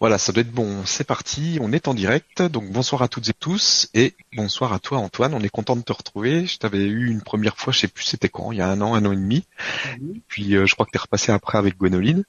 Voilà, 0.00 0.16
ça 0.16 0.32
doit 0.32 0.40
être 0.40 0.50
bon. 0.50 0.86
C'est 0.86 1.04
parti, 1.04 1.58
on 1.60 1.74
est 1.74 1.86
en 1.86 1.92
direct. 1.92 2.40
Donc 2.40 2.70
bonsoir 2.70 3.02
à 3.02 3.08
toutes 3.08 3.28
et 3.28 3.34
tous 3.34 3.90
et 3.92 4.14
bonsoir 4.34 4.72
à 4.72 4.78
toi 4.78 4.96
Antoine. 4.96 5.34
On 5.34 5.40
est 5.40 5.50
content 5.50 5.76
de 5.76 5.82
te 5.82 5.92
retrouver. 5.92 6.46
Je 6.46 6.56
t'avais 6.56 6.78
eu 6.78 7.10
une 7.10 7.20
première 7.20 7.58
fois, 7.58 7.70
je 7.70 7.80
sais 7.80 7.88
plus 7.88 8.04
c'était 8.04 8.30
quand, 8.30 8.50
il 8.50 8.58
y 8.58 8.62
a 8.62 8.68
un 8.68 8.80
an, 8.80 8.94
un 8.94 9.04
an 9.04 9.12
et 9.12 9.16
demi. 9.16 9.44
Puis 10.26 10.56
euh, 10.56 10.64
je 10.64 10.72
crois 10.72 10.86
que 10.86 10.92
tu 10.92 10.96
es 10.96 11.00
repassé 11.00 11.32
après 11.32 11.58
avec 11.58 11.76
Gwenoline. 11.76 12.24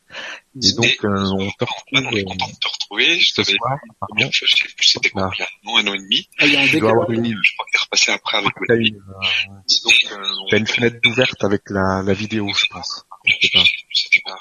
Et 0.62 0.74
donc 0.74 0.98
euh, 1.06 1.26
on 1.32 1.50
te 1.50 1.64
retrouve. 1.64 1.94
on 1.94 2.12
est 2.12 2.26
content 2.26 2.48
de 2.48 2.60
te 2.60 2.68
retrouver. 2.68 3.18
Je 3.18 3.36
t'avais 3.36 3.54
soir. 3.54 3.78
la 3.86 4.08
première 4.08 4.34
fois, 4.34 4.48
je 4.50 4.56
sais 4.58 4.68
plus 4.76 4.88
c'était 4.88 5.10
quand, 5.12 5.32
il 5.32 5.40
y 5.40 5.42
a 5.42 5.48
un 5.64 5.70
an, 5.70 5.78
un 5.78 5.92
an 5.92 5.94
et 5.94 6.00
demi. 6.00 6.28
Ah, 6.40 6.48
il 6.48 6.54
y 6.54 6.58
a 6.58 6.62
un 6.64 6.68
Tu 6.68 6.78
dois 6.78 6.92
avoir 6.92 7.10
une, 7.10 7.24
Je 7.24 7.54
crois 7.54 7.66
que 7.68 7.72
t'es 7.72 7.84
repassé 7.86 8.12
après 8.12 8.38
avec 8.38 8.52
une, 8.60 8.96
euh, 8.98 9.00
donc, 9.86 9.94
euh, 10.12 10.24
t'as 10.50 10.58
une 10.58 10.68
fenêtre 10.68 11.00
ouverte 11.06 11.42
avec 11.46 11.62
la, 11.70 12.02
la 12.04 12.14
vidéo, 12.14 12.50
je 12.54 12.66
pense. 12.70 13.06
Je 13.24 13.34
sais 13.42 13.50
pas. 13.54 13.64
C'était 13.94 14.22
pas 14.26 14.36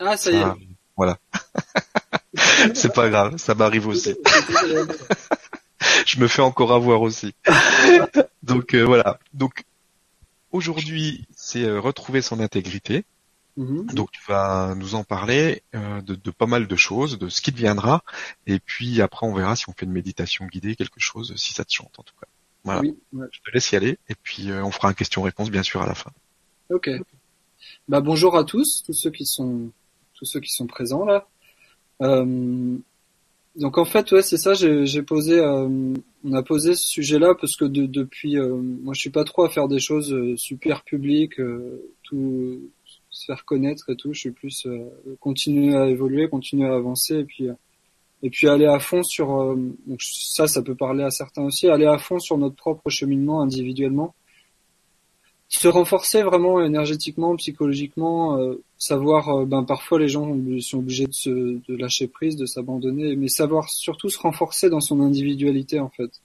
Ah, 0.00 0.16
ça 0.16 0.32
y 0.32 0.34
est. 0.34 0.42
Ah, 0.42 0.56
voilà. 0.96 1.16
C'est 2.74 2.92
pas 2.92 3.08
grave, 3.08 3.36
ça 3.38 3.54
m'arrive 3.54 3.86
aussi. 3.86 4.14
Je 6.06 6.20
me 6.20 6.28
fais 6.28 6.42
encore 6.42 6.72
avoir 6.72 7.02
aussi. 7.02 7.34
Donc 8.42 8.74
euh, 8.74 8.82
voilà. 8.82 9.18
Donc 9.32 9.64
aujourd'hui, 10.52 11.26
c'est 11.34 11.64
euh, 11.64 11.80
retrouver 11.80 12.22
son 12.22 12.40
intégrité. 12.40 13.04
Mhm. 13.58 13.86
Donc 13.86 14.12
tu 14.12 14.20
vas 14.28 14.74
nous 14.76 14.94
en 14.94 15.02
parler 15.02 15.62
euh, 15.74 16.00
de, 16.00 16.14
de 16.14 16.30
pas 16.30 16.46
mal 16.46 16.68
de 16.68 16.76
choses, 16.76 17.18
de 17.18 17.28
ce 17.28 17.40
qui 17.40 17.50
deviendra, 17.50 18.04
et 18.46 18.60
puis 18.60 19.02
après 19.02 19.26
on 19.26 19.34
verra 19.34 19.56
si 19.56 19.68
on 19.68 19.72
fait 19.72 19.84
une 19.84 19.92
méditation 19.92 20.46
guidée, 20.46 20.76
quelque 20.76 21.00
chose, 21.00 21.34
si 21.36 21.52
ça 21.52 21.64
te 21.64 21.72
chante 21.72 21.98
en 21.98 22.04
tout 22.04 22.14
cas. 22.20 22.28
Voilà. 22.62 22.80
Oui, 22.82 22.96
ouais. 23.12 23.26
Je 23.32 23.40
te 23.40 23.50
laisse 23.52 23.72
y 23.72 23.76
aller, 23.76 23.98
et 24.08 24.14
puis 24.14 24.50
euh, 24.50 24.64
on 24.64 24.70
fera 24.70 24.88
un 24.88 24.92
question-réponse 24.94 25.50
bien 25.50 25.64
sûr 25.64 25.82
à 25.82 25.86
la 25.86 25.94
fin. 25.94 26.12
Ok. 26.70 26.88
Bah 27.88 28.00
bonjour 28.00 28.36
à 28.36 28.44
tous, 28.44 28.84
tous 28.84 28.92
ceux 28.92 29.10
qui 29.10 29.26
sont 29.26 29.72
tous 30.14 30.24
ceux 30.24 30.40
qui 30.40 30.52
sont 30.52 30.68
présents 30.68 31.04
là. 31.04 31.26
Euh, 32.02 32.76
donc 33.56 33.76
en 33.76 33.84
fait 33.84 34.12
ouais 34.12 34.22
c'est 34.22 34.36
ça 34.36 34.54
j'ai 34.54 35.02
posé 35.02 35.40
euh, 35.40 35.68
on 36.24 36.32
a 36.32 36.42
posé 36.44 36.74
ce 36.74 36.86
sujet-là 36.86 37.34
parce 37.34 37.56
que 37.56 37.64
de- 37.64 37.86
depuis 37.86 38.38
euh, 38.38 38.54
moi 38.56 38.94
je 38.94 39.00
suis 39.00 39.10
pas 39.10 39.24
trop 39.24 39.42
à 39.42 39.48
faire 39.50 39.66
des 39.66 39.80
choses 39.80 40.16
super 40.36 40.84
publiques 40.84 41.40
tout 42.04 42.60
se 43.10 43.24
faire 43.24 43.44
connaître 43.44 43.90
et 43.90 43.96
tout. 43.96 44.12
Je 44.12 44.20
suis 44.20 44.30
plus 44.30 44.66
continuer 45.18 45.74
à 45.76 45.88
évoluer 45.88 46.28
continuer 46.28 46.68
à 46.68 46.74
avancer 46.74 47.16
et 47.18 47.24
puis 47.24 47.48
et 48.22 48.30
puis 48.30 48.46
aller 48.48 48.66
à 48.66 48.78
fond 48.78 49.02
sur 49.02 49.40
euh, 49.40 49.56
donc 49.86 50.00
ça 50.02 50.46
ça 50.46 50.62
peut 50.62 50.74
parler 50.76 51.02
à 51.02 51.10
certains 51.10 51.42
aussi 51.44 51.66
aller 51.68 51.86
à 51.86 51.98
fond 51.98 52.20
sur 52.20 52.38
notre 52.38 52.54
propre 52.56 52.90
cheminement 52.90 53.40
individuellement 53.42 54.14
se 55.48 55.66
renforcer 55.66 56.22
vraiment 56.22 56.62
énergétiquement, 56.62 57.34
psychologiquement, 57.36 58.38
euh, 58.38 58.62
savoir, 58.76 59.28
euh, 59.30 59.44
ben 59.46 59.64
parfois 59.64 59.98
les 59.98 60.08
gens 60.08 60.36
sont 60.60 60.78
obligés 60.78 61.06
de 61.06 61.12
se 61.12 61.30
de 61.30 61.76
lâcher 61.76 62.06
prise, 62.06 62.36
de 62.36 62.44
s'abandonner, 62.46 63.16
mais 63.16 63.28
savoir 63.28 63.70
surtout 63.70 64.10
se 64.10 64.18
renforcer 64.18 64.68
dans 64.68 64.80
son 64.80 65.00
individualité 65.00 65.80
en 65.80 65.88
fait. 65.88 66.20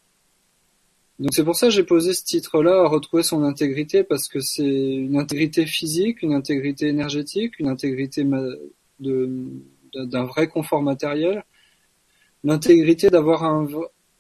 Donc 1.20 1.34
c'est 1.34 1.44
pour 1.46 1.56
ça 1.56 1.68
que 1.68 1.74
j'ai 1.74 1.84
posé 1.84 2.14
ce 2.14 2.24
titre-là, 2.26 2.88
retrouver 2.88 3.24
son 3.24 3.44
intégrité, 3.44 4.04
parce 4.04 4.28
que 4.28 4.42
c'est 4.42 4.64
une 4.64 5.18
intégrité 5.18 5.66
physique, 5.66 6.22
une 6.22 6.34
intégrité 6.34 6.88
énergétique, 6.88 7.60
une 7.60 7.70
intégrité 7.70 8.26
d'un 9.00 10.26
vrai 10.26 10.48
confort 10.48 10.82
matériel, 10.82 11.46
l'intégrité 12.44 13.10
d'avoir 13.10 13.44
un 13.46 13.68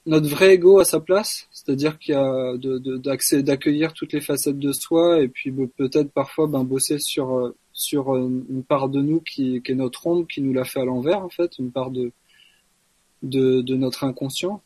notre 0.06 0.28
vrai 0.28 0.56
ego 0.56 0.80
à 0.80 0.86
sa 0.86 1.00
place, 1.00 1.48
c'est-à-dire 1.64 1.98
qu'il 1.98 2.14
y 2.14 2.18
a 2.18 2.58
d'accès, 2.98 3.42
d'accueillir 3.42 3.94
toutes 3.94 4.14
les 4.14 4.22
facettes 4.22 4.60
de 4.60 4.74
soi 4.74 5.22
et 5.22 5.30
puis 5.30 5.52
peut-être 5.52 6.12
parfois 6.12 6.48
ben, 6.48 6.64
bosser 6.64 7.00
sur 7.00 7.38
euh, 7.38 7.56
sur 7.72 8.14
euh, 8.14 8.44
une 8.50 8.64
part 8.64 8.90
de 8.90 9.02
nous 9.02 9.22
qui, 9.22 9.62
qui 9.62 9.72
est 9.72 9.76
notre 9.76 10.06
ombre, 10.06 10.28
qui 10.28 10.42
nous 10.42 10.54
l'a 10.54 10.66
fait 10.66 10.82
à 10.82 10.86
l'envers 10.86 11.24
en 11.24 11.30
fait, 11.30 11.58
une 11.60 11.72
part 11.72 11.92
de 11.92 12.12
de, 13.22 13.62
de 13.62 13.76
notre 13.76 14.04
inconscient. 14.04 14.62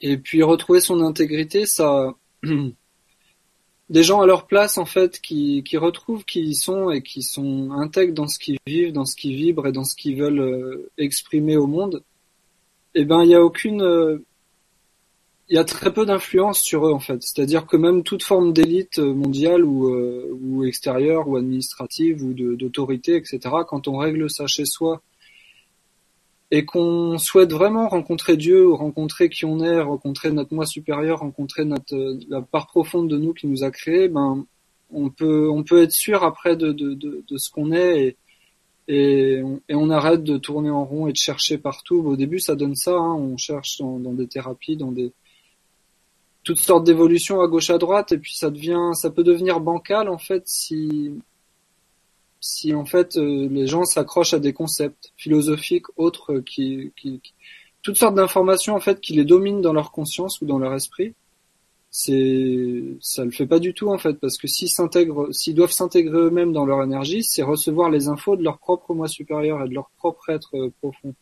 Et 0.00 0.18
puis 0.18 0.42
retrouver 0.42 0.80
son 0.80 1.00
intégrité, 1.00 1.64
ça 1.64 2.14
des 3.90 4.02
gens 4.02 4.20
à 4.20 4.26
leur 4.26 4.46
place 4.46 4.76
en 4.76 4.84
fait 4.84 5.20
qui, 5.20 5.62
qui 5.64 5.78
retrouvent 5.78 6.24
qui 6.26 6.40
ils 6.42 6.54
sont 6.54 6.90
et 6.90 7.02
qui 7.02 7.22
sont 7.22 7.70
intègres 7.72 8.12
dans 8.12 8.28
ce 8.28 8.38
qu'ils 8.38 8.58
vivent, 8.66 8.92
dans 8.92 9.06
ce 9.06 9.16
qu'ils 9.16 9.36
vibrent 9.36 9.66
et 9.66 9.72
dans 9.72 9.84
ce 9.84 9.96
qu'ils 9.96 10.16
veulent 10.16 10.40
euh, 10.40 10.90
exprimer 10.98 11.56
au 11.56 11.66
monde, 11.66 12.02
eh 12.94 13.06
ben 13.06 13.22
il 13.22 13.30
y 13.30 13.34
a 13.34 13.42
aucune 13.42 14.22
il 15.50 15.56
y 15.56 15.58
a 15.58 15.64
très 15.64 15.92
peu 15.92 16.04
d'influence 16.04 16.60
sur 16.60 16.86
eux 16.86 16.92
en 16.92 16.98
fait. 17.00 17.22
C'est-à-dire 17.22 17.66
que 17.66 17.76
même 17.76 18.02
toute 18.02 18.22
forme 18.22 18.52
d'élite 18.52 18.98
euh, 18.98 19.14
mondiale 19.14 19.64
ou, 19.64 19.88
euh, 19.88 20.30
ou 20.42 20.64
extérieure 20.64 21.28
ou 21.28 21.36
administrative 21.36 22.22
ou 22.22 22.32
d'autorité, 22.34 23.16
etc., 23.16 23.38
quand 23.66 23.88
on 23.88 23.96
règle 23.96 24.28
ça 24.30 24.46
chez 24.46 24.64
soi 24.66 25.02
et 26.50 26.64
qu'on 26.64 27.18
souhaite 27.18 27.52
vraiment 27.52 27.88
rencontrer 27.88 28.36
Dieu, 28.38 28.66
ou 28.66 28.74
rencontrer 28.76 29.28
qui 29.28 29.44
on 29.44 29.60
est, 29.62 29.80
rencontrer 29.80 30.30
notre 30.32 30.54
moi 30.54 30.64
supérieur, 30.64 31.20
rencontrer 31.20 31.64
notre 31.64 31.94
euh, 31.94 32.18
la 32.28 32.40
part 32.42 32.66
profonde 32.66 33.08
de 33.08 33.18
nous 33.18 33.34
qui 33.34 33.46
nous 33.46 33.64
a 33.64 33.70
créés, 33.70 34.08
ben 34.08 34.46
on 34.90 35.10
peut 35.10 35.50
on 35.50 35.62
peut 35.62 35.82
être 35.82 35.92
sûr 35.92 36.24
après 36.24 36.56
de 36.56 36.72
de, 36.72 36.94
de, 36.94 37.22
de 37.28 37.38
ce 37.38 37.50
qu'on 37.50 37.72
est 37.72 38.16
et, 38.88 38.96
et 39.36 39.42
on, 39.42 39.60
et 39.68 39.74
on 39.74 39.90
arrête 39.90 40.24
de 40.24 40.38
tourner 40.38 40.70
en 40.70 40.84
rond 40.84 41.06
et 41.08 41.12
de 41.12 41.18
chercher 41.18 41.58
partout. 41.58 41.96
Au 42.06 42.16
début, 42.16 42.38
ça 42.40 42.54
donne 42.54 42.74
ça. 42.74 42.92
hein, 42.92 43.14
on 43.14 43.36
cherche 43.36 43.78
dans, 43.78 43.98
dans 43.98 44.14
des 44.14 44.26
thérapies, 44.26 44.76
dans 44.76 44.92
des 44.92 45.12
toutes 46.48 46.60
sortes 46.60 46.84
d'évolutions 46.84 47.42
à 47.42 47.46
gauche 47.46 47.68
à 47.68 47.76
droite, 47.76 48.12
et 48.12 48.18
puis 48.18 48.34
ça 48.34 48.48
devient, 48.48 48.92
ça 48.94 49.10
peut 49.10 49.22
devenir 49.22 49.60
bancal 49.60 50.08
en 50.08 50.16
fait 50.16 50.44
si 50.46 51.12
si 52.40 52.74
en 52.74 52.86
fait 52.86 53.18
euh, 53.18 53.48
les 53.50 53.66
gens 53.66 53.84
s'accrochent 53.84 54.32
à 54.32 54.38
des 54.38 54.54
concepts 54.54 55.12
philosophiques 55.18 55.88
autres 55.98 56.38
qui, 56.50 56.90
qui, 56.96 57.20
qui- 57.20 57.34
toutes 57.82 57.96
sortes 57.98 58.14
d'informations 58.14 58.74
en 58.74 58.80
fait 58.80 58.98
qui 58.98 59.12
les 59.12 59.26
dominent 59.26 59.60
dans 59.60 59.74
leur 59.74 59.90
conscience 59.92 60.40
ou 60.40 60.46
dans 60.46 60.58
leur 60.58 60.72
esprit. 60.72 61.12
C'est 61.90 62.82
ça 63.00 63.24
le 63.26 63.30
fait 63.30 63.46
pas 63.46 63.58
du 63.58 63.74
tout 63.74 63.88
en 63.90 63.98
fait 63.98 64.14
parce 64.14 64.38
que 64.38 64.46
s'ils 64.46 64.70
s'intègrent, 64.70 65.28
s'ils 65.32 65.54
doivent 65.54 65.70
s'intégrer 65.80 66.18
eux-mêmes 66.28 66.52
dans 66.54 66.64
leur 66.64 66.82
énergie, 66.82 67.22
c'est 67.22 67.42
recevoir 67.42 67.90
les 67.90 68.08
infos 68.08 68.36
de 68.36 68.42
leur 68.42 68.58
propre 68.58 68.94
moi 68.94 69.08
supérieur 69.08 69.62
et 69.62 69.68
de 69.68 69.74
leur 69.74 69.90
propre 69.98 70.30
être 70.30 70.52
euh, 70.56 70.70
profond. 70.80 71.14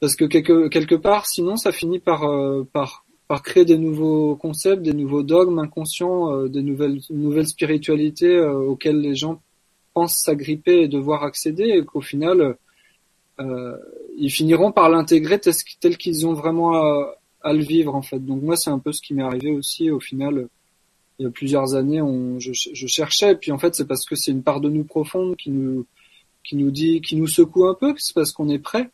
Parce 0.00 0.16
que 0.16 0.24
quelque 0.24 0.68
quelque 0.68 0.94
part, 1.08 1.26
sinon 1.26 1.56
ça 1.56 1.72
finit 1.72 1.98
par 1.98 2.24
euh, 2.24 2.62
par 2.72 3.04
par 3.30 3.44
créer 3.44 3.64
des 3.64 3.78
nouveaux 3.78 4.34
concepts, 4.34 4.82
des 4.82 4.92
nouveaux 4.92 5.22
dogmes 5.22 5.60
inconscients, 5.60 6.32
euh, 6.32 6.48
des 6.48 6.62
nouvelles 6.62 6.98
une 7.10 7.22
nouvelle 7.22 7.46
spiritualité 7.46 8.26
euh, 8.26 8.70
auxquelles 8.70 9.00
les 9.00 9.14
gens 9.14 9.40
pensent 9.94 10.18
s'agripper 10.24 10.80
et 10.80 10.88
devoir 10.88 11.22
accéder, 11.22 11.68
et 11.76 11.84
qu'au 11.84 12.00
final, 12.00 12.56
euh, 13.38 13.76
ils 14.18 14.32
finiront 14.32 14.72
par 14.72 14.90
l'intégrer 14.90 15.38
tel, 15.38 15.54
tel 15.78 15.96
qu'ils 15.96 16.26
ont 16.26 16.32
vraiment 16.32 16.74
à, 16.74 17.14
à 17.42 17.52
le 17.52 17.62
vivre 17.62 17.94
en 17.94 18.02
fait. 18.02 18.18
Donc 18.18 18.42
moi, 18.42 18.56
c'est 18.56 18.70
un 18.70 18.80
peu 18.80 18.90
ce 18.90 19.00
qui 19.00 19.14
m'est 19.14 19.22
arrivé 19.22 19.52
aussi. 19.52 19.92
Au 19.92 20.00
final, 20.00 20.48
il 21.20 21.22
y 21.22 21.26
a 21.26 21.30
plusieurs 21.30 21.76
années, 21.76 22.02
on, 22.02 22.40
je, 22.40 22.50
je 22.52 22.86
cherchais, 22.88 23.30
et 23.30 23.36
puis 23.36 23.52
en 23.52 23.58
fait, 23.58 23.76
c'est 23.76 23.86
parce 23.86 24.06
que 24.06 24.16
c'est 24.16 24.32
une 24.32 24.42
part 24.42 24.60
de 24.60 24.68
nous 24.68 24.82
profonde 24.82 25.36
qui 25.36 25.50
nous 25.50 25.86
qui 26.42 26.56
nous 26.56 26.72
dit, 26.72 27.00
qui 27.00 27.14
nous 27.14 27.28
secoue 27.28 27.68
un 27.68 27.74
peu, 27.74 27.94
c'est 27.96 28.12
parce 28.12 28.32
qu'on 28.32 28.48
est 28.48 28.58
prêt 28.58 28.90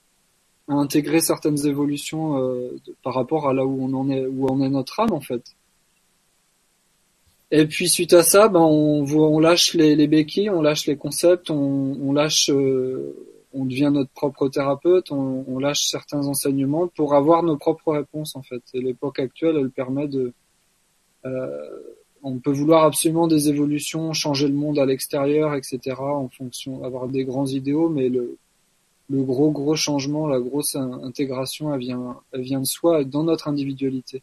à 0.69 0.75
intégrer 0.75 1.21
certaines 1.21 1.67
évolutions 1.67 2.39
euh, 2.39 2.77
par 3.03 3.15
rapport 3.15 3.49
à 3.49 3.55
là 3.55 3.65
où 3.65 3.85
on 3.85 3.93
en 3.95 4.11
est, 4.11 4.27
où 4.27 4.47
en 4.49 4.61
est 4.63 4.69
notre 4.69 5.01
âme 5.01 5.13
en 5.13 5.21
fait. 5.21 5.43
Et 7.53 7.67
puis 7.67 7.89
suite 7.89 8.13
à 8.13 8.23
ça, 8.23 8.49
ben 8.49 8.61
on, 8.61 9.05
on 9.05 9.39
lâche 9.39 9.75
les, 9.75 9.95
les 9.95 10.09
béquilles, 10.09 10.51
on 10.51 10.63
lâche 10.63 10.87
les 10.87 10.97
concepts, 10.97 11.49
on, 11.51 12.13
lâche, 12.13 12.51
euh, 12.51 13.15
on 13.53 13.65
devient 13.65 13.91
notre 13.93 14.11
propre 14.11 14.49
thérapeute, 14.49 15.13
on, 15.13 15.45
on 15.47 15.59
lâche 15.61 15.87
certains 15.87 16.27
enseignements 16.27 16.89
pour 16.89 17.15
avoir 17.15 17.45
nos 17.45 17.57
propres 17.57 17.93
réponses 17.93 18.35
en 18.35 18.43
fait. 18.43 18.63
Et 18.75 18.81
l'époque 18.81 19.21
actuelle, 19.21 19.57
elle 19.61 19.71
permet 19.71 20.09
de, 20.09 20.33
euh, 21.25 21.95
on 22.25 22.39
peut 22.39 22.51
vouloir 22.51 22.83
absolument 22.83 23.29
des 23.29 23.49
évolutions, 23.49 24.13
changer 24.13 24.49
le 24.49 24.55
monde 24.55 24.81
à 24.81 24.87
l'extérieur, 24.87 25.55
etc. 25.55 25.95
En 25.99 26.29
fonction, 26.29 26.83
avoir 26.83 27.07
des 27.07 27.25
grands 27.25 27.47
idéaux, 27.47 27.89
mais 27.89 28.09
le, 28.09 28.37
le 29.09 29.23
gros 29.23 29.51
gros 29.51 29.77
changement, 29.77 30.27
la 30.27 30.41
grosse 30.41 30.75
in- 30.75 31.03
intégration, 31.05 31.73
elle 31.73 31.81
vient, 31.81 32.21
elle 32.33 32.43
vient 32.43 32.61
de 32.61 32.67
soi, 32.67 33.05
dans 33.05 33.25
notre 33.25 33.49
individualité. 33.49 34.23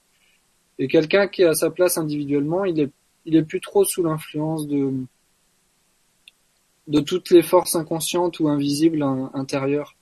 Et 0.80 0.88
quelqu'un 0.88 1.28
qui 1.28 1.44
est 1.44 1.46
à 1.46 1.54
sa 1.54 1.70
place 1.70 1.98
individuellement, 1.98 2.66
il 2.66 2.80
est, 2.80 2.92
il 3.26 3.36
est 3.36 3.44
plus 3.44 3.62
trop 3.62 3.86
sous 3.86 4.04
l'influence 4.04 4.68
de, 4.68 4.92
de 6.88 7.00
toutes 7.00 7.30
les 7.30 7.44
forces 7.44 7.76
inconscientes 7.76 8.40
ou 8.40 8.50
invisibles 8.50 9.04
in- 9.04 9.32
intérieures. 9.34 9.96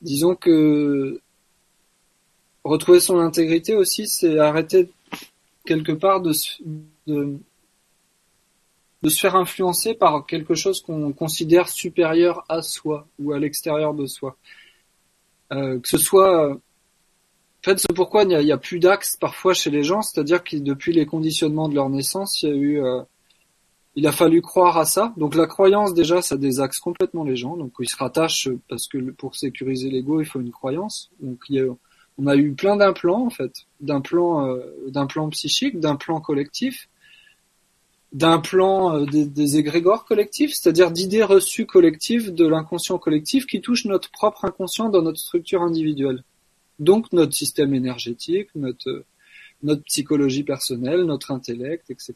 Disons 0.00 0.36
que 0.36 1.20
retrouver 2.62 3.00
son 3.00 3.18
intégrité 3.18 3.74
aussi, 3.74 4.06
c'est 4.06 4.38
arrêter 4.38 4.90
quelque 5.64 5.92
part 5.92 6.20
de, 6.20 6.32
de, 7.06 7.38
de 9.04 9.10
se 9.10 9.20
faire 9.20 9.36
influencer 9.36 9.94
par 9.94 10.24
quelque 10.24 10.54
chose 10.54 10.80
qu'on 10.80 11.12
considère 11.12 11.68
supérieur 11.68 12.44
à 12.48 12.62
soi 12.62 13.06
ou 13.18 13.32
à 13.32 13.38
l'extérieur 13.38 13.92
de 13.92 14.06
soi. 14.06 14.36
Euh, 15.52 15.78
que 15.78 15.86
ce 15.86 15.98
soit, 15.98 16.48
euh, 16.48 16.54
en 16.54 17.62
fait, 17.62 17.78
c'est 17.78 17.92
pourquoi 17.94 18.22
il 18.22 18.28
n'y 18.28 18.52
a, 18.52 18.56
plus 18.56 18.78
d'axe 18.78 19.16
parfois 19.16 19.52
chez 19.52 19.70
les 19.70 19.82
gens, 19.82 20.00
c'est-à-dire 20.00 20.42
que 20.42 20.56
depuis 20.56 20.94
les 20.94 21.04
conditionnements 21.04 21.68
de 21.68 21.74
leur 21.74 21.90
naissance, 21.90 22.42
il 22.42 22.48
y 22.48 22.52
a 22.52 22.56
eu, 22.56 22.82
euh, 22.82 23.02
il 23.94 24.06
a 24.06 24.12
fallu 24.12 24.40
croire 24.40 24.78
à 24.78 24.86
ça. 24.86 25.12
Donc 25.18 25.34
la 25.34 25.46
croyance 25.46 25.92
déjà, 25.92 26.22
ça 26.22 26.38
désaxe 26.38 26.78
complètement 26.78 27.24
les 27.24 27.36
gens. 27.36 27.58
Donc 27.58 27.72
ils 27.80 27.88
se 27.88 27.96
rattachent 27.96 28.48
parce 28.68 28.88
que 28.88 28.98
pour 29.10 29.36
sécuriser 29.36 29.90
l'ego, 29.90 30.22
il 30.22 30.26
faut 30.26 30.40
une 30.40 30.50
croyance. 30.50 31.10
Donc 31.20 31.40
il 31.50 31.56
y 31.56 31.60
a, 31.60 31.66
on 32.16 32.26
a 32.26 32.36
eu 32.36 32.52
plein 32.52 32.76
d'implants 32.76 33.26
en 33.26 33.30
fait, 33.30 33.52
d'implants, 33.80 34.46
euh, 34.46 34.60
d'implants 34.88 35.28
psychiques, 35.28 35.78
d'implants 35.78 36.20
collectifs, 36.20 36.88
d'implants 38.14 38.96
euh, 38.96 39.06
des, 39.06 39.56
égrégores 39.58 40.06
collectifs, 40.06 40.54
c'est-à-dire 40.54 40.90
d'idées 40.90 41.24
reçues 41.24 41.66
collectives 41.66 42.32
de 42.32 42.46
l'inconscient 42.46 42.98
collectif 42.98 43.44
qui 43.46 43.60
touchent 43.60 43.84
notre 43.84 44.10
propre 44.10 44.46
inconscient 44.46 44.88
dans 44.88 45.02
notre 45.02 45.18
structure 45.18 45.62
individuelle. 45.62 46.24
Donc 46.78 47.12
notre 47.12 47.34
système 47.34 47.74
énergétique, 47.74 48.48
notre 48.54 49.04
notre 49.62 49.82
psychologie 49.84 50.44
personnelle, 50.44 51.02
notre 51.04 51.30
intellect, 51.30 51.90
etc. 51.90 52.14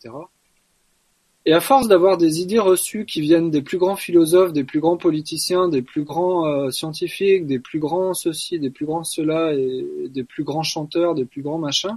Et 1.46 1.52
à 1.54 1.60
force 1.60 1.88
d'avoir 1.88 2.18
des 2.18 2.40
idées 2.40 2.58
reçues 2.58 3.06
qui 3.06 3.22
viennent 3.22 3.50
des 3.50 3.62
plus 3.62 3.78
grands 3.78 3.96
philosophes, 3.96 4.52
des 4.52 4.64
plus 4.64 4.80
grands 4.80 4.98
politiciens, 4.98 5.68
des 5.68 5.82
plus 5.82 6.04
grands 6.04 6.46
euh, 6.46 6.70
scientifiques, 6.70 7.46
des 7.46 7.58
plus 7.58 7.78
grands 7.78 8.12
ceci, 8.12 8.58
des 8.58 8.70
plus 8.70 8.84
grands 8.84 9.04
cela, 9.04 9.54
et 9.54 10.08
des 10.10 10.24
plus 10.24 10.44
grands 10.44 10.62
chanteurs, 10.62 11.14
des 11.14 11.24
plus 11.24 11.40
grands 11.42 11.58
machins, 11.58 11.96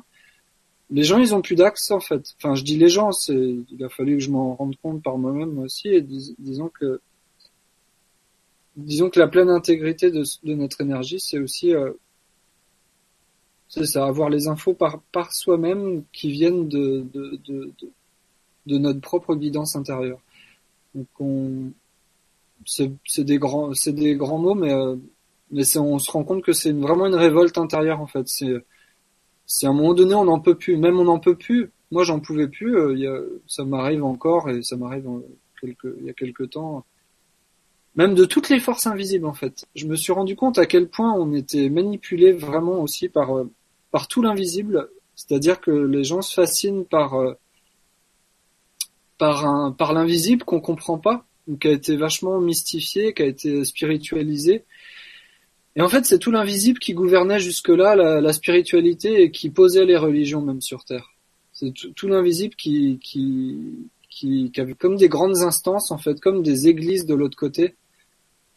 les 0.92 1.04
gens 1.04 1.18
ils 1.18 1.34
ont 1.34 1.42
plus 1.42 1.56
d'axe 1.56 1.90
en 1.92 2.00
fait. 2.00 2.34
Enfin 2.38 2.56
je 2.56 2.64
dis 2.64 2.78
les 2.78 2.90
gens, 2.90 3.12
c'est 3.12 3.56
il 3.72 3.84
a 3.84 3.90
fallu 3.90 4.18
que 4.18 4.24
je 4.24 4.30
m'en 4.32 4.56
rende 4.56 4.76
compte 4.82 5.02
par 5.04 5.18
moi-même 5.18 5.58
aussi, 5.60 5.90
et 5.90 6.02
disons 6.02 6.70
que 6.70 7.02
disons 8.76 9.10
que 9.10 9.20
la 9.20 9.28
pleine 9.28 9.50
intégrité 9.50 10.12
de, 10.12 10.24
notre 10.54 10.82
énergie, 10.82 11.20
c'est 11.20 11.40
aussi 11.40 11.74
euh, 11.74 11.92
c'est 13.70 13.86
ça, 13.86 14.06
avoir 14.06 14.30
les 14.30 14.48
infos 14.48 14.74
par 14.74 15.02
par 15.12 15.34
soi-même 15.34 16.04
qui 16.12 16.32
viennent 16.32 16.68
de, 16.68 17.06
de, 17.14 17.40
de 17.48 17.72
de 18.68 18.78
notre 18.78 19.02
propre 19.02 19.36
guidance 19.36 19.76
intérieure. 19.76 20.20
Donc 20.94 21.08
on, 21.20 21.72
c'est, 22.66 23.24
des 23.24 23.38
grands, 23.40 23.74
c'est 23.74 23.94
des 23.94 24.16
grands 24.16 24.38
mots, 24.38 24.56
mais 24.56 24.74
euh, 24.74 24.96
mais 25.52 25.78
on 25.78 26.00
se 26.00 26.12
rend 26.12 26.24
compte 26.24 26.44
que 26.44 26.54
c'est 26.54 26.72
vraiment 26.72 27.08
une 27.08 27.16
révolte 27.16 27.58
intérieure 27.58 28.02
en 28.02 28.08
fait. 28.08 28.28
C'est, 28.28 28.54
c'est 29.52 29.68
à 29.68 29.70
un 29.70 29.74
moment 29.74 29.94
donné 29.94 30.16
on 30.16 30.24
n'en 30.24 30.40
peut 30.40 30.56
plus, 30.56 30.78
même 30.78 30.98
on 30.98 31.04
n'en 31.04 31.20
peut 31.20 31.36
plus. 31.36 31.72
Moi 31.92 32.06
j'en 32.06 32.22
pouvais 32.22 32.48
plus. 32.48 32.78
Euh, 32.78 33.42
ça 33.48 33.66
m'arrive 33.66 34.04
encore 34.06 34.50
et 34.50 34.64
ça 34.64 34.78
m'arrive 34.78 35.10
il 35.64 36.06
y 36.06 36.10
a 36.10 36.14
quelques 36.14 36.52
temps. 36.52 36.86
Même 37.96 38.16
de 38.16 38.24
toutes 38.24 38.48
les 38.48 38.62
forces 38.62 38.88
invisibles 38.88 39.26
en 39.26 39.34
fait. 39.34 39.66
Je 39.76 39.88
me 39.88 39.98
suis 39.98 40.14
rendu 40.14 40.38
compte 40.38 40.58
à 40.58 40.66
quel 40.66 40.88
point 40.88 41.14
on 41.14 41.34
était 41.34 41.70
manipulé 41.70 42.32
vraiment 42.32 42.80
aussi 42.82 43.10
par 43.10 43.38
euh, 43.38 43.52
tout 44.10 44.22
l'invisible. 44.22 44.90
C'est-à-dire 45.16 45.60
que 45.60 45.72
les 45.72 46.06
gens 46.06 46.22
se 46.22 46.34
fascinent 46.34 46.86
par 46.86 47.16
par 49.18 49.94
l'invisible 49.94 50.44
qu'on 50.44 50.62
comprend 50.62 50.98
pas, 50.98 51.26
ou 51.48 51.58
qui 51.58 51.68
a 51.68 51.72
été 51.72 51.96
vachement 51.96 52.40
mystifié, 52.40 53.14
qui 53.14 53.22
a 53.22 53.26
été 53.26 53.64
spiritualisé. 53.66 54.64
Et 55.76 55.82
en 55.82 55.88
fait, 55.88 56.06
c'est 56.06 56.20
tout 56.20 56.32
l'invisible 56.32 56.80
qui 56.80 56.94
gouvernait 56.94 57.40
jusque-là 57.40 57.96
la, 57.96 58.34
spiritualité 58.34 59.24
et 59.24 59.32
qui 59.32 59.50
posait 59.50 59.86
les 59.86 59.98
religions 59.98 60.42
même 60.42 60.62
sur 60.62 60.84
Terre. 60.84 61.12
C'est 61.54 61.74
tout, 61.74 62.08
l'invisible 62.08 62.56
qui, 62.56 63.00
qui, 63.02 63.90
qui, 64.10 64.52
qui 64.52 64.62
avait 64.62 64.74
comme 64.74 64.98
des 64.98 65.08
grandes 65.08 65.38
instances, 65.38 65.92
en 65.92 65.98
fait, 65.98 66.20
comme 66.20 66.44
des 66.44 66.68
églises 66.68 67.06
de 67.06 67.16
l'autre 67.16 67.38
côté. 67.38 67.76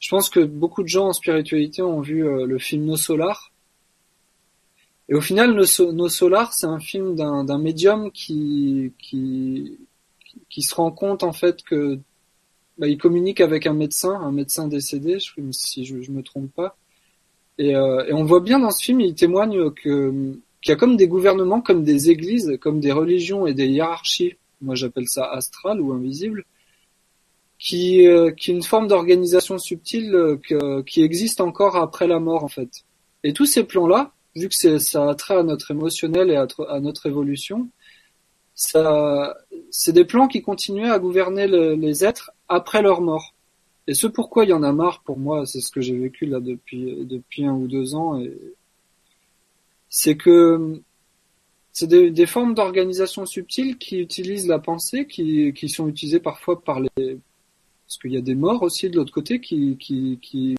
Je 0.00 0.08
pense 0.08 0.28
que 0.28 0.40
beaucoup 0.40 0.82
de 0.82 0.88
gens 0.88 1.08
en 1.08 1.12
spiritualité 1.12 1.82
ont 1.82 2.00
vu 2.00 2.26
euh, 2.26 2.46
le 2.46 2.58
film 2.58 2.84
Nos 2.84 2.96
Solar. 2.96 3.52
Et 5.08 5.14
au 5.14 5.20
final, 5.20 5.54
Nos 5.54 6.08
Solar, 6.08 6.52
c'est 6.52 6.66
un 6.66 6.80
film 6.80 7.14
d'un 7.14 7.58
médium 7.58 8.10
qui, 8.10 8.92
qui, 8.98 9.78
qui 10.48 10.62
se 10.62 10.74
rend 10.74 10.90
compte 10.90 11.22
en 11.22 11.32
fait 11.32 11.62
que 11.62 12.00
bah, 12.78 12.88
il 12.88 12.98
communique 12.98 13.40
avec 13.40 13.66
un 13.66 13.74
médecin, 13.74 14.14
un 14.14 14.32
médecin 14.32 14.66
décédé, 14.66 15.18
si 15.52 15.84
je, 15.84 16.00
je 16.00 16.10
me 16.10 16.22
trompe 16.22 16.52
pas. 16.52 16.76
Et, 17.58 17.74
euh, 17.76 18.04
et, 18.06 18.12
on 18.12 18.24
voit 18.24 18.40
bien 18.40 18.58
dans 18.58 18.70
ce 18.70 18.84
film, 18.84 19.00
il 19.00 19.14
témoigne 19.14 19.70
qu'il 19.72 20.40
y 20.66 20.72
a 20.72 20.76
comme 20.76 20.96
des 20.96 21.06
gouvernements, 21.06 21.60
comme 21.60 21.84
des 21.84 22.10
églises, 22.10 22.58
comme 22.60 22.80
des 22.80 22.92
religions 22.92 23.46
et 23.46 23.54
des 23.54 23.68
hiérarchies. 23.68 24.34
Moi, 24.60 24.74
j'appelle 24.74 25.08
ça 25.08 25.30
astral 25.30 25.80
ou 25.80 25.92
invisible, 25.92 26.44
qui 27.58 28.06
euh, 28.06 28.32
qui 28.32 28.50
est 28.50 28.54
une 28.54 28.62
forme 28.62 28.88
d'organisation 28.88 29.58
subtile 29.58 30.14
euh, 30.14 30.82
qui 30.82 31.02
existe 31.02 31.40
encore 31.40 31.76
après 31.76 32.08
la 32.08 32.18
mort 32.18 32.44
en 32.44 32.48
fait. 32.48 32.84
Et 33.22 33.32
tous 33.32 33.46
ces 33.46 33.64
plans-là, 33.64 34.12
vu 34.34 34.48
que 34.48 34.78
ça 34.78 35.08
a 35.08 35.14
trait 35.14 35.36
à 35.36 35.42
notre 35.42 35.70
émotionnel 35.70 36.30
et 36.30 36.36
à, 36.36 36.80
notre 36.80 37.06
évolution, 37.06 37.68
c'est 38.54 39.92
des 39.92 40.04
plans 40.04 40.28
qui 40.28 40.42
continuaient 40.42 40.90
à 40.90 40.98
gouverner 40.98 41.46
les 41.46 42.04
êtres 42.04 42.32
après 42.48 42.82
leur 42.82 43.00
mort. 43.00 43.33
Et 43.86 43.94
ce 43.94 44.06
pourquoi 44.06 44.44
il 44.44 44.50
y 44.50 44.52
en 44.52 44.62
a 44.62 44.72
marre 44.72 45.02
pour 45.02 45.18
moi, 45.18 45.46
c'est 45.46 45.60
ce 45.60 45.70
que 45.70 45.80
j'ai 45.80 45.96
vécu 45.96 46.26
là 46.26 46.40
depuis 46.40 47.04
depuis 47.04 47.44
un 47.44 47.52
ou 47.54 47.66
deux 47.66 47.94
ans, 47.94 48.18
et 48.18 48.32
c'est 49.90 50.16
que 50.16 50.80
c'est 51.72 51.86
des, 51.88 52.10
des, 52.10 52.26
formes 52.26 52.54
d'organisation 52.54 53.26
subtile 53.26 53.78
qui 53.78 53.98
utilisent 53.98 54.46
la 54.46 54.60
pensée, 54.60 55.06
qui, 55.06 55.52
qui 55.54 55.68
sont 55.68 55.88
utilisées 55.88 56.20
parfois 56.20 56.62
par 56.62 56.80
les 56.80 57.18
parce 57.86 57.98
qu'il 58.00 58.12
y 58.12 58.16
a 58.16 58.22
des 58.22 58.34
morts 58.34 58.62
aussi 58.62 58.88
de 58.90 58.96
l'autre 58.96 59.12
côté 59.12 59.40
qui 59.40 59.76
qui 59.78 60.18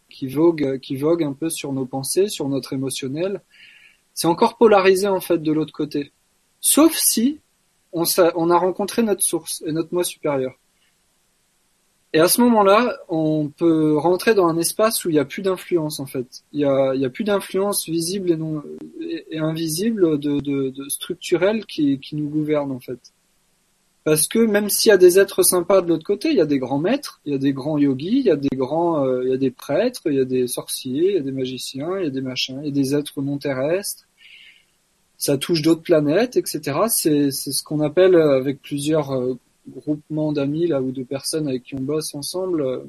qui 0.10 0.27
voguent 0.27 0.80
qui 0.80 0.98
un 1.04 1.33
peu 1.33 1.50
sur 1.50 1.74
nos 1.74 1.86
pensées, 1.86 2.30
sur 2.30 2.48
notre 2.48 2.74
émotionnel. 2.74 3.42
C'est 4.13 4.27
encore 4.27 4.57
polarisé 4.57 5.07
en 5.07 5.19
fait 5.19 5.39
de 5.39 5.51
l'autre 5.51 5.74
côté. 5.74 6.13
Sauf 6.62 6.95
si 6.95 7.39
on, 7.92 8.04
a 8.50 8.57
rencontré 8.57 9.04
notre 9.04 9.24
source 9.24 9.63
et 9.66 9.72
notre 9.72 9.94
moi 9.94 10.04
supérieur. 10.04 10.57
Et 12.15 12.19
à 12.19 12.29
ce 12.29 12.39
moment-là, 12.39 12.97
on 13.09 13.50
peut 13.50 13.97
rentrer 13.97 14.35
dans 14.35 14.47
un 14.47 14.57
espace 14.57 15.03
où 15.03 15.09
il 15.09 15.13
n'y 15.13 15.19
a 15.19 15.25
plus 15.25 15.41
d'influence 15.41 16.00
en 16.00 16.06
fait. 16.06 16.45
Il 16.53 16.62
y 16.62 16.63
a, 16.63 17.09
plus 17.09 17.25
d'influence 17.25 17.89
visible 17.89 18.39
et 19.01 19.38
invisible 19.38 20.17
de, 20.17 20.71
structurelle 20.88 21.65
qui, 21.65 22.00
nous 22.13 22.29
gouverne 22.29 22.71
en 22.71 22.79
fait. 22.79 23.00
Parce 24.06 24.29
que 24.29 24.39
même 24.39 24.69
s'il 24.69 24.91
y 24.91 24.94
a 24.94 24.97
des 24.97 25.19
êtres 25.19 25.44
sympas 25.44 25.81
de 25.81 25.89
l'autre 25.89 26.06
côté, 26.06 26.29
il 26.29 26.38
y 26.38 26.41
a 26.41 26.45
des 26.45 26.57
grands 26.57 26.79
maîtres, 26.79 27.19
il 27.25 27.33
y 27.33 27.35
a 27.35 27.38
des 27.38 27.51
grands 27.51 27.77
yogis, 27.77 28.19
il 28.19 28.25
y 28.25 28.31
a 28.31 28.38
des 28.38 28.56
grands, 28.56 29.03
euh, 29.03 29.25
il 29.25 29.31
y 29.31 29.33
a 29.33 29.38
des 29.38 29.51
prêtres, 29.51 30.03
il 30.06 30.13
y 30.13 30.21
a 30.21 30.25
des 30.25 30.47
sorciers, 30.47 31.09
il 31.09 31.15
y 31.15 31.17
a 31.17 31.21
des 31.21 31.33
magiciens, 31.33 32.00
il 32.00 32.06
y 32.06 32.07
a 32.07 32.12
des 32.12 32.21
machins, 32.21 32.62
il 32.63 32.67
y 32.67 32.69
a 32.69 32.81
des 32.81 32.95
êtres 32.95 33.21
non 33.21 33.38
terrestres 33.38 34.06
ça 35.17 35.38
touche 35.38 35.62
d'autres 35.62 35.81
planètes, 35.81 36.38
etc. 36.38 36.62
C'est 36.88 37.31
ce 37.31 37.63
qu'on 37.63 37.79
appelle 37.79 38.15
euh, 38.15 38.38
avec 38.38 38.62
plusieurs 38.62 39.12
euh, 39.12 39.39
groupements 39.67 40.31
d'amis 40.31 40.67
là 40.67 40.81
ou 40.81 40.91
de 40.91 41.03
personnes 41.03 41.47
avec 41.47 41.63
qui 41.63 41.75
on 41.75 41.81
bosse 41.81 42.13
ensemble 42.15 42.62
euh, 42.62 42.79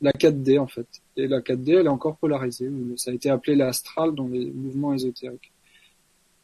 la 0.00 0.12
4D 0.12 0.58
en 0.58 0.66
fait. 0.66 0.86
Et 1.16 1.26
la 1.26 1.40
4D 1.40 1.80
elle 1.80 1.86
est 1.86 1.88
encore 1.88 2.16
polarisée. 2.16 2.70
Ça 2.96 3.10
a 3.10 3.14
été 3.14 3.30
appelé 3.30 3.56
l'astral 3.56 4.14
dans 4.14 4.28
les 4.28 4.50
mouvements 4.50 4.94
ésotériques. 4.94 5.52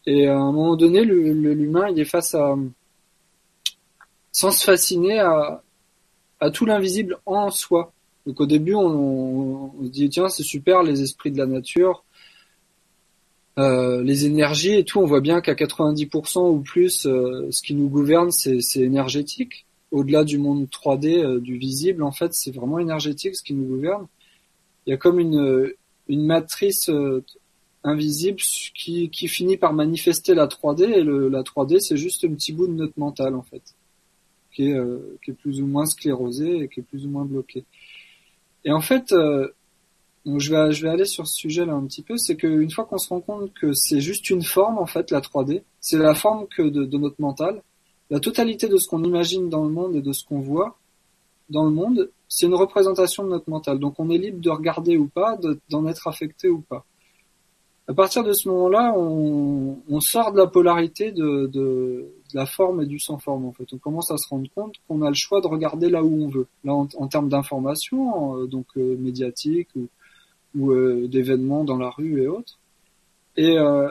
Et 0.07 0.27
à 0.27 0.37
un 0.37 0.53
moment 0.53 0.77
donné, 0.77 1.05
l'humain 1.05 1.89
il 1.91 2.01
est 2.01 2.05
face 2.05 2.35
à 2.35 2.57
sans 4.33 4.53
se 4.53 4.65
fasciner 4.65 5.19
à, 5.19 5.63
à 6.41 6.51
tout 6.51 6.65
l'invisible 6.65 7.19
en 7.27 7.51
soi. 7.51 7.93
Donc 8.27 8.41
au 8.41 8.47
début 8.47 8.75
on, 8.75 9.73
on 9.79 9.85
se 9.85 9.91
dit 9.91 10.09
tiens 10.09 10.29
c'est 10.29 10.43
super 10.43 10.83
les 10.83 11.03
esprits 11.03 11.33
de 11.33 11.39
la 11.39 11.47
nature, 11.47 12.05
euh, 13.59 14.05
les 14.05 14.25
énergies 14.25 14.75
et 14.75 14.85
tout, 14.85 15.01
on 15.01 15.07
voit 15.07 15.21
bien 15.21 15.41
qu'à 15.41 15.55
90% 15.55 16.49
ou 16.49 16.61
plus, 16.61 17.07
euh, 17.07 17.49
ce 17.51 17.61
qui 17.63 17.75
nous 17.75 17.89
gouverne, 17.89 18.31
c'est 18.31 18.61
énergétique. 18.77 19.67
Au-delà 19.91 20.25
du 20.25 20.39
monde 20.39 20.67
3D, 20.67 21.23
euh, 21.23 21.41
du 21.41 21.57
visible, 21.57 22.03
en 22.03 22.13
fait, 22.13 22.35
c'est 22.35 22.51
vraiment 22.51 22.79
énergétique 22.79 23.37
ce 23.37 23.43
qui 23.43 23.55
nous 23.55 23.65
gouverne. 23.65 24.07
Il 24.87 24.91
y 24.91 24.93
a 24.93 24.97
comme 24.97 25.19
une, 25.19 25.73
une 26.09 26.25
matrice 26.25 26.91
invisible 27.85 28.39
qui, 28.75 29.11
qui 29.11 29.29
finit 29.29 29.57
par 29.59 29.75
manifester 29.75 30.35
la 30.35 30.47
3D, 30.47 30.85
et 30.85 31.03
le, 31.03 31.29
la 31.29 31.43
3D, 31.43 31.81
c'est 31.81 31.97
juste 31.97 32.25
un 32.25 32.33
petit 32.33 32.53
bout 32.53 32.67
de 32.67 32.73
notre 32.73 32.99
mental, 32.99 33.35
en 33.35 33.43
fait, 33.43 33.63
qui 34.53 34.71
est, 34.71 34.81
qui 35.23 35.31
est 35.33 35.35
plus 35.35 35.61
ou 35.61 35.67
moins 35.67 35.85
sclérosé 35.85 36.61
et 36.61 36.69
qui 36.69 36.81
est 36.81 36.83
plus 36.85 37.05
ou 37.05 37.11
moins 37.11 37.27
bloqué. 37.27 37.65
Et 38.65 38.73
en 38.73 38.81
fait, 38.81 39.13
donc 40.29 40.41
je 40.41 40.51
vais, 40.51 40.73
je 40.73 40.83
vais 40.83 40.91
aller 40.91 41.07
sur 41.07 41.27
ce 41.27 41.35
sujet-là 41.35 41.73
un 41.73 41.87
petit 41.87 42.03
peu, 42.03 42.19
c'est 42.19 42.37
qu'une 42.37 42.71
fois 42.71 42.85
qu'on 42.85 42.99
se 42.99 43.09
rend 43.09 43.21
compte 43.21 43.53
que 43.55 43.73
c'est 43.73 44.01
juste 44.01 44.29
une 44.29 44.43
forme, 44.43 44.77
en 44.77 44.85
fait, 44.85 45.11
la 45.11 45.21
3D, 45.21 45.63
c'est 45.81 45.97
la 45.97 46.15
forme 46.15 46.47
que 46.49 46.63
de, 46.63 46.85
de, 46.85 46.99
notre 46.99 47.19
mental, 47.19 47.63
la 48.11 48.21
totalité 48.21 48.69
de 48.69 48.77
ce 48.77 48.89
qu'on 48.89 49.03
imagine 49.05 49.49
dans 49.49 49.65
le 49.65 49.71
monde 49.71 49.97
et 49.97 50.03
de 50.03 50.13
ce 50.13 50.25
qu'on 50.25 50.41
voit 50.41 50.79
dans 51.51 51.65
le 51.65 51.71
monde, 51.71 52.11
c'est 52.29 52.47
une 52.47 52.55
représentation 52.55 53.25
de 53.25 53.31
notre 53.31 53.49
mental. 53.49 53.79
Donc 53.79 53.95
on 53.99 54.11
est 54.11 54.19
libre 54.19 54.41
de 54.41 54.51
regarder 54.51 54.97
ou 54.97 55.07
pas, 55.07 55.39
d'en 55.71 55.87
être 55.87 56.07
affecté 56.07 56.49
ou 56.49 56.61
pas. 56.61 56.85
À 57.89 57.95
partir 57.95 58.23
de 58.23 58.35
ce 58.35 58.49
moment-là, 58.51 58.93
on, 58.95 60.01
sort 60.01 60.33
de 60.33 60.39
la 60.39 60.47
polarité 60.47 61.11
de, 61.11 62.07
la 62.35 62.45
forme 62.45 62.83
et 62.83 62.87
du 62.87 62.99
sans 62.99 63.19
forme. 63.19 63.47
En 63.47 63.53
fait, 63.53 63.65
on 63.73 63.79
commence 63.79 64.11
à 64.11 64.19
se 64.19 64.29
rendre 64.29 64.47
compte 64.55 64.75
qu'on 64.87 65.01
a 65.01 65.09
le 65.09 65.15
choix 65.15 65.41
de 65.41 65.47
regarder 65.47 65.89
là 65.89 66.05
où 66.05 66.25
on 66.25 66.29
veut. 66.29 66.47
Là, 66.65 66.75
en, 66.75 67.09
termes 67.09 67.31
d'information, 67.31 68.37
euh, 68.37 68.47
donc 68.47 68.67
euh, 68.77 68.97
médiatique 68.99 69.71
ou, 70.55 70.71
euh, 70.71 71.09
d'événements 71.09 71.65
dans 71.65 71.79
la 71.79 71.89
rue 71.89 72.23
et 72.23 72.29
autres. 72.29 72.59
Et, 73.39 73.59
euh, 73.59 73.91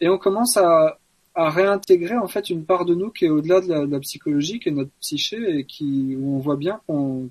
et 0.00 0.08
on 0.08 0.16
commence 0.16 0.56
à, 0.56 0.98
à 1.38 1.50
réintégrer 1.50 2.16
en 2.16 2.26
fait 2.26 2.50
une 2.50 2.64
part 2.64 2.84
de 2.84 2.96
nous 2.96 3.10
qui 3.10 3.26
est 3.26 3.30
au-delà 3.30 3.60
de, 3.60 3.72
la, 3.72 4.00
psychologie, 4.00 4.58
qui 4.58 4.70
est 4.70 4.72
notre 4.72 4.90
psyché 5.00 5.60
et 5.60 5.64
qui 5.64 6.16
où 6.16 6.34
on 6.34 6.40
voit 6.40 6.56
bien 6.56 6.80
qu'on 6.88 7.30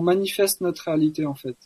manifeste 0.00 0.62
notre 0.62 0.84
réalité 0.84 1.26
en 1.26 1.34
fait 1.34 1.56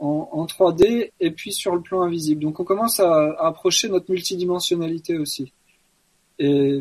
en, 0.00 0.44
3D 0.46 1.12
et 1.20 1.30
puis 1.30 1.52
sur 1.52 1.76
le 1.76 1.80
plan 1.80 2.02
invisible. 2.02 2.42
Donc 2.42 2.58
on 2.58 2.64
commence 2.64 2.98
à, 2.98 3.36
approcher 3.38 3.88
notre 3.88 4.10
multidimensionnalité 4.10 5.16
aussi. 5.16 5.52
Et, 6.40 6.80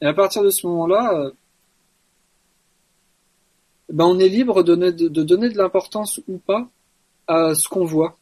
à 0.00 0.14
partir 0.14 0.44
de 0.44 0.50
ce 0.50 0.64
moment-là, 0.68 1.32
ben 3.88 4.04
on 4.04 4.20
est 4.20 4.28
libre 4.28 4.62
de, 4.62 4.76
de 4.76 5.22
donner 5.24 5.48
de 5.48 5.58
l'importance 5.58 6.20
ou 6.28 6.38
pas 6.38 6.68
à 7.26 7.56
ce 7.56 7.68
qu'on 7.68 7.84
voit 7.84 8.16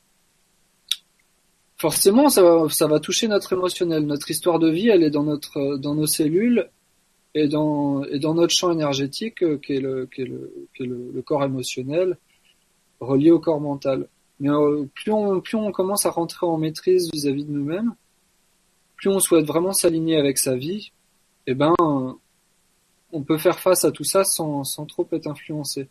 forcément, 1.84 2.30
ça 2.30 2.86
va, 2.86 2.98
toucher 2.98 3.28
notre 3.28 3.52
émotionnel. 3.52 4.06
Notre 4.06 4.30
histoire 4.30 4.58
de 4.58 4.70
vie, 4.70 4.88
elle 4.88 5.02
est 5.02 5.10
dans 5.10 5.22
notre, 5.22 5.76
dans 5.76 5.94
nos 5.94 6.06
cellules 6.06 6.70
et 7.34 7.46
dans, 7.46 8.02
et 8.04 8.18
dans 8.18 8.32
notre 8.32 8.54
champ 8.54 8.72
énergétique, 8.72 9.42
euh, 9.42 9.58
qui 9.58 9.74
est 9.74 9.80
le, 9.80 10.06
qui 10.06 10.22
est 10.22 10.24
le, 10.24 10.66
qui 10.74 10.84
est 10.84 10.86
le, 10.86 11.20
corps 11.20 11.44
émotionnel, 11.44 12.16
relié 13.00 13.30
au 13.30 13.38
corps 13.38 13.60
mental. 13.60 14.08
Mais 14.40 14.48
euh, 14.48 14.86
plus 14.94 15.12
on, 15.12 15.42
plus 15.42 15.58
on 15.58 15.72
commence 15.72 16.06
à 16.06 16.10
rentrer 16.10 16.46
en 16.46 16.56
maîtrise 16.56 17.10
vis-à-vis 17.12 17.44
de 17.44 17.52
nous-mêmes, 17.52 17.94
plus 18.96 19.10
on 19.10 19.20
souhaite 19.20 19.44
vraiment 19.44 19.74
s'aligner 19.74 20.16
avec 20.16 20.38
sa 20.38 20.56
vie, 20.56 20.90
eh 21.46 21.54
ben, 21.54 21.74
on 21.78 23.22
peut 23.22 23.36
faire 23.36 23.58
face 23.58 23.84
à 23.84 23.90
tout 23.90 24.04
ça 24.04 24.24
sans, 24.24 24.64
sans 24.64 24.86
trop 24.86 25.06
être 25.12 25.26
influencé. 25.26 25.88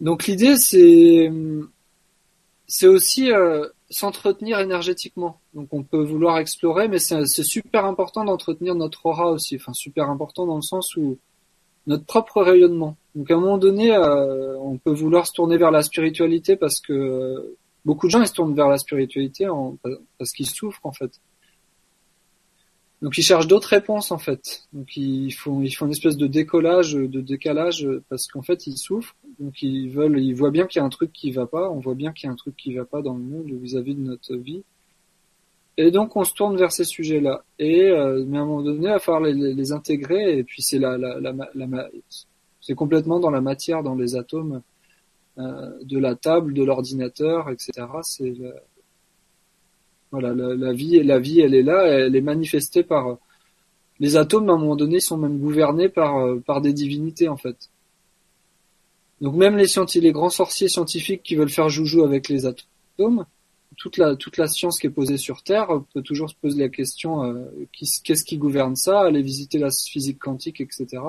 Donc 0.00 0.26
l'idée, 0.26 0.56
c'est, 0.56 1.30
c'est 2.66 2.86
aussi 2.86 3.30
euh, 3.30 3.68
s'entretenir 3.90 4.60
énergétiquement. 4.60 5.40
Donc 5.52 5.68
on 5.72 5.82
peut 5.82 6.02
vouloir 6.02 6.38
explorer, 6.38 6.88
mais 6.88 6.98
c'est 6.98 7.26
super 7.26 7.84
important 7.84 8.24
d'entretenir 8.24 8.74
notre 8.74 9.06
aura 9.06 9.30
aussi. 9.30 9.56
Enfin 9.56 9.72
super 9.74 10.08
important 10.08 10.46
dans 10.46 10.56
le 10.56 10.62
sens 10.62 10.96
où 10.96 11.18
notre 11.86 12.04
propre 12.04 12.42
rayonnement. 12.42 12.96
Donc 13.14 13.30
à 13.30 13.34
un 13.34 13.40
moment 13.40 13.58
donné, 13.58 13.92
euh, 13.94 14.56
on 14.58 14.78
peut 14.78 14.92
vouloir 14.92 15.26
se 15.26 15.32
tourner 15.32 15.56
vers 15.56 15.72
la 15.72 15.82
spiritualité 15.82 16.56
parce 16.56 16.80
que 16.80 17.56
beaucoup 17.84 18.06
de 18.06 18.12
gens 18.12 18.22
ils 18.22 18.28
se 18.28 18.32
tournent 18.32 18.54
vers 18.54 18.68
la 18.68 18.78
spiritualité 18.78 19.46
parce 20.18 20.32
qu'ils 20.32 20.48
souffrent 20.48 20.86
en 20.86 20.92
fait. 20.92 21.10
Donc 23.02 23.16
ils 23.16 23.22
cherchent 23.22 23.46
d'autres 23.46 23.68
réponses 23.68 24.10
en 24.10 24.18
fait. 24.18 24.64
Donc 24.72 24.96
ils 24.96 25.32
font 25.32 25.62
ils 25.62 25.72
font 25.72 25.86
une 25.86 25.92
espèce 25.92 26.16
de 26.16 26.26
décollage, 26.26 26.92
de 26.92 27.20
décalage 27.20 27.88
parce 28.08 28.26
qu'en 28.26 28.42
fait 28.42 28.66
ils 28.66 28.76
souffrent. 28.76 29.16
Donc 29.38 29.62
ils 29.62 29.88
veulent, 29.88 30.20
ils 30.20 30.34
voient 30.34 30.50
bien 30.50 30.66
qu'il 30.66 30.80
y 30.80 30.82
a 30.82 30.86
un 30.86 30.90
truc 30.90 31.12
qui 31.12 31.30
va 31.30 31.46
pas. 31.46 31.70
On 31.70 31.80
voit 31.80 31.94
bien 31.94 32.12
qu'il 32.12 32.26
y 32.26 32.30
a 32.30 32.32
un 32.32 32.36
truc 32.36 32.56
qui 32.56 32.74
va 32.74 32.84
pas 32.84 33.00
dans 33.00 33.14
le 33.14 33.22
monde 33.22 33.50
vis-à-vis 33.50 33.94
de 33.94 34.02
notre 34.02 34.36
vie. 34.36 34.62
Et 35.78 35.90
donc 35.90 36.14
on 36.14 36.24
se 36.24 36.34
tourne 36.34 36.58
vers 36.58 36.72
ces 36.72 36.84
sujets-là. 36.84 37.42
Et 37.58 37.88
euh, 37.88 38.22
mais 38.26 38.36
à 38.36 38.42
un 38.42 38.44
moment 38.44 38.62
donné, 38.62 38.88
il 38.88 38.92
va 38.92 38.98
falloir 38.98 39.22
les, 39.22 39.54
les, 39.54 39.72
intégrer. 39.72 40.36
Et 40.38 40.44
puis 40.44 40.60
c'est 40.60 40.78
la, 40.78 40.98
la, 40.98 41.18
la, 41.20 41.32
la 41.54 41.88
c'est 42.60 42.74
complètement 42.74 43.18
dans 43.18 43.30
la 43.30 43.40
matière, 43.40 43.82
dans 43.82 43.94
les 43.94 44.14
atomes 44.16 44.60
euh, 45.38 45.70
de 45.82 45.98
la 45.98 46.16
table, 46.16 46.52
de 46.52 46.62
l'ordinateur, 46.62 47.48
etc. 47.48 47.86
C'est 48.02 48.34
voilà, 50.10 50.34
la, 50.34 50.72
vie, 50.72 51.02
la 51.02 51.18
vie, 51.18 51.40
elle 51.40 51.54
est 51.54 51.62
là, 51.62 51.86
elle 51.86 52.16
est 52.16 52.20
manifestée 52.20 52.82
par 52.82 53.18
les 54.00 54.16
atomes. 54.16 54.50
À 54.50 54.54
un 54.54 54.58
moment 54.58 54.76
donné, 54.76 55.00
sont 55.00 55.16
même 55.16 55.38
gouvernés 55.38 55.88
par 55.88 56.26
par 56.46 56.60
des 56.60 56.72
divinités 56.72 57.28
en 57.28 57.36
fait. 57.36 57.70
Donc 59.20 59.34
même 59.34 59.56
les 59.56 59.66
scientifiques, 59.66 60.02
les 60.02 60.12
grands 60.12 60.30
sorciers 60.30 60.68
scientifiques 60.68 61.22
qui 61.22 61.36
veulent 61.36 61.50
faire 61.50 61.68
joujou 61.68 62.04
avec 62.04 62.28
les 62.28 62.46
atomes, 62.46 63.26
toute 63.76 63.98
la 63.98 64.16
toute 64.16 64.36
la 64.36 64.48
science 64.48 64.78
qui 64.78 64.86
est 64.86 64.90
posée 64.90 65.18
sur 65.18 65.42
Terre 65.42 65.68
peut 65.92 66.02
toujours 66.02 66.30
se 66.30 66.34
poser 66.34 66.60
la 66.60 66.68
question 66.68 67.24
euh, 67.24 67.44
qu'est-ce 67.72 68.24
qui 68.24 68.38
gouverne 68.38 68.76
ça, 68.76 69.00
aller 69.00 69.22
visiter 69.22 69.58
la 69.58 69.70
physique 69.70 70.18
quantique, 70.18 70.60
etc. 70.60 71.02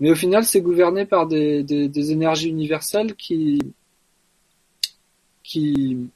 Mais 0.00 0.10
au 0.10 0.14
final, 0.14 0.44
c'est 0.44 0.60
gouverné 0.60 1.06
par 1.06 1.26
des, 1.26 1.64
des, 1.64 1.88
des 1.88 2.12
énergies 2.12 2.48
universelles 2.48 3.14
qui 3.16 3.58
qui 5.42 6.08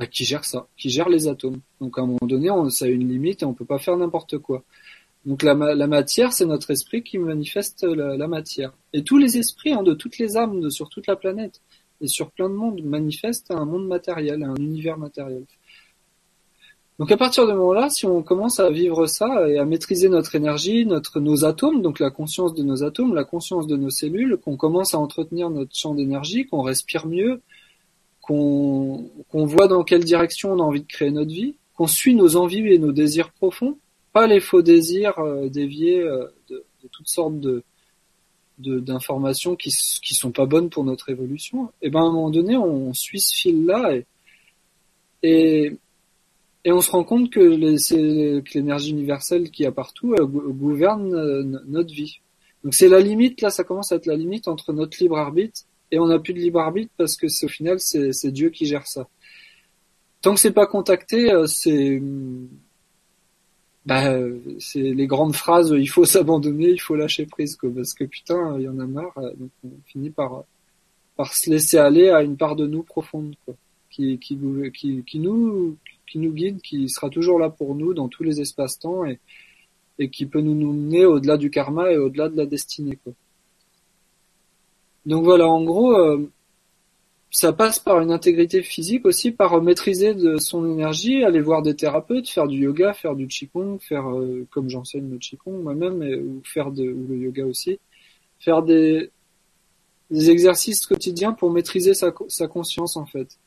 bah, 0.00 0.06
qui 0.06 0.24
gère 0.24 0.46
ça, 0.46 0.66
qui 0.78 0.88
gère 0.88 1.10
les 1.10 1.28
atomes. 1.28 1.60
Donc 1.78 1.98
à 1.98 2.00
un 2.00 2.06
moment 2.06 2.18
donné, 2.26 2.50
on, 2.50 2.70
ça 2.70 2.86
a 2.86 2.88
une 2.88 3.06
limite 3.06 3.42
et 3.42 3.44
on 3.44 3.52
peut 3.52 3.66
pas 3.66 3.78
faire 3.78 3.98
n'importe 3.98 4.38
quoi. 4.38 4.64
Donc 5.26 5.42
la, 5.42 5.52
la 5.52 5.86
matière, 5.86 6.32
c'est 6.32 6.46
notre 6.46 6.70
esprit 6.70 7.02
qui 7.02 7.18
manifeste 7.18 7.82
la, 7.84 8.26
matière. 8.26 8.72
Et 8.94 9.04
tous 9.04 9.18
les 9.18 9.36
esprits 9.36 9.74
hein, 9.74 9.82
de 9.82 9.92
toutes 9.92 10.16
les 10.16 10.38
âmes 10.38 10.62
de, 10.62 10.70
sur 10.70 10.88
toute 10.88 11.06
la 11.06 11.16
planète 11.16 11.60
et 12.00 12.06
sur 12.06 12.30
plein 12.30 12.48
de 12.48 12.54
mondes 12.54 12.82
manifestent 12.82 13.50
un 13.50 13.66
monde 13.66 13.86
matériel, 13.86 14.42
un 14.42 14.54
univers 14.54 14.96
matériel. 14.96 15.44
Donc 16.98 17.12
à 17.12 17.18
partir 17.18 17.46
de 17.46 17.52
moment-là, 17.52 17.90
si 17.90 18.06
on 18.06 18.22
commence 18.22 18.58
à 18.58 18.70
vivre 18.70 19.06
ça 19.06 19.50
et 19.50 19.58
à 19.58 19.66
maîtriser 19.66 20.08
notre 20.08 20.34
énergie, 20.34 20.86
notre 20.86 21.20
nos 21.20 21.44
atomes, 21.44 21.82
donc 21.82 22.00
la 22.00 22.10
conscience 22.10 22.54
de 22.54 22.62
nos 22.62 22.84
atomes, 22.84 23.14
la 23.14 23.24
conscience 23.24 23.66
de 23.66 23.76
nos 23.76 23.90
cellules, 23.90 24.38
qu'on 24.38 24.56
commence 24.56 24.94
à 24.94 24.98
entretenir 24.98 25.50
notre 25.50 25.76
champ 25.76 25.94
d'énergie, 25.94 26.46
qu'on 26.46 26.62
respire 26.62 27.06
mieux, 27.06 27.42
qu'on 28.20 29.10
voit 29.32 29.68
dans 29.68 29.82
quelle 29.82 30.04
direction 30.04 30.52
on 30.52 30.60
a 30.60 30.62
envie 30.62 30.82
de 30.82 30.86
créer 30.86 31.10
notre 31.10 31.30
vie, 31.30 31.54
qu'on 31.74 31.86
suit 31.86 32.14
nos 32.14 32.36
envies 32.36 32.66
et 32.72 32.78
nos 32.78 32.92
désirs 32.92 33.32
profonds, 33.32 33.78
pas 34.12 34.26
les 34.26 34.40
faux 34.40 34.62
désirs 34.62 35.18
euh, 35.18 35.48
déviés 35.48 36.00
euh, 36.00 36.26
de, 36.48 36.64
toutes 36.92 37.08
sortes 37.08 37.40
de 37.40 37.62
d'informations 38.58 39.56
qui 39.56 39.74
qui 40.02 40.14
sont 40.14 40.32
pas 40.32 40.44
bonnes 40.44 40.68
pour 40.68 40.84
notre 40.84 41.08
évolution. 41.08 41.72
Et 41.80 41.88
ben 41.88 42.00
à 42.00 42.02
un 42.02 42.12
moment 42.12 42.28
donné, 42.28 42.58
on 42.58 42.92
suit 42.92 43.20
ce 43.20 43.34
fil-là 43.34 43.96
et, 43.96 44.06
et 45.22 45.76
et 46.64 46.72
on 46.72 46.80
se 46.82 46.90
rend 46.90 47.04
compte 47.04 47.30
que 47.30 47.40
l'énergie 47.40 48.90
universelle 48.90 49.50
qui 49.50 49.62
y 49.62 49.66
a 49.66 49.72
partout 49.72 50.14
gouverne 50.20 51.62
notre 51.68 51.92
vie. 51.92 52.20
Donc 52.64 52.74
c'est 52.74 52.88
la 52.88 53.00
limite 53.00 53.40
là, 53.40 53.50
ça 53.50 53.64
commence 53.64 53.92
à 53.92 53.96
être 53.96 54.06
la 54.06 54.16
limite 54.16 54.46
entre 54.46 54.72
notre 54.72 55.02
libre 55.02 55.16
arbitre 55.16 55.62
et 55.90 55.98
on 55.98 56.06
n'a 56.06 56.18
plus 56.18 56.34
de 56.34 56.38
libre 56.38 56.60
arbitre 56.60 56.92
parce 56.96 57.16
que 57.16 57.28
c'est 57.28 57.46
au 57.46 57.48
final 57.48 57.80
c'est 57.80 58.30
Dieu 58.30 58.50
qui 58.50 58.66
gère 58.66 58.86
ça. 58.86 59.08
Tant 60.22 60.34
que 60.34 60.40
c'est 60.40 60.52
pas 60.52 60.66
contacté, 60.66 61.32
euh, 61.32 61.46
c'est 61.46 62.00
bah 63.86 64.14
c'est 64.58 64.82
les 64.82 65.06
grandes 65.06 65.34
phrases 65.34 65.74
il 65.76 65.88
faut 65.88 66.04
s'abandonner, 66.14 66.68
il 66.70 66.80
faut 66.80 66.96
lâcher 66.96 67.26
prise 67.26 67.56
quoi 67.56 67.70
parce 67.74 67.94
que 67.94 68.04
putain, 68.04 68.56
il 68.58 68.64
y 68.64 68.68
en 68.68 68.78
a 68.78 68.86
marre 68.86 69.16
euh, 69.18 69.32
donc 69.36 69.50
on 69.64 69.70
finit 69.86 70.10
par 70.10 70.44
par 71.16 71.34
se 71.34 71.50
laisser 71.50 71.78
aller 71.78 72.10
à 72.10 72.22
une 72.22 72.36
part 72.36 72.56
de 72.56 72.66
nous 72.66 72.82
profonde 72.82 73.34
quoi 73.44 73.54
qui 73.90 74.18
qui 74.18 74.38
qui, 74.74 75.02
qui 75.04 75.18
nous 75.18 75.76
qui 76.06 76.18
nous 76.18 76.32
guide, 76.32 76.60
qui 76.60 76.88
sera 76.88 77.08
toujours 77.08 77.38
là 77.38 77.50
pour 77.50 77.74
nous 77.74 77.94
dans 77.94 78.08
tous 78.08 78.22
les 78.22 78.40
espaces-temps 78.40 79.04
et 79.06 79.18
et 79.98 80.08
qui 80.08 80.26
peut 80.26 80.40
nous 80.40 80.72
mener 80.72 81.04
au-delà 81.04 81.36
du 81.36 81.50
karma 81.50 81.92
et 81.92 81.98
au-delà 81.98 82.28
de 82.28 82.36
la 82.36 82.46
destinée 82.46 82.98
quoi. 83.02 83.12
Donc 85.06 85.24
voilà, 85.24 85.48
en 85.48 85.64
gros, 85.64 85.92
euh, 85.96 86.30
ça 87.30 87.52
passe 87.52 87.78
par 87.78 88.00
une 88.00 88.10
intégrité 88.10 88.62
physique 88.62 89.06
aussi, 89.06 89.30
par 89.30 89.60
maîtriser 89.62 90.14
de 90.14 90.36
son 90.38 90.66
énergie, 90.66 91.24
aller 91.24 91.40
voir 91.40 91.62
des 91.62 91.74
thérapeutes, 91.74 92.28
faire 92.28 92.46
du 92.46 92.58
yoga, 92.58 92.92
faire 92.92 93.14
du 93.14 93.26
qigong, 93.26 93.78
faire 93.78 94.08
euh, 94.10 94.46
comme 94.50 94.68
j'enseigne 94.68 95.10
le 95.10 95.18
qigong 95.18 95.62
moi-même, 95.62 96.02
ou 96.02 96.42
faire 96.44 96.70
le 96.70 97.16
yoga 97.16 97.46
aussi, 97.46 97.78
faire 98.38 98.62
des, 98.62 99.10
exercices 100.10 100.86
quotidiens 100.86 101.32
pour 101.32 101.50
maîtriser 101.50 101.94
sa, 101.94 102.12
sa 102.28 102.48
conscience 102.48 102.96
en 102.96 103.06
fait. 103.06 103.38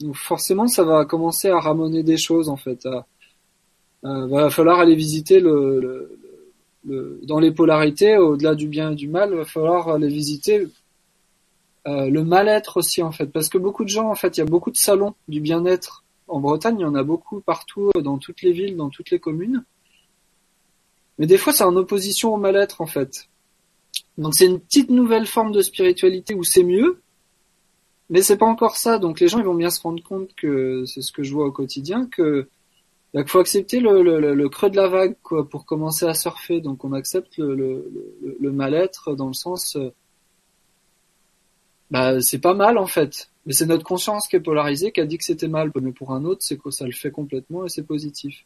Donc 0.00 0.16
forcément, 0.16 0.66
ça 0.66 0.84
va 0.84 1.04
commencer 1.04 1.48
à 1.48 1.60
ramener 1.60 2.02
des 2.02 2.16
choses 2.16 2.48
en 2.48 2.56
fait. 2.56 2.86
À, 2.86 3.06
va 4.02 4.50
falloir 4.50 4.80
aller 4.80 4.94
visiter 4.94 5.40
le 5.40 6.18
dans 6.84 7.38
les 7.38 7.52
polarités, 7.52 8.16
au-delà 8.16 8.54
du 8.54 8.68
bien 8.68 8.92
et 8.92 8.94
du 8.94 9.08
mal, 9.08 9.34
va 9.34 9.44
falloir 9.44 9.88
aller 9.88 10.08
visiter 10.08 10.66
euh, 11.88 12.10
le 12.10 12.22
mal-être 12.22 12.76
aussi 12.76 13.02
en 13.02 13.12
fait, 13.12 13.26
parce 13.26 13.48
que 13.48 13.56
beaucoup 13.56 13.84
de 13.84 13.88
gens 13.88 14.10
en 14.10 14.14
fait, 14.14 14.36
il 14.36 14.40
y 14.40 14.42
a 14.42 14.46
beaucoup 14.46 14.70
de 14.70 14.76
salons 14.76 15.14
du 15.26 15.40
bien-être 15.40 16.04
en 16.26 16.40
Bretagne, 16.40 16.76
il 16.78 16.82
y 16.82 16.86
en 16.86 16.94
a 16.94 17.02
beaucoup 17.02 17.40
partout, 17.40 17.90
euh, 17.96 18.02
dans 18.02 18.18
toutes 18.18 18.42
les 18.42 18.52
villes, 18.52 18.76
dans 18.76 18.90
toutes 18.90 19.10
les 19.10 19.18
communes. 19.18 19.64
Mais 21.18 21.26
des 21.26 21.38
fois, 21.38 21.52
c'est 21.52 21.64
en 21.64 21.74
opposition 21.76 22.34
au 22.34 22.36
mal-être 22.36 22.82
en 22.82 22.86
fait. 22.86 23.28
Donc 24.18 24.34
c'est 24.34 24.46
une 24.46 24.60
petite 24.60 24.90
nouvelle 24.90 25.26
forme 25.26 25.52
de 25.52 25.62
spiritualité 25.62 26.34
où 26.34 26.44
c'est 26.44 26.62
mieux, 26.62 27.00
mais 28.10 28.20
c'est 28.22 28.36
pas 28.36 28.46
encore 28.46 28.76
ça. 28.76 28.98
Donc 28.98 29.20
les 29.20 29.28
gens 29.28 29.38
ils 29.38 29.44
vont 29.44 29.54
bien 29.54 29.70
se 29.70 29.80
rendre 29.80 30.02
compte 30.02 30.34
que 30.34 30.84
c'est 30.84 31.02
ce 31.02 31.12
que 31.12 31.22
je 31.22 31.32
vois 31.32 31.46
au 31.46 31.52
quotidien 31.52 32.06
que 32.06 32.48
il 33.14 33.26
faut 33.26 33.38
accepter 33.38 33.80
le, 33.80 34.48
creux 34.48 34.68
de 34.68 34.76
la 34.76 34.88
vague 34.88 35.16
quoi 35.22 35.48
pour 35.48 35.64
commencer 35.64 36.04
à 36.04 36.12
surfer. 36.14 36.60
Donc 36.60 36.84
on 36.84 36.92
accepte 36.92 37.38
le, 37.38 37.90
le 38.38 38.52
mal-être 38.52 39.14
dans 39.14 39.28
le 39.28 39.32
sens 39.32 39.76
euh, 39.76 39.90
bah 41.90 42.20
c'est 42.20 42.38
pas 42.38 42.54
mal 42.54 42.78
en 42.78 42.86
fait. 42.86 43.30
Mais 43.46 43.54
c'est 43.54 43.66
notre 43.66 43.84
conscience 43.84 44.28
qui 44.28 44.36
est 44.36 44.40
polarisée 44.40 44.92
qui 44.92 45.00
a 45.00 45.06
dit 45.06 45.18
que 45.18 45.24
c'était 45.24 45.48
mal. 45.48 45.72
Mais 45.80 45.92
pour 45.92 46.12
un 46.12 46.24
autre, 46.24 46.42
c'est 46.42 46.58
que 46.58 46.70
ça 46.70 46.84
le 46.84 46.92
fait 46.92 47.10
complètement 47.10 47.64
et 47.64 47.68
c'est 47.68 47.82
positif. 47.82 48.44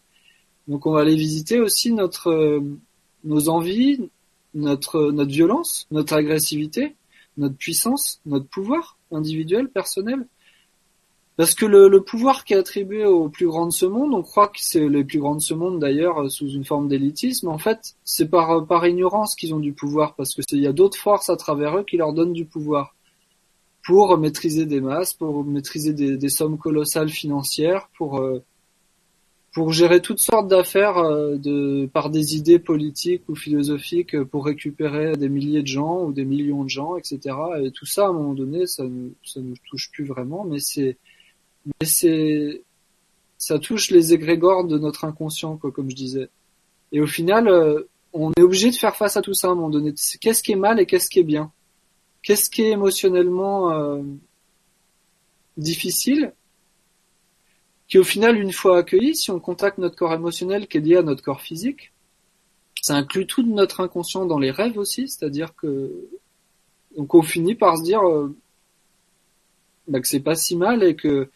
Donc 0.68 0.87
on 0.87 0.92
va 0.92 1.00
aller 1.00 1.16
visiter 1.16 1.61
aussi 1.61 1.92
notre 1.92 2.30
euh, 2.30 2.61
nos 3.25 3.49
envies, 3.49 4.08
notre 4.54 5.11
notre 5.11 5.30
violence, 5.32 5.87
notre 5.90 6.14
agressivité, 6.14 6.94
notre 7.37 7.56
puissance, 7.56 8.20
notre 8.26 8.46
pouvoir 8.46 8.99
individuel, 9.11 9.68
personnel. 9.68 10.26
parce 11.37 11.54
que 11.54 11.66
le, 11.66 11.88
le, 11.88 12.02
pouvoir 12.02 12.44
qui 12.44 12.54
est 12.54 12.56
attribué 12.56 13.04
aux 13.04 13.28
plus 13.28 13.46
grands 13.46 13.66
de 13.66 13.72
ce 13.72 13.87
monde, 13.87 14.14
on 14.14 14.22
croit 14.22 14.49
que 14.49 14.61
c'est 14.61 14.88
les 14.88 15.04
plus 15.04 15.18
grands 15.18 15.34
de 15.34 15.40
ce 15.40 15.54
monde 15.54 15.80
d'ailleurs 15.80 16.30
sous 16.30 16.49
une 16.49 16.64
forme 16.64 16.88
d'élitisme. 16.88 17.49
En 17.49 17.58
fait, 17.58 17.96
c'est 18.04 18.28
par 18.30 18.66
par 18.66 18.87
ignorance 18.87 19.34
qu'ils 19.34 19.54
ont 19.54 19.61
du 19.61 19.72
pouvoir, 19.72 20.14
parce 20.14 20.34
que 20.34 20.42
il 20.52 20.61
y 20.61 20.66
a 20.66 20.72
d'autres 20.72 20.99
forces 20.99 21.30
à 21.30 21.37
travers 21.37 21.78
eux 21.78 21.84
qui 21.84 21.96
leur 21.96 22.12
donnent 22.12 22.32
du 22.32 22.44
pouvoir 22.44 22.94
pour 23.85 24.17
maîtriser 24.19 24.67
des 24.67 24.81
masses, 24.81 25.12
pour 25.12 25.45
maîtriser 25.45 25.93
des, 25.93 26.17
des 26.17 26.29
sommes 26.29 26.59
colossales 26.59 27.09
financières, 27.09 27.89
pour 27.97 28.19
euh, 28.19 28.43
pour 29.53 29.71
gérer 29.73 30.01
toutes 30.01 30.21
sortes 30.21 30.49
d'affaires 30.49 30.97
euh, 30.99 31.37
de 31.37 31.87
par 31.93 32.09
des 32.09 32.37
idées 32.37 32.59
politiques 32.59 33.23
ou 33.29 33.35
philosophiques 33.35 34.21
pour 34.25 34.47
récupérer 34.47 35.17
des 35.17 35.29
milliers 35.29 35.62
de 35.62 35.67
gens 35.67 36.05
ou 36.05 36.12
des 36.12 36.25
millions 36.25 36.65
de 36.65 36.71
gens, 36.71 36.97
etc. 36.97 37.37
Et 37.62 37.71
tout 37.71 37.87
ça, 37.87 38.07
à 38.07 38.09
un 38.09 38.12
moment 38.12 38.35
donné, 38.35 38.67
ça 38.67 38.85
ne 38.85 39.11
ça 39.25 39.41
nous 39.41 39.57
touche 39.69 39.91
plus 39.93 40.05
vraiment, 40.05 40.45
mais 40.45 40.59
c'est 40.59 40.97
mais 41.67 41.87
c'est 41.87 42.62
ça 43.37 43.59
touche 43.59 43.91
les 43.91 44.15
égrégores 44.15 44.65
de 44.65 44.79
notre 44.79 45.05
inconscient, 45.05 45.57
quoi, 45.57 45.73
comme 45.73 45.91
je 45.91 45.97
disais. 45.97 46.29
Et 46.93 47.01
au 47.01 47.07
final, 47.07 47.49
euh, 47.49 47.83
on 48.12 48.31
est 48.37 48.43
obligé 48.43 48.71
de 48.71 48.77
faire 48.77 48.95
face 48.95 49.17
à 49.17 49.23
tout 49.23 49.35
ça 49.35 49.49
à 49.49 49.51
un 49.51 49.55
moment 49.55 49.71
donné. 49.71 49.93
Qu'est-ce 50.21 50.43
qui 50.43 50.53
est 50.53 50.57
mal 50.57 50.79
et 50.79 50.87
qu'est-ce 50.87 51.11
qui 51.11 51.19
est 51.19 51.25
bien 51.25 51.51
Qu'est-ce 52.23 52.49
qui 52.50 52.62
est 52.62 52.71
émotionnellement 52.71 53.73
euh, 53.73 54.02
difficile? 55.57 56.33
Qui 57.88 57.99
au 57.99 58.05
final, 58.05 58.38
une 58.38 58.52
fois 58.52 58.79
accueilli, 58.79 59.14
si 59.17 59.31
on 59.31 59.41
contacte 59.41 59.79
notre 59.79 59.97
corps 59.97 60.14
émotionnel 60.14 60.69
qui 60.69 60.79
est 60.79 60.81
lié 60.81 60.97
à 60.97 61.02
notre 61.02 61.23
corps 61.23 61.43
physique, 61.43 61.93
ça 62.81 62.95
inclut 62.97 63.26
tout 63.26 63.43
notre 63.43 63.81
inconscient 63.81 64.26
dans 64.26 64.38
les 64.38 64.50
rêves 64.50 64.79
aussi, 64.79 65.09
c'est-à-dire 65.09 65.55
que 65.55 66.09
donc 66.97 67.14
on 67.14 67.23
finit 67.23 67.55
par 67.55 67.79
se 67.79 67.85
dire 67.85 68.02
euh, 68.02 68.35
bah, 69.88 70.00
que 70.00 70.09
c'est 70.09 70.21
pas 70.21 70.35
si 70.35 70.57
mal 70.57 70.83
et 70.83 70.97
que 70.97 71.31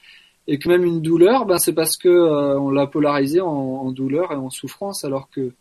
et 0.49 0.59
que 0.59 0.69
même 0.69 0.85
une 0.85 1.03
douleur, 1.03 1.45
ben 1.45 1.59
c'est 1.59 1.73
parce 1.73 1.97
que 1.97 2.09
euh, 2.09 2.59
on 2.59 2.71
l'a 2.71 2.87
polarisé 2.87 3.41
en, 3.41 3.49
en, 3.49 3.91
douleur 3.91 4.33
et 4.33 4.37
en 4.37 4.51
souffrance, 4.51 5.05
alors 5.05 5.29
que 5.31 5.53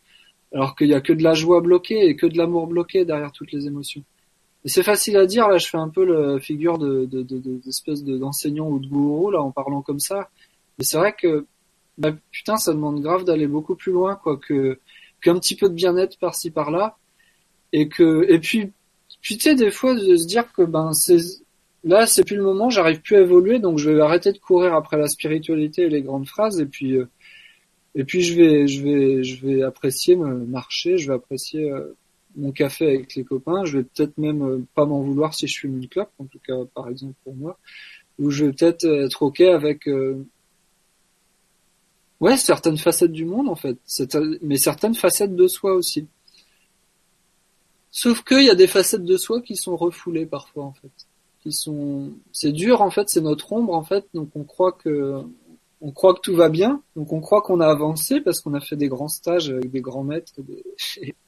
alors 0.53 0.75
qu'il 0.75 0.88
y 0.88 0.94
a 0.94 1.01
que 1.01 1.13
de 1.13 1.24
la 1.24 1.34
joie 1.34 1.62
bloquée 1.62 2.05
et 2.08 2.15
que 2.15 2.27
de 2.27 2.38
l'amour 2.38 2.67
bloqué 2.67 3.03
derrière 3.05 3.32
toutes 3.32 3.51
les 3.51 3.67
émotions. 3.67 4.03
Et 4.65 4.69
c'est 4.69 4.84
facile 4.84 5.15
à 5.17 5.25
dire, 5.27 5.48
là 5.48 5.57
je 5.57 5.67
fais 5.67 5.77
un 5.77 5.89
peu 5.89 6.03
la 6.03 6.39
figure 6.39 6.77
de 6.77 7.05
d'espèce 7.63 8.03
de, 8.03 8.17
d'enseignant 8.17 8.67
ou 8.67 8.79
de 8.79 8.88
gourou 8.88 9.31
là 9.31 9.41
en 9.41 9.51
parlant 9.51 9.81
comme 9.81 10.00
ça. 10.00 10.29
Mais 10.77 10.84
c'est 10.84 10.98
vrai 10.98 11.13
que 11.13 11.45
bah, 11.98 12.12
putain 12.31 12.57
ça 12.57 12.74
demande 12.74 13.01
grave 13.01 13.24
d'aller 13.24 13.48
beaucoup 13.48 13.75
plus 13.75 13.91
loin 13.91 14.15
quoi 14.15 14.38
que 14.38 14.79
qu'un 15.22 15.39
petit 15.39 15.55
peu 15.55 15.69
de 15.69 15.74
bien-être 15.75 16.17
par-ci 16.19 16.51
par-là 16.51 16.98
et 17.72 17.88
que 17.88 18.25
et 18.29 18.39
puis 18.39 18.72
puis 19.22 19.38
tu 19.38 19.43
sais 19.43 19.55
des 19.55 19.72
fois 19.72 19.95
de 19.95 20.15
se 20.17 20.25
dire 20.27 20.51
que 20.53 20.63
ben 20.63 20.93
c'est 20.93 21.17
là 21.84 22.07
c'est 22.07 22.24
plus 22.24 22.36
le 22.38 22.43
moment, 22.43 22.69
j'arrive 22.69 23.01
plus 23.01 23.15
à 23.17 23.22
évoluer, 23.22 23.60
donc 23.60 23.77
je 23.77 23.91
vais 23.91 24.01
arrêter 24.01 24.34
de 24.34 24.39
courir 24.39 24.74
après 24.74 24.98
la 24.98 25.07
spiritualité 25.07 25.84
et 25.84 25.89
les 25.89 26.01
grandes 26.01 26.27
phrases, 26.27 26.60
et 26.60 26.65
puis 26.65 26.98
euh, 26.98 27.07
et 27.95 28.03
puis 28.03 28.22
je 28.22 28.36
vais 28.36 28.67
je 28.67 28.84
vais 28.84 29.24
je 29.24 29.45
vais 29.45 29.63
apprécier 29.63 30.15
marcher, 30.15 30.98
je 30.98 31.07
vais 31.10 31.15
apprécier 31.15 31.72
euh, 31.72 31.95
mon 32.36 32.51
café 32.51 32.88
avec 32.88 33.15
les 33.15 33.24
copains, 33.24 33.65
je 33.65 33.80
vais 33.80 33.84
peut-être 33.84 34.18
même 34.18 34.44
euh, 34.44 34.65
pas 34.75 34.86
m'en 34.86 35.01
vouloir 35.01 35.34
si 35.34 35.48
je 35.48 35.54
suis 35.54 35.68
une 35.68 35.88
clope, 35.88 36.12
en 36.20 36.25
tout 36.25 36.39
cas 36.46 36.56
par 36.74 36.89
exemple 36.89 37.15
pour 37.24 37.36
moi, 37.36 37.58
ou 38.20 38.30
je 38.30 38.46
vais 38.46 38.51
peut-être 38.51 38.86
être 38.86 39.22
ok 39.24 39.42
avec 39.42 39.89
ouais 42.20 42.38
certaines 42.38 42.77
facettes 42.77 43.12
du 43.12 43.25
monde 43.25 43.50
en 43.50 43.56
fait, 43.56 43.77
mais 44.42 44.58
certaines 44.58 44.96
facettes 44.96 45.36
de 45.36 45.48
soi 45.48 45.74
aussi. 45.74 46.08
Sauf 47.92 48.25
qu'il 48.25 48.44
y 48.44 48.50
a 48.50 48.56
des 48.56 48.68
facettes 48.68 49.06
de 49.06 49.15
soi 49.15 49.42
qui 49.42 49.56
sont 49.56 49.77
refoulées 49.77 50.25
parfois 50.25 50.65
en 50.65 50.74
fait. 50.74 50.92
Sont, 51.50 52.12
c'est 52.34 52.51
dur 52.51 52.82
en 52.82 52.89
fait, 52.89 53.08
c'est 53.08 53.22
notre 53.22 53.54
ombre 53.54 53.74
en 53.74 53.84
fait, 53.84 54.06
donc 54.13 54.30
on 54.36 54.44
croit 54.44 54.72
que, 54.72 55.22
on 55.80 55.92
croit 55.92 56.15
que 56.15 56.20
tout 56.20 56.36
va 56.36 56.50
bien, 56.50 56.82
donc 56.96 57.13
on 57.13 57.22
croit 57.22 57.42
qu'on 57.42 57.62
a 57.62 57.68
avancé 57.68 58.20
parce 58.20 58.42
qu'on 58.42 58.56
a 58.56 58.60
fait 58.60 58.75
des 58.75 58.89
grands 58.89 59.08
stages 59.08 59.50
avec 59.51 59.70
des 59.70 59.80
grands 59.80 60.04
maîtres 60.04 60.34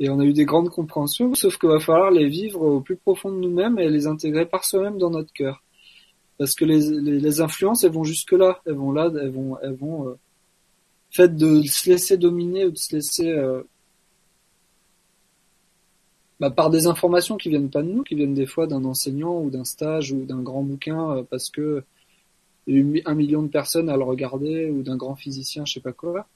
on 0.00 0.20
a 0.20 0.24
eu 0.24 0.32
des 0.32 0.44
grandes 0.44 0.70
compréhensions, 0.70 1.34
sauf 1.34 1.58
qu'il 1.58 1.68
va 1.68 1.80
falloir 1.80 2.10
les 2.10 2.28
vivre 2.28 2.60
au 2.62 2.80
plus 2.80 2.96
profond 2.96 3.30
de 3.30 3.38
nous-mêmes 3.38 3.78
et 3.78 3.88
les 3.88 4.06
intégrer 4.06 4.46
par 4.46 4.64
soi-même 4.64 4.98
dans 4.98 5.10
notre 5.10 5.32
cœur, 5.32 5.62
parce 6.38 6.54
que 6.54 6.64
les, 6.64 7.00
les, 7.00 7.40
influences 7.40 7.84
elles 7.84 7.92
vont 7.92 8.04
jusque 8.04 8.32
là, 8.32 8.60
elles 8.66 8.74
vont 8.74 8.92
là, 8.92 9.10
elles 9.20 9.30
vont, 9.30 9.56
elles 9.62 9.74
vont, 9.74 10.08
euh, 10.08 11.28
de 11.28 11.62
se 11.62 11.90
laisser 11.90 12.16
dominer 12.16 12.64
ou 12.66 12.72
de 12.72 12.78
se 12.78 12.96
laisser 12.96 13.30
euh, 13.30 13.62
bah, 16.40 16.50
par 16.50 16.70
des 16.70 16.86
informations 16.88 17.36
qui 17.36 17.48
viennent 17.48 17.70
pas 17.70 17.82
de 17.82 17.88
nous, 17.88 18.02
qui 18.02 18.16
viennent 18.16 18.34
des 18.34 18.46
fois 18.46 18.66
d'un 18.66 18.84
enseignant 18.84 19.40
ou 19.40 19.50
d'un 19.50 19.64
stage 19.64 20.10
ou 20.12 20.24
d'un 20.24 20.42
grand 20.42 20.62
bouquin 20.62 21.18
euh, 21.18 21.22
parce 21.22 21.50
que 21.50 21.84
un 22.66 23.14
million 23.14 23.42
de 23.42 23.48
personnes 23.48 23.90
à 23.90 23.96
le 23.96 24.04
regarder 24.04 24.70
ou 24.70 24.82
d'un 24.82 24.96
grand 24.96 25.14
physicien, 25.14 25.64
je 25.66 25.74
sais 25.74 25.80
pas 25.80 25.92
quoi. 25.92 26.26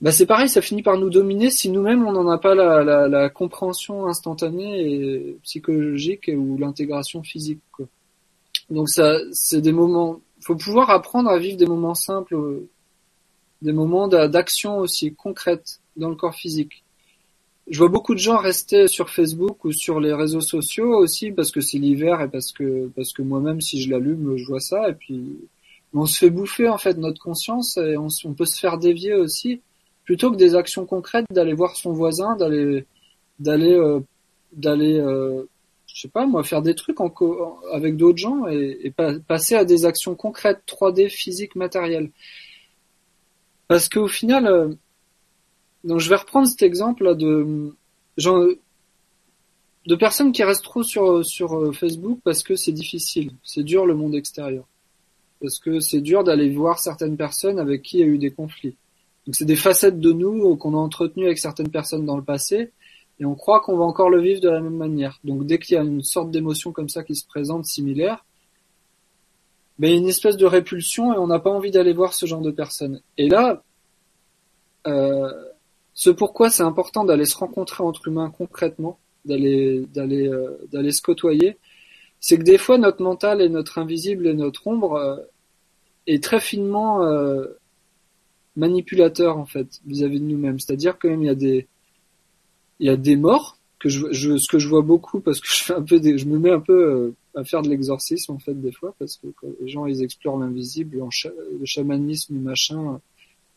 Bah 0.00 0.12
c'est 0.12 0.26
pareil, 0.26 0.48
ça 0.48 0.60
finit 0.60 0.82
par 0.82 0.98
nous 0.98 1.08
dominer 1.08 1.50
si 1.50 1.70
nous-mêmes 1.70 2.06
on 2.06 2.12
n'en 2.12 2.28
a 2.28 2.36
pas 2.36 2.54
la, 2.54 2.84
la, 2.84 3.08
la, 3.08 3.30
compréhension 3.30 4.06
instantanée 4.06 4.92
et 4.92 5.38
psychologique 5.42 6.30
ou 6.34 6.58
l'intégration 6.58 7.22
physique. 7.22 7.62
Quoi. 7.72 7.86
Donc 8.68 8.90
ça, 8.90 9.16
c'est 9.32 9.62
des 9.62 9.72
moments. 9.72 10.20
Faut 10.40 10.56
pouvoir 10.56 10.90
apprendre 10.90 11.30
à 11.30 11.38
vivre 11.38 11.56
des 11.56 11.66
moments 11.66 11.94
simples, 11.94 12.36
des 13.62 13.72
moments 13.72 14.06
d'action 14.06 14.78
aussi 14.78 15.14
concrètes 15.14 15.80
dans 15.96 16.10
le 16.10 16.14
corps 16.14 16.34
physique 16.34 16.84
je 17.68 17.78
vois 17.78 17.88
beaucoup 17.88 18.14
de 18.14 18.20
gens 18.20 18.36
rester 18.36 18.86
sur 18.86 19.10
Facebook 19.10 19.64
ou 19.64 19.72
sur 19.72 19.98
les 19.98 20.12
réseaux 20.12 20.40
sociaux 20.40 20.96
aussi 20.96 21.32
parce 21.32 21.50
que 21.50 21.60
c'est 21.60 21.78
l'hiver 21.78 22.20
et 22.20 22.28
parce 22.28 22.52
que 22.52 22.90
parce 22.94 23.12
que 23.12 23.22
moi-même 23.22 23.60
si 23.60 23.82
je 23.82 23.90
l'allume 23.90 24.36
je 24.36 24.46
vois 24.46 24.60
ça 24.60 24.88
et 24.88 24.94
puis 24.94 25.36
on 25.92 26.06
se 26.06 26.18
fait 26.18 26.30
bouffer 26.30 26.68
en 26.68 26.78
fait 26.78 26.96
notre 26.98 27.20
conscience 27.20 27.76
et 27.76 27.96
on, 27.96 28.08
on 28.24 28.34
peut 28.34 28.44
se 28.44 28.58
faire 28.58 28.78
dévier 28.78 29.14
aussi 29.14 29.60
plutôt 30.06 30.30
que 30.30 30.36
des 30.36 30.54
actions 30.54 30.86
concrètes 30.86 31.26
d'aller 31.30 31.52
voir 31.52 31.76
son 31.76 31.92
voisin 31.92 32.34
d'aller 32.36 32.86
d'aller 33.38 33.74
euh, 33.74 34.00
d'aller 34.52 34.98
euh, 34.98 35.42
je 35.86 36.00
sais 36.00 36.08
pas 36.08 36.26
moi 36.26 36.42
faire 36.42 36.62
des 36.62 36.74
trucs 36.74 37.00
en 37.00 37.12
avec 37.72 37.96
d'autres 37.98 38.18
gens 38.18 38.46
et, 38.46 38.92
passer 39.28 39.54
à 39.54 39.66
des 39.66 39.84
actions 39.84 40.14
concrètes 40.14 40.62
3D 40.66 41.10
physiques 41.10 41.56
matérielles 41.56 42.10
parce 43.68 43.90
qu'au 43.90 44.08
final 44.08 44.46
euh, 44.46 44.72
donc 45.84 46.00
je 46.00 46.08
vais 46.08 46.16
reprendre 46.16 46.48
cet 46.48 46.62
exemple 46.62 47.14
de 47.16 47.74
genre, 48.16 48.46
de 49.86 49.94
personnes 49.94 50.32
qui 50.32 50.42
restent 50.42 50.64
trop 50.64 50.82
sur 50.82 51.24
sur 51.24 51.54
euh, 51.54 51.72
Facebook 51.72 52.18
parce 52.24 52.42
que 52.42 52.56
c'est 52.56 52.72
difficile, 52.72 53.32
c'est 53.44 53.62
dur 53.62 53.86
le 53.86 53.94
monde 53.94 54.14
extérieur, 54.14 54.64
parce 55.40 55.58
que 55.58 55.80
c'est 55.80 56.00
dur 56.00 56.24
d'aller 56.24 56.50
voir 56.50 56.80
certaines 56.80 57.16
personnes 57.16 57.58
avec 57.58 57.82
qui 57.82 57.98
il 57.98 58.00
y 58.00 58.02
a 58.02 58.06
eu 58.06 58.18
des 58.18 58.32
conflits. 58.32 58.74
Donc 59.26 59.34
c'est 59.34 59.44
des 59.44 59.56
facettes 59.56 59.98
de 59.98 60.12
nous 60.12 60.56
qu'on 60.56 60.74
a 60.74 60.78
entretenues 60.78 61.26
avec 61.26 61.38
certaines 61.38 61.70
personnes 61.70 62.06
dans 62.06 62.16
le 62.16 62.22
passé 62.22 62.70
et 63.18 63.24
on 63.24 63.34
croit 63.34 63.60
qu'on 63.60 63.76
va 63.76 63.84
encore 63.84 64.10
le 64.10 64.20
vivre 64.20 64.40
de 64.40 64.48
la 64.48 64.60
même 64.60 64.76
manière. 64.76 65.18
Donc 65.24 65.46
dès 65.46 65.58
qu'il 65.58 65.74
y 65.74 65.78
a 65.78 65.82
une 65.82 66.02
sorte 66.02 66.30
d'émotion 66.30 66.72
comme 66.72 66.88
ça 66.88 67.02
qui 67.02 67.16
se 67.16 67.26
présente 67.26 67.64
similaire, 67.64 68.24
ben, 69.78 69.88
il 69.88 69.94
y 69.94 69.96
a 69.96 70.00
une 70.00 70.08
espèce 70.08 70.36
de 70.36 70.46
répulsion 70.46 71.12
et 71.12 71.18
on 71.18 71.26
n'a 71.26 71.38
pas 71.38 71.50
envie 71.50 71.70
d'aller 71.70 71.92
voir 71.92 72.14
ce 72.14 72.26
genre 72.26 72.40
de 72.40 72.50
personnes. 72.50 73.00
Et 73.18 73.28
là, 73.28 73.62
euh, 74.86 75.30
ce 75.94 76.10
pourquoi 76.10 76.50
c'est 76.50 76.62
important 76.62 77.04
d'aller 77.04 77.26
se 77.26 77.36
rencontrer 77.36 77.82
entre 77.82 78.08
humains 78.08 78.30
concrètement, 78.30 78.98
d'aller 79.24 79.86
d'aller 79.92 80.28
euh, 80.28 80.58
d'aller 80.72 80.92
se 80.92 81.02
côtoyer, 81.02 81.58
c'est 82.20 82.38
que 82.38 82.42
des 82.42 82.58
fois 82.58 82.78
notre 82.78 83.02
mental 83.02 83.40
et 83.42 83.48
notre 83.48 83.78
invisible 83.78 84.26
et 84.26 84.34
notre 84.34 84.66
ombre 84.66 84.94
euh, 84.94 85.16
est 86.06 86.22
très 86.22 86.40
finement 86.40 87.02
euh, 88.56 88.60
manipulateur 88.60 89.38
en 89.38 89.46
fait 89.46 89.80
vis-à-vis 89.86 90.20
de 90.20 90.24
nous-mêmes. 90.24 90.58
C'est-à-dire 90.58 90.98
qu'il 90.98 91.22
y 91.22 91.28
a 91.28 91.34
des 91.34 91.66
il 92.78 92.86
y 92.86 92.90
a 92.90 92.96
des 92.96 93.16
morts 93.16 93.58
que 93.78 93.88
je, 93.88 94.06
je, 94.10 94.36
ce 94.36 94.48
que 94.48 94.58
je 94.58 94.68
vois 94.68 94.82
beaucoup 94.82 95.20
parce 95.20 95.40
que 95.40 95.48
je 95.48 95.64
fais 95.64 95.74
un 95.74 95.82
peu 95.82 95.98
des, 95.98 96.18
je 96.18 96.26
me 96.26 96.38
mets 96.38 96.50
un 96.50 96.60
peu 96.60 97.14
à 97.34 97.44
faire 97.44 97.62
de 97.62 97.68
l'exorcisme 97.68 98.32
en 98.32 98.38
fait 98.38 98.54
des 98.54 98.72
fois 98.72 98.94
parce 98.98 99.16
que 99.16 99.28
les 99.60 99.68
gens 99.68 99.86
ils 99.86 100.02
explorent 100.02 100.38
l'invisible, 100.38 100.98
le 100.98 101.66
chamanisme 101.66 102.36
machin 102.36 103.00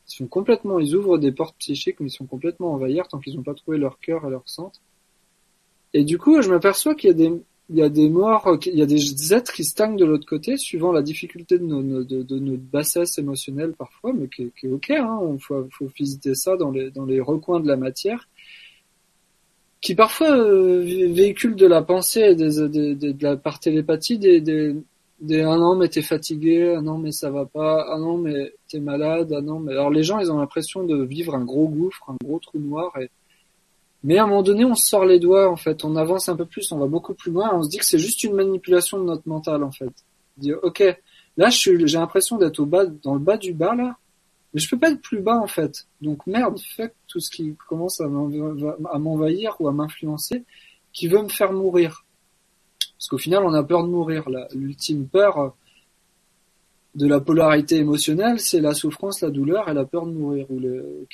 ils 0.09 0.15
sont 0.15 0.27
complètement, 0.27 0.79
ils 0.79 0.95
ouvrent 0.95 1.17
des 1.17 1.31
portes 1.31 1.55
psychiques, 1.59 1.99
mais 1.99 2.07
ils 2.07 2.11
sont 2.11 2.25
complètement 2.25 2.73
envahis 2.73 2.99
tant 3.09 3.19
qu'ils 3.19 3.35
n'ont 3.35 3.43
pas 3.43 3.53
trouvé 3.53 3.77
leur 3.77 3.99
cœur 3.99 4.25
et 4.25 4.29
leur 4.29 4.47
centre. 4.47 4.79
Et 5.93 6.03
du 6.03 6.17
coup, 6.17 6.41
je 6.41 6.49
m'aperçois 6.49 6.95
qu'il 6.95 7.09
y 7.09 7.11
a 7.11 7.13
des, 7.13 7.31
il 7.69 7.77
y 7.77 7.83
a 7.83 7.89
des 7.89 8.09
morts, 8.09 8.57
il 8.65 8.77
y 8.77 8.81
a 8.81 8.85
des 8.85 9.33
êtres 9.33 9.53
qui 9.53 9.63
stagnent 9.63 9.95
de 9.95 10.05
l'autre 10.05 10.25
côté, 10.25 10.57
suivant 10.57 10.91
la 10.91 11.03
difficulté 11.03 11.59
de, 11.59 11.65
notre 11.65 12.63
bassesse 12.63 13.17
émotionnelle 13.19 13.73
parfois, 13.73 14.11
mais 14.13 14.27
qui, 14.27 14.51
est 14.63 14.71
ok, 14.71 14.89
hein, 14.89 15.19
faut, 15.39 15.67
faut 15.71 15.87
visiter 15.95 16.33
ça 16.33 16.57
dans 16.57 16.71
les, 16.71 17.21
recoins 17.21 17.59
de 17.59 17.67
la 17.67 17.77
matière, 17.77 18.27
qui 19.81 19.93
parfois 19.93 20.35
euh, 20.35 20.81
véhiculent 20.81 21.55
de 21.55 21.67
la 21.67 21.83
pensée 21.83 22.21
et 22.31 22.35
de 22.35 23.23
la 23.23 23.37
par 23.37 23.59
télépathie 23.59 24.17
des, 24.17 24.41
des, 24.41 24.75
des 25.21 25.41
ah 25.41 25.57
non 25.57 25.75
mais 25.75 25.89
t'es 25.89 26.01
fatigué, 26.01 26.75
ah 26.77 26.81
non 26.81 26.97
mais 26.97 27.11
ça 27.11 27.29
va 27.29 27.45
pas, 27.45 27.85
ah 27.89 27.99
non 27.99 28.17
mais 28.17 28.53
t'es 28.67 28.79
malade, 28.79 29.33
ah 29.37 29.41
non 29.41 29.59
mais 29.59 29.73
alors 29.73 29.89
les 29.89 30.03
gens 30.03 30.19
ils 30.19 30.31
ont 30.31 30.39
l'impression 30.39 30.83
de 30.83 31.03
vivre 31.03 31.35
un 31.35 31.45
gros 31.45 31.67
gouffre, 31.67 32.09
un 32.09 32.17
gros 32.23 32.39
trou 32.39 32.59
noir 32.59 32.91
et 32.99 33.09
mais 34.03 34.17
à 34.17 34.23
un 34.23 34.27
moment 34.27 34.43
donné 34.43 34.65
on 34.65 34.75
sort 34.75 35.05
les 35.05 35.19
doigts 35.19 35.49
en 35.49 35.55
fait, 35.55 35.83
on 35.83 35.95
avance 35.95 36.29
un 36.29 36.35
peu 36.35 36.45
plus, 36.45 36.71
on 36.71 36.77
va 36.77 36.87
beaucoup 36.87 37.13
plus 37.13 37.31
loin, 37.31 37.51
on 37.53 37.63
se 37.63 37.69
dit 37.69 37.77
que 37.77 37.85
c'est 37.85 37.99
juste 37.99 38.23
une 38.23 38.33
manipulation 38.33 38.99
de 38.99 39.03
notre 39.03 39.27
mental 39.27 39.63
en 39.63 39.71
fait. 39.71 39.91
Dire 40.37 40.57
ok 40.63 40.83
Là, 41.37 41.49
j'ai 41.49 41.77
l'impression 41.77 42.37
d'être 42.37 42.59
au 42.59 42.65
bas, 42.65 42.85
dans 42.85 43.13
le 43.13 43.19
bas 43.21 43.37
du 43.37 43.53
bas 43.53 43.73
là, 43.73 43.95
mais 44.53 44.59
je 44.59 44.69
peux 44.69 44.77
pas 44.77 44.91
être 44.91 45.01
plus 45.01 45.21
bas 45.21 45.37
en 45.37 45.47
fait. 45.47 45.87
Donc 46.01 46.27
merde, 46.27 46.59
fait 46.59 46.93
tout 47.07 47.21
ce 47.21 47.29
qui 47.29 47.55
commence 47.69 48.01
à 48.01 48.07
m'env- 48.07 48.75
à 48.91 48.99
m'envahir 48.99 49.55
ou 49.59 49.69
à 49.69 49.71
m'influencer, 49.71 50.43
qui 50.91 51.07
veut 51.07 51.21
me 51.21 51.29
faire 51.29 51.53
mourir. 51.53 52.03
Parce 52.97 53.07
qu'au 53.07 53.17
final, 53.17 53.45
on 53.45 53.53
a 53.53 53.63
peur 53.63 53.83
de 53.83 53.89
mourir. 53.89 54.25
L'ultime 54.53 55.07
peur 55.07 55.37
euh, 55.37 55.49
de 56.95 57.07
la 57.07 57.21
polarité 57.21 57.77
émotionnelle, 57.77 58.41
c'est 58.41 58.59
la 58.59 58.73
souffrance, 58.73 59.21
la 59.21 59.29
douleur 59.29 59.69
et 59.69 59.73
la 59.73 59.85
peur 59.85 60.05
de 60.05 60.11
mourir. 60.11 60.45
Ou 60.49 60.59
le, 60.59 61.07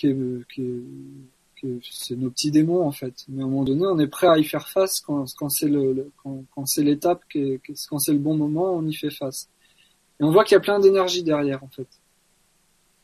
c'est 1.90 2.16
nos 2.16 2.30
petits 2.30 2.52
démons 2.52 2.86
en 2.86 2.92
fait. 2.92 3.14
Mais 3.28 3.42
à 3.42 3.46
un 3.46 3.50
moment 3.50 3.64
donné, 3.64 3.86
on 3.86 4.00
est 4.00 4.08
prêt 4.08 4.28
à 4.28 4.38
y 4.38 4.44
faire 4.44 4.68
face 4.68 5.00
quand, 5.00 5.26
quand 5.38 5.50
c'est 5.50 5.68
le, 5.68 6.12
quand, 6.22 6.44
quand 6.54 6.66
c'est 6.66 6.84
l'étape, 6.84 7.22
quand 7.90 8.00
c'est 8.00 8.14
le 8.14 8.20
bon 8.20 8.36
moment, 8.36 8.74
on 8.74 8.86
y 8.86 8.94
fait 8.94 9.10
face. 9.10 9.50
Et 10.20 10.24
on 10.24 10.32
voit 10.32 10.44
qu'il 10.44 10.56
y 10.56 10.58
a 10.58 10.62
plein 10.62 10.80
d'énergie 10.80 11.24
derrière 11.24 11.64
en 11.64 11.70
fait. 11.70 11.88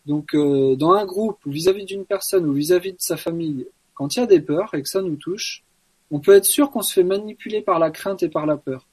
Donc 0.05 0.33
euh, 0.33 0.75
dans 0.75 0.93
un 0.93 1.05
groupe 1.05 1.45
ou 1.45 1.51
vis-à-vis 1.51 1.85
d'une 1.85 2.05
personne 2.05 2.45
ou 2.47 2.53
vis-à-vis 2.53 2.93
de 2.93 2.99
sa 2.99 3.17
famille, 3.17 3.67
quand 3.93 4.15
il 4.15 4.19
y 4.19 4.23
a 4.23 4.27
des 4.27 4.41
peurs 4.41 4.73
et 4.73 4.81
que 4.81 4.89
ça 4.89 5.01
nous 5.01 5.15
touche, 5.15 5.63
on 6.09 6.19
peut 6.19 6.33
être 6.33 6.45
sûr 6.45 6.71
qu'on 6.71 6.81
se 6.81 6.93
fait 6.93 7.03
manipuler 7.03 7.61
par 7.61 7.79
la 7.79 7.91
crainte 7.91 8.23
et 8.23 8.29
par 8.29 8.45
la 8.45 8.57
peur. 8.57 8.87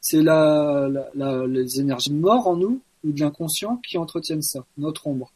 C'est 0.00 0.22
la, 0.22 0.88
les 1.46 1.80
énergies 1.80 2.10
de 2.10 2.16
mort 2.16 2.46
en 2.46 2.56
nous 2.56 2.80
ou 3.04 3.12
de 3.12 3.20
l'inconscient 3.20 3.76
qui 3.76 3.98
entretiennent 3.98 4.42
ça, 4.42 4.64
notre 4.78 5.06
ombre. 5.06 5.32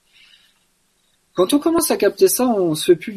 Quand 1.34 1.52
on 1.52 1.58
commence 1.58 1.90
à 1.90 1.96
capter 1.96 2.28
ça, 2.28 2.48
on 2.48 2.74
se 2.74 2.84
fait 2.84 2.96
plus 2.96 3.12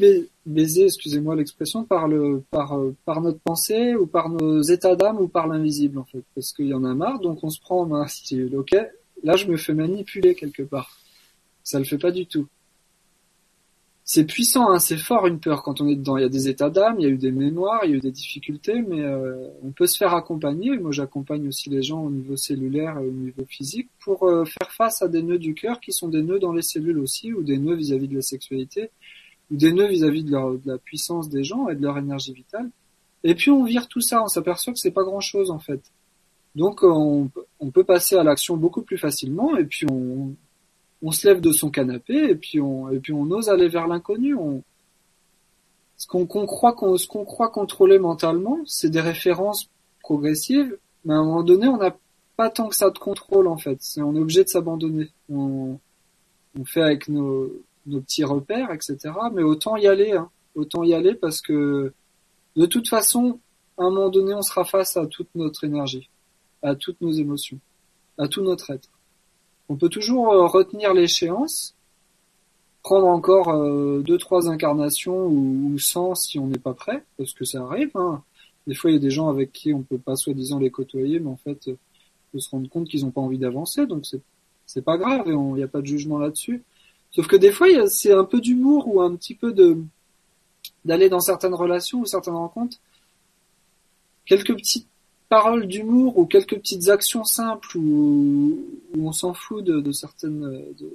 ba- 0.46 0.54
baiser, 0.54 0.86
excusez-moi 0.86 1.36
l'expression, 1.36 1.84
par 1.84 2.08
le, 2.08 2.44
par, 2.52 2.78
euh, 2.78 2.96
par 3.06 3.22
notre 3.22 3.40
pensée 3.40 3.96
ou 3.96 4.08
par 4.08 4.30
nos 4.30 4.62
états 4.62 4.96
d'âme 4.96 5.20
ou 5.20 5.28
par 5.28 5.48
l'invisible 5.48 6.00
en 6.00 6.06
fait, 6.06 6.24
parce 6.36 6.54
qu'il 6.54 6.68
y 6.68 6.74
en 6.74 6.84
a 6.84 6.94
marre, 6.94 7.20
donc 7.20 7.44
on 7.44 7.50
se 7.50 7.60
prend 7.60 7.82
en 7.82 7.86
main. 7.86 8.06
Ok, 8.54 8.76
là 9.24 9.36
je 9.36 9.48
me 9.48 9.58
fais 9.58 9.74
manipuler 9.74 10.36
quelque 10.36 10.64
part. 10.64 10.98
Ça 11.64 11.80
le 11.80 11.86
fait 11.86 11.98
pas 11.98 12.12
du 12.12 12.26
tout. 12.26 12.48
C'est 14.04 14.26
puissant, 14.26 14.72
hein, 14.72 14.80
c'est 14.80 14.98
fort 14.98 15.26
une 15.28 15.40
peur 15.40 15.64
quand 15.64 15.80
on 15.80 15.88
est 15.88 15.96
dedans. 15.96 16.18
Il 16.18 16.22
y 16.24 16.26
a 16.26 16.30
des 16.30 16.50
états 16.50 16.70
d'âme, 16.70 16.96
il 17.00 17.04
y 17.04 17.06
a 17.06 17.10
eu 17.10 17.18
des 17.18 17.32
mémoires, 17.32 17.86
il 17.86 17.92
y 17.92 17.94
a 17.94 17.98
eu 17.98 18.02
des 18.02 18.12
difficultés, 18.12 18.82
mais 18.82 19.00
euh, 19.02 19.48
on 19.64 19.72
peut 19.72 19.88
se 19.88 19.96
faire 19.96 20.14
accompagner. 20.16 20.76
Moi, 20.78 20.92
j'accompagne 20.92 21.48
aussi 21.48 21.70
les 21.70 21.82
gens 21.82 22.04
au 22.04 22.10
niveau 22.10 22.36
cellulaire 22.36 22.98
et 23.00 23.08
au 23.08 23.12
niveau 23.12 23.46
physique 23.48 23.90
pour 24.04 24.28
euh, 24.28 24.44
faire 24.44 24.72
face 24.74 25.02
à 25.02 25.08
des 25.08 25.22
nœuds 25.22 25.40
du 25.40 25.54
cœur 25.54 25.80
qui 25.80 25.94
sont 25.94 26.10
des 26.10 26.24
nœuds 26.24 26.40
dans 26.40 26.52
les 26.52 26.64
cellules 26.64 26.98
aussi, 27.00 27.32
ou 27.32 27.42
des 27.42 27.58
nœuds 27.58 27.76
vis-à-vis 27.76 28.10
de 28.10 28.16
la 28.16 28.22
sexualité, 28.22 28.90
ou 29.52 29.58
des 29.58 29.74
nœuds 29.74 29.88
vis-à-vis 29.88 30.24
de, 30.24 30.60
la 30.66 30.78
puissance 30.78 31.30
des 31.30 31.44
gens 31.44 31.68
et 31.68 31.76
de 31.76 31.82
leur 31.82 31.98
énergie 31.98 32.34
vitale. 32.34 32.70
Et 33.24 33.36
puis 33.36 33.52
on 33.52 33.64
vire 33.64 33.88
tout 33.88 34.02
ça, 34.02 34.24
on 34.24 34.28
s'aperçoit 34.28 34.74
que 34.74 34.80
c'est 34.80 34.92
pas 34.92 35.04
grand-chose 35.04 35.52
en 35.52 35.60
fait. 35.60 35.82
Donc 36.56 36.84
on, 36.84 37.30
peut 37.74 37.84
passer 37.84 38.16
à 38.16 38.24
l'action 38.24 38.58
beaucoup 38.58 38.82
plus 38.82 38.98
facilement, 38.98 39.56
et 39.58 39.66
puis 39.66 39.86
on, 39.90 41.12
se 41.12 41.28
lève 41.28 41.42
de 41.42 41.52
son 41.52 41.70
canapé 41.70 42.14
et 42.14 42.36
puis 42.36 42.60
on 42.60 43.32
ose 43.32 43.50
aller 43.50 43.68
vers 43.68 43.88
l'inconnu. 43.88 44.36
On... 44.36 44.64
Ce 45.98 46.08
qu'on 46.08 46.26
croit 46.26 47.50
contrôler 47.50 48.00
mentalement, 48.00 48.60
c'est 48.66 48.90
des 48.90 49.02
références 49.02 49.70
progressives, 50.02 50.78
mais 51.06 51.14
à 51.14 51.18
un 51.18 51.24
moment 51.24 51.44
donné, 51.44 51.68
on 51.68 51.78
n'a 51.78 51.96
pas 52.38 52.50
tant 52.50 52.70
que 52.70 52.76
ça 52.76 52.90
de 52.90 52.98
contrôle 52.98 53.48
en 53.48 53.58
fait. 53.58 53.80
On 53.98 54.16
est 54.16 54.20
obligé 54.20 54.44
de 54.44 54.50
s'abandonner. 54.50 55.10
On, 55.30 55.78
on 56.60 56.66
fait 56.66 56.82
avec 56.82 57.08
nos, 57.08 57.52
nos 57.92 58.02
petits 58.02 58.24
repères, 58.24 58.72
etc. 58.72 58.98
Mais 59.34 59.44
autant 59.44 59.76
y 59.76 59.88
aller, 59.88 60.14
hein. 60.14 60.30
autant 60.56 60.84
y 60.84 60.94
aller 60.94 61.14
parce 61.14 61.42
que 61.42 61.94
de 62.56 62.66
toute 62.66 62.88
façon, 62.88 63.40
à 63.78 63.84
un 63.84 63.90
moment 63.90 64.10
donné, 64.10 64.34
on 64.34 64.42
sera 64.42 64.64
face 64.66 64.98
à 64.98 65.06
toute 65.08 65.30
notre 65.36 65.64
énergie, 65.64 66.10
à 66.62 66.76
toutes 66.76 67.02
nos 67.02 67.12
émotions, 67.12 67.60
à 68.18 68.28
tout 68.28 68.42
notre 68.42 68.72
être. 68.72 68.90
On 69.70 69.76
peut 69.76 69.90
toujours 69.90 70.32
euh, 70.34 70.48
retenir 70.48 70.94
l'échéance, 70.94 71.76
prendre 72.84 73.08
encore 73.08 73.50
euh, 73.50 74.02
deux 74.02 74.18
trois 74.18 74.50
incarnations 74.50 75.28
ou, 75.28 75.72
ou 75.74 75.80
100 75.80 76.16
si 76.16 76.40
on 76.40 76.48
n'est 76.48 76.58
pas 76.58 76.74
prêt, 76.74 77.04
parce 77.18 77.34
que 77.34 77.46
ça 77.46 77.62
arrive. 77.64 77.92
Hein. 77.96 78.22
Des 78.68 78.76
fois, 78.76 78.92
il 78.92 78.96
y 78.96 78.98
a 78.98 79.02
des 79.02 79.12
gens 79.12 79.30
avec 79.30 79.52
qui 79.52 79.74
on 79.74 79.82
peut 79.82 79.98
pas 79.98 80.16
soi-disant 80.16 80.60
les 80.60 80.72
côtoyer, 80.72 81.20
mais 81.20 81.30
en 81.30 81.38
fait, 81.38 81.68
euh, 81.68 81.72
on 81.74 82.32
peut 82.34 82.40
se 82.40 82.50
rendre 82.50 82.70
compte 82.70 82.88
qu'ils 82.88 83.06
n'ont 83.06 83.12
pas 83.12 83.22
envie 83.22 83.38
d'avancer, 83.38 83.86
donc 83.86 84.06
c'est 84.06 84.22
c'est 84.74 84.84
pas 84.84 84.98
grave 84.98 85.28
et 85.28 85.32
il 85.32 85.54
n'y 85.54 85.64
a 85.64 85.68
pas 85.68 85.82
de 85.82 85.86
jugement 85.86 86.18
là-dessus. 86.18 86.64
Sauf 87.12 87.28
que 87.28 87.36
des 87.36 87.52
fois, 87.52 87.68
c'est 87.88 88.14
un 88.14 88.24
peu 88.24 88.40
d'humour 88.40 88.88
ou 88.88 89.02
un 89.02 89.16
petit 89.16 89.36
peu 89.36 89.52
de 89.52 89.78
d'aller 90.86 91.10
dans 91.10 91.20
certaines 91.20 91.54
relations 91.54 92.00
ou 92.00 92.06
certaines 92.06 92.36
rencontres, 92.36 92.78
quelques 94.26 94.56
petites 94.56 94.88
paroles 95.30 95.68
d'humour 95.68 96.18
ou 96.18 96.26
quelques 96.26 96.56
petites 96.56 96.90
actions 96.90 97.24
simples 97.24 97.78
où, 97.78 98.58
on 98.98 99.12
s'en 99.12 99.34
fout 99.34 99.64
de, 99.64 99.92
certaines 99.92 100.74
de 100.80 100.92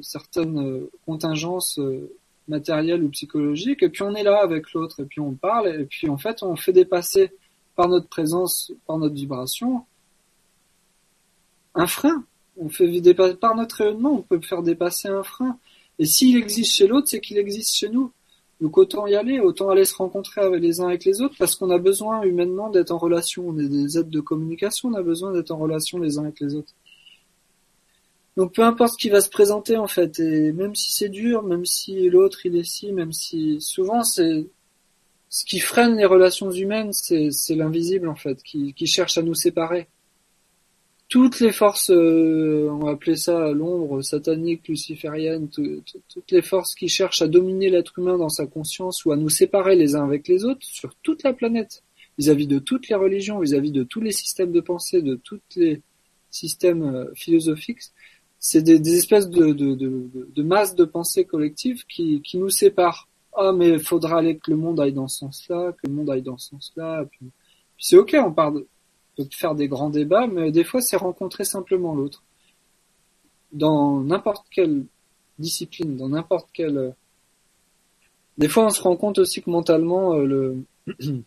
certaines 0.00 0.58
euh, 0.58 0.90
contingences 1.04 1.78
euh, 1.78 2.10
matérielles 2.48 3.02
ou 3.04 3.08
psychologiques 3.10 3.82
et 3.82 3.88
puis 3.88 4.02
on 4.02 4.14
est 4.14 4.22
là 4.22 4.40
avec 4.42 4.72
l'autre 4.72 5.00
et 5.00 5.04
puis 5.04 5.20
on 5.20 5.32
parle 5.32 5.68
et 5.68 5.84
puis 5.84 6.08
en 6.08 6.16
fait 6.16 6.42
on 6.42 6.56
fait 6.56 6.72
dépasser 6.72 7.32
par 7.76 7.88
notre 7.88 8.08
présence, 8.08 8.72
par 8.86 8.98
notre 8.98 9.14
vibration 9.14 9.84
un 11.74 11.86
frein. 11.86 12.24
On 12.56 12.68
fait 12.68 13.00
dépasser 13.00 13.34
par 13.34 13.56
notre 13.56 13.76
rayonnement, 13.76 14.12
on 14.18 14.22
peut 14.22 14.40
faire 14.40 14.62
dépasser 14.62 15.08
un 15.08 15.22
frein. 15.22 15.58
Et 15.98 16.06
s'il 16.06 16.36
existe 16.36 16.74
chez 16.74 16.86
l'autre, 16.86 17.08
c'est 17.08 17.20
qu'il 17.20 17.38
existe 17.38 17.74
chez 17.74 17.88
nous. 17.88 18.12
Donc 18.60 18.78
autant 18.78 19.06
y 19.06 19.16
aller, 19.16 19.40
autant 19.40 19.70
aller 19.70 19.84
se 19.84 19.94
rencontrer 19.96 20.40
avec 20.40 20.62
les 20.62 20.80
uns 20.80 20.86
avec 20.86 21.04
les 21.04 21.20
autres, 21.20 21.34
parce 21.38 21.56
qu'on 21.56 21.70
a 21.70 21.78
besoin 21.78 22.22
humainement 22.22 22.70
d'être 22.70 22.92
en 22.92 22.98
relation. 22.98 23.48
On 23.48 23.58
est 23.58 23.68
des 23.68 23.98
êtres 23.98 24.10
de 24.10 24.20
communication, 24.20 24.90
on 24.90 24.94
a 24.94 25.02
besoin 25.02 25.32
d'être 25.32 25.50
en 25.50 25.58
relation 25.58 25.98
les 25.98 26.18
uns 26.18 26.24
avec 26.24 26.38
les 26.40 26.54
autres. 26.54 26.72
Donc 28.36 28.54
peu 28.54 28.62
importe 28.62 28.92
ce 28.92 28.98
qui 28.98 29.10
va 29.10 29.20
se 29.20 29.28
présenter 29.28 29.76
en 29.76 29.88
fait, 29.88 30.18
et 30.20 30.52
même 30.52 30.74
si 30.74 30.92
c'est 30.92 31.08
dur, 31.08 31.42
même 31.42 31.66
si 31.66 32.08
l'autre 32.08 32.46
il 32.46 32.56
est 32.56 32.64
si, 32.64 32.92
même 32.92 33.12
si 33.12 33.60
souvent 33.60 34.04
c'est 34.04 34.46
ce 35.28 35.44
qui 35.44 35.58
freine 35.58 35.96
les 35.96 36.06
relations 36.06 36.50
humaines, 36.50 36.92
c'est 36.92 37.54
l'invisible 37.54 38.08
en 38.08 38.14
fait, 38.14 38.42
qui 38.42 38.86
cherche 38.86 39.18
à 39.18 39.22
nous 39.22 39.34
séparer. 39.34 39.88
Toutes 41.12 41.40
les 41.40 41.52
forces, 41.52 41.90
euh, 41.90 42.70
on 42.70 42.78
va 42.86 42.92
appeler 42.92 43.16
ça 43.16 43.52
l'ombre 43.52 44.00
satanique, 44.00 44.66
luciférienne, 44.66 45.50
tout- 45.50 45.82
tout- 45.84 46.00
toutes 46.08 46.30
les 46.30 46.40
forces 46.40 46.74
qui 46.74 46.88
cherchent 46.88 47.20
à 47.20 47.28
dominer 47.28 47.68
l'être 47.68 47.98
humain 47.98 48.16
dans 48.16 48.30
sa 48.30 48.46
conscience 48.46 49.04
ou 49.04 49.12
à 49.12 49.16
nous 49.16 49.28
séparer 49.28 49.76
les 49.76 49.94
uns 49.94 50.04
avec 50.04 50.26
les 50.26 50.46
autres 50.46 50.64
sur 50.64 50.94
toute 51.02 51.22
la 51.22 51.34
planète, 51.34 51.82
vis-à-vis 52.16 52.46
de 52.46 52.58
toutes 52.58 52.88
les 52.88 52.94
religions, 52.94 53.40
vis-à-vis 53.40 53.72
de 53.72 53.82
tous 53.82 54.00
les 54.00 54.10
systèmes 54.12 54.52
de 54.52 54.62
pensée, 54.62 55.02
de 55.02 55.16
tous 55.16 55.42
les 55.54 55.82
systèmes 56.30 56.82
euh, 56.82 57.04
philosophiques, 57.14 57.82
c'est 58.38 58.62
des, 58.62 58.96
espèces 58.96 59.28
de, 59.28 60.42
masses 60.42 60.74
de 60.74 60.86
pensée 60.86 61.26
collective 61.26 61.84
qui, 61.84 62.22
qui 62.22 62.38
nous 62.38 62.48
séparent. 62.48 63.06
Ah, 63.36 63.52
mais 63.52 63.68
il 63.68 63.80
faudra 63.80 64.20
aller 64.20 64.38
que 64.38 64.50
le 64.50 64.56
monde 64.56 64.80
aille 64.80 64.94
dans 64.94 65.08
ce 65.08 65.18
sens-là, 65.18 65.72
que 65.72 65.86
le 65.86 65.92
monde 65.92 66.08
aille 66.08 66.22
dans 66.22 66.38
ce 66.38 66.48
sens-là. 66.48 67.04
Puis, 67.10 67.26
puis 67.76 67.84
c'est 67.86 67.98
ok, 67.98 68.16
on 68.18 68.32
parle 68.32 68.54
de, 68.60 68.66
peut 69.16 69.26
faire 69.30 69.54
des 69.54 69.68
grands 69.68 69.90
débats, 69.90 70.26
mais 70.26 70.50
des 70.52 70.64
fois 70.64 70.80
c'est 70.80 70.96
rencontrer 70.96 71.44
simplement 71.44 71.94
l'autre. 71.94 72.22
Dans 73.52 74.00
n'importe 74.00 74.46
quelle 74.50 74.84
discipline, 75.38 75.96
dans 75.96 76.08
n'importe 76.08 76.48
quelle... 76.52 76.78
euh, 76.78 76.90
Des 78.38 78.48
fois 78.48 78.66
on 78.66 78.70
se 78.70 78.82
rend 78.82 78.96
compte 78.96 79.18
aussi 79.18 79.42
que 79.42 79.50
mentalement, 79.50 80.14
euh, 80.14 80.24
le... 80.24 80.64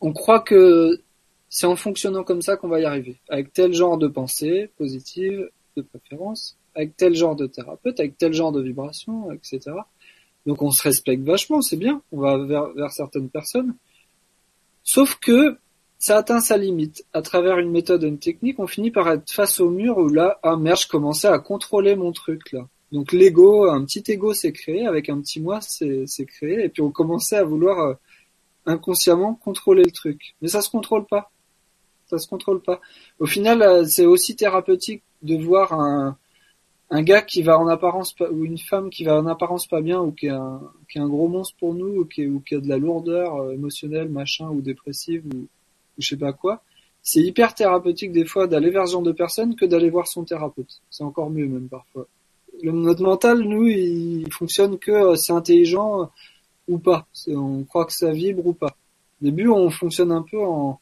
on 0.00 0.12
croit 0.12 0.40
que 0.40 1.00
c'est 1.48 1.66
en 1.66 1.76
fonctionnant 1.76 2.24
comme 2.24 2.42
ça 2.42 2.56
qu'on 2.56 2.68
va 2.68 2.80
y 2.80 2.84
arriver. 2.84 3.16
Avec 3.28 3.52
tel 3.52 3.72
genre 3.72 3.96
de 3.96 4.08
pensée 4.08 4.70
positive, 4.76 5.48
de 5.76 5.82
préférence, 5.82 6.56
avec 6.74 6.96
tel 6.96 7.14
genre 7.14 7.36
de 7.36 7.46
thérapeute, 7.46 8.00
avec 8.00 8.18
tel 8.18 8.32
genre 8.32 8.52
de 8.52 8.60
vibration, 8.60 9.30
etc. 9.32 9.60
Donc 10.46 10.62
on 10.62 10.70
se 10.70 10.82
respecte 10.82 11.22
vachement, 11.22 11.62
c'est 11.62 11.76
bien, 11.76 12.02
on 12.12 12.18
va 12.20 12.38
vers, 12.38 12.68
vers 12.74 12.90
certaines 12.92 13.30
personnes. 13.30 13.74
Sauf 14.82 15.16
que 15.16 15.56
ça 16.04 16.18
atteint 16.18 16.40
sa 16.40 16.56
limite. 16.58 16.96
À 17.14 17.22
travers 17.22 17.56
une 17.58 17.70
méthode 17.70 18.04
et 18.04 18.08
une 18.08 18.18
technique, 18.18 18.58
on 18.58 18.66
finit 18.66 18.90
par 18.90 19.06
être 19.08 19.30
face 19.30 19.58
au 19.58 19.70
mur 19.70 19.96
où 19.96 20.08
là, 20.08 20.38
ah 20.42 20.56
merde, 20.56 20.78
je 20.84 20.88
commençais 20.94 21.28
à 21.28 21.38
contrôler 21.38 21.96
mon 21.96 22.12
truc 22.12 22.52
là. 22.52 22.62
Donc 22.92 23.12
l'ego, 23.12 23.64
un 23.70 23.82
petit 23.86 24.04
ego 24.12 24.34
s'est 24.34 24.52
créé, 24.52 24.86
avec 24.86 25.08
un 25.08 25.18
petit 25.22 25.40
moi 25.40 25.60
s'est 25.62 26.26
créé, 26.26 26.62
et 26.64 26.68
puis 26.68 26.82
on 26.82 26.90
commençait 26.90 27.38
à 27.38 27.44
vouloir 27.44 27.76
euh, 27.80 27.94
inconsciemment 28.66 29.32
contrôler 29.46 29.82
le 29.82 29.90
truc. 29.90 30.20
Mais 30.42 30.48
ça 30.48 30.60
se 30.60 30.68
contrôle 30.68 31.06
pas. 31.06 31.30
Ça 32.10 32.18
se 32.18 32.28
contrôle 32.28 32.60
pas. 32.60 32.80
Au 33.18 33.24
final, 33.26 33.62
euh, 33.62 33.84
c'est 33.86 34.04
aussi 34.04 34.36
thérapeutique 34.36 35.02
de 35.22 35.36
voir 35.42 35.72
un, 35.72 36.18
un 36.90 37.02
gars 37.02 37.22
qui 37.22 37.42
va 37.42 37.58
en 37.58 37.66
apparence 37.66 38.12
pas, 38.12 38.28
ou 38.30 38.44
une 38.44 38.58
femme 38.58 38.90
qui 38.90 39.04
va 39.04 39.16
en 39.18 39.26
apparence 39.26 39.66
pas 39.66 39.80
bien 39.80 40.00
ou 40.02 40.12
qui 40.12 40.26
est 40.26 40.30
un, 40.48 40.60
qui 40.88 40.98
est 40.98 41.00
un 41.00 41.08
gros 41.08 41.28
monstre 41.28 41.56
pour 41.58 41.72
nous 41.74 41.92
ou 42.00 42.04
qui, 42.04 42.22
est- 42.24 42.28
ou 42.28 42.40
qui 42.46 42.54
a 42.56 42.60
de 42.60 42.68
la 42.68 42.76
lourdeur 42.76 43.36
euh, 43.36 43.52
émotionnelle, 43.52 44.10
machin, 44.10 44.48
ou 44.50 44.60
dépressive 44.60 45.24
ou, 45.34 45.46
ou 45.98 46.02
je 46.02 46.08
sais 46.08 46.16
pas 46.16 46.32
quoi. 46.32 46.62
C'est 47.02 47.20
hyper 47.20 47.54
thérapeutique 47.54 48.12
des 48.12 48.24
fois 48.24 48.46
d'aller 48.46 48.70
vers 48.70 48.86
ce 48.86 48.92
genre 48.92 49.02
de 49.02 49.12
personne 49.12 49.56
que 49.56 49.66
d'aller 49.66 49.90
voir 49.90 50.06
son 50.08 50.24
thérapeute. 50.24 50.80
C'est 50.90 51.04
encore 51.04 51.30
mieux 51.30 51.46
même 51.46 51.68
parfois. 51.68 52.06
Le, 52.62 52.72
notre 52.72 53.02
mental, 53.02 53.40
nous, 53.40 53.66
il 53.66 54.32
fonctionne 54.32 54.78
que 54.78 54.90
euh, 54.90 55.16
c'est 55.16 55.32
intelligent 55.32 56.02
euh, 56.02 56.06
ou 56.68 56.78
pas. 56.78 57.06
On 57.28 57.64
croit 57.64 57.84
que 57.84 57.92
ça 57.92 58.10
vibre 58.10 58.46
ou 58.46 58.54
pas. 58.54 58.76
Au 59.20 59.24
début, 59.24 59.48
on 59.48 59.68
fonctionne 59.70 60.12
un 60.12 60.22
peu 60.22 60.40
en, 60.40 60.80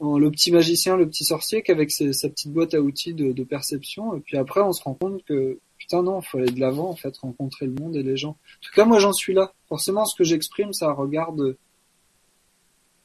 le 0.00 0.30
petit 0.30 0.50
magicien, 0.50 0.96
le 0.96 1.08
petit 1.08 1.24
sorcier, 1.24 1.62
qu'avec 1.62 1.90
sa 1.90 2.28
petite 2.28 2.52
boîte 2.52 2.72
à 2.72 2.80
outils 2.80 3.12
de, 3.12 3.32
de 3.32 3.44
perception. 3.44 4.16
Et 4.16 4.20
puis 4.20 4.38
après, 4.38 4.60
on 4.62 4.72
se 4.72 4.82
rend 4.82 4.94
compte 4.94 5.24
que 5.24 5.58
putain 5.76 6.02
non, 6.02 6.20
faut 6.20 6.38
aller 6.38 6.50
de 6.50 6.60
l'avant 6.60 6.90
en 6.90 6.96
fait, 6.96 7.16
rencontrer 7.18 7.66
le 7.66 7.72
monde 7.72 7.96
et 7.96 8.02
les 8.02 8.16
gens. 8.16 8.30
En 8.30 8.60
tout 8.62 8.72
cas, 8.74 8.84
moi, 8.84 8.98
j'en 8.98 9.12
suis 9.12 9.34
là. 9.34 9.52
Forcément, 9.68 10.04
ce 10.04 10.16
que 10.16 10.24
j'exprime, 10.24 10.72
ça 10.72 10.92
regarde 10.92 11.56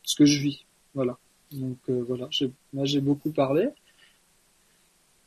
ce 0.03 0.15
que 0.15 0.25
je 0.25 0.39
vis. 0.39 0.65
Voilà. 0.93 1.17
Donc 1.51 1.77
euh, 1.89 2.03
voilà, 2.07 2.27
là 2.73 2.85
j'ai 2.85 3.01
beaucoup 3.01 3.31
parlé, 3.31 3.69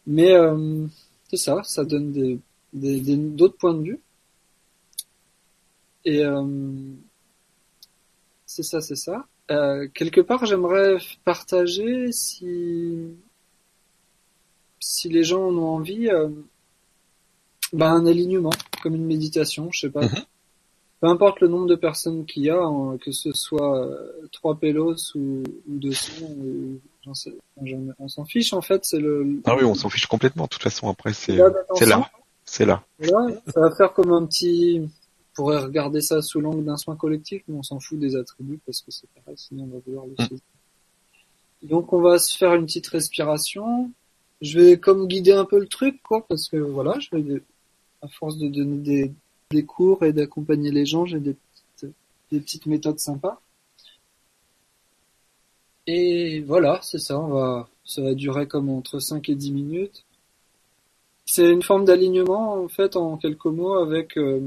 mais 0.07 0.33
euh, 0.33 0.87
c'est 1.29 1.37
ça, 1.37 1.63
ça 1.65 1.85
donne 1.85 2.13
des, 2.13 2.39
des, 2.73 3.01
des- 3.01 3.17
d'autres 3.17 3.57
points 3.57 3.75
de 3.75 3.83
vue. 3.83 4.01
Et 6.05 6.25
euh, 6.25 6.45
c'est 8.47 8.63
ça, 8.63 8.81
c'est 8.81 8.97
ça. 8.97 9.27
Euh, 9.51 9.89
quelque 9.95 10.21
part, 10.21 10.45
j'aimerais 10.47 10.99
partager 11.25 12.11
si 12.13 13.15
si 14.81 15.09
les 15.11 15.23
gens 15.23 15.49
en 15.49 15.55
ont 15.59 15.69
envie, 15.69 16.09
euh, 16.09 16.31
ben 17.73 17.93
un 17.93 18.07
alignement, 18.07 18.53
comme 18.83 18.95
une 18.95 19.07
méditation, 19.07 19.71
je 19.73 19.81
sais 19.81 19.91
pas. 19.91 20.03
Mhm. 20.03 20.25
Peu 21.01 21.09
importe 21.09 21.41
le 21.41 21.49
nombre 21.49 21.67
de 21.67 21.75
personnes 21.75 22.25
qu'il 22.25 22.45
y 22.45 22.51
a, 22.51 22.59
hein, 22.63 22.97
que 22.99 23.13
ce 23.13 23.31
soit 23.33 23.85
euh, 23.87 24.29
trois 24.33 24.55
pélos 24.59 24.97
ou, 25.15 25.43
ou 25.69 25.79
200, 25.79 26.25
ou, 26.39 26.81
j'en 27.05 27.13
sais- 27.15 27.37
j'en- 27.63 27.93
on 27.99 28.09
s'en 28.09 28.25
fiche 28.25 28.53
en 28.55 28.63
fait. 28.63 28.85
C'est 28.85 28.99
le. 28.99 29.41
Ah 29.45 29.55
oui, 29.57 29.65
on 29.65 29.75
s'en 29.75 29.91
fiche 29.91 30.07
complètement. 30.07 30.45
De 30.45 30.49
toute 30.49 30.63
façon, 30.63 30.89
après, 30.89 31.13
c'est 31.13 31.37
Là, 31.37 31.51
d'attention. 31.51 31.77
c'est 31.77 31.87
là. 31.87 32.11
C'est 32.47 32.65
là. 32.65 32.85
Voilà, 32.99 33.35
ça 33.53 33.61
va 33.61 33.75
faire 33.75 33.93
comme 33.93 34.13
un 34.13 34.25
petit. 34.25 34.81
On 34.85 34.89
pourrait 35.35 35.59
regarder 35.59 36.01
ça 36.01 36.23
sous 36.23 36.41
l'angle 36.41 36.65
d'un 36.65 36.79
soin 36.79 36.97
collectif, 36.97 37.43
mais 37.49 37.57
on 37.59 37.63
s'en 37.63 37.79
fout 37.79 37.99
des 37.99 38.17
attributs 38.17 38.59
parce 38.65 38.81
que 38.81 38.91
c'est 38.91 39.09
pareil, 39.11 39.37
sinon 39.37 39.65
on 39.65 39.75
va 39.75 39.81
vouloir 39.85 40.07
le 40.07 40.13
Mm. 40.13 40.29
saisir. 40.29 40.39
Donc 41.63 41.93
on 41.93 42.01
va 42.01 42.19
se 42.19 42.37
faire 42.37 42.55
une 42.55 42.65
petite 42.67 42.87
respiration. 42.87 43.91
Je 44.41 44.59
vais 44.59 44.79
comme 44.79 45.09
guider 45.09 45.33
un 45.33 45.45
peu 45.45 45.59
le 45.59 45.67
truc, 45.67 46.03
quoi, 46.03 46.27
parce 46.27 46.49
que 46.49 46.57
voilà, 46.57 46.99
je 47.01 47.15
vais, 47.17 47.43
à 48.03 48.09
force 48.09 48.37
de 48.39 48.49
donner 48.49 48.77
des, 48.79 49.13
des 49.51 49.65
cours 49.65 50.05
et 50.05 50.13
d'accompagner 50.13 50.71
les 50.71 50.87
gens, 50.87 51.07
j'ai 51.07 51.21
des 51.21 51.35
petites, 51.35 51.95
des 52.33 52.41
petites 52.41 52.67
méthodes 52.67 52.99
sympas. 52.99 53.41
Et 55.87 56.41
voilà, 56.41 56.81
c'est 56.83 56.99
ça, 56.99 57.19
on 57.21 57.29
va, 57.29 57.69
ça 57.85 58.03
va 58.03 58.15
durer 58.15 58.49
comme 58.49 58.69
entre 58.71 58.99
5 58.99 59.29
et 59.29 59.35
10 59.37 59.53
minutes. 59.53 60.05
C'est 61.27 61.51
une 61.51 61.63
forme 61.63 61.85
d'alignement, 61.85 62.55
en 62.55 62.69
fait, 62.69 62.97
en 62.97 63.17
quelques 63.17 63.47
mots, 63.47 63.75
avec 63.75 64.17
euh, 64.17 64.41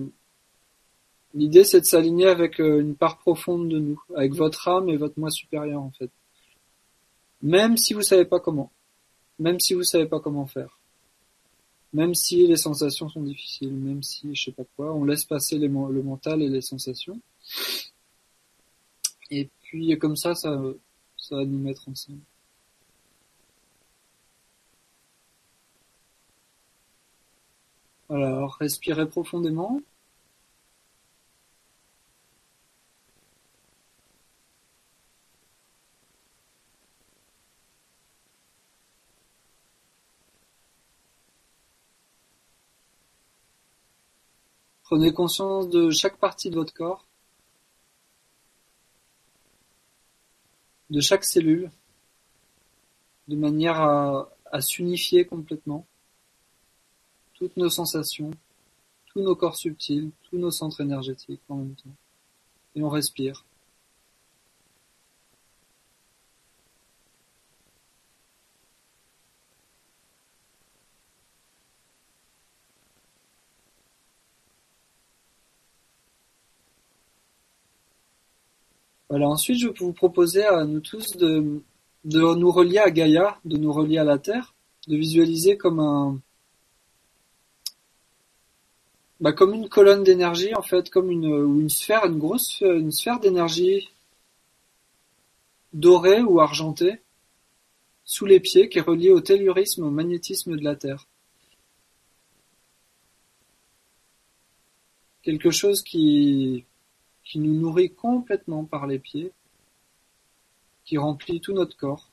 l'idée, 1.34 1.64
c'est 1.64 1.82
de 1.82 1.86
s'aligner 1.86 2.28
avec 2.28 2.60
euh, 2.60 2.82
une 2.82 2.96
part 2.96 3.18
profonde 3.20 3.70
de 3.70 3.80
nous, 3.80 4.02
avec 4.16 4.34
votre 4.34 4.68
âme 4.68 4.90
et 4.90 4.98
votre 4.98 5.20
moi 5.20 5.30
supérieur, 5.30 5.82
en 5.82 5.92
fait. 5.92 6.10
Même 7.42 7.78
si 7.78 7.94
vous 7.94 8.02
savez 8.02 8.26
pas 8.26 8.40
comment, 8.42 8.72
même 9.40 9.60
si 9.62 9.74
vous 9.74 9.84
savez 9.84 10.08
pas 10.08 10.20
comment 10.20 10.46
faire, 10.46 10.79
même 11.94 12.14
si 12.16 12.48
les 12.48 12.58
sensations 12.58 13.10
sont 13.10 13.24
difficiles, 13.24 13.74
même 13.74 14.04
si 14.04 14.36
je 14.36 14.46
sais 14.46 14.52
pas 14.52 14.64
quoi, 14.76 14.94
on 14.94 15.04
laisse 15.04 15.26
passer 15.26 15.58
les, 15.58 15.68
le 15.68 16.04
mental 16.04 16.42
et 16.42 16.50
les 16.50 16.62
sensations. 16.62 17.20
Et 19.32 19.50
puis 19.62 19.98
comme 19.98 20.16
ça, 20.16 20.36
ça, 20.36 20.62
ça 21.18 21.36
va 21.38 21.46
nous 21.46 21.60
mettre 21.60 21.88
ensemble. 21.90 22.20
Alors, 28.10 28.56
respirez 28.60 29.08
profondément. 29.08 29.82
Prenez 44.90 45.14
conscience 45.14 45.70
de 45.70 45.92
chaque 45.92 46.18
partie 46.18 46.50
de 46.50 46.56
votre 46.56 46.74
corps, 46.74 47.06
de 50.90 51.00
chaque 51.00 51.24
cellule, 51.24 51.70
de 53.28 53.36
manière 53.36 53.80
à, 53.80 54.62
s'unifier 54.62 55.26
complètement. 55.26 55.86
Toutes 57.36 57.56
nos 57.56 57.70
sensations, 57.70 58.32
tous 59.06 59.22
nos 59.22 59.36
corps 59.36 59.58
subtils, 59.58 60.10
tous 60.24 60.40
nos 60.40 60.50
centres 60.50 60.82
énergétiques 60.82 61.44
en 61.50 61.58
même 61.58 61.76
temps. 61.76 61.96
Et 62.74 62.82
on 62.82 62.90
respire. 62.90 63.46
Voilà, 79.10 79.28
ensuite 79.28 79.60
je 79.60 79.70
peux 79.70 79.84
vous 79.84 79.94
proposer 79.94 80.46
à 80.46 80.66
nous 80.66 80.82
tous 80.82 81.18
de, 81.18 81.62
de 82.06 82.36
nous 82.36 82.52
relier 82.52 82.78
à 82.78 82.92
Gaïa, 82.92 83.40
de 83.44 83.58
nous 83.58 83.74
relier 83.74 83.98
à 83.98 84.04
la 84.04 84.20
Terre, 84.20 84.54
de 84.88 84.96
visualiser 84.96 85.58
comme 85.58 85.80
un 85.80 86.20
bah, 89.20 89.34
comme 89.34 89.54
une 89.54 89.68
colonne 89.68 90.04
d'énergie 90.04 90.54
en 90.56 90.62
fait, 90.62 90.90
comme 90.90 91.10
une 91.12 91.26
ou 91.26 91.60
une 91.60 91.70
sphère, 91.70 92.06
une 92.06 92.20
grosse 92.20 92.62
une 92.62 92.92
sphère 92.92 93.20
d'énergie 93.20 93.90
dorée 95.74 96.22
ou 96.22 96.40
argentée 96.40 97.02
sous 98.06 98.26
les 98.26 98.40
pieds 98.40 98.70
qui 98.70 98.80
est 98.80 98.82
reliée 98.82 99.12
au 99.12 99.22
tellurisme, 99.22 99.84
au 99.84 99.92
magnétisme 99.92 100.56
de 100.56 100.64
la 100.64 100.76
Terre. 100.76 101.08
Quelque 105.24 105.52
chose 105.52 105.82
qui 105.84 106.66
qui 107.30 107.38
nous 107.38 107.54
nourrit 107.54 107.94
complètement 107.94 108.66
par 108.66 108.88
les 108.88 108.98
pieds, 108.98 109.32
qui 110.84 110.98
remplit 110.98 111.40
tout 111.40 111.54
notre 111.54 111.78
corps. 111.78 112.10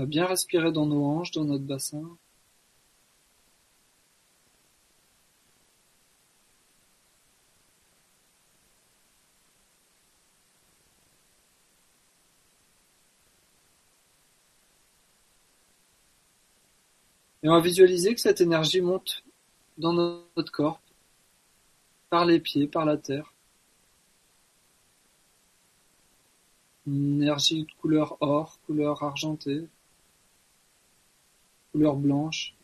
On 0.00 0.06
bien 0.06 0.26
respirer 0.26 0.70
dans 0.70 0.86
nos 0.86 1.04
hanches, 1.04 1.32
dans 1.32 1.44
notre 1.44 1.64
bassin. 1.64 2.16
Et 17.42 17.48
on 17.48 17.52
va 17.54 17.60
visualiser 17.60 18.14
que 18.14 18.20
cette 18.20 18.40
énergie 18.40 18.80
monte 18.80 19.24
dans 19.78 19.92
notre 19.92 20.52
corps, 20.52 20.80
par 22.08 22.24
les 22.24 22.38
pieds, 22.38 22.68
par 22.68 22.84
la 22.84 22.96
terre. 22.96 23.32
Une 26.86 27.20
énergie 27.20 27.64
de 27.64 27.72
couleur 27.80 28.16
or, 28.20 28.60
couleur 28.64 29.02
argentée, 29.02 29.66
blanche. 31.78 32.54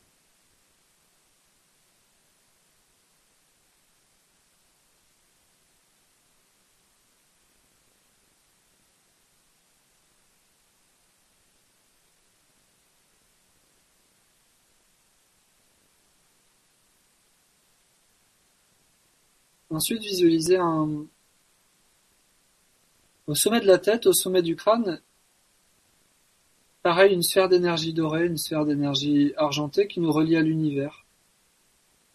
Ensuite, 19.70 20.02
visualisez 20.02 20.56
un, 20.56 21.06
au 23.26 23.34
sommet 23.34 23.60
de 23.60 23.66
la 23.66 23.78
tête, 23.78 24.06
au 24.06 24.12
sommet 24.12 24.42
du 24.42 24.56
crâne, 24.56 25.00
pareil, 26.84 27.14
une 27.14 27.22
sphère 27.22 27.48
d'énergie 27.48 27.94
dorée, 27.94 28.26
une 28.26 28.36
sphère 28.36 28.66
d'énergie 28.66 29.32
argentée 29.38 29.88
qui 29.88 30.00
nous 30.00 30.12
relie 30.12 30.36
à 30.36 30.42
l'univers. 30.42 31.06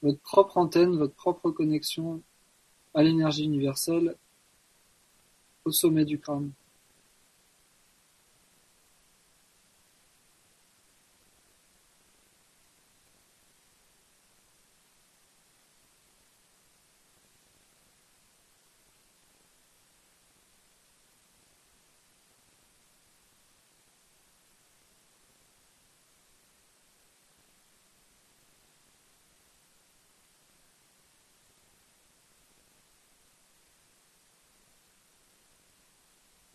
Votre 0.04 0.20
propre 0.20 0.58
antenne, 0.58 0.96
votre 0.96 1.16
propre 1.16 1.50
connexion 1.50 2.22
à 2.94 3.02
l'énergie 3.02 3.46
universelle 3.46 4.16
jusqu'au 5.56 5.72
sommet 5.72 6.06
du 6.06 6.20
crâne. 6.20 6.52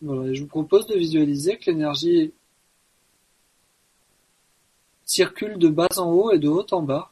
Je 0.05 0.41
vous 0.41 0.47
propose 0.47 0.85
de 0.85 0.95
visualiser 0.95 1.57
que 1.57 1.71
l'énergie 1.71 2.31
circule 5.03 5.57
de 5.57 5.67
bas 5.67 5.87
en 5.97 6.11
haut 6.11 6.31
et 6.31 6.39
de 6.39 6.47
haut 6.47 6.65
en 6.71 6.81
bas, 6.83 7.11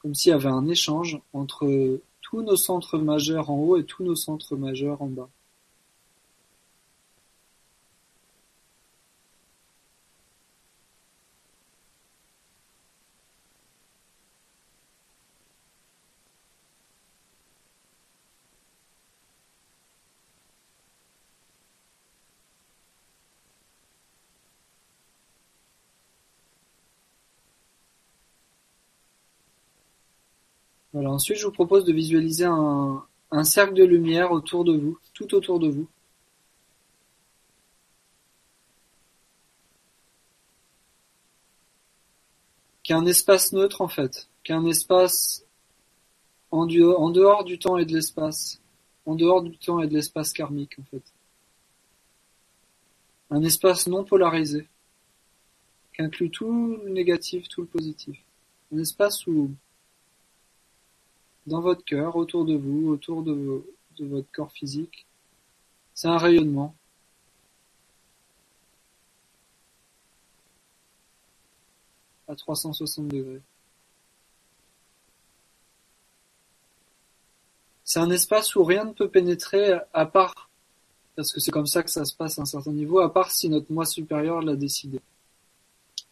comme 0.00 0.14
s'il 0.14 0.30
y 0.30 0.34
avait 0.34 0.48
un 0.48 0.66
échange 0.68 1.20
entre 1.32 2.00
tous 2.22 2.42
nos 2.42 2.56
centres 2.56 2.98
majeurs 2.98 3.50
en 3.50 3.58
haut 3.58 3.76
et 3.76 3.84
tous 3.84 4.02
nos 4.02 4.16
centres 4.16 4.56
majeurs 4.56 5.02
en 5.02 5.08
bas. 5.08 5.28
Ensuite 31.06 31.38
je 31.38 31.46
vous 31.46 31.52
propose 31.52 31.84
de 31.84 31.92
visualiser 31.92 32.44
un, 32.44 33.44
cercle 33.44 33.74
de 33.74 33.84
lumière 33.84 34.32
autour 34.32 34.64
de 34.64 34.76
vous, 34.76 34.98
tout 35.14 35.32
autour 35.34 35.58
de 35.60 35.68
vous. 35.68 35.86
Qui 42.82 42.92
est 42.92 42.96
un 42.96 43.06
espace 43.06 43.52
neutre 43.52 43.80
en 43.80 43.88
fait, 43.88 44.28
qui 44.42 44.52
est 44.52 44.54
un 44.54 44.66
espace 44.66 45.44
en, 46.50 46.62
en 46.62 47.10
dehors 47.10 47.44
du 47.44 47.58
temps 47.58 47.76
et 47.76 47.84
de 47.84 47.92
l'espace, 47.92 48.60
en 49.04 49.14
dehors 49.14 49.42
du 49.42 49.56
temps 49.58 49.80
et 49.80 49.86
de 49.86 49.94
l'espace 49.94 50.32
karmique 50.32 50.78
en 50.78 50.84
fait. 50.90 51.02
Un 53.30 53.42
espace 53.42 53.86
non 53.86 54.04
polarisé, 54.04 54.66
qui 55.94 56.02
inclut 56.02 56.30
tout 56.30 56.78
le 56.82 56.90
négatif, 56.90 57.46
tout 57.48 57.60
le 57.60 57.66
positif. 57.66 58.18
Un 58.72 58.78
espace 58.78 59.26
où 59.26 59.50
dans 61.48 61.60
votre 61.60 61.84
cœur, 61.84 62.16
autour 62.16 62.44
de 62.44 62.54
vous, 62.54 62.90
autour 62.90 63.22
de, 63.22 63.64
votre 63.98 64.30
corps 64.30 64.52
physique. 64.52 65.06
C'est 65.94 66.08
un 66.08 66.18
rayonnement. 66.18 66.74
À 72.28 72.36
360 72.36 73.08
degrés. 73.08 73.40
C'est 77.84 78.00
un 78.00 78.10
espace 78.10 78.54
où 78.54 78.62
rien 78.62 78.84
ne 78.84 78.92
peut 78.92 79.08
pénétrer 79.08 79.78
à 79.94 80.04
part, 80.04 80.50
parce 81.16 81.32
que 81.32 81.40
c'est 81.40 81.50
comme 81.50 81.66
ça 81.66 81.82
que 81.82 81.90
ça 81.90 82.04
se 82.04 82.14
passe 82.14 82.38
à 82.38 82.42
un 82.42 82.44
certain 82.44 82.72
niveau, 82.72 83.00
à 83.00 83.12
part 83.12 83.30
si 83.30 83.48
notre 83.48 83.72
moi 83.72 83.86
supérieur 83.86 84.42
l'a 84.42 84.56
décidé. 84.56 85.00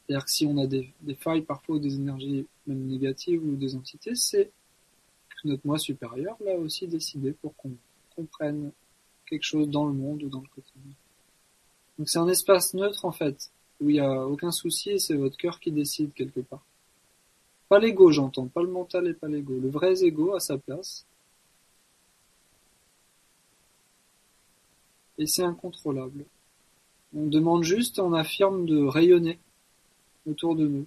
C'est-à-dire 0.07 0.25
que 0.25 0.31
si 0.31 0.47
on 0.47 0.57
a 0.57 0.67
des, 0.67 0.91
des 1.03 1.15
failles 1.15 1.43
parfois 1.43 1.77
ou 1.77 1.79
des 1.79 1.95
énergies 1.97 2.47
même 2.67 2.87
négatives 2.87 3.45
ou 3.45 3.57
des 3.57 3.77
entités, 3.77 4.15
c'est 4.15 4.51
notre 5.45 5.67
moi 5.67 5.79
supérieur 5.79 6.37
l'a 6.45 6.57
aussi 6.57 6.87
décidé 6.87 7.33
pour 7.33 7.55
qu'on 7.57 7.73
comprenne 8.15 8.71
quelque 9.27 9.43
chose 9.43 9.69
dans 9.69 9.87
le 9.87 9.93
monde 9.93 10.23
ou 10.23 10.29
dans 10.29 10.41
le 10.41 10.49
quotidien. 10.49 10.93
Donc 11.99 12.09
c'est 12.09 12.19
un 12.19 12.29
espace 12.29 12.75
neutre 12.75 13.05
en 13.05 13.13
fait, 13.13 13.51
où 13.81 13.91
il 13.91 13.95
n'y 13.95 14.01
a 14.01 14.27
aucun 14.27 14.51
souci 14.51 14.91
et 14.91 14.99
c'est 14.99 15.17
votre 15.17 15.37
cœur 15.37 15.61
qui 15.61 15.73
décide 15.73 16.13
quelque 16.15 16.41
part. 16.41 16.65
Pas 17.69 17.79
l'ego 17.79 18.11
j'entends, 18.13 18.47
pas 18.47 18.63
le 18.63 18.71
mental 18.71 19.09
et 19.09 19.15
pas 19.15 19.29
l'ego. 19.29 19.59
Le 19.59 19.69
vrai 19.69 20.05
ego 20.05 20.35
à 20.35 20.41
sa 20.41 20.57
place. 20.57 21.05
Et 25.19 25.27
c'est 25.27 25.43
incontrôlable. 25.43 26.25
On 27.15 27.27
demande 27.27 27.65
juste, 27.65 27.99
on 27.99 28.13
affirme 28.13 28.67
de 28.67 28.85
rayonner 28.85 29.39
autour 30.27 30.55
de 30.55 30.67
nous. 30.67 30.87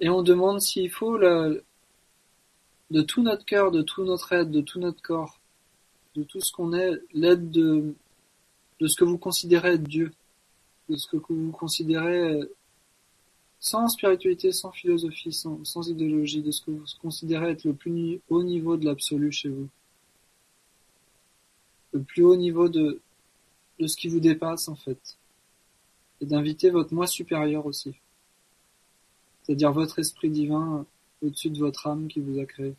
Et 0.00 0.08
on 0.08 0.22
demande 0.22 0.60
s'il 0.60 0.90
faut 0.90 1.18
de 1.18 1.62
tout 3.02 3.22
notre 3.22 3.44
cœur, 3.44 3.70
de 3.70 3.82
tout 3.82 4.04
notre 4.04 4.32
aide, 4.32 4.50
de 4.50 4.60
tout 4.60 4.78
notre 4.78 5.02
corps, 5.02 5.40
de 6.14 6.22
tout 6.22 6.40
ce 6.40 6.52
qu'on 6.52 6.72
est, 6.72 7.00
l'aide 7.12 7.50
de, 7.50 7.94
de 8.80 8.86
ce 8.86 8.96
que 8.96 9.04
vous 9.04 9.18
considérez 9.18 9.74
être 9.74 9.82
Dieu, 9.82 10.12
de 10.88 10.96
ce 10.96 11.06
que 11.08 11.16
vous 11.16 11.50
considérez 11.50 12.40
sans 13.60 13.88
spiritualité, 13.88 14.52
sans 14.52 14.70
philosophie, 14.70 15.32
sans, 15.32 15.64
sans 15.64 15.88
idéologie, 15.88 16.42
de 16.42 16.50
ce 16.50 16.62
que 16.62 16.70
vous 16.70 16.84
considérez 17.00 17.50
être 17.50 17.64
le 17.64 17.74
plus 17.74 18.20
haut 18.28 18.42
niveau 18.42 18.76
de 18.76 18.84
l'absolu 18.84 19.32
chez 19.32 19.48
vous. 19.48 19.68
Le 21.92 22.02
plus 22.02 22.22
haut 22.22 22.36
niveau 22.36 22.68
de, 22.68 23.00
de 23.80 23.86
ce 23.86 23.96
qui 23.96 24.08
vous 24.08 24.20
dépasse 24.20 24.68
en 24.68 24.76
fait. 24.76 25.18
Et 26.20 26.26
d'inviter 26.26 26.70
votre 26.70 26.94
moi 26.94 27.06
supérieur 27.06 27.66
aussi. 27.66 27.94
C'est-à-dire 29.48 29.72
votre 29.72 29.98
esprit 29.98 30.28
divin 30.28 30.84
au-dessus 31.22 31.48
de 31.48 31.58
votre 31.58 31.86
âme 31.86 32.06
qui 32.06 32.20
vous 32.20 32.38
a 32.38 32.44
créé. 32.44 32.74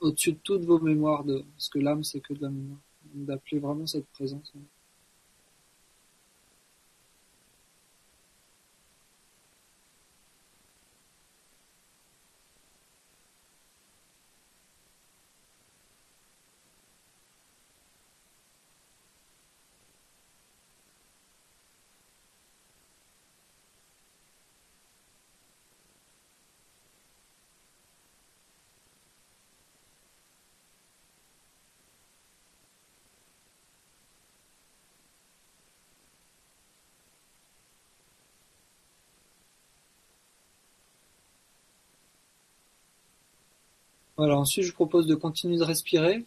Au-dessus 0.00 0.32
de 0.32 0.38
toutes 0.42 0.64
vos 0.64 0.78
mémoires 0.78 1.24
de, 1.24 1.44
parce 1.56 1.68
que 1.68 1.78
l'âme 1.78 2.04
c'est 2.04 2.20
que 2.20 2.32
de 2.32 2.40
la 2.40 2.48
mémoire. 2.48 2.78
D'appeler 3.12 3.58
vraiment 3.58 3.86
cette 3.86 4.06
présence. 4.06 4.50
Voilà, 44.20 44.36
ensuite 44.36 44.66
je 44.66 44.68
vous 44.68 44.74
propose 44.74 45.06
de 45.06 45.14
continuer 45.14 45.56
de 45.56 45.64
respirer, 45.64 46.26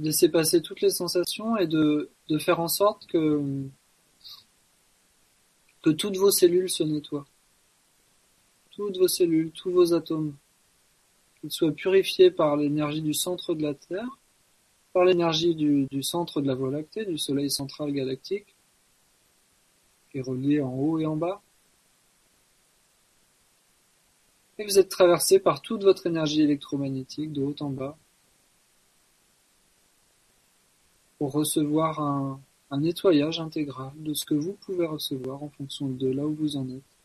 de 0.00 0.06
laisser 0.06 0.28
passer 0.28 0.60
toutes 0.60 0.80
les 0.80 0.90
sensations 0.90 1.56
et 1.56 1.68
de, 1.68 2.10
de 2.28 2.36
faire 2.36 2.58
en 2.58 2.66
sorte 2.66 3.06
que, 3.06 3.40
que 5.82 5.90
toutes 5.90 6.16
vos 6.16 6.32
cellules 6.32 6.68
se 6.68 6.82
nettoient. 6.82 7.24
Toutes 8.72 8.96
vos 8.96 9.06
cellules, 9.06 9.52
tous 9.52 9.70
vos 9.70 9.94
atomes, 9.94 10.34
qu'ils 11.40 11.52
soient 11.52 11.70
purifiés 11.70 12.32
par 12.32 12.56
l'énergie 12.56 13.02
du 13.02 13.14
centre 13.14 13.54
de 13.54 13.62
la 13.62 13.74
Terre, 13.74 14.18
par 14.92 15.04
l'énergie 15.04 15.54
du, 15.54 15.86
du 15.92 16.02
centre 16.02 16.40
de 16.40 16.48
la 16.48 16.56
Voie 16.56 16.72
lactée, 16.72 17.04
du 17.04 17.18
Soleil 17.18 17.52
central 17.52 17.92
galactique, 17.92 18.56
qui 20.10 20.18
est 20.18 20.22
relié 20.22 20.60
en 20.60 20.72
haut 20.72 20.98
et 20.98 21.06
en 21.06 21.14
bas, 21.14 21.40
et 24.58 24.64
vous 24.64 24.78
êtes 24.78 24.88
traversé 24.88 25.38
par 25.38 25.60
toute 25.60 25.82
votre 25.82 26.06
énergie 26.06 26.42
électromagnétique 26.42 27.32
de 27.32 27.42
haut 27.42 27.56
en 27.60 27.70
bas 27.70 27.96
pour 31.18 31.32
recevoir 31.32 32.00
un, 32.00 32.40
nettoyage 32.78 33.40
intégral 33.40 33.92
de 33.96 34.12
ce 34.12 34.24
que 34.24 34.34
vous 34.34 34.52
pouvez 34.52 34.86
recevoir 34.86 35.42
en 35.42 35.48
fonction 35.48 35.88
de 35.88 36.08
là 36.08 36.26
où 36.26 36.34
vous 36.34 36.56
en 36.56 36.68
êtes. 36.68 36.95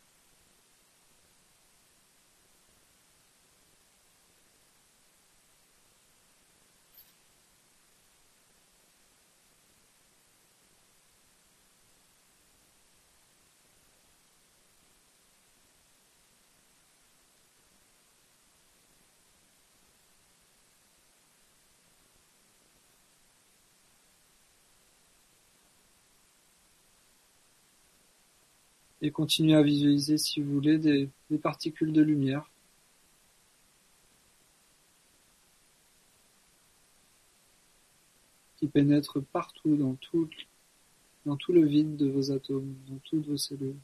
Et 29.02 29.12
continuez 29.12 29.56
à 29.56 29.64
visualiser 29.64 30.18
si 30.18 30.42
vous 30.42 30.54
voulez 30.54 30.78
des, 30.78 31.10
particules 31.42 31.94
de 31.94 32.02
lumière. 32.02 32.48
qui 38.58 38.68
pénètrent 38.68 39.24
partout 39.24 39.76
dans 39.76 39.96
tout, 39.96 40.30
le 41.50 41.66
vide 41.66 41.98
de 41.98 42.08
vos 42.08 42.32
atomes, 42.32 42.76
dans 42.88 43.00
toutes 43.00 43.26
vos 43.26 43.38
cellules. 43.38 43.80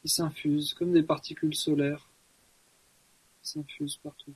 Qui 0.00 0.08
s'infusent 0.08 0.72
comme 0.72 0.92
des 0.94 1.02
particules 1.02 1.54
solaires, 1.54 2.08
s'infusent 3.42 3.98
partout. 3.98 4.32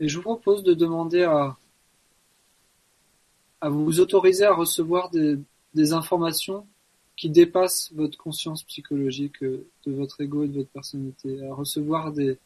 Et 0.00 0.08
je 0.08 0.16
vous 0.16 0.22
propose 0.22 0.62
de 0.62 0.74
demander 0.74 1.24
à, 1.24 1.56
à 3.60 3.68
vous 3.68 4.00
autoriser 4.00 4.44
à 4.44 4.54
recevoir 4.54 5.10
des, 5.10 5.38
des 5.74 5.92
informations 5.92 6.66
qui 7.16 7.30
dépassent 7.30 7.92
votre 7.94 8.16
conscience 8.16 8.62
psychologique, 8.62 9.42
euh, 9.42 9.66
de 9.86 9.92
votre 9.92 10.20
ego 10.20 10.44
et 10.44 10.48
de 10.48 10.58
votre 10.58 10.70
personnalité, 10.70 11.44
à 11.44 11.52
recevoir 11.52 12.12
des, 12.12 12.38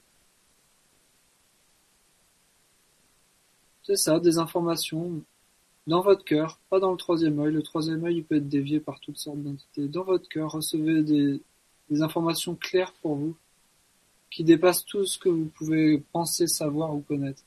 c'est 3.83 3.97
ça, 3.97 4.19
des 4.19 4.39
informations 4.39 5.23
dans 5.87 6.01
votre 6.01 6.25
cœur, 6.25 6.59
pas 6.71 6.81
dans 6.81 6.93
le 6.93 6.97
troisième 6.97 7.39
œil. 7.41 7.53
Le 7.53 7.63
troisième 7.63 8.05
œil, 8.05 8.19
il 8.19 8.25
peut 8.25 8.37
être 8.37 8.49
dévié 8.49 8.81
par 8.81 9.01
toutes 9.01 9.19
sortes 9.19 9.43
d'entités. 9.43 9.89
Dans 9.89 10.05
votre 10.05 10.29
cœur, 10.29 10.53
recevez 10.53 11.03
des, 11.03 11.43
des 11.91 12.03
informations 12.03 12.55
claires 12.55 12.93
pour 13.03 13.17
vous, 13.17 13.37
qui 14.33 14.45
dépassent 14.45 14.85
tout 14.87 15.05
ce 15.05 15.19
que 15.19 15.29
vous 15.29 15.47
pouvez 15.47 15.99
penser, 16.13 16.47
savoir 16.47 16.95
ou 16.95 17.01
connaître. 17.03 17.43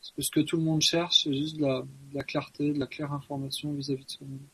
Parce 0.00 0.12
que 0.12 0.22
ce 0.22 0.30
que 0.30 0.40
tout 0.40 0.56
le 0.56 0.62
monde 0.62 0.80
cherche, 0.80 1.24
c'est 1.24 1.34
juste 1.34 1.56
de 1.58 1.62
la, 1.66 1.82
de 1.82 2.14
la 2.14 2.22
clarté, 2.24 2.72
de 2.72 2.78
la 2.78 2.86
claire 2.86 3.12
information 3.12 3.72
vis-à-vis 3.74 4.04
de 4.06 4.10
soi-même. 4.10 4.46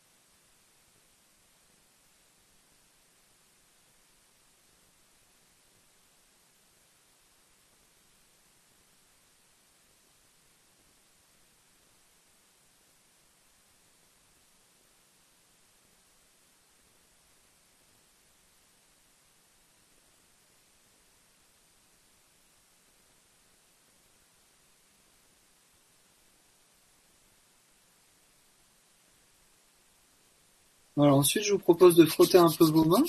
Ensuite 31.08 31.44
je 31.44 31.52
vous 31.52 31.58
propose 31.58 31.96
de 31.96 32.04
frotter 32.04 32.38
un 32.38 32.50
peu 32.50 32.64
vos 32.64 32.84
mains. 32.84 33.04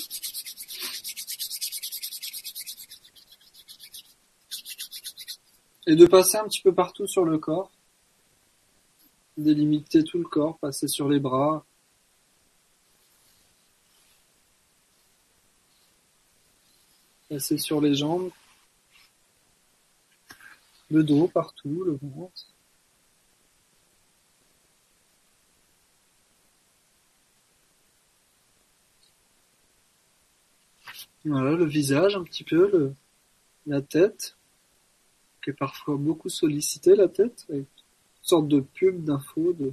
Et 5.86 5.96
de 5.96 6.06
passer 6.06 6.38
un 6.38 6.44
petit 6.44 6.62
peu 6.62 6.72
partout 6.72 7.06
sur 7.06 7.24
le 7.24 7.38
corps. 7.38 7.70
Délimiter 9.36 10.04
tout 10.04 10.18
le 10.18 10.24
corps, 10.24 10.58
passer 10.58 10.88
sur 10.88 11.08
les 11.08 11.18
bras. 11.18 11.64
Passer 17.28 17.58
sur 17.58 17.80
les 17.80 17.94
jambes. 17.94 18.30
Le 20.90 21.02
dos 21.02 21.26
partout, 21.28 21.82
le 21.84 21.98
ventre. 22.02 22.51
Voilà, 31.24 31.56
le 31.56 31.64
visage 31.64 32.14
un 32.16 32.22
petit 32.22 32.44
peu, 32.44 32.70
le, 32.70 32.94
la 33.66 33.82
tête, 33.82 34.36
qui 35.42 35.50
est 35.50 35.52
parfois 35.52 35.96
beaucoup 35.96 36.28
sollicitée, 36.28 36.94
la 36.96 37.08
tête, 37.08 37.46
avec 37.50 37.66
toutes 37.74 37.86
sortes 38.22 38.48
de 38.48 38.60
pubs, 38.60 39.04
d'infos, 39.04 39.52
de... 39.52 39.72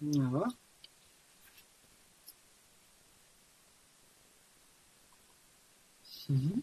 Voilà. 0.00 0.48
Mhm. 6.28 6.62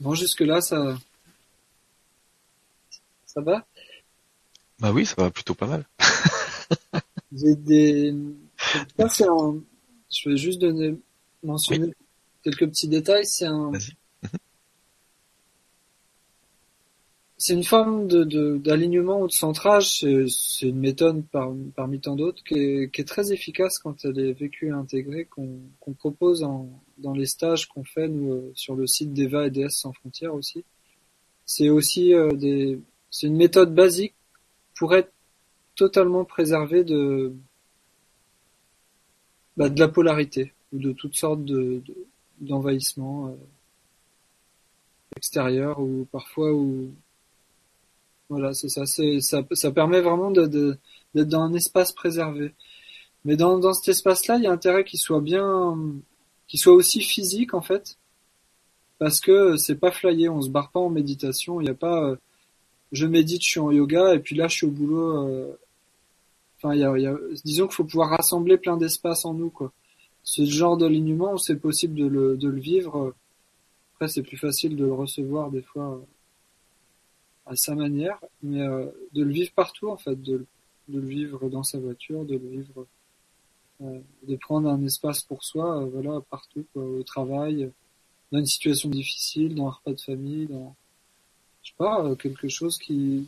Bon, 0.00 0.14
jusque-là, 0.14 0.60
ça... 0.60 0.96
Ça 3.26 3.40
va? 3.40 3.66
Bah 4.84 4.92
oui, 4.92 5.06
ça 5.06 5.14
va 5.16 5.30
plutôt 5.30 5.54
pas 5.54 5.66
mal. 5.66 5.86
J'ai 7.32 7.56
des... 7.56 8.14
Ça, 8.98 9.08
c'est 9.08 9.26
un... 9.26 9.58
Je 10.12 10.28
vais 10.28 10.36
juste 10.36 10.60
donner, 10.60 10.94
mentionner 11.42 11.94
quelques 12.42 12.66
petits 12.68 12.88
détails. 12.88 13.24
C'est 13.24 13.46
un... 13.46 13.70
Vas-y. 13.70 13.94
C'est 17.38 17.54
une 17.54 17.64
forme 17.64 18.08
de, 18.08 18.24
de- 18.24 18.58
d'alignement 18.58 19.22
ou 19.22 19.26
de 19.26 19.32
centrage. 19.32 20.00
C'est, 20.00 20.68
une 20.68 20.80
méthode 20.80 21.24
par- 21.28 21.54
parmi 21.74 21.98
tant 22.00 22.14
d'autres 22.14 22.44
qui 22.44 22.58
est, 22.58 22.92
qui 22.92 23.00
est 23.00 23.04
très 23.06 23.32
efficace 23.32 23.78
quand 23.78 24.04
elle 24.04 24.18
est 24.18 24.34
vécue 24.34 24.66
et 24.66 24.72
intégrée, 24.72 25.24
qu'on, 25.24 25.60
propose 25.96 26.42
en, 26.42 26.68
dans 26.98 27.14
les 27.14 27.24
stages 27.24 27.68
qu'on 27.68 27.84
fait 27.84 28.08
nous, 28.08 28.32
euh, 28.32 28.52
sur 28.54 28.74
le 28.74 28.86
site 28.86 29.14
d'Eva 29.14 29.46
et 29.46 29.50
DS 29.50 29.70
sans 29.70 29.94
frontières 29.94 30.34
aussi. 30.34 30.62
C'est 31.46 31.70
aussi 31.70 32.12
euh, 32.12 32.32
des, 32.32 32.78
c'est 33.10 33.28
une 33.28 33.36
méthode 33.36 33.74
basique 33.74 34.14
pour 34.76 34.94
être 34.94 35.12
totalement 35.76 36.24
préservé 36.24 36.84
de, 36.84 37.34
bah, 39.56 39.68
de 39.68 39.80
la 39.80 39.88
polarité 39.88 40.52
ou 40.72 40.78
de 40.78 40.92
toutes 40.92 41.16
sortes 41.16 41.44
de, 41.44 41.82
de- 41.84 42.06
d'envahissements 42.40 43.28
euh, 43.28 43.34
extérieurs 45.16 45.80
ou 45.80 46.06
parfois 46.12 46.52
où 46.52 46.94
voilà 48.28 48.54
c'est 48.54 48.68
ça 48.68 48.86
c'est 48.86 49.20
ça, 49.20 49.42
ça 49.52 49.70
permet 49.70 50.00
vraiment 50.00 50.30
d'être 50.30 50.78
dans 51.14 51.40
un 51.40 51.54
espace 51.54 51.92
préservé. 51.92 52.52
Mais 53.24 53.36
dans, 53.36 53.58
dans 53.58 53.74
cet 53.74 53.88
espace 53.88 54.26
là 54.28 54.36
il 54.36 54.44
y 54.44 54.46
a 54.46 54.52
intérêt 54.52 54.84
qu'il 54.84 55.00
soit 55.00 55.20
bien 55.20 55.76
qu'il 56.48 56.60
soit 56.60 56.74
aussi 56.74 57.02
physique 57.02 57.54
en 57.54 57.62
fait 57.62 57.98
parce 58.98 59.20
que 59.20 59.56
c'est 59.56 59.76
pas 59.76 59.90
flyé 59.92 60.28
on 60.28 60.42
se 60.42 60.48
barre 60.50 60.70
pas 60.70 60.80
en 60.80 60.90
méditation 60.90 61.60
il 61.60 61.64
n'y 61.64 61.70
a 61.70 61.74
pas 61.74 62.02
euh, 62.10 62.16
je 62.94 63.06
médite 63.06 63.42
je 63.42 63.48
suis 63.48 63.60
en 63.60 63.70
yoga 63.70 64.14
et 64.14 64.20
puis 64.20 64.34
là 64.36 64.46
je 64.48 64.54
suis 64.58 64.66
au 64.66 64.70
boulot 64.70 65.26
euh, 65.28 65.58
enfin 66.56 66.74
y 66.74 66.84
a, 66.84 66.96
y 66.98 67.06
a- 67.06 67.18
disons 67.44 67.66
qu'il 67.66 67.74
faut 67.76 67.84
pouvoir 67.84 68.10
rassembler 68.10 68.56
plein 68.56 68.76
d'espaces 68.76 69.24
en 69.24 69.34
nous 69.34 69.50
quoi. 69.50 69.72
Ce 70.22 70.44
genre 70.44 70.76
d'alignement 70.78 71.36
c'est 71.36 71.56
possible 71.56 71.94
de 71.96 72.06
le, 72.06 72.36
de 72.38 72.48
le 72.48 72.60
vivre. 72.60 73.14
Après 73.94 74.08
c'est 74.08 74.22
plus 74.22 74.38
facile 74.38 74.76
de 74.76 74.84
le 74.86 74.92
recevoir 74.94 75.50
des 75.50 75.62
fois 75.62 75.88
euh, 75.96 77.52
à 77.52 77.56
sa 77.56 77.74
manière 77.74 78.18
mais 78.42 78.62
euh, 78.62 78.86
de 79.12 79.22
le 79.22 79.32
vivre 79.32 79.52
partout 79.54 79.88
en 79.90 79.96
fait 79.98 80.20
de, 80.22 80.46
de 80.88 81.00
le 81.00 81.06
vivre 81.06 81.48
dans 81.50 81.62
sa 81.62 81.78
voiture 81.78 82.24
de 82.24 82.34
le 82.34 82.48
vivre 82.56 82.86
euh, 83.82 83.98
de 84.28 84.36
prendre 84.36 84.68
un 84.68 84.82
espace 84.84 85.22
pour 85.22 85.42
soi 85.44 85.82
euh, 85.82 85.86
voilà 85.86 86.20
partout 86.30 86.64
quoi, 86.72 86.82
au 86.84 87.02
travail 87.02 87.70
dans 88.32 88.38
une 88.38 88.46
situation 88.46 88.88
difficile 88.88 89.54
dans 89.56 89.66
un 89.66 89.70
repas 89.70 89.92
de 89.92 90.00
famille 90.00 90.46
dans 90.46 90.74
je 91.64 91.70
sais 91.70 91.76
pas 91.76 92.04
euh, 92.04 92.14
quelque 92.14 92.48
chose 92.48 92.78
qui 92.78 93.26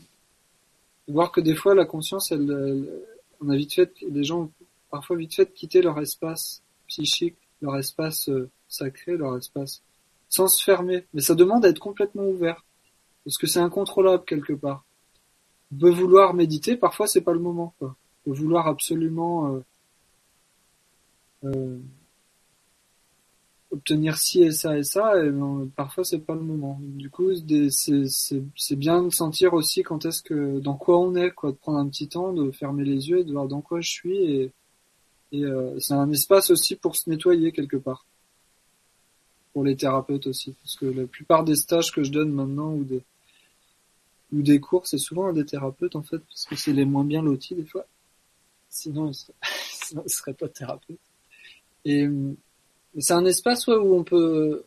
voir 1.09 1.33
que 1.33 1.41
des 1.41 1.57
fois 1.57 1.75
la 1.75 1.85
conscience 1.87 2.31
elle, 2.31 2.43
elle- 2.51 3.03
on 3.41 3.49
a 3.49 3.57
vite 3.57 3.75
fait 3.75 3.93
les 4.09 4.23
gens 4.25 4.43
ont 4.43 4.51
parfois 4.91 5.17
vite 5.17 5.35
fait 5.35 5.53
quitter 5.53 5.83
leur 5.83 5.99
espace 6.01 6.63
psychique 6.87 7.37
leur 7.61 7.77
espace 7.77 8.29
euh, 8.29 8.49
sacré 8.69 9.17
leur 9.17 9.37
espace 9.37 9.83
sans 10.29 10.49
se 10.49 10.63
fermer. 10.63 11.05
Mais 11.15 11.21
ça 11.21 11.35
demande 11.35 11.65
à 11.65 11.69
être 11.69 11.79
complètement 11.79 12.25
ouvert. 12.25 12.65
Parce 13.25 13.39
que 13.39 13.47
c'est 13.47 13.61
incontrôlable 13.61 14.25
quelque 14.25 14.53
part. 14.53 14.85
On 15.73 15.79
peut 15.79 15.91
vouloir 15.91 16.35
méditer, 16.35 16.77
parfois 16.77 17.07
c'est 17.07 17.23
pas 17.23 17.33
le 17.33 17.41
moment. 17.41 17.75
Quoi. 17.79 17.97
On 18.27 18.31
peut 18.31 18.37
vouloir 18.37 18.67
absolument 18.67 19.55
euh, 19.55 19.61
euh, 21.45 21.79
obtenir 23.71 24.17
ci 24.17 24.43
et 24.43 24.53
ça 24.53 24.79
et 24.79 24.85
ça, 24.85 25.23
et 25.23 25.31
ben, 25.31 25.69
parfois 25.75 26.05
c'est 26.05 26.21
pas 26.21 26.35
le 26.35 26.41
moment. 26.41 26.79
Du 26.81 27.11
coup, 27.11 27.31
c'est 27.35 28.77
bien 28.77 29.03
de 29.03 29.11
sentir 29.11 29.55
aussi 29.55 29.83
quand 29.83 30.05
est-ce 30.05 30.23
que 30.23 30.59
dans 30.61 30.77
quoi 30.77 30.99
on 30.99 31.15
est, 31.15 31.31
quoi, 31.33 31.51
de 31.51 31.57
prendre 31.57 31.79
un 31.79 31.89
petit 31.89 32.09
temps, 32.09 32.33
de 32.33 32.51
fermer 32.51 32.85
les 32.85 33.09
yeux 33.09 33.21
et 33.21 33.25
de 33.25 33.33
voir 33.33 33.49
dans 33.49 33.61
quoi 33.61 33.81
je 33.81 33.91
suis. 33.91 34.17
Et, 34.17 34.53
et 35.33 35.45
euh, 35.45 35.79
c'est 35.81 35.95
un 35.95 36.11
espace 36.13 36.51
aussi 36.51 36.77
pour 36.77 36.97
se 36.97 37.11
nettoyer 37.11 37.53
quelque 37.53 37.77
part. 37.77 38.07
Pour 39.53 39.65
les 39.65 39.77
thérapeutes 39.77 40.27
aussi, 40.27 40.55
parce 40.63 40.77
que 40.77 40.87
la 40.87 41.07
plupart 41.07 41.43
des 41.43 41.57
stages 41.57 41.91
que 41.91 42.03
je 42.03 42.13
donne 42.13 42.31
maintenant 42.31 42.73
ou 42.73 42.85
des 42.85 43.03
ou 44.33 44.43
des 44.43 44.61
cours, 44.61 44.87
c'est 44.87 44.99
souvent 44.99 45.29
à 45.29 45.33
des 45.33 45.47
thérapeutes 45.47 45.97
en 45.97 46.03
fait, 46.03 46.19
parce 46.19 46.45
que 46.47 46.57
c'est 46.57 46.73
les 46.73 46.85
moins 46.85 47.05
bien 47.05 47.23
lotis 47.23 47.55
des 47.55 47.65
fois. 47.65 47.87
Sinon, 48.69 49.09
ils 49.09 49.15
seraient, 49.15 50.03
seraient 50.09 50.35
pas 50.35 50.49
thérapeutes. 50.49 50.99
Et 51.85 52.09
c'est 52.99 53.15
un 53.15 53.25
espace 53.25 53.67
où 53.67 53.73
on 53.73 54.05
peut 54.05 54.65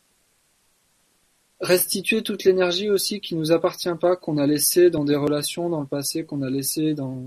restituer 1.59 2.23
toute 2.23 2.43
l'énergie 2.43 2.89
aussi 2.89 3.19
qui 3.19 3.35
nous 3.35 3.51
appartient 3.51 3.93
pas, 3.99 4.15
qu'on 4.15 4.37
a 4.37 4.47
laissé 4.47 4.89
dans 4.89 5.03
des 5.03 5.15
relations 5.15 5.69
dans 5.69 5.81
le 5.81 5.87
passé, 5.87 6.23
qu'on 6.23 6.41
a 6.41 6.49
laissé 6.49 6.93
dans, 6.93 7.21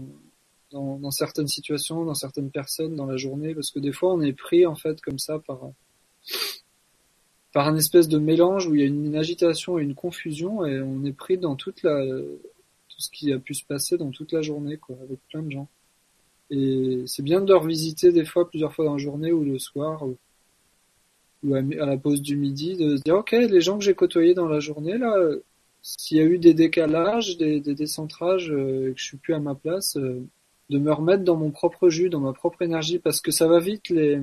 dans, 0.71 1.11
certaines 1.11 1.49
situations, 1.49 2.05
dans 2.05 2.15
certaines 2.15 2.51
personnes, 2.51 2.97
dans 2.97 3.07
la 3.07 3.17
journée, 3.17 3.55
parce 3.55 3.71
que 3.71 3.79
des 3.79 3.93
fois 3.93 4.15
on 4.15 4.23
est 4.23 4.33
pris 4.33 4.65
en 4.65 4.75
fait 4.75 5.01
comme 5.01 5.19
ça 5.19 5.39
par 5.39 5.61
par 7.53 7.69
un 7.69 7.77
espèce 7.77 8.09
de 8.09 8.19
mélange 8.19 8.67
où 8.67 8.75
il 8.75 8.81
y 8.81 8.85
a 8.85 8.87
une, 8.87 9.15
agitation 9.15 9.79
et 9.79 9.83
une 9.83 9.95
confusion 9.95 10.65
et 10.65 10.81
on 10.81 11.05
est 11.05 11.13
pris 11.13 11.37
dans 11.37 11.55
toute 11.55 11.83
la 11.83 12.03
tout 12.07 13.01
ce 13.01 13.11
qui 13.11 13.33
a 13.33 13.39
pu 13.39 13.53
se 13.55 13.65
passer 13.65 13.99
dans 13.99 14.11
toute 14.11 14.33
la 14.33 14.41
journée 14.41 14.79
quoi, 14.79 14.97
avec 15.03 15.19
plein 15.29 15.43
de 15.43 15.51
gens. 15.51 15.69
Et 16.51 17.03
c'est 17.07 17.23
bien 17.23 17.41
de 17.41 17.53
revisiter 17.53 18.13
des 18.13 18.25
fois 18.25 18.49
plusieurs 18.49 18.73
fois 18.73 18.87
dans 18.87 18.93
la 18.93 18.99
journée 18.99 19.33
ou 19.33 19.45
le 19.45 19.59
soir 19.59 20.03
à, 21.51 21.87
la 21.87 21.97
pause 21.97 22.23
du 22.23 22.37
midi, 22.37 22.77
de 22.77 22.97
se 22.97 23.03
dire 23.03 23.17
ok 23.17 23.33
les 23.33 23.61
gens 23.61 23.79
que 23.79 23.85
j'ai 23.85 23.95
côtoyés 23.95 24.35
dans 24.35 24.49
la 24.49 24.61
journée 24.61 24.99
là, 24.99 25.17
s'il 25.83 26.19
y 26.19 26.21
a 26.21 26.25
eu 26.25 26.39
des 26.39 26.55
décalages, 26.55 27.37
des, 27.37 27.61
des 27.61 27.75
décentrages, 27.75 28.51
euh, 28.51 28.91
et 28.91 28.95
que 28.95 29.01
je 29.01 29.05
suis 29.05 29.17
plus 29.17 29.35
à 29.35 29.41
ma 29.41 29.55
place, 29.55 29.97
euh, 29.97 30.25
de 30.71 30.79
me 30.79 30.93
remettre 30.93 31.25
dans 31.25 31.37
mon 31.37 31.51
propre 31.51 31.89
jus, 31.89 32.09
dans 32.09 32.21
ma 32.21 32.33
propre 32.33 32.63
énergie, 32.63 32.99
parce 32.99 33.21
que 33.21 33.33
ça 33.33 33.49
va 33.49 33.59
vite 33.59 33.89
les 33.89 34.21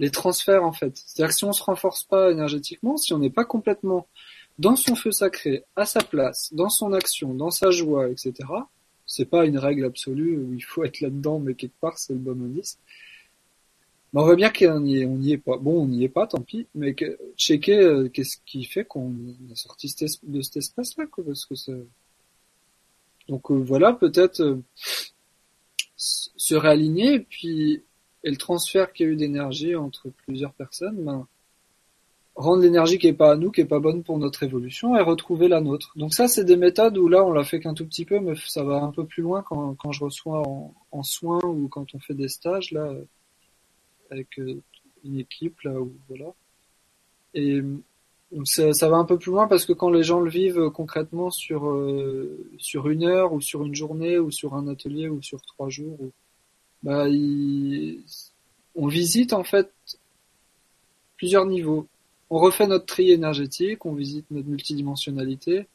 les 0.00 0.10
transferts 0.10 0.64
en 0.64 0.72
fait. 0.72 0.96
C'est-à-dire 0.96 1.32
que 1.32 1.36
si 1.36 1.44
on 1.44 1.52
se 1.52 1.62
renforce 1.62 2.04
pas 2.04 2.30
énergétiquement, 2.30 2.96
si 2.96 3.12
on 3.12 3.18
n'est 3.18 3.30
pas 3.30 3.44
complètement 3.44 4.08
dans 4.58 4.76
son 4.76 4.94
feu 4.94 5.12
sacré, 5.12 5.64
à 5.76 5.84
sa 5.84 6.00
place, 6.00 6.52
dans 6.52 6.68
son 6.68 6.92
action, 6.92 7.34
dans 7.34 7.50
sa 7.50 7.70
joie, 7.70 8.08
etc. 8.08 8.32
C'est 9.06 9.24
pas 9.26 9.44
une 9.44 9.58
règle 9.58 9.84
absolue 9.84 10.38
où 10.38 10.54
il 10.54 10.62
faut 10.62 10.84
être 10.84 11.00
là-dedans, 11.00 11.38
mais 11.38 11.54
quelque 11.54 11.78
part 11.80 11.98
c'est 11.98 12.12
le 12.12 12.18
bon 12.18 12.42
indice 12.42 12.78
on 14.14 14.24
voit 14.24 14.36
bien 14.36 14.50
qu'on 14.50 14.80
n'y 14.80 14.98
est, 14.98 15.06
on 15.06 15.18
y 15.18 15.32
est 15.32 15.38
pas. 15.38 15.56
Bon, 15.56 15.82
on 15.82 15.86
n'y 15.86 16.04
est 16.04 16.08
pas, 16.08 16.26
tant 16.26 16.40
pis. 16.40 16.66
Mais 16.74 16.94
que, 16.94 17.18
checker 17.36 17.78
euh, 17.78 18.08
qu'est-ce 18.08 18.38
qui 18.46 18.64
fait 18.64 18.84
qu'on 18.84 19.12
a 19.50 19.56
sorti 19.56 19.92
de 20.22 20.42
cet 20.42 20.56
espace-là, 20.56 21.06
quoi, 21.06 21.24
parce 21.24 21.46
que 21.46 21.54
c'est. 21.54 21.84
Donc 23.28 23.50
euh, 23.50 23.54
voilà, 23.54 23.92
peut-être 23.92 24.40
euh, 24.40 24.62
se 25.96 26.54
réaligner 26.54 27.14
et 27.14 27.20
puis 27.20 27.82
et 28.22 28.30
le 28.30 28.36
transfert 28.36 28.92
qu'il 28.92 29.06
y 29.06 29.08
a 29.08 29.12
eu 29.12 29.16
d'énergie 29.16 29.76
entre 29.76 30.08
plusieurs 30.24 30.52
personnes, 30.54 31.04
ben, 31.04 31.26
rendre 32.34 32.62
l'énergie 32.62 32.98
qui 32.98 33.06
est 33.06 33.12
pas 33.12 33.32
à 33.32 33.36
nous, 33.36 33.50
qui 33.50 33.60
est 33.60 33.66
pas 33.66 33.80
bonne 33.80 34.02
pour 34.02 34.18
notre 34.18 34.42
évolution, 34.42 34.96
et 34.96 35.02
retrouver 35.02 35.46
la 35.48 35.60
nôtre. 35.60 35.92
Donc 35.96 36.14
ça, 36.14 36.26
c'est 36.26 36.44
des 36.44 36.56
méthodes 36.56 36.96
où 36.96 37.06
là, 37.08 37.22
on 37.24 37.32
l'a 37.32 37.44
fait 37.44 37.60
qu'un 37.60 37.74
tout 37.74 37.86
petit 37.86 38.04
peu, 38.06 38.20
mais 38.20 38.34
ça 38.46 38.64
va 38.64 38.76
un 38.76 38.90
peu 38.90 39.04
plus 39.04 39.22
loin 39.22 39.42
quand, 39.42 39.74
quand 39.74 39.92
je 39.92 40.04
reçois 40.04 40.40
en, 40.48 40.74
en 40.90 41.02
soins 41.02 41.40
ou 41.44 41.68
quand 41.68 41.94
on 41.94 41.98
fait 41.98 42.14
des 42.14 42.28
stages 42.28 42.72
là 42.72 42.94
avec 44.10 44.38
euh, 44.38 44.60
une 45.04 45.18
équipe 45.18 45.60
là 45.62 45.80
où 45.80 45.92
voilà. 46.08 46.32
Et 47.34 47.62
ça, 48.44 48.88
va 48.88 48.96
un 48.96 49.04
peu 49.04 49.18
plus 49.18 49.30
loin 49.30 49.46
parce 49.46 49.64
que 49.64 49.72
quand 49.72 49.90
les 49.90 50.02
gens 50.02 50.20
le 50.20 50.30
vivent 50.30 50.70
concrètement 50.70 51.30
sur 51.30 51.66
euh, 51.66 52.48
sur 52.58 52.88
une 52.88 53.04
heure 53.04 53.32
ou 53.32 53.40
sur 53.40 53.64
une 53.64 53.74
journée 53.74 54.18
ou 54.18 54.30
sur 54.30 54.54
un 54.54 54.68
atelier 54.68 55.08
ou 55.08 55.22
sur 55.22 55.40
trois 55.42 55.68
jours, 55.68 55.98
bah 56.82 57.06
on 58.74 58.86
visite 58.88 59.32
en 59.32 59.44
fait 59.44 59.70
plusieurs 61.16 61.46
niveaux. 61.46 61.86
On 62.30 62.38
refait 62.38 62.66
notre 62.66 62.86
tri 62.86 63.10
énergétique, 63.10 63.86
on 63.86 63.94
visite 63.94 64.26
notre 64.30 64.48
multidimensionnalité. 64.48 65.66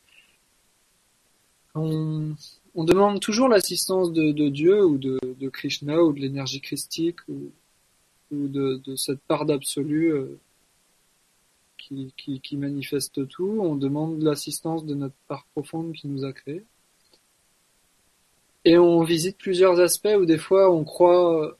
On, 1.75 2.35
demande 2.75 3.19
toujours 3.19 3.47
l'assistance 3.47 4.11
de, 4.11 4.31
de, 4.31 4.49
Dieu 4.49 4.85
ou 4.85 4.97
de, 4.97 5.19
de 5.21 5.49
Krishna 5.49 6.01
ou 6.03 6.13
de 6.13 6.19
l'énergie 6.19 6.61
christique 6.61 7.19
ou, 7.29 7.51
ou 8.31 8.47
de, 8.47 8.95
cette 8.95 9.21
part 9.21 9.45
d'absolu 9.45 10.11
euh, 10.11 10.39
qui, 11.77 12.13
qui, 12.41 12.57
manifeste 12.57 13.27
tout. 13.27 13.57
On 13.61 13.75
demande 13.75 14.21
l'assistance 14.21 14.85
de 14.85 14.95
notre 14.95 15.15
part 15.27 15.45
profonde 15.53 15.93
qui 15.93 16.07
nous 16.07 16.23
a 16.25 16.33
créé. 16.33 16.63
Et 18.65 18.77
on 18.77 19.03
visite 19.03 19.37
plusieurs 19.37 19.79
aspects 19.79 20.15
où 20.19 20.25
des 20.25 20.37
fois 20.37 20.71
on 20.71 20.83
croit 20.83 21.57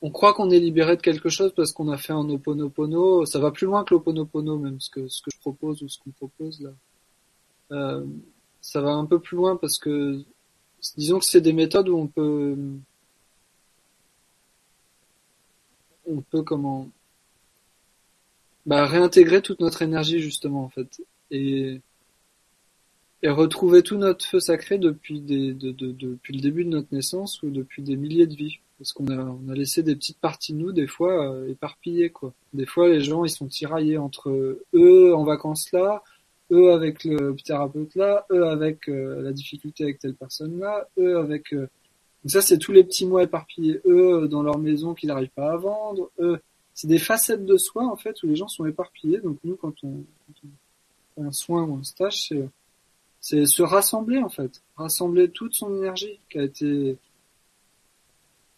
on 0.00 0.10
croit 0.10 0.32
qu'on 0.32 0.50
est 0.50 0.60
libéré 0.60 0.96
de 0.96 1.02
quelque 1.02 1.28
chose 1.28 1.52
parce 1.54 1.72
qu'on 1.72 1.88
a 1.88 1.96
fait 1.98 2.12
un 2.12 2.28
oponopono. 2.30 3.26
Ça 3.26 3.38
va 3.38 3.50
plus 3.50 3.66
loin 3.66 3.84
que 3.84 3.94
l'oponopono 3.94 4.58
même 4.58 4.80
ce 4.80 4.90
que 4.90 5.08
ce 5.08 5.22
que 5.22 5.30
je 5.32 5.38
propose 5.40 5.82
ou 5.82 5.88
ce 5.88 5.98
qu'on 5.98 6.10
propose 6.10 6.60
là. 6.60 6.70
Euh, 7.72 8.04
ça 8.60 8.80
va 8.80 8.92
un 8.92 9.06
peu 9.06 9.18
plus 9.20 9.36
loin 9.36 9.56
parce 9.56 9.78
que 9.78 10.22
disons 10.96 11.18
que 11.18 11.24
c'est 11.24 11.40
des 11.40 11.52
méthodes 11.52 11.88
où 11.88 11.96
on 11.96 12.06
peut 12.06 12.56
on 16.08 16.20
peut 16.22 16.42
comment 16.42 16.88
bah, 18.66 18.86
réintégrer 18.86 19.42
toute 19.42 19.60
notre 19.60 19.82
énergie 19.82 20.20
justement 20.20 20.64
en 20.64 20.68
fait 20.68 21.02
et 21.30 21.80
et 23.22 23.28
retrouver 23.28 23.82
tout 23.82 23.96
notre 23.96 24.24
feu 24.24 24.40
sacré 24.40 24.78
depuis 24.78 25.20
le 25.20 26.40
début 26.40 26.64
de 26.64 26.70
notre 26.70 26.94
naissance 26.94 27.42
ou 27.42 27.50
depuis 27.50 27.82
des 27.82 27.96
milliers 27.96 28.26
de 28.26 28.34
vies. 28.34 28.58
Parce 28.78 28.92
qu'on 28.92 29.08
a 29.08 29.16
on 29.16 29.48
a 29.48 29.54
laissé 29.54 29.82
des 29.82 29.96
petites 29.96 30.20
parties 30.20 30.52
de 30.52 30.58
nous 30.58 30.70
des 30.70 30.86
fois 30.86 31.34
euh, 31.34 31.48
éparpillées 31.48 32.10
quoi. 32.10 32.32
Des 32.52 32.66
fois 32.66 32.88
les 32.88 33.00
gens 33.00 33.24
ils 33.24 33.30
sont 33.30 33.48
tiraillés 33.48 33.98
entre 33.98 34.30
eux 34.72 35.14
en 35.16 35.24
vacances 35.24 35.72
là 35.72 36.04
eux 36.52 36.72
avec 36.72 37.02
le 37.02 37.34
thérapeute 37.44 37.96
là 37.96 38.24
eux 38.30 38.46
avec 38.46 38.88
euh, 38.88 39.20
la 39.20 39.32
difficulté 39.32 39.82
avec 39.82 39.98
telle 39.98 40.14
personne 40.14 40.60
là 40.60 40.88
eux 40.96 41.18
avec 41.18 41.52
euh, 41.54 41.68
donc 42.28 42.32
ça, 42.32 42.42
c'est 42.42 42.58
tous 42.58 42.72
les 42.72 42.84
petits 42.84 43.06
mots 43.06 43.20
éparpillés, 43.20 43.80
eux, 43.86 44.28
dans 44.28 44.42
leur 44.42 44.58
maison 44.58 44.92
qu'ils 44.92 45.08
n'arrivent 45.08 45.30
pas 45.30 45.50
à 45.50 45.56
vendre, 45.56 46.10
eux. 46.20 46.38
C'est 46.74 46.86
des 46.86 46.98
facettes 46.98 47.46
de 47.46 47.56
soi, 47.56 47.86
en 47.86 47.96
fait, 47.96 48.22
où 48.22 48.26
les 48.26 48.36
gens 48.36 48.48
sont 48.48 48.66
éparpillés. 48.66 49.18
Donc 49.20 49.38
nous, 49.44 49.56
quand 49.56 49.72
on, 49.82 50.04
fait 51.14 51.22
un 51.22 51.32
soin 51.32 51.62
ou 51.62 51.78
un 51.78 51.84
stage, 51.84 52.28
c'est, 52.28 52.46
c'est 53.18 53.46
se 53.46 53.62
rassembler, 53.62 54.18
en 54.18 54.28
fait. 54.28 54.62
Rassembler 54.76 55.30
toute 55.30 55.54
son 55.54 55.74
énergie 55.74 56.20
qui 56.28 56.38
a 56.38 56.42
été, 56.42 56.98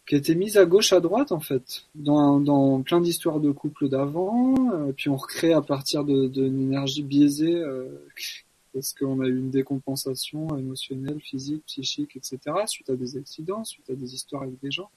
qui 0.05 0.15
a 0.15 0.17
été 0.17 0.35
mise 0.35 0.57
à 0.57 0.65
gauche, 0.65 0.91
à 0.91 0.99
droite, 0.99 1.31
en 1.31 1.39
fait. 1.39 1.85
Dans, 1.95 2.41
dans 2.41 2.81
plein 2.81 2.99
d'histoires 2.99 3.39
de 3.39 3.51
couples 3.51 3.87
d'avant, 3.87 4.53
euh, 4.73 4.91
puis 4.91 5.07
on 5.07 5.15
recrée 5.15 5.53
à 5.53 5.61
partir 5.61 6.03
de, 6.03 6.27
d'une 6.27 6.61
énergie 6.61 7.03
biaisée, 7.03 7.55
euh, 7.55 7.87
parce 8.73 8.93
qu'on 8.93 9.19
a 9.21 9.27
eu 9.27 9.37
une 9.37 9.49
décompensation 9.49 10.57
émotionnelle, 10.57 11.19
physique, 11.19 11.63
psychique, 11.65 12.15
etc. 12.15 12.39
suite 12.67 12.89
à 12.89 12.95
des 12.95 13.17
accidents, 13.17 13.63
suite 13.63 13.89
à 13.89 13.95
des 13.95 14.13
histoires 14.13 14.43
avec 14.43 14.59
des 14.61 14.71
gens, 14.71 14.89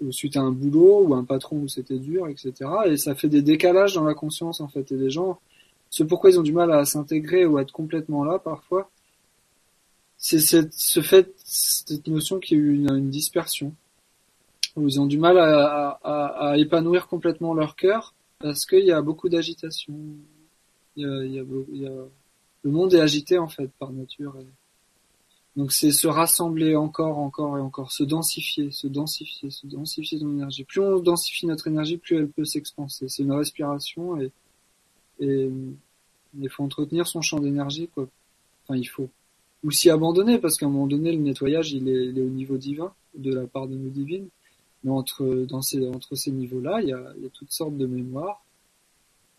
ou 0.00 0.12
suite 0.12 0.36
à 0.36 0.40
un 0.40 0.50
boulot 0.50 1.04
ou 1.06 1.14
un 1.14 1.24
patron 1.24 1.58
où 1.60 1.68
c'était 1.68 1.98
dur, 1.98 2.28
etc. 2.28 2.52
Et 2.86 2.96
ça 2.96 3.14
fait 3.14 3.28
des 3.28 3.42
décalages 3.42 3.94
dans 3.94 4.04
la 4.04 4.14
conscience 4.14 4.60
en 4.60 4.68
fait. 4.68 4.92
Et 4.92 4.96
les 4.96 5.10
gens, 5.10 5.40
ce 5.88 6.02
pourquoi 6.02 6.30
ils 6.30 6.38
ont 6.38 6.42
du 6.42 6.52
mal 6.52 6.72
à 6.72 6.84
s'intégrer 6.84 7.46
ou 7.46 7.56
à 7.56 7.62
être 7.62 7.72
complètement 7.72 8.24
là 8.24 8.38
parfois, 8.38 8.90
c'est 10.18 10.40
ce 10.40 11.02
fait, 11.02 11.32
cette 11.44 12.06
notion 12.08 12.38
qu'il 12.38 12.58
y 12.58 12.60
a 12.60 12.64
eu 12.64 12.74
une, 12.74 13.10
dispersion, 13.10 13.74
où 14.76 14.88
ils 14.88 15.00
ont 15.00 15.06
du 15.06 15.18
mal 15.18 15.38
à, 15.38 16.54
épanouir 16.56 17.08
complètement 17.08 17.54
leur 17.54 17.76
cœur 17.76 18.14
parce 18.38 18.66
qu'il 18.66 18.84
y 18.84 18.92
a 18.92 19.02
beaucoup 19.02 19.28
d'agitation. 19.28 19.94
Il 20.96 21.30
y 21.32 21.86
a 21.86 21.90
le 22.64 22.70
monde 22.70 22.94
est 22.94 23.00
agité 23.00 23.38
en 23.38 23.48
fait 23.48 23.70
par 23.78 23.92
nature. 23.92 24.34
Donc 25.56 25.70
c'est 25.70 25.92
se 25.92 26.08
rassembler 26.08 26.74
encore, 26.74 27.18
encore 27.18 27.56
et 27.58 27.60
encore, 27.60 27.92
se 27.92 28.02
densifier, 28.02 28.72
se 28.72 28.88
densifier, 28.88 29.50
se 29.50 29.66
densifier 29.66 30.18
son 30.18 30.30
énergie. 30.30 30.64
Plus 30.64 30.80
on 30.80 30.98
densifie 30.98 31.46
notre 31.46 31.68
énergie, 31.68 31.98
plus 31.98 32.16
elle 32.16 32.28
peut 32.28 32.44
s'expanser. 32.44 33.08
C'est 33.08 33.22
une 33.22 33.32
respiration 33.32 34.20
et, 34.20 34.32
et 35.20 35.50
il 36.40 36.50
faut 36.50 36.64
entretenir 36.64 37.06
son 37.06 37.20
champ 37.20 37.38
d'énergie 37.38 37.88
quoi. 37.94 38.08
Enfin 38.64 38.76
il 38.76 38.88
faut. 38.88 39.08
Ou 39.62 39.70
s'y 39.70 39.90
abandonner 39.90 40.38
parce 40.38 40.56
qu'à 40.56 40.66
un 40.66 40.70
moment 40.70 40.86
donné 40.86 41.12
le 41.12 41.18
nettoyage 41.18 41.72
il 41.72 41.88
est, 41.88 42.06
il 42.06 42.18
est, 42.18 42.22
au 42.22 42.30
niveau 42.30 42.56
divin 42.56 42.92
de 43.14 43.32
la 43.32 43.46
part 43.46 43.68
de 43.68 43.76
nous 43.76 43.90
divines. 43.90 44.28
Mais 44.82 44.90
entre 44.90 45.46
dans 45.48 45.62
ces 45.62 45.86
entre 45.88 46.16
ces 46.16 46.32
niveaux-là 46.32 46.80
il 46.82 46.88
y 46.88 46.92
a, 46.92 47.12
il 47.16 47.22
y 47.22 47.26
a 47.26 47.30
toutes 47.30 47.52
sortes 47.52 47.76
de 47.76 47.86
mémoires 47.86 48.44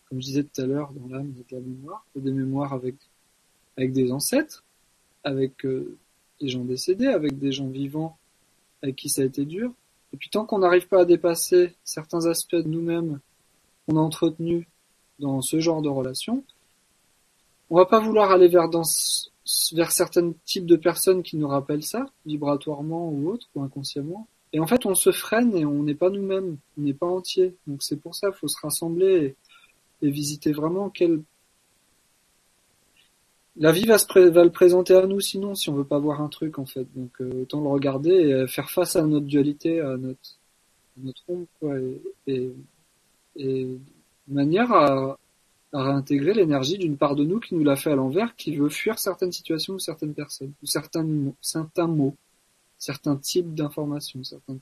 comme 0.08 0.20
je 0.20 0.26
disais 0.26 0.44
tout 0.44 0.60
à 0.60 0.66
l'heure, 0.66 0.92
dans 0.92 1.08
l'âme, 1.08 1.32
il 1.34 1.38
y 1.38 1.40
a 1.40 1.44
de 1.50 1.64
la 1.64 1.68
mémoire, 1.68 2.06
il 2.14 2.18
y 2.18 2.22
a 2.22 2.24
des 2.24 2.36
mémoires 2.36 2.72
avec, 2.72 2.94
avec 3.76 3.92
des 3.92 4.12
ancêtres, 4.12 4.64
avec 5.24 5.64
euh, 5.64 5.96
des 6.40 6.48
gens 6.48 6.64
décédés, 6.64 7.06
avec 7.06 7.38
des 7.38 7.52
gens 7.52 7.68
vivants 7.68 8.16
avec 8.82 8.96
qui 8.96 9.08
ça 9.08 9.22
a 9.22 9.24
été 9.24 9.44
dur. 9.44 9.72
Et 10.12 10.16
puis 10.16 10.30
tant 10.30 10.44
qu'on 10.44 10.60
n'arrive 10.60 10.88
pas 10.88 11.00
à 11.00 11.04
dépasser 11.04 11.74
certains 11.84 12.26
aspects 12.26 12.56
de 12.56 12.68
nous-mêmes 12.68 13.20
qu'on 13.86 13.96
a 13.96 14.00
entretenus 14.00 14.66
dans 15.18 15.42
ce 15.42 15.60
genre 15.60 15.82
de 15.82 15.88
relation, 15.88 16.44
on 17.70 17.76
va 17.76 17.86
pas 17.86 18.00
vouloir 18.00 18.30
aller 18.30 18.48
vers 18.48 18.68
certains 19.90 20.32
types 20.44 20.66
de 20.66 20.76
personnes 20.76 21.22
qui 21.22 21.36
nous 21.36 21.48
rappellent 21.48 21.82
ça, 21.82 22.06
vibratoirement 22.24 23.08
ou 23.08 23.30
autre, 23.30 23.48
ou 23.54 23.62
inconsciemment. 23.62 24.28
Et 24.52 24.60
en 24.60 24.66
fait, 24.66 24.86
on 24.86 24.94
se 24.94 25.10
freine 25.10 25.56
et 25.56 25.64
on 25.64 25.82
n'est 25.82 25.94
pas 25.94 26.10
nous-mêmes, 26.10 26.56
on 26.78 26.82
n'est 26.82 26.94
pas 26.94 27.06
entier. 27.06 27.56
Donc 27.66 27.82
c'est 27.82 27.96
pour 27.96 28.14
ça 28.14 28.30
faut 28.30 28.48
se 28.48 28.60
rassembler 28.60 29.36
et, 30.02 30.06
et 30.06 30.10
visiter 30.10 30.52
vraiment 30.52 30.90
quel 30.90 31.22
la 33.58 33.72
vie 33.72 33.86
va, 33.86 33.98
se 33.98 34.06
le 34.18 34.50
présenter 34.50 34.94
à 34.94 35.06
nous 35.06 35.20
sinon 35.20 35.54
si 35.54 35.70
on 35.70 35.74
veut 35.74 35.84
pas 35.84 35.98
voir 35.98 36.20
un 36.20 36.28
truc 36.28 36.58
en 36.58 36.66
fait. 36.66 36.86
Donc 36.94 37.10
euh, 37.20 37.42
autant 37.42 37.60
le 37.60 37.68
regarder 37.68 38.10
et 38.10 38.46
faire 38.46 38.70
face 38.70 38.96
à 38.96 39.02
notre 39.02 39.26
dualité, 39.26 39.80
à 39.80 39.96
notre, 39.96 40.38
à 40.98 41.10
ombre 41.28 41.46
quoi, 41.58 41.78
et, 41.78 42.00
et, 42.26 42.50
et 43.36 43.68
manière 44.28 44.72
à, 44.72 45.18
à 45.72 45.82
réintégrer 45.82 46.34
l'énergie 46.34 46.78
d'une 46.78 46.96
part 46.96 47.14
de 47.16 47.24
nous 47.24 47.40
qui 47.40 47.54
nous 47.54 47.64
l'a 47.64 47.76
fait 47.76 47.90
à 47.90 47.96
l'envers, 47.96 48.34
qui 48.36 48.54
veut 48.56 48.68
fuir 48.68 48.98
certaines 48.98 49.32
situations 49.32 49.74
ou 49.74 49.78
certaines 49.78 50.14
personnes, 50.14 50.52
ou 50.62 50.66
certains 50.66 51.06
certains 51.40 51.86
mots, 51.86 52.14
certains 52.78 53.16
types 53.16 53.54
d'informations, 53.54 54.22
certains. 54.24 54.56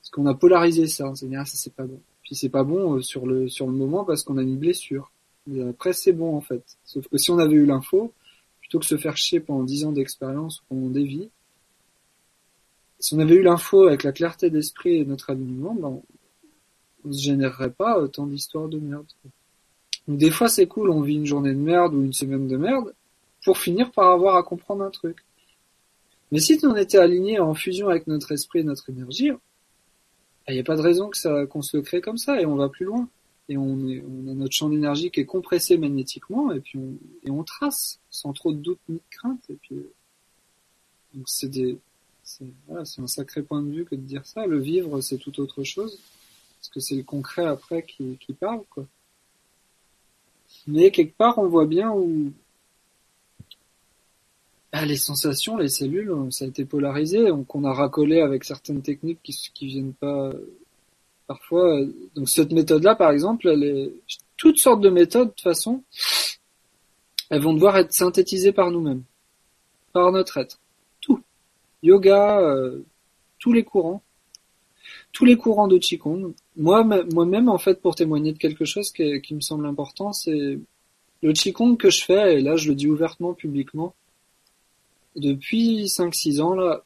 Parce 0.00 0.10
qu'on 0.10 0.26
a 0.26 0.34
polarisé 0.34 0.86
ça, 0.86 1.08
on 1.08 1.14
s'est 1.14 1.26
dit 1.26 1.36
ah 1.36 1.44
ça 1.44 1.56
c'est 1.56 1.74
pas 1.74 1.84
bon. 1.84 2.00
Puis 2.22 2.34
c'est 2.34 2.48
pas 2.48 2.64
bon 2.64 2.96
euh, 2.96 3.02
sur 3.02 3.26
le 3.26 3.48
sur 3.48 3.66
le 3.66 3.72
moment 3.72 4.04
parce 4.04 4.22
qu'on 4.22 4.38
a 4.38 4.42
une 4.42 4.56
blessure. 4.56 5.10
Et 5.50 5.62
après, 5.62 5.92
c'est 5.92 6.12
bon, 6.12 6.36
en 6.36 6.40
fait. 6.40 6.62
Sauf 6.84 7.08
que 7.08 7.18
si 7.18 7.30
on 7.30 7.38
avait 7.38 7.56
eu 7.56 7.66
l'info, 7.66 8.12
plutôt 8.60 8.78
que 8.78 8.86
se 8.86 8.96
faire 8.96 9.16
chier 9.16 9.40
pendant 9.40 9.64
dix 9.64 9.84
ans 9.84 9.92
d'expérience 9.92 10.60
ou 10.60 10.74
pendant 10.74 10.90
des 10.90 11.04
vies, 11.04 11.30
si 12.98 13.14
on 13.14 13.18
avait 13.18 13.34
eu 13.34 13.42
l'info 13.42 13.86
avec 13.86 14.04
la 14.04 14.12
clarté 14.12 14.48
d'esprit 14.48 14.98
et 14.98 15.04
notre 15.04 15.30
alignement, 15.30 15.74
ben, 15.74 16.00
on, 17.04 17.12
se 17.12 17.20
générerait 17.20 17.72
pas 17.72 17.98
autant 17.98 18.26
d'histoires 18.26 18.68
de 18.68 18.78
merde. 18.78 19.06
Donc 20.06 20.18
des 20.18 20.30
fois, 20.30 20.48
c'est 20.48 20.68
cool, 20.68 20.90
on 20.90 21.00
vit 21.00 21.16
une 21.16 21.26
journée 21.26 21.52
de 21.52 21.58
merde 21.58 21.94
ou 21.94 22.02
une 22.02 22.12
semaine 22.12 22.46
de 22.46 22.56
merde, 22.56 22.94
pour 23.44 23.58
finir 23.58 23.90
par 23.90 24.12
avoir 24.12 24.36
à 24.36 24.44
comprendre 24.44 24.84
un 24.84 24.90
truc. 24.90 25.24
Mais 26.30 26.38
si 26.38 26.58
on 26.62 26.76
était 26.76 26.98
aligné 26.98 27.40
en 27.40 27.54
fusion 27.54 27.88
avec 27.88 28.06
notre 28.06 28.30
esprit 28.30 28.60
et 28.60 28.64
notre 28.64 28.88
énergie, 28.88 29.32
il 30.48 30.54
n'y 30.54 30.60
a 30.60 30.64
pas 30.64 30.76
de 30.76 30.82
raison 30.82 31.08
que 31.08 31.18
ça, 31.18 31.44
qu'on 31.46 31.62
se 31.62 31.76
le 31.76 31.82
crée 31.82 32.00
comme 32.00 32.18
ça 32.18 32.40
et 32.40 32.46
on 32.46 32.54
va 32.54 32.68
plus 32.68 32.84
loin 32.84 33.08
et 33.52 33.58
on, 33.58 33.76
a 34.28 34.34
notre 34.34 34.54
champ 34.54 34.70
d'énergie 34.70 35.10
qui 35.10 35.20
est 35.20 35.26
compressé 35.26 35.76
magnétiquement 35.76 36.52
et 36.52 36.60
puis 36.60 36.78
on, 37.28 37.44
trace 37.44 38.00
sans 38.10 38.32
trop 38.32 38.52
de 38.52 38.58
doute 38.58 38.80
ni 38.88 38.96
de 38.96 39.02
crainte 39.10 39.44
et 39.50 39.56
puis 39.56 39.76
donc 41.12 41.24
c'est 41.26 41.48
des 41.48 41.78
c'est 42.24 43.02
un 43.02 43.06
sacré 43.06 43.42
point 43.42 43.62
de 43.62 43.70
vue 43.70 43.84
que 43.84 43.96
de 43.96 44.00
dire 44.00 44.24
ça. 44.24 44.46
Le 44.46 44.58
vivre 44.58 45.02
c'est 45.02 45.18
tout 45.18 45.38
autre 45.40 45.64
chose 45.64 45.98
parce 46.58 46.68
que 46.70 46.80
c'est 46.80 46.94
le 46.94 47.02
concret 47.02 47.44
après 47.44 47.82
qui, 47.82 48.16
qui 48.18 48.32
parle 48.32 48.62
quoi. 48.70 48.86
Mais 50.66 50.90
quelque 50.90 51.16
part 51.16 51.36
on 51.36 51.46
voit 51.46 51.66
bien 51.66 51.90
où 51.90 52.32
ah, 54.70 54.86
les 54.86 54.96
sensations 54.96 55.58
les 55.58 55.68
cellules 55.68 56.14
ça 56.30 56.46
a 56.46 56.48
été 56.48 56.64
polarisé 56.64 57.26
donc 57.26 57.54
on 57.54 57.64
a 57.64 57.74
racolé 57.74 58.20
avec 58.20 58.44
certaines 58.44 58.80
techniques 58.80 59.20
qui 59.22 59.36
qui 59.52 59.66
viennent 59.66 59.92
pas 59.92 60.32
parfois, 61.32 61.80
euh, 61.80 61.86
donc 62.14 62.28
cette 62.28 62.52
méthode-là, 62.52 62.94
par 62.94 63.10
exemple, 63.10 63.50
toutes 64.36 64.58
sortes 64.58 64.82
de 64.82 64.90
méthodes, 64.90 65.28
de 65.28 65.32
toute 65.32 65.40
façon, 65.40 65.82
elles 67.30 67.40
vont 67.40 67.54
devoir 67.54 67.78
être 67.78 67.92
synthétisées 67.92 68.52
par 68.52 68.70
nous-mêmes, 68.70 69.02
par 69.94 70.12
notre 70.12 70.36
être. 70.36 70.58
Tout. 71.00 71.22
Yoga, 71.82 72.40
euh, 72.40 72.82
tous 73.38 73.54
les 73.54 73.64
courants, 73.64 74.02
tous 75.12 75.24
les 75.24 75.36
courants 75.38 75.68
de 75.68 75.78
Qigong. 75.78 76.34
Moi, 76.56 76.84
moi-même, 76.84 77.48
en 77.48 77.58
fait, 77.58 77.80
pour 77.80 77.94
témoigner 77.94 78.32
de 78.32 78.38
quelque 78.38 78.66
chose 78.66 78.92
qui, 78.92 79.22
qui 79.22 79.34
me 79.34 79.40
semble 79.40 79.64
important, 79.64 80.12
c'est 80.12 80.58
le 81.22 81.32
Qigong 81.32 81.76
que 81.76 81.88
je 81.88 82.04
fais, 82.04 82.34
et 82.34 82.40
là, 82.42 82.56
je 82.56 82.68
le 82.68 82.74
dis 82.74 82.88
ouvertement, 82.88 83.32
publiquement. 83.32 83.94
Depuis 85.16 85.86
5-6 85.86 86.42
ans, 86.42 86.54
là, 86.54 86.84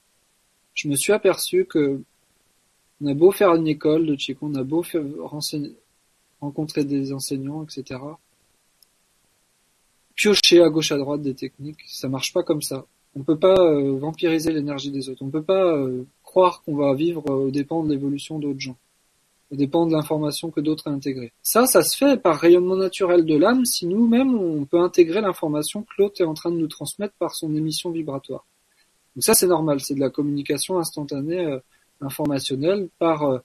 je 0.75 0.89
me 0.89 0.95
suis 0.95 1.13
aperçu 1.13 1.65
que 1.65 2.01
on 3.01 3.07
a 3.07 3.15
beau 3.15 3.31
faire 3.31 3.55
une 3.55 3.69
école 3.69 4.07
de 4.07 4.15
Qigong, 4.15 4.53
on 4.53 4.55
a 4.55 4.65
beau 4.65 4.83
faire, 4.83 5.03
rencontrer 6.41 6.85
des 6.85 7.13
enseignants, 7.13 7.65
etc. 7.65 8.01
Piocher 10.15 10.63
à 10.63 10.69
gauche 10.69 10.93
à 10.93 10.99
droite 10.99 11.23
des 11.23 11.35
techniques, 11.35 11.81
ça 11.87 12.09
marche 12.09 12.33
pas 12.33 12.43
comme 12.43 12.63
ça. 12.63 12.87
On 13.15 13.23
peut 13.23 13.39
pas 13.39 13.57
euh, 13.59 13.99
vampiriser 13.99 14.53
l'énergie 14.53 14.91
des 14.91 15.09
autres. 15.09 15.23
On 15.23 15.31
peut 15.31 15.43
pas 15.43 15.75
euh, 15.75 16.05
croire 16.23 16.63
qu'on 16.63 16.77
va 16.77 16.95
vivre 16.95 17.25
euh, 17.29 17.47
au 17.47 17.51
dépend 17.51 17.83
de 17.83 17.91
l'évolution 17.91 18.39
d'autres 18.39 18.61
gens, 18.61 18.77
au 19.51 19.57
dépend 19.57 19.87
de 19.87 19.93
l'information 19.93 20.51
que 20.51 20.61
d'autres 20.61 20.89
ont 20.91 20.95
intégrée. 20.95 21.33
Ça, 21.43 21.67
ça 21.67 21.83
se 21.83 21.97
fait 21.97 22.19
par 22.19 22.39
rayonnement 22.39 22.77
naturel 22.77 23.25
de 23.25 23.37
l'âme 23.37 23.65
si 23.65 23.87
nous-mêmes 23.87 24.35
on 24.35 24.65
peut 24.65 24.81
intégrer 24.81 25.23
l'information 25.23 25.83
que 25.83 25.93
l'autre 25.99 26.21
est 26.21 26.27
en 26.27 26.35
train 26.35 26.51
de 26.51 26.59
nous 26.59 26.69
transmettre 26.69 27.15
par 27.19 27.35
son 27.35 27.55
émission 27.55 27.91
vibratoire. 27.91 28.47
Donc 29.15 29.25
ça, 29.25 29.35
c'est 29.35 29.47
normal, 29.47 29.81
c'est 29.81 29.95
de 29.95 30.01
la 30.01 30.11
communication 30.11 30.79
instantanée 30.79 31.59
informationnel 32.01 32.89
par 32.99 33.23
euh, 33.23 33.39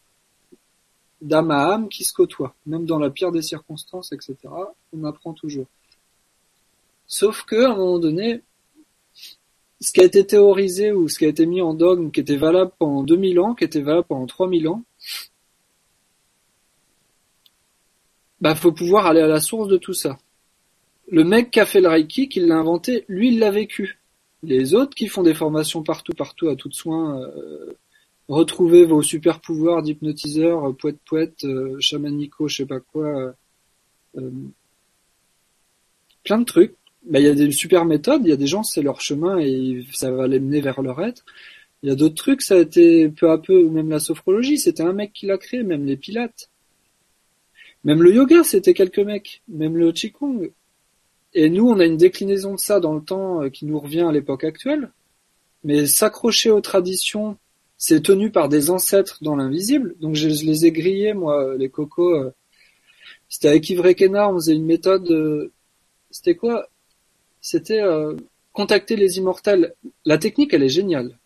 d'âme 1.21 1.51
à 1.51 1.73
âme 1.73 1.89
qui 1.89 2.03
se 2.03 2.13
côtoient, 2.13 2.55
même 2.65 2.85
dans 2.85 2.99
la 2.99 3.09
pire 3.09 3.31
des 3.31 3.41
circonstances, 3.41 4.11
etc. 4.11 4.35
On 4.93 5.03
apprend 5.03 5.33
toujours. 5.33 5.67
Sauf 7.07 7.43
que, 7.43 7.63
à 7.63 7.71
un 7.71 7.75
moment 7.75 7.99
donné, 7.99 8.41
ce 9.81 9.91
qui 9.91 10.01
a 10.01 10.05
été 10.05 10.25
théorisé 10.25 10.91
ou 10.91 11.09
ce 11.09 11.17
qui 11.19 11.25
a 11.25 11.29
été 11.29 11.45
mis 11.45 11.61
en 11.61 11.73
dogme, 11.73 12.11
qui 12.11 12.19
était 12.19 12.37
valable 12.37 12.71
pendant 12.77 13.03
2000 13.03 13.39
ans, 13.39 13.55
qui 13.55 13.63
était 13.63 13.81
valable 13.81 14.07
pendant 14.07 14.27
3000 14.27 14.67
ans, 14.67 14.83
bah, 18.39 18.55
faut 18.55 18.71
pouvoir 18.71 19.05
aller 19.07 19.21
à 19.21 19.27
la 19.27 19.39
source 19.39 19.67
de 19.67 19.77
tout 19.77 19.93
ça. 19.93 20.17
Le 21.09 21.23
mec 21.23 21.51
qui 21.51 21.59
a 21.59 21.65
fait 21.65 21.81
le 21.81 21.89
Reiki, 21.89 22.29
qui 22.29 22.39
l'a 22.39 22.55
inventé, 22.55 23.05
lui, 23.07 23.29
il 23.29 23.39
l'a 23.39 23.51
vécu. 23.51 23.99
Les 24.43 24.73
autres 24.73 24.95
qui 24.95 25.07
font 25.07 25.23
des 25.23 25.33
formations 25.33 25.83
partout, 25.83 26.13
partout, 26.13 26.47
à 26.47 26.55
tout 26.55 26.71
soin, 26.71 27.21
euh, 27.21 27.73
retrouvez 28.31 28.85
vos 28.85 29.01
super 29.01 29.41
pouvoirs 29.41 29.81
d'hypnotiseur, 29.83 30.69
euh, 30.69 30.73
poète 30.73 30.99
poète, 31.05 31.43
euh, 31.43 31.75
chamanico, 31.79 32.47
je 32.47 32.57
sais 32.57 32.65
pas 32.65 32.79
quoi, 32.79 33.33
euh, 34.17 34.31
plein 36.23 36.39
de 36.39 36.45
trucs. 36.45 36.75
Bah, 37.03 37.19
il 37.19 37.25
y 37.25 37.29
a 37.29 37.33
des 37.33 37.51
super 37.51 37.83
méthodes, 37.85 38.21
il 38.23 38.29
y 38.29 38.33
a 38.33 38.37
des 38.37 38.47
gens 38.47 38.63
c'est 38.63 38.83
leur 38.83 39.01
chemin 39.01 39.39
et 39.39 39.85
ça 39.91 40.11
va 40.11 40.27
les 40.27 40.39
mener 40.39 40.61
vers 40.61 40.81
leur 40.81 41.01
être. 41.03 41.25
Il 41.83 41.89
y 41.89 41.91
a 41.91 41.95
d'autres 41.95 42.15
trucs, 42.15 42.41
ça 42.43 42.55
a 42.55 42.59
été 42.59 43.09
peu 43.09 43.31
à 43.31 43.37
peu, 43.39 43.67
même 43.69 43.89
la 43.89 43.99
sophrologie, 43.99 44.59
c'était 44.59 44.83
un 44.83 44.93
mec 44.93 45.13
qui 45.13 45.25
l'a 45.25 45.37
créé, 45.37 45.63
même 45.63 45.85
les 45.85 45.97
pilates. 45.97 46.49
Même 47.83 48.03
le 48.03 48.13
yoga, 48.13 48.43
c'était 48.43 48.75
quelques 48.75 48.99
mecs, 48.99 49.41
même 49.47 49.75
le 49.75 49.91
qigong. 49.91 50.51
Et 51.33 51.49
nous, 51.49 51.67
on 51.67 51.79
a 51.79 51.85
une 51.85 51.97
déclinaison 51.97 52.53
de 52.53 52.59
ça 52.59 52.79
dans 52.79 52.93
le 52.93 53.01
temps 53.01 53.49
qui 53.49 53.65
nous 53.65 53.79
revient 53.79 54.01
à 54.01 54.11
l'époque 54.11 54.43
actuelle. 54.43 54.91
Mais 55.63 55.87
s'accrocher 55.87 56.51
aux 56.51 56.61
traditions 56.61 57.37
c'est 57.83 58.03
tenu 58.03 58.29
par 58.29 58.47
des 58.47 58.69
ancêtres 58.69 59.17
dans 59.23 59.35
l'invisible. 59.35 59.95
Donc 59.99 60.13
je, 60.13 60.27
les 60.27 60.67
ai 60.67 60.71
grillés, 60.71 61.15
moi, 61.15 61.55
les 61.57 61.69
cocos. 61.69 62.13
Euh. 62.13 62.31
C'était 63.27 63.47
avec 63.47 63.67
Yves 63.71 63.81
on 63.81 64.35
faisait 64.35 64.53
une 64.53 64.67
méthode. 64.67 65.09
Euh, 65.09 65.51
c'était 66.11 66.35
quoi? 66.35 66.69
C'était 67.41 67.81
euh, 67.81 68.15
contacter 68.53 68.95
les 68.95 69.17
immortels. 69.17 69.73
La 70.05 70.19
technique, 70.19 70.53
elle 70.53 70.61
est 70.61 70.69
géniale. 70.69 71.17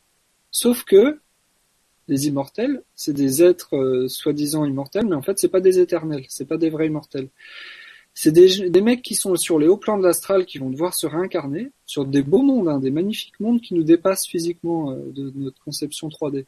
Sauf 0.50 0.86
que 0.86 1.20
les 2.08 2.28
immortels, 2.28 2.84
c'est 2.96 3.12
des 3.12 3.44
êtres 3.44 4.06
soi-disant 4.08 4.64
immortels, 4.64 5.08
mais 5.08 5.16
en 5.16 5.22
fait, 5.22 5.38
c'est 5.38 5.50
pas 5.50 5.60
des 5.60 5.80
éternels, 5.80 6.24
c'est 6.30 6.48
pas 6.48 6.58
des 6.58 6.70
vrais 6.70 6.88
immortels. 6.88 7.28
C'est 8.18 8.32
des, 8.32 8.70
des, 8.70 8.82
mecs 8.82 9.02
qui 9.02 9.14
sont 9.14 9.36
sur 9.36 9.60
les 9.60 9.68
hauts 9.68 9.78
plans 9.78 9.98
de 9.98 10.04
l'astral 10.04 10.46
qui 10.46 10.58
vont 10.58 10.70
devoir 10.70 10.94
se 10.94 11.06
réincarner 11.06 11.72
sur 11.86 12.06
des 12.06 12.24
beaux 12.24 12.42
mondes, 12.42 12.70
hein, 12.70 12.80
des 12.80 12.90
magnifiques 12.90 13.40
mondes 13.42 13.60
qui 13.60 13.74
nous 13.74 13.84
dépassent 13.84 14.26
physiquement 14.26 14.92
euh, 14.92 15.12
de 15.14 15.34
notre 15.36 15.62
conception 15.64 16.08
3D. 16.08 16.46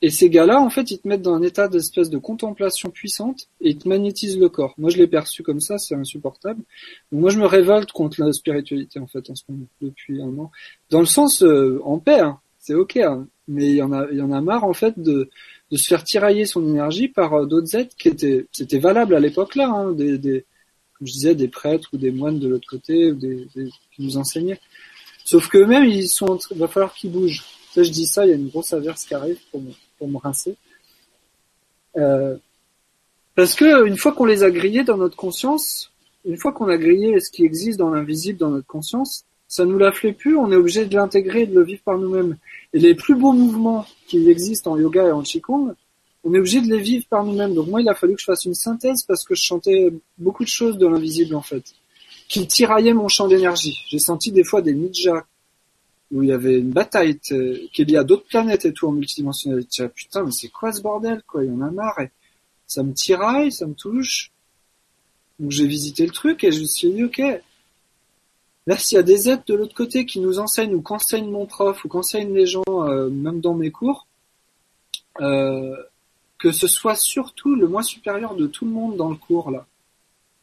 Et 0.00 0.10
ces 0.10 0.30
gars-là, 0.30 0.60
en 0.60 0.70
fait, 0.70 0.90
ils 0.92 1.00
te 1.00 1.08
mettent 1.08 1.22
dans 1.22 1.34
un 1.34 1.42
état 1.42 1.66
d'espèce 1.66 2.08
de 2.08 2.18
contemplation 2.18 2.90
puissante 2.90 3.48
et 3.60 3.70
ils 3.70 3.78
te 3.78 3.88
magnétisent 3.88 4.38
le 4.38 4.48
corps. 4.48 4.74
Moi, 4.78 4.90
je 4.90 4.98
l'ai 4.98 5.08
perçu 5.08 5.42
comme 5.42 5.60
ça, 5.60 5.78
c'est 5.78 5.96
insupportable. 5.96 6.62
Donc, 7.10 7.20
moi, 7.20 7.30
je 7.30 7.40
me 7.40 7.46
révolte 7.46 7.90
contre 7.90 8.22
la 8.22 8.32
spiritualité, 8.32 9.00
en 9.00 9.08
fait, 9.08 9.28
en 9.28 9.34
ce 9.34 9.42
moment, 9.48 9.66
depuis 9.80 10.22
un 10.22 10.38
an. 10.38 10.52
Dans 10.90 11.00
le 11.00 11.06
sens, 11.06 11.42
euh, 11.42 11.80
en 11.84 11.98
paix, 11.98 12.20
hein, 12.20 12.38
c'est 12.60 12.74
ok, 12.74 12.98
hein, 12.98 13.26
mais 13.48 13.66
il 13.66 13.76
y 13.76 13.82
en 13.82 13.92
a, 13.92 14.06
il 14.12 14.18
y 14.18 14.22
en 14.22 14.30
a 14.30 14.40
marre, 14.40 14.64
en 14.64 14.72
fait, 14.72 14.96
de, 15.00 15.30
de 15.70 15.76
se 15.76 15.86
faire 15.86 16.02
tirailler 16.04 16.46
son 16.46 16.66
énergie 16.66 17.08
par 17.08 17.34
euh, 17.34 17.46
d'autres 17.46 17.74
êtres 17.76 17.94
qui 17.96 18.08
étaient, 18.08 18.46
c'était 18.52 18.78
valable 18.78 19.14
à 19.14 19.20
l'époque 19.20 19.54
là, 19.54 19.68
hein, 19.68 19.92
des, 19.92 20.18
des, 20.18 20.44
comme 20.94 21.06
je 21.06 21.12
disais, 21.12 21.34
des 21.34 21.48
prêtres 21.48 21.90
ou 21.92 21.96
des 21.96 22.10
moines 22.10 22.38
de 22.38 22.48
l'autre 22.48 22.68
côté, 22.68 23.12
des, 23.12 23.46
des, 23.54 23.68
qui 23.92 24.02
nous 24.02 24.16
enseignaient. 24.16 24.60
Sauf 25.24 25.48
que 25.48 25.58
eux-mêmes, 25.58 25.84
ils 25.84 26.08
sont, 26.08 26.38
va 26.52 26.68
falloir 26.68 26.94
qu'ils 26.94 27.12
bougent. 27.12 27.44
Ça, 27.74 27.82
je 27.82 27.90
dis 27.90 28.06
ça, 28.06 28.24
il 28.24 28.30
y 28.30 28.32
a 28.32 28.36
une 28.36 28.48
grosse 28.48 28.72
averse 28.72 29.04
qui 29.04 29.14
arrive 29.14 29.38
pour 29.50 29.60
me, 29.60 29.72
pour 29.98 30.08
me 30.08 30.16
rincer. 30.16 30.56
Euh, 31.96 32.36
Parce 33.34 33.54
que 33.54 33.86
une 33.86 33.96
fois 33.96 34.12
qu'on 34.12 34.24
les 34.24 34.42
a 34.42 34.50
grillés 34.50 34.84
dans 34.84 34.96
notre 34.96 35.16
conscience, 35.16 35.92
une 36.24 36.38
fois 36.38 36.52
qu'on 36.52 36.68
a 36.68 36.76
grillé 36.76 37.20
ce 37.20 37.30
qui 37.30 37.44
existe 37.44 37.78
dans 37.78 37.90
l'invisible 37.90 38.38
dans 38.38 38.50
notre 38.50 38.66
conscience, 38.66 39.24
ça 39.48 39.64
nous 39.64 39.78
la 39.78 39.92
fait 39.92 40.12
plus, 40.12 40.36
on 40.36 40.52
est 40.52 40.56
obligé 40.56 40.84
de 40.84 40.94
l'intégrer 40.94 41.46
de 41.46 41.54
le 41.54 41.64
vivre 41.64 41.80
par 41.82 41.98
nous-mêmes. 41.98 42.36
Et 42.74 42.78
les 42.78 42.94
plus 42.94 43.14
beaux 43.14 43.32
mouvements 43.32 43.86
qui 44.06 44.28
existent 44.28 44.72
en 44.72 44.78
yoga 44.78 45.08
et 45.08 45.10
en 45.10 45.22
qigong, 45.22 45.74
on 46.22 46.34
est 46.34 46.38
obligé 46.38 46.60
de 46.60 46.66
les 46.66 46.80
vivre 46.80 47.06
par 47.08 47.24
nous-mêmes. 47.24 47.54
Donc 47.54 47.68
moi, 47.68 47.80
il 47.80 47.88
a 47.88 47.94
fallu 47.94 48.14
que 48.14 48.20
je 48.20 48.26
fasse 48.26 48.44
une 48.44 48.54
synthèse 48.54 49.04
parce 49.04 49.24
que 49.24 49.34
je 49.34 49.42
chantais 49.42 49.90
beaucoup 50.18 50.44
de 50.44 50.48
choses 50.48 50.76
de 50.76 50.86
l'invisible 50.86 51.34
en 51.34 51.40
fait, 51.40 51.64
qui 52.28 52.46
tiraillaient 52.46 52.92
mon 52.92 53.08
champ 53.08 53.26
d'énergie. 53.26 53.80
J'ai 53.88 53.98
senti 53.98 54.32
des 54.32 54.44
fois 54.44 54.60
des 54.60 54.74
ninjas 54.74 55.24
où 56.10 56.22
il 56.22 56.28
y 56.28 56.32
avait 56.32 56.58
une 56.58 56.70
bataille 56.70 57.18
qui 57.18 57.34
est 57.34 57.84
liée 57.84 57.96
à 57.96 58.04
d'autres 58.04 58.26
planètes 58.26 58.66
et 58.66 58.72
tout 58.74 58.86
en 58.86 58.92
multidimensionnalité. 58.92 59.88
Putain, 59.88 60.24
mais 60.24 60.32
c'est 60.32 60.48
quoi 60.48 60.72
ce 60.72 60.82
bordel 60.82 61.22
quoi? 61.26 61.42
Il 61.44 61.50
y 61.50 61.54
en 61.54 61.62
a 61.62 61.70
marre. 61.70 62.00
Ça 62.66 62.82
me 62.82 62.92
tiraille, 62.92 63.50
ça 63.50 63.66
me 63.66 63.74
touche. 63.74 64.30
Donc 65.38 65.52
j'ai 65.52 65.66
visité 65.66 66.04
le 66.04 66.12
truc 66.12 66.44
et 66.44 66.52
je 66.52 66.60
me 66.60 66.66
suis 66.66 66.90
dit 66.90 67.04
ok. 67.04 67.22
Là, 68.68 68.76
s'il 68.76 68.96
y 68.96 68.98
a 68.98 69.02
des 69.02 69.30
aides 69.30 69.44
de 69.46 69.54
l'autre 69.54 69.74
côté 69.74 70.04
qui 70.04 70.20
nous 70.20 70.40
enseignent 70.40 70.74
ou 70.74 70.82
qu'enseigne 70.82 71.30
mon 71.30 71.46
prof 71.46 71.86
ou 71.86 71.88
qu'enseignent 71.88 72.34
les 72.34 72.44
gens, 72.44 72.62
euh, 72.68 73.08
même 73.08 73.40
dans 73.40 73.54
mes 73.54 73.70
cours, 73.70 74.06
euh, 75.22 75.74
que 76.38 76.52
ce 76.52 76.68
soit 76.68 76.94
surtout 76.94 77.54
le 77.54 77.66
moi 77.66 77.82
supérieur 77.82 78.34
de 78.34 78.46
tout 78.46 78.66
le 78.66 78.70
monde 78.70 78.98
dans 78.98 79.08
le 79.08 79.16
cours 79.16 79.50
là. 79.50 79.66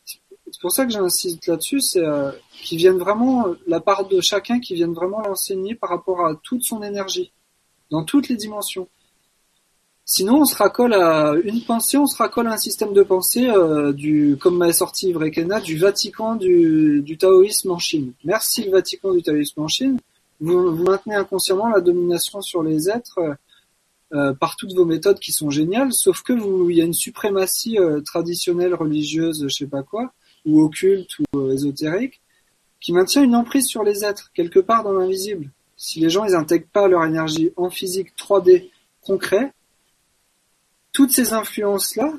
C'est 0.06 0.60
pour 0.60 0.72
ça 0.72 0.88
que 0.88 0.92
j'insiste 0.92 1.46
là-dessus, 1.46 1.82
c'est 1.82 2.04
euh, 2.04 2.32
qu'ils 2.64 2.80
viennent 2.80 2.98
vraiment, 2.98 3.46
la 3.68 3.80
part 3.80 4.08
de 4.08 4.20
chacun 4.22 4.60
qui 4.60 4.74
vienne 4.74 4.94
vraiment 4.94 5.20
l'enseigner 5.22 5.76
par 5.76 5.92
rapport 5.92 6.26
à 6.26 6.34
toute 6.34 6.64
son 6.64 6.82
énergie, 6.82 7.32
dans 7.92 8.04
toutes 8.04 8.28
les 8.28 8.38
dimensions. 8.38 8.88
Sinon, 10.08 10.42
on 10.42 10.46
se 10.46 10.56
racole 10.56 10.94
à 10.94 11.34
une 11.44 11.62
pensée, 11.62 11.98
on 11.98 12.06
se 12.06 12.16
racole 12.16 12.48
à 12.48 12.54
un 12.54 12.58
système 12.58 12.94
de 12.94 13.02
pensée 13.02 13.50
euh, 13.50 13.92
du, 13.92 14.38
comme 14.40 14.58
m'a 14.58 14.72
sorti 14.72 15.12
Vrekena, 15.12 15.60
du 15.60 15.78
Vatican 15.78 16.36
du, 16.36 17.02
du 17.02 17.18
taoïsme 17.18 17.72
en 17.72 17.80
Chine. 17.80 18.14
Merci 18.24 18.66
le 18.66 18.72
Vatican 18.72 19.14
du 19.14 19.24
taoïsme 19.24 19.62
en 19.62 19.68
Chine. 19.68 19.98
Vous, 20.40 20.76
vous 20.76 20.84
maintenez 20.84 21.16
inconsciemment 21.16 21.70
la 21.70 21.82
domination 21.82 22.42
sur 22.42 22.62
les 22.62 22.88
êtres 22.88 23.20
euh, 24.14 24.34
par 24.34 24.56
toutes 24.56 24.74
vos 24.74 24.86
méthodes 24.86 25.20
qui 25.20 25.32
sont 25.32 25.50
géniales, 25.50 25.92
sauf 25.92 26.22
que 26.22 26.34
vous, 26.34 26.70
il 26.70 26.78
y 26.78 26.82
a 26.82 26.86
une 26.86 26.94
suprématie 26.94 27.80
euh, 27.80 28.02
traditionnelle, 28.02 28.76
religieuse, 28.76 29.46
je 29.48 29.54
sais 29.54 29.66
pas 29.66 29.82
quoi, 29.82 30.14
ou 30.46 30.62
occulte 30.62 31.10
ou 31.20 31.40
euh, 31.40 31.54
ésotérique, 31.54 32.22
qui 32.80 32.94
maintient 32.94 33.24
une 33.24 33.36
emprise 33.36 33.66
sur 33.66 33.84
les 33.84 34.06
êtres 34.06 34.32
quelque 34.36 34.60
part 34.60 34.84
dans 34.84 34.94
l'invisible. 34.94 35.50
Si 35.76 36.00
les 36.00 36.12
gens 36.12 36.24
ils 36.24 36.36
intègrent 36.36 36.70
pas 36.72 36.88
leur 36.88 37.04
énergie 37.04 37.52
en 37.58 37.72
physique 37.72 38.14
3D 38.16 38.70
concret, 39.02 39.52
toutes 40.96 41.12
ces 41.12 41.34
influences-là, 41.34 42.14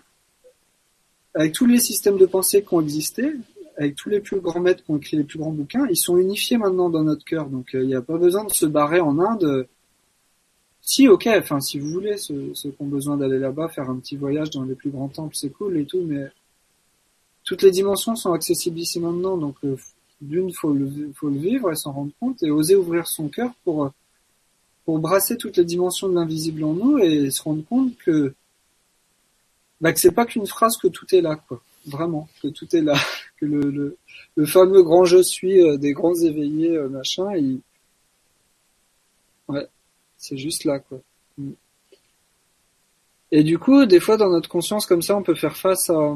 avec 1.35 1.53
tous 1.53 1.65
les 1.65 1.81
systèmes 1.81 2.19
de 2.19 2.27
pensée 2.27 2.63
qui 2.63 2.75
ont 2.75 2.83
existé, 2.83 3.33
avec 3.79 3.97
tous 3.97 4.11
les 4.11 4.21
plus 4.21 4.39
grands 4.39 4.61
maîtres 4.61 4.85
qui 4.85 4.91
ont 4.91 4.99
écrit 4.99 5.17
les 5.17 5.25
plus 5.25 5.39
grands 5.39 5.51
bouquins, 5.51 5.87
ils 5.89 5.97
sont 5.97 6.19
unifiés 6.19 6.59
maintenant 6.59 6.91
dans 6.91 7.03
notre 7.03 7.25
cœur. 7.25 7.47
Donc 7.47 7.71
il 7.73 7.87
n'y 7.87 7.95
a 7.95 8.03
pas 8.03 8.19
besoin 8.19 8.45
de 8.45 8.53
se 8.53 8.67
barrer 8.67 9.01
en 9.01 9.19
Inde 9.19 9.67
si, 10.83 11.09
ok, 11.09 11.27
enfin, 11.39 11.59
si 11.61 11.79
vous 11.79 11.89
voulez, 11.89 12.19
ceux, 12.19 12.53
qui 12.55 12.77
ont 12.79 12.87
besoin 12.87 13.17
d'aller 13.17 13.39
là-bas, 13.39 13.69
faire 13.69 13.89
un 13.89 13.97
petit 13.97 14.17
voyage 14.17 14.51
dans 14.51 14.63
les 14.63 14.75
plus 14.75 14.91
grands 14.91 15.09
temples, 15.09 15.35
c'est 15.35 15.51
cool 15.51 15.79
et 15.79 15.87
tout, 15.87 16.03
mais 16.03 16.31
toutes 17.45 17.63
les 17.63 17.71
dimensions 17.71 18.15
sont 18.15 18.33
accessibles 18.33 18.79
ici 18.79 19.01
maintenant, 19.01 19.39
donc 19.39 19.57
euh, 19.65 19.77
d'une, 20.21 20.53
faut 20.53 20.77
faut 21.15 21.29
le 21.31 21.39
vivre 21.39 21.73
et 21.73 21.77
s'en 21.77 21.93
rendre 21.93 22.13
compte 22.21 22.43
et 22.43 22.51
oser 22.51 22.77
ouvrir 22.77 23.07
son 23.07 23.29
cœur 23.29 23.51
pour, 23.65 23.91
pour 24.85 24.99
brasser 24.99 25.39
toutes 25.39 25.57
les 25.57 25.65
dimensions 25.65 26.09
de 26.11 26.15
l'invisible 26.15 26.63
en 26.63 26.75
nous 26.75 26.99
et 26.99 27.31
se 27.31 27.43
rendre 27.43 27.65
compte 27.65 27.97
que, 27.97 28.35
bah, 29.81 29.93
que 29.93 30.01
c'est 30.01 30.13
pas 30.13 30.27
qu'une 30.27 30.47
phrase 30.47 30.77
que 30.77 30.89
tout 30.89 31.07
est 31.15 31.21
là, 31.21 31.37
quoi. 31.37 31.63
Vraiment, 31.87 32.29
que 32.43 32.49
tout 32.49 32.75
est 32.75 32.83
là, 32.83 32.97
que 33.37 33.47
le, 33.47 33.97
le, 34.35 34.47
fameux 34.47 34.83
grand 34.83 35.05
je 35.05 35.23
suis 35.23 35.63
euh, 35.63 35.77
des 35.77 35.93
grands 35.93 36.15
éveillés, 36.15 36.77
euh, 36.77 36.89
machin, 36.89 37.35
il, 37.37 37.61
ouais, 39.49 39.67
c'est 40.17 40.37
juste 40.37 40.65
là, 40.65 40.79
quoi. 40.81 41.01
Mm. 41.39 41.53
Et 43.33 43.43
du 43.43 43.59
coup, 43.59 43.87
des 43.87 44.01
fois, 44.01 44.17
dans 44.17 44.31
notre 44.31 44.49
conscience 44.49 44.87
comme 44.87 45.03
ça, 45.03 45.17
on 45.17 45.23
peut 45.23 45.35
faire 45.35 45.57
face 45.57 45.91
à... 45.91 46.15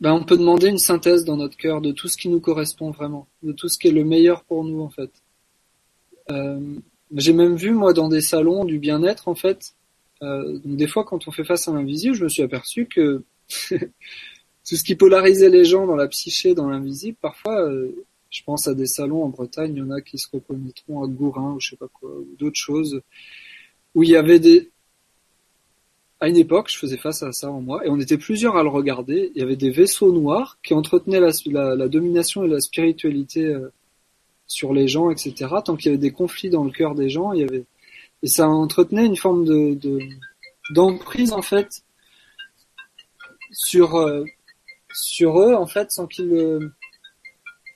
Ben, 0.00 0.12
on 0.12 0.24
peut 0.24 0.36
demander 0.36 0.68
une 0.68 0.78
synthèse 0.78 1.24
dans 1.24 1.36
notre 1.36 1.56
cœur 1.56 1.80
de 1.80 1.92
tout 1.92 2.08
ce 2.08 2.16
qui 2.16 2.28
nous 2.28 2.40
correspond 2.40 2.90
vraiment, 2.90 3.28
de 3.42 3.52
tout 3.52 3.68
ce 3.68 3.78
qui 3.78 3.88
est 3.88 3.92
le 3.92 4.04
meilleur 4.04 4.42
pour 4.44 4.64
nous, 4.64 4.80
en 4.80 4.88
fait. 4.88 5.10
Euh, 6.30 6.60
j'ai 7.14 7.32
même 7.32 7.54
vu, 7.54 7.72
moi, 7.72 7.92
dans 7.92 8.08
des 8.08 8.20
salons 8.20 8.64
du 8.64 8.78
bien-être, 8.78 9.28
en 9.28 9.34
fait, 9.34 9.74
euh, 10.22 10.58
donc 10.58 10.76
des 10.76 10.86
fois, 10.86 11.04
quand 11.04 11.26
on 11.26 11.30
fait 11.30 11.44
face 11.44 11.68
à 11.68 11.72
l'invisible, 11.72 12.14
je 12.14 12.24
me 12.24 12.28
suis 12.28 12.42
aperçu 12.42 12.86
que 12.86 13.24
tout 13.68 14.76
ce 14.76 14.84
qui 14.84 14.94
polarisait 14.94 15.50
les 15.50 15.64
gens 15.64 15.86
dans 15.86 15.96
la 15.96 16.08
psyché, 16.08 16.54
dans 16.54 16.68
l'invisible, 16.68 17.16
parfois, 17.20 17.60
euh, 17.60 17.90
je 18.30 18.42
pense 18.44 18.68
à 18.68 18.74
des 18.74 18.86
salons 18.86 19.24
en 19.24 19.28
Bretagne, 19.28 19.72
il 19.74 19.78
y 19.78 19.82
en 19.82 19.90
a 19.90 20.00
qui 20.00 20.18
se 20.18 20.28
reconnaîtront 20.32 21.02
à 21.02 21.08
Gourin 21.08 21.52
ou 21.54 21.60
je 21.60 21.70
sais 21.70 21.76
pas 21.76 21.88
quoi, 21.88 22.10
ou 22.10 22.28
d'autres 22.38 22.58
choses, 22.58 23.02
où 23.94 24.02
il 24.02 24.10
y 24.10 24.16
avait 24.16 24.38
des... 24.38 24.70
À 26.20 26.28
une 26.28 26.36
époque, 26.36 26.70
je 26.70 26.78
faisais 26.78 26.98
face 26.98 27.24
à 27.24 27.32
ça 27.32 27.50
en 27.50 27.60
moi, 27.60 27.84
et 27.84 27.90
on 27.90 27.98
était 27.98 28.16
plusieurs 28.16 28.56
à 28.56 28.62
le 28.62 28.68
regarder. 28.68 29.32
Il 29.34 29.40
y 29.40 29.42
avait 29.42 29.56
des 29.56 29.70
vaisseaux 29.70 30.12
noirs 30.12 30.56
qui 30.62 30.72
entretenaient 30.72 31.18
la, 31.18 31.88
domination 31.88 32.44
et 32.44 32.48
la 32.48 32.60
spiritualité 32.60 33.44
euh, 33.44 33.72
sur 34.46 34.72
les 34.72 34.86
gens, 34.86 35.10
etc. 35.10 35.34
Tant 35.64 35.74
qu'il 35.74 35.86
y 35.86 35.88
avait 35.88 35.98
des 35.98 36.12
conflits 36.12 36.48
dans 36.48 36.62
le 36.62 36.70
cœur 36.70 36.94
des 36.94 37.08
gens, 37.08 37.32
il 37.32 37.40
y 37.40 37.42
avait 37.42 37.64
et 38.22 38.28
ça 38.28 38.48
entretenait 38.48 39.06
une 39.06 39.16
forme 39.16 39.44
de 39.44 39.98
d'emprise 40.70 41.32
en 41.32 41.42
fait 41.42 41.82
sur 43.50 43.96
euh, 43.96 44.24
sur 44.92 45.40
eux 45.40 45.54
en 45.54 45.66
fait 45.66 45.90
sans 45.90 46.06
qu'ils 46.06 46.70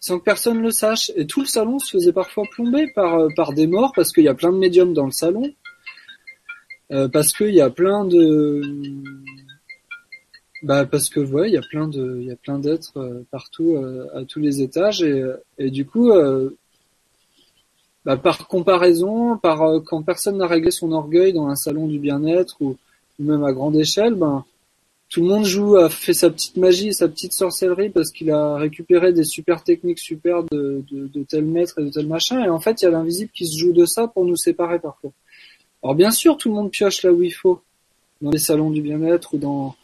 sans 0.07 0.21
que 0.21 0.25
personne 0.25 0.63
le 0.63 0.71
sache. 0.71 1.11
Et 1.17 1.27
tout 1.27 1.41
le 1.41 1.47
salon 1.47 1.79
se 1.79 1.91
faisait 1.91 2.13
parfois 2.13 2.45
plomber 2.53 2.87
par, 2.95 3.19
euh, 3.19 3.29
par 3.35 3.53
des 3.53 3.67
morts, 3.67 3.93
parce 3.95 4.13
qu'il 4.13 4.25
y 4.25 4.29
a 4.29 4.35
plein 4.35 4.53
de 4.53 4.59
médiums 4.59 4.95
dans 4.95 5.07
le 5.07 5.11
salon, 5.11 5.53
euh, 6.93 7.09
parce 7.09 7.33
qu'il 7.33 7.55
y 7.55 7.61
a 7.61 7.71
plein 7.71 8.05
de... 8.05 8.63
Bah 10.63 10.87
parce 10.87 11.11
que 11.11 11.21
ouais, 11.21 11.51
il 11.51 11.55
y 11.55 11.59
a 11.59 11.63
plein 11.71 11.87
de, 11.87 12.19
il 12.21 12.27
y 12.29 12.31
a 12.31 12.37
plein 12.37 12.59
d'êtres 12.59 12.97
euh, 12.97 13.27
partout 13.31 13.77
à 14.15 14.25
tous 14.25 14.41
les 14.41 14.63
étages 14.63 15.03
et, 15.03 15.23
et 15.59 15.71
du 15.71 15.85
coup, 15.85 16.11
bah, 18.07 18.17
par 18.17 18.47
comparaison, 18.47 19.37
par 19.37 19.83
quand 19.85 20.03
personne 20.03 20.39
n'a 20.39 20.47
réglé 20.47 20.71
son 20.71 20.93
orgueil 20.93 21.33
dans 21.33 21.49
un 21.49 21.57
salon 21.57 21.89
du 21.89 21.99
bien-être 21.99 22.57
ou, 22.61 22.77
ou, 23.19 23.25
même 23.25 23.45
à 23.45 23.53
grande 23.53 23.77
échelle, 23.77 24.15
ben 24.15 24.45
tout 25.09 25.23
le 25.23 25.29
monde 25.29 25.45
joue, 25.45 25.77
a 25.77 25.91
fait 25.91 26.15
sa 26.15 26.31
petite 26.31 26.57
magie, 26.57 26.95
sa 26.95 27.09
petite 27.09 27.33
sorcellerie 27.33 27.91
parce 27.91 28.11
qu'il 28.11 28.31
a 28.31 28.57
récupéré 28.57 29.13
des 29.13 29.25
super 29.25 29.63
techniques 29.63 29.99
super 29.99 30.45
de, 30.45 30.85
de, 30.91 31.09
de, 31.09 31.23
tel 31.25 31.45
maître 31.45 31.81
et 31.81 31.85
de 31.85 31.91
tel 31.91 32.07
machin. 32.07 32.45
Et 32.45 32.49
en 32.49 32.61
fait, 32.61 32.81
il 32.81 32.85
y 32.85 32.89
a 32.89 32.93
l'invisible 32.93 33.31
qui 33.35 33.47
se 33.47 33.59
joue 33.59 33.73
de 33.73 33.87
ça 33.87 34.09
pour 34.09 34.25
nous 34.25 34.37
séparer 34.37 34.79
parfois. 34.79 35.11
Alors 35.83 35.95
bien 35.95 36.11
sûr, 36.13 36.37
tout 36.37 36.49
le 36.49 36.55
monde 36.55 36.71
pioche 36.71 37.03
là 37.03 37.13
où 37.13 37.23
il 37.23 37.33
faut, 37.33 37.61
dans 38.21 38.31
les 38.31 38.39
salons 38.39 38.71
du 38.71 38.83
bien-être 38.83 39.35
ou 39.35 39.39
dans 39.39 39.75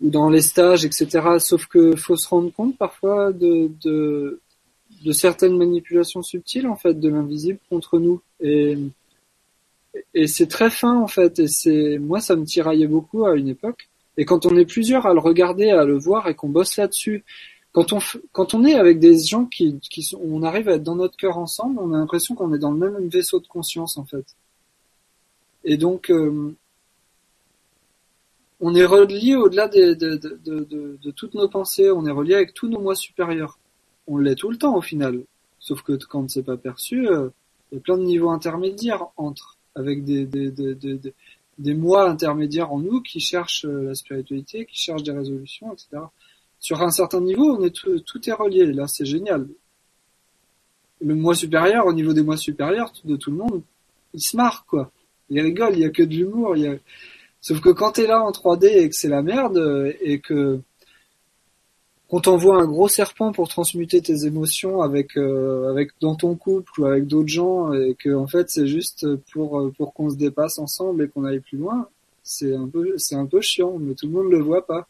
ou 0.00 0.10
dans 0.10 0.30
les 0.30 0.42
stages, 0.42 0.84
etc. 0.84 1.08
Sauf 1.38 1.66
que 1.66 1.96
faut 1.96 2.16
se 2.16 2.28
rendre 2.28 2.52
compte 2.52 2.76
parfois 2.76 3.32
de, 3.32 3.70
de, 3.82 4.40
de 5.04 5.12
certaines 5.12 5.56
manipulations 5.56 6.22
subtiles 6.22 6.66
en 6.66 6.76
fait 6.76 6.94
de 6.94 7.08
l'invisible 7.08 7.58
contre 7.68 7.98
nous. 7.98 8.20
Et 8.40 8.76
et 10.14 10.26
c'est 10.26 10.46
très 10.46 10.70
fin 10.70 11.00
en 11.00 11.06
fait. 11.06 11.38
Et 11.38 11.48
c'est 11.48 11.98
moi 11.98 12.20
ça 12.20 12.36
me 12.36 12.44
tiraillait 12.44 12.86
beaucoup 12.86 13.26
à 13.26 13.34
une 13.36 13.48
époque. 13.48 13.88
Et 14.16 14.24
quand 14.24 14.46
on 14.46 14.56
est 14.56 14.66
plusieurs 14.66 15.06
à 15.06 15.14
le 15.14 15.20
regarder, 15.20 15.70
à 15.70 15.84
le 15.84 15.96
voir 15.96 16.28
et 16.28 16.34
qu'on 16.34 16.48
bosse 16.48 16.76
là-dessus, 16.76 17.24
quand 17.72 17.92
on 17.92 17.98
quand 18.32 18.54
on 18.54 18.64
est 18.64 18.74
avec 18.74 18.98
des 18.98 19.18
gens 19.18 19.46
qui 19.46 19.78
qui 19.80 20.02
sont, 20.02 20.20
on 20.22 20.42
arrive 20.42 20.68
à 20.68 20.74
être 20.74 20.82
dans 20.82 20.96
notre 20.96 21.16
cœur 21.16 21.38
ensemble, 21.38 21.78
on 21.80 21.92
a 21.92 21.98
l'impression 21.98 22.34
qu'on 22.34 22.52
est 22.54 22.58
dans 22.58 22.72
le 22.72 22.78
même 22.78 23.08
vaisseau 23.08 23.40
de 23.40 23.46
conscience 23.46 23.96
en 23.96 24.04
fait. 24.04 24.26
Et 25.64 25.76
donc 25.76 26.10
euh, 26.10 26.54
on 28.60 28.74
est 28.74 28.84
relié 28.84 29.36
au-delà 29.36 29.68
de, 29.68 29.94
de, 29.94 30.16
de, 30.16 30.98
de, 31.00 31.10
toutes 31.12 31.34
nos 31.34 31.48
pensées, 31.48 31.90
on 31.90 32.04
est 32.06 32.10
relié 32.10 32.34
avec 32.34 32.54
tous 32.54 32.68
nos 32.68 32.80
moi 32.80 32.96
supérieurs. 32.96 33.58
On 34.08 34.16
l'est 34.16 34.34
tout 34.34 34.50
le 34.50 34.56
temps 34.56 34.74
au 34.74 34.80
final. 34.80 35.22
Sauf 35.60 35.82
que 35.82 35.92
quand 35.92 36.28
c'est 36.30 36.42
pas 36.42 36.56
perçu, 36.56 37.08
euh, 37.08 37.28
il 37.70 37.76
y 37.76 37.78
a 37.78 37.80
plein 37.80 37.98
de 37.98 38.02
niveaux 38.02 38.30
intermédiaires 38.30 39.06
entre 39.16 39.56
avec 39.74 40.04
des, 40.04 40.24
des, 40.24 40.50
des, 40.50 40.74
des, 41.58 41.74
mois 41.74 42.08
intermédiaires 42.08 42.72
en 42.72 42.78
nous 42.78 43.00
qui 43.00 43.20
cherchent 43.20 43.64
euh, 43.64 43.82
la 43.82 43.94
spiritualité, 43.94 44.64
qui 44.64 44.80
cherchent 44.80 45.02
des 45.02 45.12
résolutions, 45.12 45.72
etc. 45.72 46.02
Sur 46.58 46.82
un 46.82 46.90
certain 46.90 47.20
niveau, 47.20 47.56
on 47.56 47.62
est 47.62 47.70
tout, 47.70 48.00
tout 48.00 48.28
est 48.28 48.32
relié. 48.32 48.66
Là, 48.72 48.88
c'est 48.88 49.04
génial. 49.04 49.46
Le 51.00 51.14
mois 51.14 51.34
supérieur, 51.34 51.86
au 51.86 51.92
niveau 51.92 52.12
des 52.12 52.22
mois 52.22 52.36
supérieurs 52.36 52.92
de 53.04 53.14
tout 53.14 53.30
le 53.30 53.36
monde, 53.36 53.62
il 54.14 54.20
se 54.20 54.36
marre, 54.36 54.64
quoi. 54.66 54.90
Il 55.30 55.40
rigole, 55.40 55.74
il 55.74 55.80
y 55.80 55.84
a 55.84 55.90
que 55.90 56.02
de 56.02 56.14
l'humour. 56.14 56.54
A... 56.54 56.74
Sauf 57.40 57.60
que 57.60 57.68
quand 57.68 57.92
t'es 57.92 58.06
là 58.06 58.22
en 58.22 58.32
3D 58.32 58.66
et 58.66 58.88
que 58.88 58.96
c'est 58.96 59.08
la 59.08 59.22
merde 59.22 59.94
et 60.00 60.18
que 60.18 60.60
qu'on 62.08 62.20
t'envoie 62.20 62.60
un 62.60 62.66
gros 62.66 62.88
serpent 62.88 63.32
pour 63.32 63.48
transmuter 63.48 64.00
tes 64.00 64.24
émotions 64.24 64.80
avec 64.82 65.16
euh, 65.16 65.70
avec 65.70 65.90
dans 66.00 66.14
ton 66.16 66.34
couple 66.36 66.80
ou 66.80 66.86
avec 66.86 67.06
d'autres 67.06 67.28
gens 67.28 67.72
et 67.72 67.94
que 67.98 68.14
en 68.14 68.26
fait 68.26 68.48
c'est 68.50 68.66
juste 68.66 69.06
pour 69.32 69.60
euh, 69.60 69.72
pour 69.76 69.92
qu'on 69.92 70.10
se 70.10 70.16
dépasse 70.16 70.58
ensemble 70.58 71.02
et 71.04 71.08
qu'on 71.08 71.24
aille 71.24 71.40
plus 71.40 71.58
loin 71.58 71.88
c'est 72.28 72.54
un 72.54 72.68
peu, 72.68 72.98
c'est 72.98 73.14
un 73.14 73.24
peu 73.26 73.40
chiant, 73.40 73.78
mais 73.78 73.94
tout 73.94 74.06
le 74.06 74.12
monde 74.12 74.30
le 74.30 74.40
voit 74.40 74.66
pas. 74.66 74.86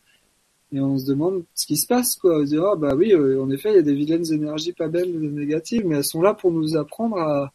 Et 0.73 0.81
on 0.81 0.99
se 0.99 1.07
demande 1.07 1.45
ce 1.55 1.67
qui 1.67 1.77
se 1.77 1.87
passe, 1.87 2.17
quoi. 2.17 2.39
On 2.39 2.41
se 2.41 2.51
dit, 2.51 2.59
ah, 2.59 2.75
bah 2.77 2.95
oui, 2.97 3.13
euh, 3.13 3.41
en 3.41 3.49
effet, 3.51 3.71
il 3.71 3.77
y 3.77 3.79
a 3.79 3.83
des 3.83 3.95
vilaines 3.95 4.31
énergies 4.33 4.73
pas 4.73 4.89
belles, 4.89 5.17
négatives, 5.19 5.87
mais 5.87 5.97
elles 5.97 6.05
sont 6.05 6.21
là 6.21 6.35
pour 6.35 6.51
nous 6.51 6.77
apprendre 6.77 7.17
à, 7.17 7.53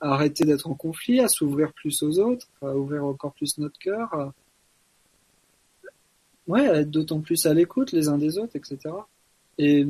à 0.00 0.12
arrêter 0.12 0.44
d'être 0.44 0.68
en 0.68 0.74
conflit, 0.74 1.20
à 1.20 1.28
s'ouvrir 1.28 1.72
plus 1.72 2.02
aux 2.02 2.18
autres, 2.18 2.46
à 2.62 2.76
ouvrir 2.76 3.04
encore 3.04 3.32
plus 3.32 3.56
notre 3.58 3.78
cœur, 3.78 4.12
à... 4.12 4.34
ouais, 6.46 6.64
être 6.64 6.90
d'autant 6.90 7.20
plus 7.20 7.46
à 7.46 7.54
l'écoute 7.54 7.92
les 7.92 8.08
uns 8.08 8.18
des 8.18 8.38
autres, 8.38 8.56
etc. 8.56 8.78
Et 9.58 9.86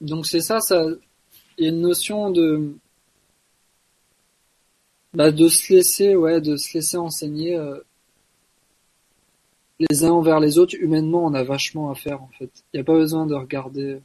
donc 0.00 0.26
c'est 0.26 0.40
ça, 0.40 0.60
ça, 0.60 0.84
il 1.58 1.64
y 1.64 1.66
a 1.66 1.70
une 1.70 1.80
notion 1.80 2.30
de 2.30 2.74
bah, 5.14 5.30
de 5.30 5.48
se 5.48 5.72
laisser, 5.72 6.16
ouais, 6.16 6.40
de 6.40 6.56
se 6.56 6.74
laisser 6.74 6.96
enseigner 6.96 7.54
euh, 7.56 7.78
les 9.78 10.04
uns 10.04 10.10
envers 10.10 10.40
les 10.40 10.58
autres. 10.58 10.74
Humainement, 10.78 11.24
on 11.24 11.34
a 11.34 11.44
vachement 11.44 11.90
à 11.90 11.94
faire 11.94 12.22
en 12.22 12.30
fait. 12.38 12.50
Il 12.72 12.76
n'y 12.76 12.80
a 12.80 12.84
pas 12.84 12.94
besoin 12.94 13.26
de 13.26 13.34
regarder. 13.34 14.00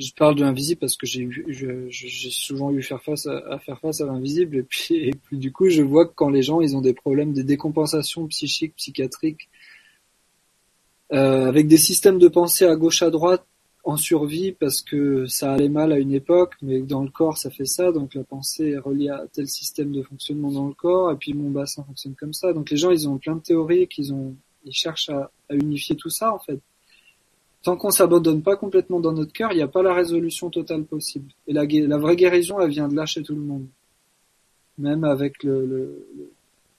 Je 0.00 0.12
parle 0.14 0.34
de 0.34 0.40
l'invisible 0.40 0.80
parce 0.80 0.96
que 0.96 1.06
j'ai 1.06 1.28
j'ai 1.48 2.30
souvent 2.30 2.70
eu 2.72 2.82
faire 2.82 3.02
face 3.02 3.26
à, 3.26 3.58
faire 3.58 3.78
face 3.80 4.00
à 4.00 4.06
l'invisible 4.06 4.56
et 4.56 4.62
puis, 4.62 4.94
et 4.94 5.12
puis 5.12 5.36
du 5.36 5.52
coup, 5.52 5.68
je 5.68 5.82
vois 5.82 6.06
que 6.06 6.12
quand 6.14 6.30
les 6.30 6.42
gens 6.42 6.60
ils 6.60 6.74
ont 6.76 6.80
des 6.80 6.94
problèmes, 6.94 7.32
des 7.32 7.44
décompensations 7.44 8.26
psychiques, 8.28 8.74
psychiatriques, 8.76 9.50
euh, 11.12 11.46
avec 11.46 11.68
des 11.68 11.76
systèmes 11.76 12.18
de 12.18 12.28
pensée 12.28 12.64
à 12.64 12.76
gauche 12.76 13.02
à 13.02 13.10
droite 13.10 13.44
en 13.84 13.96
survie 13.96 14.52
parce 14.52 14.82
que 14.82 15.26
ça 15.26 15.52
allait 15.52 15.68
mal 15.68 15.92
à 15.92 15.98
une 15.98 16.12
époque, 16.12 16.54
mais 16.62 16.80
dans 16.80 17.02
le 17.02 17.10
corps 17.10 17.36
ça 17.36 17.50
fait 17.50 17.66
ça, 17.66 17.92
donc 17.92 18.14
la 18.14 18.24
pensée 18.24 18.70
est 18.70 18.78
reliée 18.78 19.10
à 19.10 19.26
tel 19.32 19.48
système 19.48 19.92
de 19.92 20.02
fonctionnement 20.02 20.50
dans 20.50 20.68
le 20.68 20.74
corps, 20.74 21.12
et 21.12 21.16
puis 21.16 21.34
mon 21.34 21.50
bassin 21.50 21.84
fonctionne 21.84 22.14
comme 22.14 22.32
ça. 22.32 22.52
Donc 22.52 22.70
les 22.70 22.76
gens 22.76 22.90
ils 22.90 23.08
ont 23.08 23.18
plein 23.18 23.36
de 23.36 23.42
théories 23.42 23.86
qu'ils 23.88 24.12
ont, 24.14 24.34
ils 24.64 24.72
cherchent 24.72 25.10
à, 25.10 25.30
unifier 25.50 25.96
tout 25.96 26.10
ça 26.10 26.32
en 26.34 26.38
fait. 26.38 26.60
Tant 27.62 27.76
qu'on 27.76 27.90
s'abandonne 27.90 28.42
pas 28.42 28.56
complètement 28.56 29.00
dans 29.00 29.12
notre 29.12 29.32
cœur, 29.32 29.52
il 29.52 29.56
n'y 29.56 29.62
a 29.62 29.68
pas 29.68 29.82
la 29.82 29.92
résolution 29.92 30.48
totale 30.48 30.84
possible. 30.84 31.30
Et 31.46 31.52
la, 31.52 31.64
la 31.64 31.98
vraie 31.98 32.16
guérison, 32.16 32.58
elle 32.60 32.70
vient 32.70 32.88
de 32.88 32.96
lâcher 32.96 33.22
tout 33.22 33.34
le 33.34 33.42
monde. 33.42 33.66
Même 34.78 35.04
avec 35.04 35.42
le, 35.42 35.66
le, 35.66 36.06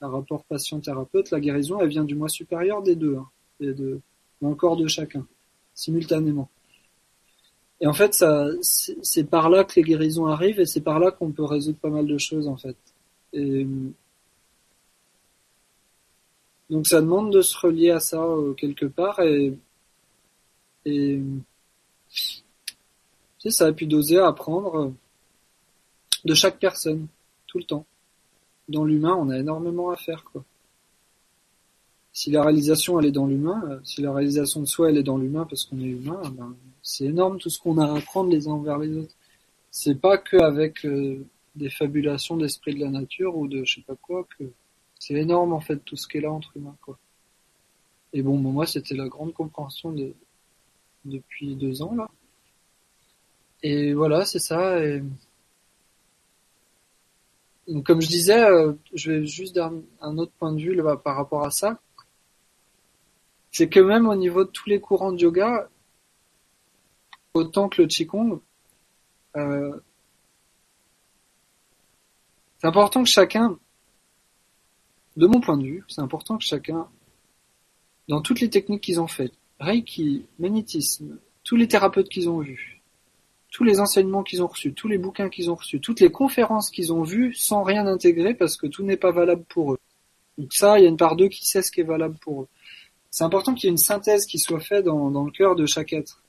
rapport 0.02 0.44
patient-thérapeute, 0.46 1.30
la 1.30 1.40
guérison, 1.40 1.80
elle 1.80 1.90
vient 1.90 2.04
du 2.04 2.16
moi 2.16 2.28
supérieur 2.28 2.82
des 2.82 2.96
deux, 2.96 3.16
hein, 3.16 3.28
et 3.60 3.74
de, 3.74 4.00
dans 4.42 4.50
le 4.50 4.56
corps 4.56 4.76
de 4.76 4.88
chacun, 4.88 5.28
simultanément. 5.76 6.50
Et 7.82 7.88
en 7.88 7.94
fait, 7.94 8.24
c'est 8.62 9.24
par 9.24 9.50
là 9.50 9.64
que 9.64 9.74
les 9.76 9.84
guérisons 9.84 10.28
arrivent 10.28 10.60
et 10.60 10.66
c'est 10.66 10.82
par 10.82 11.00
là 11.00 11.12
qu'on 11.12 11.32
peut 11.32 11.44
résoudre 11.44 11.80
pas 11.80 11.90
mal 11.90 12.06
de 12.06 12.18
choses 12.18 12.48
en 12.48 12.56
fait. 12.56 12.78
Et 13.34 13.68
donc 16.70 16.88
ça 16.88 17.02
demande 17.02 17.34
de 17.34 17.42
se 17.42 17.58
relier 17.58 17.90
à 17.90 18.00
ça 18.00 18.24
euh, 18.24 18.54
quelque 18.54 18.86
part 18.86 19.20
et 19.20 19.54
et 20.86 21.22
c'est 23.40 23.52
ça, 23.52 23.70
et 23.70 23.74
puis 23.74 23.88
d'oser 23.88 24.20
apprendre 24.20 24.94
de 26.26 26.34
chaque 26.34 26.60
personne 26.60 27.08
tout 27.48 27.58
le 27.58 27.64
temps. 27.64 27.86
Dans 28.70 28.86
l'humain, 28.86 29.16
on 29.20 29.30
a 29.30 29.38
énormément 29.38 29.90
à 29.90 29.96
faire 29.96 30.24
quoi 30.24 30.44
si 32.14 32.32
la 32.32 32.44
réalisation 32.44 33.00
elle 33.00 33.08
est 33.08 33.12
dans 33.12 33.26
l'humain, 33.26 33.62
euh, 33.70 33.80
si 33.84 34.02
la 34.02 34.14
réalisation 34.14 34.62
de 34.62 34.66
soi 34.66 34.90
elle 34.90 34.98
est 34.98 35.04
dans 35.04 35.18
l'humain 35.18 35.46
parce 35.50 35.66
qu'on 35.66 35.80
est 35.80 35.86
humain, 35.86 36.22
ben, 36.36 36.56
c'est 36.84 37.06
énorme 37.06 37.38
tout 37.38 37.50
ce 37.50 37.60
qu'on 37.60 37.78
a 37.78 37.86
à 37.86 37.98
apprendre 37.98 38.30
les 38.30 38.48
uns 38.48 38.54
envers 38.54 38.78
les 38.78 38.96
autres. 38.98 39.16
C'est 39.70 40.00
pas 40.00 40.18
qu'avec 40.18 40.86
euh, 40.86 41.26
des 41.56 41.70
fabulations 41.70 42.38
d'esprit 42.38 42.76
de 42.76 42.80
la 42.82 42.90
nature 42.90 43.38
ou 43.38 43.48
de 43.48 43.64
je 43.64 43.76
sais 43.76 43.82
pas 43.82 43.96
quoi 43.96 44.28
que 44.38 44.44
c'est 45.00 45.14
énorme 45.16 45.54
en 45.54 45.62
fait 45.62 45.78
tout 45.78 45.96
ce 45.96 46.08
qui 46.08 46.18
est 46.18 46.22
là 46.22 46.32
entre 46.32 46.56
humains 46.58 46.76
quoi. 46.82 46.98
Et 48.14 48.22
bon, 48.22 48.38
moi 48.38 48.66
c'était 48.66 48.96
la 48.96 49.08
grande 49.08 49.34
compréhension 49.34 49.94
de 49.94 50.14
depuis 51.06 51.56
deux 51.56 51.82
ans 51.82 51.96
là. 51.96 52.10
Et 53.64 53.94
voilà, 53.94 54.26
c'est 54.26 54.40
ça. 54.40 54.84
Et... 54.84 55.04
Comme 57.86 58.02
je 58.02 58.08
disais, 58.08 58.44
euh, 58.44 58.74
je 58.94 59.12
vais 59.12 59.26
juste 59.26 59.56
d'un 59.56 59.82
un 60.02 60.18
autre 60.18 60.32
point 60.40 60.52
de 60.52 60.60
vue 60.60 60.76
là, 60.76 60.98
par 60.98 61.16
rapport 61.16 61.46
à 61.46 61.52
ça 61.52 61.80
c'est 63.52 63.70
que 63.70 63.80
même 63.80 64.08
au 64.08 64.16
niveau 64.16 64.46
de 64.46 64.50
tous 64.50 64.70
les 64.70 64.80
courants 64.80 65.12
de 65.12 65.20
yoga, 65.20 65.70
autant 67.34 67.70
que 67.70 67.82
le 67.82 67.88
Qigong, 67.88 68.40
euh, 69.36 69.80
c'est 72.60 72.68
important 72.68 73.04
que 73.04 73.10
chacun, 73.10 73.60
de 75.18 75.28
mon 75.28 75.42
point 75.42 75.58
de 75.58 75.64
vue, 75.64 75.84
c'est 75.90 76.02
important 76.02 76.38
que 76.38 76.44
chacun, 76.44 76.88
dans 78.08 78.22
toutes 78.22 78.40
les 78.40 78.50
techniques 78.50 78.82
qu'ils 78.82 79.02
ont 79.02 79.08
faites, 79.08 79.34
Reiki, 79.62 80.26
magnétisme, 80.40 81.18
tous 81.46 81.56
les 81.56 81.70
thérapeutes 81.70 82.10
qu'ils 82.10 82.30
ont 82.30 82.40
vus, 82.40 82.82
tous 83.52 83.64
les 83.64 83.80
enseignements 83.80 84.24
qu'ils 84.24 84.44
ont 84.44 84.48
reçus, 84.48 84.74
tous 84.74 84.90
les 84.90 84.98
bouquins 84.98 85.30
qu'ils 85.30 85.50
ont 85.50 85.56
reçus, 85.56 85.80
toutes 85.80 86.02
les 86.02 86.12
conférences 86.12 86.70
qu'ils 86.70 86.92
ont 86.92 87.04
vues 87.04 87.34
sans 87.34 87.64
rien 87.64 87.88
intégrer 87.88 88.34
parce 88.34 88.58
que 88.58 88.68
tout 88.68 88.84
n'est 88.84 88.98
pas 88.98 89.12
valable 89.12 89.44
pour 89.48 89.74
eux. 89.74 89.80
Donc 90.38 90.52
ça, 90.52 90.80
il 90.80 90.84
y 90.84 90.86
a 90.86 90.90
une 90.90 90.98
part 90.98 91.16
d'eux 91.16 91.30
qui 91.30 91.46
sait 91.46 91.62
ce 91.62 91.72
qui 91.72 91.82
est 91.82 91.86
valable 91.86 92.18
pour 92.20 92.44
eux 92.44 92.48
c'est 93.12 93.26
important 93.26 93.54
qu'il 93.54 93.66
y 93.66 93.68
ait 93.68 93.72
une 93.72 93.78
synthèse 93.78 94.26
qui 94.26 94.40
soit 94.40 94.62
faite 94.62 94.86
dans, 94.86 95.10
le 95.24 95.32
cœur 95.32 95.56
de 95.56 95.66
chaque 95.66 95.94
être. 95.94 96.24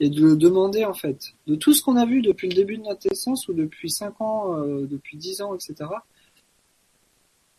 Et 0.00 0.10
de 0.10 0.20
le 0.20 0.36
demander, 0.36 0.84
en 0.84 0.94
fait, 0.94 1.34
de 1.46 1.54
tout 1.54 1.72
ce 1.72 1.82
qu'on 1.82 1.96
a 1.96 2.04
vu 2.04 2.22
depuis 2.22 2.48
le 2.48 2.54
début 2.54 2.76
de 2.76 2.82
notre 2.82 3.08
naissance 3.08 3.48
ou 3.48 3.54
depuis 3.54 3.90
5 3.90 4.20
ans, 4.20 4.58
euh, 4.58 4.86
depuis 4.86 5.16
10 5.16 5.42
ans, 5.42 5.54
etc. 5.54 5.90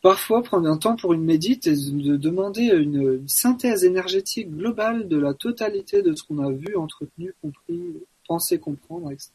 Parfois, 0.04 0.42
prendre 0.42 0.68
un 0.68 0.76
temps 0.76 0.96
pour 0.96 1.14
une 1.14 1.24
médite 1.24 1.66
et 1.66 1.74
de 1.74 2.18
demander 2.18 2.66
une, 2.66 3.26
synthèse 3.26 3.84
énergétique 3.84 4.54
globale 4.54 5.08
de 5.08 5.16
la 5.16 5.32
totalité 5.32 6.02
de 6.02 6.14
ce 6.14 6.22
qu'on 6.22 6.44
a 6.44 6.52
vu, 6.52 6.76
entretenu, 6.76 7.32
compris, 7.40 7.80
pensé, 8.28 8.58
comprendre, 8.58 9.10
etc. 9.10 9.30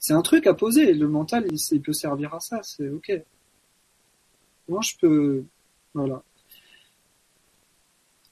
c'est 0.00 0.14
un 0.14 0.22
truc 0.22 0.48
à 0.48 0.54
poser. 0.54 0.94
Le 0.94 1.06
mental, 1.06 1.46
il, 1.48 1.58
il 1.70 1.80
peut 1.80 1.92
servir 1.92 2.34
à 2.34 2.40
ça. 2.40 2.60
C'est 2.64 2.88
ok. 2.88 3.22
Moi, 4.68 4.80
je 4.82 4.94
peux, 5.00 5.44
voilà. 5.94 6.24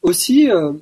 Aussi, 0.02 0.50
euh, 0.50 0.72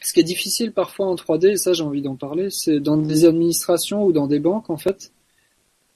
ce 0.00 0.12
qui 0.12 0.20
est 0.20 0.22
difficile 0.34 0.70
parfois 0.70 1.06
en 1.06 1.16
3D, 1.16 1.48
et 1.48 1.56
ça 1.56 1.72
j'ai 1.72 1.82
envie 1.82 2.02
d'en 2.02 2.14
parler, 2.14 2.50
c'est 2.50 2.78
dans 2.78 2.98
des 2.98 3.24
administrations 3.24 4.04
ou 4.04 4.12
dans 4.12 4.28
des 4.28 4.38
banques 4.38 4.70
en 4.70 4.76
fait, 4.76 5.10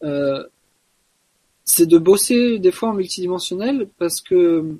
euh, 0.02 0.44
c'est 1.70 1.86
de 1.86 1.98
bosser 1.98 2.58
des 2.58 2.72
fois 2.72 2.90
en 2.90 2.94
multidimensionnel 2.94 3.88
parce 3.98 4.20
que 4.20 4.76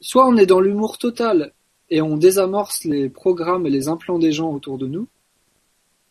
soit 0.00 0.26
on 0.26 0.36
est 0.36 0.46
dans 0.46 0.60
l'humour 0.60 0.98
total 0.98 1.52
et 1.90 2.00
on 2.00 2.16
désamorce 2.16 2.84
les 2.84 3.08
programmes 3.08 3.66
et 3.66 3.70
les 3.70 3.88
implants 3.88 4.18
des 4.18 4.32
gens 4.32 4.52
autour 4.52 4.78
de 4.78 4.86
nous, 4.86 5.06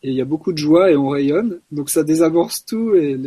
et 0.02 0.10
il 0.10 0.14
y 0.14 0.20
a 0.20 0.26
beaucoup 0.26 0.52
de 0.52 0.58
joie 0.58 0.90
et 0.90 0.96
on 0.96 1.08
rayonne, 1.08 1.60
donc 1.72 1.90
ça 1.90 2.04
désamorce 2.04 2.64
tout 2.64 2.94
et 2.94 3.18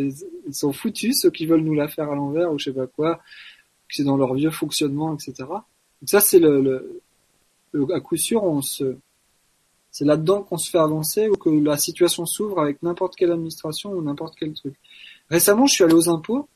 ils 0.47 0.53
sont 0.53 0.74
foutus 0.74 1.22
ceux 1.22 1.32
qui 1.32 1.45
veulent 1.45 1.62
nous 1.62 1.74
la 1.74 1.88
faire 1.88 2.10
à 2.12 2.16
l'envers 2.16 2.51
ou 2.51 2.60
je 2.60 2.66
sais 2.66 2.74
pas 2.74 2.88
quoi 2.88 3.22
c'est 3.89 4.03
dans 4.03 4.18
leur 4.18 4.34
vieux 4.34 4.51
fonctionnement, 4.51 5.14
etc. 5.14 5.34
Donc 5.39 6.10
ça, 6.10 6.20
c'est 6.20 6.39
le, 6.39 7.01
le, 7.72 7.93
à 7.93 7.99
coup 7.99 8.18
sûr, 8.18 8.43
on 8.43 8.62
se, 8.62 8.95
c'est 9.98 10.06
là-dedans 10.06 10.43
qu'on 10.43 10.60
se 10.60 10.70
fait 10.70 10.78
avancer 10.78 11.28
ou 11.28 11.34
que 11.38 11.50
la 11.50 11.76
situation 11.76 12.28
s'ouvre 12.28 12.62
avec 12.62 12.84
n'importe 12.84 13.16
quelle 13.16 13.32
administration 13.32 13.93
ou 13.93 14.04
n'importe 14.04 14.36
quel 14.38 14.54
truc. 14.54 14.76
Récemment, 15.32 15.66
je 15.66 15.74
suis 15.74 15.84
allé 15.84 15.95
aux 15.95 16.08
impôts 16.08 16.48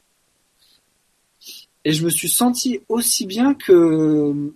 et 1.83 1.91
je 1.91 2.05
me 2.05 2.11
suis 2.11 2.29
senti 2.29 2.81
aussi 2.87 3.25
bien 3.25 3.55
que 3.55 4.53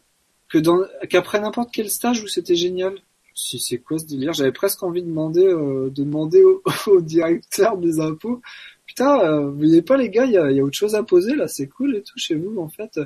que 0.50 0.60
dans 0.60 0.84
qu'après 1.10 1.40
n'importe 1.40 1.72
quel 1.74 1.90
stage 1.90 2.22
où 2.22 2.28
c'était 2.28 2.56
génial. 2.56 2.94
Si 3.34 3.58
c'est 3.60 3.80
quoi 3.80 3.98
ce 3.98 4.06
délire? 4.06 4.34
J'avais 4.34 4.52
presque 4.52 4.84
envie 4.84 5.02
de 5.02 5.08
demander 5.08 5.48
euh, 5.48 5.90
de 5.90 6.04
demander 6.04 6.44
au, 6.44 7.02
directeur 7.02 7.78
des 7.78 8.00
impôts 8.00 8.40
putain, 8.86 9.20
euh, 9.20 9.50
vous 9.50 9.58
voyez 9.58 9.82
pas 9.82 9.98
les 9.98 10.12
gars, 10.12 10.26
il 10.26 10.34
y 10.34 10.38
a, 10.38 10.64
autre 10.64 10.78
chose 10.78 10.94
à 10.94 11.02
poser 11.02 11.36
là, 11.36 11.48
c'est 11.48 11.68
cool 11.68 11.96
et 11.96 12.04
tout 12.04 12.20
chez 12.20 12.36
vous 12.36 12.60
en 12.60 12.70
fait. 12.70 13.00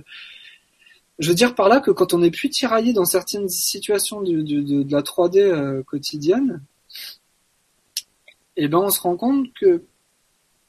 Je 1.20 1.28
veux 1.28 1.36
dire 1.36 1.53
par 1.53 1.67
là 1.67 1.82
que 1.82 1.91
quand 1.91 2.13
on 2.13 2.24
est 2.24 2.32
plus 2.32 2.49
tiraillé 2.49 2.93
dans 2.93 3.05
certaines 3.05 3.49
situations 3.49 4.22
de, 4.22 4.89
la 4.89 5.01
3D 5.01 5.39
euh, 5.39 5.84
quotidienne, 5.84 6.63
eh 8.55 8.67
ben 8.70 8.78
on 8.78 8.89
se 8.89 9.01
rend 9.01 9.17
compte 9.17 9.53
que 9.53 9.84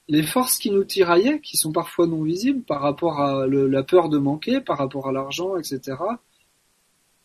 les 0.08 0.24
forces 0.24 0.58
qui 0.58 0.72
nous 0.72 0.82
tiraillaient, 0.82 1.40
qui 1.40 1.56
sont 1.56 1.70
parfois 1.70 2.08
non 2.08 2.24
visibles 2.24 2.62
par 2.62 2.80
rapport 2.80 3.20
à 3.20 3.46
la 3.46 3.82
peur 3.84 4.08
de 4.08 4.18
manquer, 4.18 4.60
par 4.60 4.78
rapport 4.78 5.08
à 5.08 5.12
l'argent, 5.12 5.56
etc. 5.56 5.96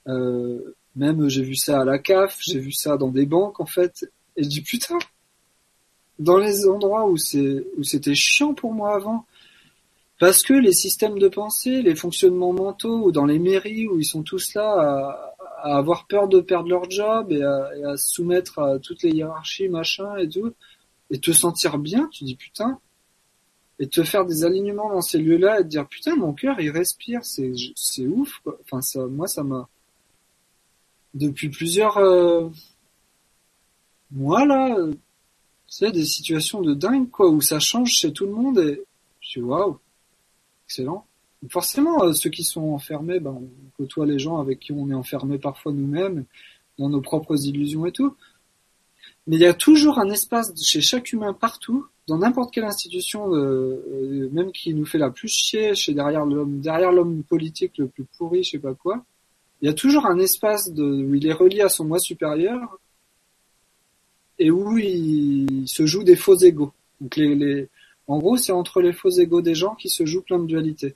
Euh, 0.07 0.75
même 0.95 1.27
j'ai 1.27 1.41
vu 1.41 1.55
ça 1.55 1.81
à 1.81 1.85
la 1.85 1.97
CAF, 1.97 2.37
j'ai 2.41 2.59
vu 2.59 2.71
ça 2.71 2.95
dans 2.95 3.09
des 3.09 3.25
banques 3.25 3.59
en 3.59 3.65
fait, 3.65 4.07
et 4.37 4.43
je 4.43 4.49
dis 4.49 4.61
putain, 4.61 4.99
dans 6.19 6.37
les 6.37 6.67
endroits 6.67 7.07
où 7.07 7.15
où 7.15 7.83
c'était 7.83 8.15
chiant 8.15 8.53
pour 8.53 8.71
moi 8.71 8.93
avant, 8.95 9.25
parce 10.19 10.43
que 10.43 10.53
les 10.53 10.73
systèmes 10.73 11.19
de 11.19 11.27
pensée, 11.27 11.81
les 11.81 11.95
fonctionnements 11.95 12.53
mentaux, 12.53 13.05
ou 13.05 13.11
dans 13.11 13.25
les 13.25 13.39
mairies 13.39 13.87
où 13.87 13.99
ils 13.99 14.05
sont 14.05 14.23
tous 14.23 14.53
là 14.53 15.33
à, 15.61 15.77
avoir 15.77 16.05
peur 16.07 16.27
de 16.27 16.39
perdre 16.39 16.69
leur 16.69 16.89
job 16.89 17.31
et 17.31 17.43
à, 17.43 17.97
se 17.97 18.13
soumettre 18.13 18.59
à 18.59 18.79
toutes 18.79 19.03
les 19.03 19.11
hiérarchies, 19.11 19.67
machin 19.67 20.15
et 20.17 20.29
tout, 20.29 20.53
et 21.09 21.19
te 21.19 21.31
sentir 21.31 21.77
bien, 21.79 22.07
tu 22.11 22.23
dis 22.23 22.35
putain, 22.35 22.79
et 23.79 23.87
te 23.87 24.03
faire 24.03 24.25
des 24.25 24.45
alignements 24.45 24.89
dans 24.89 25.01
ces 25.01 25.17
lieux-là 25.17 25.59
et 25.59 25.63
te 25.63 25.67
dire 25.67 25.87
putain 25.87 26.15
mon 26.15 26.33
cœur 26.33 26.59
il 26.59 26.69
respire, 26.69 27.23
c'est 27.23 27.51
c'est 27.75 28.07
ouf 28.07 28.39
quoi. 28.43 28.57
Enfin 28.63 28.81
ça, 28.81 29.05
moi 29.07 29.27
ça 29.27 29.43
m'a 29.43 29.67
depuis 31.13 31.49
plusieurs 31.49 31.97
euh, 31.97 32.47
mois 34.11 34.45
là, 34.45 34.77
euh, 34.77 34.93
c'est 35.67 35.91
des 35.91 36.05
situations 36.05 36.61
de 36.61 36.73
dingue 36.73 37.09
quoi 37.09 37.29
où 37.29 37.41
ça 37.41 37.59
change 37.59 37.91
chez 37.91 38.13
tout 38.13 38.25
le 38.25 38.31
monde 38.31 38.59
et 38.59 38.81
je 39.19 39.29
suis 39.29 39.41
waouh 39.41 39.79
excellent. 40.65 41.05
Forcément, 41.49 42.03
euh, 42.03 42.13
ceux 42.13 42.29
qui 42.29 42.43
sont 42.43 42.69
enfermés, 42.73 43.19
ben, 43.19 43.31
on 43.31 43.49
côtoie 43.77 44.05
les 44.05 44.19
gens 44.19 44.39
avec 44.39 44.59
qui 44.59 44.71
on 44.71 44.89
est 44.89 44.95
enfermé 44.95 45.37
parfois 45.37 45.71
nous-mêmes, 45.71 46.25
dans 46.77 46.89
nos 46.89 47.01
propres 47.01 47.45
illusions 47.45 47.85
et 47.85 47.91
tout. 47.91 48.15
Mais 49.27 49.37
il 49.37 49.41
y 49.41 49.45
a 49.45 49.53
toujours 49.53 49.99
un 49.99 50.09
espace 50.09 50.53
chez 50.63 50.81
chaque 50.81 51.11
humain 51.13 51.33
partout, 51.33 51.85
dans 52.07 52.19
n'importe 52.19 52.53
quelle 52.53 52.65
institution, 52.65 53.33
euh, 53.33 53.83
euh, 53.91 54.29
même 54.31 54.51
qui 54.51 54.73
nous 54.73 54.85
fait 54.85 54.97
la 54.97 55.09
plus 55.09 55.27
chier, 55.27 55.73
chez 55.75 55.93
derrière 55.93 56.25
l'homme, 56.25 56.59
derrière 56.59 56.91
l'homme 56.91 57.23
politique 57.23 57.77
le 57.77 57.87
plus 57.87 58.05
pourri, 58.17 58.43
je 58.43 58.51
sais 58.51 58.59
pas 58.59 58.73
quoi. 58.73 59.03
Il 59.61 59.67
y 59.67 59.69
a 59.69 59.73
toujours 59.73 60.05
un 60.05 60.19
espace 60.19 60.71
de, 60.71 60.83
où 60.83 61.15
il 61.15 61.25
est 61.25 61.33
relié 61.33 61.61
à 61.61 61.69
son 61.69 61.85
moi 61.85 61.99
supérieur 61.99 62.77
et 64.37 64.51
où 64.51 64.77
il 64.77 65.67
se 65.67 65.85
joue 65.85 66.03
des 66.03 66.15
faux 66.15 66.37
égaux. 66.37 66.73
En 68.07 68.19
gros, 68.19 68.37
c'est 68.37 68.51
entre 68.51 68.81
les 68.81 68.93
faux 68.93 69.09
égaux 69.09 69.41
des 69.41 69.55
gens 69.55 69.75
qui 69.75 69.89
se 69.89 70.05
jouent 70.05 70.21
plein 70.21 70.39
de 70.39 70.45
dualités. 70.45 70.95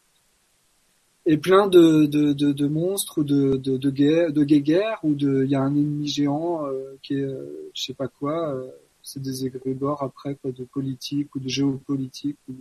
Et 1.25 1.37
plein 1.37 1.67
de, 1.67 2.67
monstres 2.67 3.19
ou 3.19 3.23
de, 3.23 3.55
de, 3.57 3.77
de, 3.77 3.89
guerre, 3.89 4.31
de 4.31 4.43
guerres 4.43 4.99
ou 5.03 5.13
de 5.13 5.43
il 5.43 5.51
y 5.51 5.55
a 5.55 5.61
un 5.61 5.75
ennemi 5.75 6.07
géant 6.07 6.65
euh, 6.65 6.97
qui 7.03 7.15
est 7.15 7.21
euh, 7.21 7.69
je 7.73 7.83
sais 7.83 7.93
pas 7.93 8.07
quoi 8.07 8.49
euh, 8.53 8.67
c'est 9.03 9.21
des 9.21 9.45
égrégores 9.45 10.01
après 10.01 10.35
quoi 10.35 10.51
de 10.51 10.63
politique 10.63 11.35
ou 11.35 11.39
de 11.39 11.49
géopolitique 11.49 12.37
ou 12.47 12.53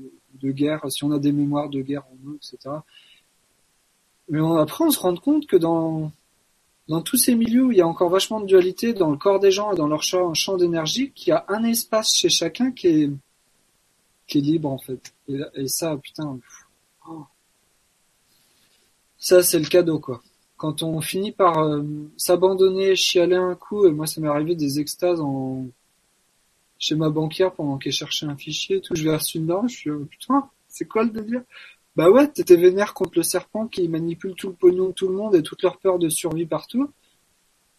de, 0.42 0.50
guerre. 0.50 0.80
Si 0.90 1.04
on 1.04 1.12
a 1.12 1.18
des 1.18 1.32
mémoires 1.32 1.70
de 1.70 1.80
guerre 1.80 2.04
en 2.10 2.16
nous 2.22 2.36
etc 2.36 2.76
mais 4.28 4.40
après 4.58 4.84
on 4.84 4.90
se 4.90 4.98
rend 4.98 5.16
compte 5.16 5.46
que 5.46 5.56
dans 5.56 6.12
dans 6.88 7.00
tous 7.00 7.16
ces 7.16 7.34
milieux 7.34 7.64
où 7.64 7.72
il 7.72 7.78
y 7.78 7.82
a 7.82 7.88
encore 7.88 8.10
vachement 8.10 8.40
de 8.40 8.46
dualité 8.46 8.92
dans 8.92 9.10
le 9.10 9.16
corps 9.16 9.40
des 9.40 9.50
gens 9.50 9.72
et 9.72 9.76
dans 9.76 9.88
leur 9.88 10.02
champ, 10.02 10.34
champ 10.34 10.56
d'énergie 10.56 11.12
qu'il 11.12 11.30
y 11.30 11.32
a 11.32 11.44
un 11.48 11.62
espace 11.64 12.14
chez 12.14 12.28
chacun 12.28 12.72
qui 12.72 12.88
est 12.88 13.10
qui 14.28 14.38
est 14.38 14.42
libre 14.42 14.70
en 14.70 14.78
fait 14.78 15.12
et, 15.28 15.40
et 15.54 15.66
ça 15.66 15.96
putain. 15.96 16.38
Ça, 19.18 19.42
c'est 19.42 19.58
le 19.58 19.66
cadeau, 19.66 19.98
quoi. 19.98 20.22
Quand 20.56 20.82
on 20.82 21.00
finit 21.00 21.32
par 21.32 21.58
euh, 21.58 21.82
s'abandonner, 22.16 22.94
chialer 22.96 23.36
un 23.36 23.54
coup, 23.54 23.86
et 23.86 23.90
moi, 23.90 24.06
ça 24.06 24.20
m'est 24.20 24.28
arrivé 24.28 24.54
des 24.54 24.80
extases 24.80 25.20
en 25.20 25.66
chez 26.78 26.94
ma 26.94 27.10
banquière 27.10 27.52
pendant 27.52 27.76
qu'elle 27.78 27.92
cherchait 27.92 28.26
un 28.26 28.36
fichier 28.36 28.80
tout, 28.80 28.94
je 28.94 29.02
verse 29.02 29.34
une 29.34 29.46
norme, 29.46 29.68
je 29.68 29.76
suis 29.76 29.90
oh, 29.90 30.04
putain, 30.04 30.48
c'est 30.68 30.86
quoi 30.86 31.02
le 31.02 31.10
délire? 31.10 31.42
Bah 31.96 32.08
ouais, 32.08 32.28
t'étais 32.28 32.56
vénère 32.56 32.94
contre 32.94 33.14
le 33.16 33.24
serpent 33.24 33.66
qui 33.66 33.88
manipule 33.88 34.34
tout 34.36 34.48
le 34.48 34.54
pognon 34.54 34.88
de 34.88 34.92
tout 34.92 35.08
le 35.08 35.14
monde 35.14 35.34
et 35.34 35.42
toute 35.42 35.62
leur 35.62 35.78
peur 35.78 35.98
de 35.98 36.08
survie 36.08 36.46
partout. 36.46 36.88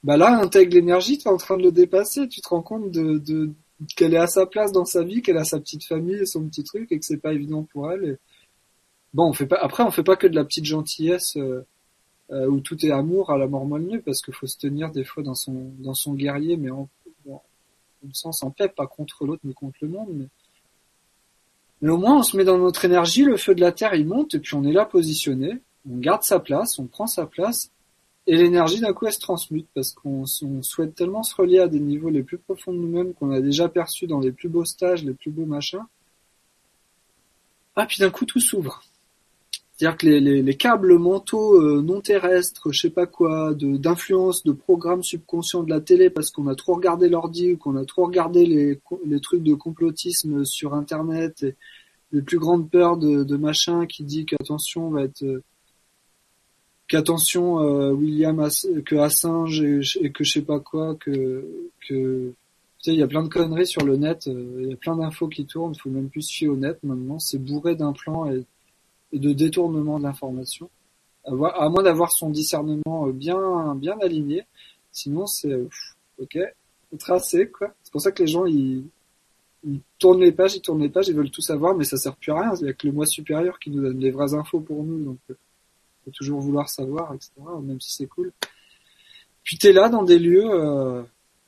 Bah 0.03 0.17
là, 0.17 0.37
intègre 0.41 0.73
l'énergie, 0.73 1.17
t'es 1.17 1.29
en 1.29 1.37
train 1.37 1.55
de 1.55 1.63
le 1.63 1.71
dépasser, 1.71 2.27
tu 2.27 2.41
te 2.41 2.49
rends 2.49 2.61
compte 2.61 2.91
de, 2.91 3.17
de 3.19 3.51
qu'elle 3.95 4.13
est 4.13 4.17
à 4.17 4.27
sa 4.27 4.45
place 4.45 4.71
dans 4.71 4.85
sa 4.85 5.03
vie, 5.03 5.21
qu'elle 5.21 5.37
a 5.37 5.45
sa 5.45 5.59
petite 5.59 5.85
famille 5.85 6.15
et 6.15 6.25
son 6.25 6.43
petit 6.47 6.63
truc 6.63 6.91
et 6.91 6.99
que 6.99 7.05
c'est 7.05 7.17
pas 7.17 7.33
évident 7.33 7.63
pour 7.63 7.91
elle. 7.91 8.17
Bon, 9.13 9.25
on 9.25 9.33
fait 9.33 9.47
pas. 9.47 9.57
Après, 9.61 9.83
on 9.83 9.91
fait 9.91 10.03
pas 10.03 10.15
que 10.15 10.27
de 10.27 10.35
la 10.35 10.45
petite 10.45 10.65
gentillesse 10.65 11.35
euh, 11.37 11.65
euh, 12.31 12.47
où 12.47 12.59
tout 12.59 12.85
est 12.85 12.91
amour 12.91 13.31
à 13.31 13.37
la 13.37 13.47
mort 13.47 13.65
molle 13.65 14.01
parce 14.05 14.21
qu'il 14.21 14.33
faut 14.33 14.47
se 14.47 14.57
tenir 14.57 14.91
des 14.91 15.03
fois 15.03 15.23
dans 15.23 15.35
son 15.35 15.71
dans 15.79 15.93
son 15.93 16.13
guerrier, 16.13 16.57
mais 16.57 16.69
en, 16.69 16.89
en, 17.29 17.41
sens 18.13 18.43
en 18.43 18.51
paix, 18.51 18.69
pas 18.69 18.87
contre 18.87 19.25
l'autre 19.25 19.41
mais 19.43 19.53
contre 19.53 19.77
le 19.81 19.87
monde. 19.87 20.27
Mais 21.81 21.89
au 21.89 21.97
moins, 21.97 22.17
on 22.17 22.23
se 22.23 22.35
met 22.35 22.43
dans 22.43 22.57
notre 22.57 22.83
énergie, 22.83 23.23
le 23.23 23.37
feu 23.37 23.55
de 23.55 23.61
la 23.61 23.71
terre 23.71 23.95
il 23.95 24.05
monte 24.05 24.35
et 24.35 24.39
puis 24.39 24.55
on 24.55 24.63
est 24.63 24.73
là 24.73 24.85
positionné, 24.85 25.61
on 25.89 25.97
garde 25.97 26.23
sa 26.23 26.39
place, 26.39 26.77
on 26.77 26.87
prend 26.87 27.07
sa 27.07 27.25
place 27.25 27.71
et 28.27 28.35
l'énergie 28.35 28.79
d'un 28.79 28.93
coup 28.93 29.07
elle 29.07 29.13
se 29.13 29.19
transmute 29.19 29.67
parce 29.73 29.93
qu'on 29.93 30.25
souhaite 30.25 30.95
tellement 30.95 31.23
se 31.23 31.35
relier 31.35 31.59
à 31.59 31.67
des 31.67 31.79
niveaux 31.79 32.09
les 32.09 32.23
plus 32.23 32.37
profonds 32.37 32.73
de 32.73 32.77
nous-mêmes 32.77 33.13
qu'on 33.13 33.31
a 33.31 33.41
déjà 33.41 33.69
perçus 33.69 34.07
dans 34.07 34.19
les 34.19 34.31
plus 34.31 34.49
beaux 34.49 34.65
stages, 34.65 35.03
les 35.03 35.13
plus 35.13 35.31
beaux 35.31 35.45
machins. 35.45 35.85
Ah 37.75 37.85
puis 37.85 37.97
d'un 37.99 38.09
coup 38.09 38.25
tout 38.25 38.39
s'ouvre. 38.39 38.83
C'est-à-dire 39.79 39.97
que 39.97 40.05
les, 40.07 40.19
les, 40.19 40.41
les, 40.41 40.57
câbles 40.57 40.99
mentaux 40.99 41.55
euh, 41.55 41.81
non 41.81 42.01
terrestres, 42.01 42.69
je 42.73 42.81
sais 42.81 42.89
pas 42.89 43.05
quoi, 43.05 43.53
d'influence 43.53 44.43
de, 44.43 44.51
programmes 44.51 45.03
subconscients 45.03 45.63
de 45.63 45.69
la 45.69 45.79
télé 45.79 46.09
parce 46.09 46.31
qu'on 46.31 46.47
a 46.47 46.55
trop 46.55 46.73
regardé 46.73 47.07
l'ordi 47.07 47.53
ou 47.53 47.57
qu'on 47.57 47.77
a 47.77 47.85
trop 47.85 48.05
regardé 48.05 48.45
les, 48.45 48.81
les 49.05 49.21
trucs 49.21 49.41
de 49.41 49.53
complotisme 49.53 50.43
sur 50.43 50.73
Internet 50.73 51.43
et 51.43 51.55
les 52.11 52.21
plus 52.21 52.39
grandes 52.39 52.69
peurs 52.69 52.97
de, 52.97 53.23
de 53.23 53.37
machin 53.37 53.85
qui 53.85 54.03
dit 54.03 54.25
qu'attention 54.25 54.89
va 54.89 55.03
être 55.03 55.23
euh, 55.23 55.41
qu'attention 56.89 57.61
euh, 57.61 57.91
William 57.91 58.45
que 58.85 58.95
Assange 58.97 59.61
et, 59.61 60.11
que 60.11 60.23
je 60.23 60.31
sais 60.31 60.41
pas 60.41 60.59
quoi 60.59 60.95
que 60.95 61.45
il 62.85 62.95
y 62.95 63.03
a 63.03 63.07
plein 63.07 63.23
de 63.23 63.29
conneries 63.29 63.67
sur 63.67 63.85
le 63.85 63.95
net 63.95 64.27
il 64.27 64.67
y 64.69 64.73
a 64.73 64.75
plein 64.75 64.97
d'infos 64.97 65.27
qui 65.27 65.45
tournent 65.45 65.75
faut 65.75 65.89
même 65.89 66.09
plus 66.09 66.23
se 66.23 66.33
fier 66.33 66.47
au 66.49 66.57
net 66.57 66.79
maintenant 66.83 67.19
c'est 67.19 67.37
bourré 67.37 67.75
d'implants 67.75 68.29
et 69.11 69.19
de 69.19 69.33
détournement 69.33 69.99
de 69.99 70.03
l'information, 70.03 70.69
à 71.25 71.69
moins 71.69 71.83
d'avoir 71.83 72.11
son 72.11 72.29
discernement 72.29 73.07
euh, 73.07 73.11
bien 73.11 73.75
bien 73.75 73.97
aligné. 73.99 74.45
Sinon, 74.91 75.25
c'est 75.25 75.51
euh, 75.51 75.69
ok, 76.19 76.37
tracé 76.97 77.49
quoi. 77.49 77.73
C'est 77.83 77.91
pour 77.91 78.01
ça 78.01 78.11
que 78.11 78.23
les 78.23 78.27
gens 78.27 78.45
ils, 78.45 78.85
ils 79.63 79.81
tournent 79.97 80.21
les 80.21 80.31
pages, 80.31 80.55
ils 80.55 80.61
tournent 80.61 80.81
les 80.81 80.89
pages, 80.89 81.07
ils 81.07 81.15
veulent 81.15 81.31
tout 81.31 81.41
savoir, 81.41 81.75
mais 81.75 81.83
ça 81.83 81.97
sert 81.97 82.15
plus 82.15 82.31
à 82.31 82.41
rien. 82.41 82.53
Il 82.61 82.67
y 82.67 82.69
a 82.69 82.73
que 82.73 82.87
le 82.87 82.93
moi 82.93 83.05
supérieur 83.05 83.59
qui 83.59 83.69
nous 83.71 83.81
donne 83.81 83.99
les 83.99 84.11
vraies 84.11 84.33
infos 84.33 84.59
pour 84.59 84.83
nous, 84.83 85.03
donc 85.03 85.17
euh, 85.29 85.35
faut 86.05 86.11
toujours 86.11 86.41
vouloir 86.41 86.69
savoir, 86.69 87.13
etc. 87.13 87.31
Même 87.61 87.81
si 87.81 87.93
c'est 87.93 88.07
cool. 88.07 88.31
Puis 89.43 89.57
t'es 89.57 89.73
là 89.73 89.89
dans 89.89 90.03
des 90.03 90.19
lieux 90.19 90.49
euh, 90.49 91.03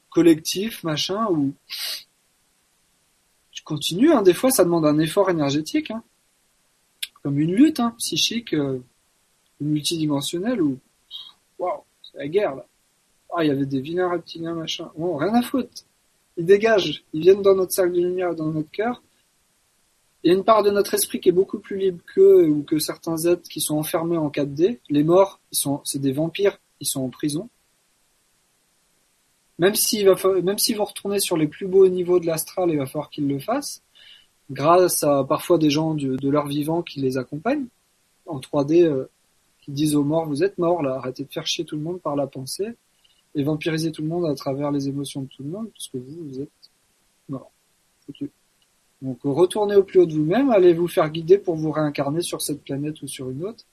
collectifs, 0.09 0.83
machin, 0.83 1.27
où 1.29 1.53
tu 3.51 3.63
continues. 3.63 4.11
Hein, 4.11 4.21
des 4.21 4.33
fois, 4.33 4.51
ça 4.51 4.63
demande 4.63 4.85
un 4.85 4.99
effort 4.99 5.29
énergétique. 5.29 5.91
Hein 5.91 6.03
comme 7.23 7.39
une 7.39 7.53
lutte 7.53 7.79
hein, 7.79 7.93
psychique 7.97 8.53
euh, 8.53 8.79
multidimensionnelle 9.59 10.61
où 10.61 10.79
waouh, 11.59 11.81
c'est 12.03 12.17
la 12.17 12.27
guerre 12.27 12.55
là. 12.55 12.65
Ah, 13.33 13.45
il 13.45 13.47
y 13.47 13.51
avait 13.51 13.65
des 13.65 13.79
vilains 13.79 14.09
reptiliens 14.09 14.53
machin. 14.53 14.91
Bon, 14.97 15.15
rien 15.15 15.33
à 15.33 15.41
foutre. 15.41 15.69
Ils 16.35 16.45
dégagent, 16.45 17.03
ils 17.13 17.21
viennent 17.21 17.41
dans 17.41 17.55
notre 17.55 17.71
cercle 17.71 17.93
de 17.93 18.01
lumière, 18.01 18.35
dans 18.35 18.47
notre 18.47 18.69
cœur. 18.71 19.01
Il 20.23 20.31
y 20.31 20.33
a 20.33 20.37
une 20.37 20.43
part 20.43 20.61
de 20.63 20.69
notre 20.69 20.93
esprit 20.93 21.19
qui 21.19 21.29
est 21.29 21.33
beaucoup 21.33 21.59
plus 21.59 21.77
libre 21.77 22.03
qu'eux 22.13 22.47
ou 22.47 22.63
que 22.63 22.77
certains 22.77 23.17
êtres 23.25 23.49
qui 23.49 23.59
sont 23.59 23.77
enfermés 23.77 24.17
en 24.17 24.29
4D. 24.29 24.79
Les 24.89 25.03
morts, 25.03 25.39
ils 25.51 25.57
sont, 25.57 25.81
c'est 25.83 25.99
des 25.99 26.11
vampires, 26.11 26.59
ils 26.79 26.85
sont 26.85 27.01
en 27.01 27.09
prison. 27.09 27.49
Même 29.57 29.75
s'il 29.75 30.07
va, 30.07 30.15
même 30.41 30.57
s'ils 30.57 30.77
vont 30.77 30.85
retourner 30.85 31.19
sur 31.19 31.37
les 31.37 31.47
plus 31.47 31.67
beaux 31.67 31.87
niveaux 31.87 32.19
de 32.19 32.27
l'astral, 32.27 32.69
il 32.69 32.77
va 32.77 32.85
falloir 32.85 33.09
qu'ils 33.09 33.27
le 33.27 33.39
fassent 33.39 33.81
grâce 34.51 35.03
à 35.03 35.23
parfois 35.23 35.57
des 35.57 35.69
gens 35.69 35.93
de, 35.93 36.29
leur 36.29 36.47
vivant 36.47 36.81
qui 36.81 36.99
les 36.99 37.17
accompagnent 37.17 37.67
en 38.25 38.39
3D, 38.39 38.83
euh, 38.83 39.09
qui 39.61 39.71
disent 39.71 39.95
aux 39.95 40.03
morts 40.03 40.27
vous 40.27 40.43
êtes 40.43 40.57
morts 40.57 40.81
là, 40.81 40.95
arrêtez 40.95 41.23
de 41.23 41.31
faire 41.31 41.47
chier 41.47 41.63
tout 41.63 41.77
le 41.77 41.81
monde 41.81 42.01
par 42.01 42.15
la 42.15 42.27
pensée 42.27 42.75
et 43.33 43.43
vampiriser 43.43 43.91
tout 43.91 44.01
le 44.01 44.09
monde 44.09 44.25
à 44.25 44.35
travers 44.35 44.71
les 44.71 44.89
émotions 44.89 45.21
de 45.21 45.27
tout 45.27 45.43
le 45.43 45.49
monde, 45.49 45.69
puisque 45.71 45.95
vous, 45.95 46.27
vous 46.27 46.41
êtes 46.41 46.49
mort. 47.29 47.51
Donc 49.01 49.19
retournez 49.23 49.75
au 49.75 49.83
plus 49.83 49.99
haut 49.99 50.05
de 50.05 50.13
vous-même, 50.13 50.51
allez 50.51 50.73
vous 50.73 50.87
faire 50.87 51.09
guider 51.09 51.37
pour 51.37 51.55
vous 51.55 51.71
réincarner 51.71 52.21
sur 52.21 52.41
cette 52.41 52.63
planète 52.63 53.01
ou 53.01 53.07
sur 53.07 53.29
une 53.29 53.45
autre. 53.45 53.65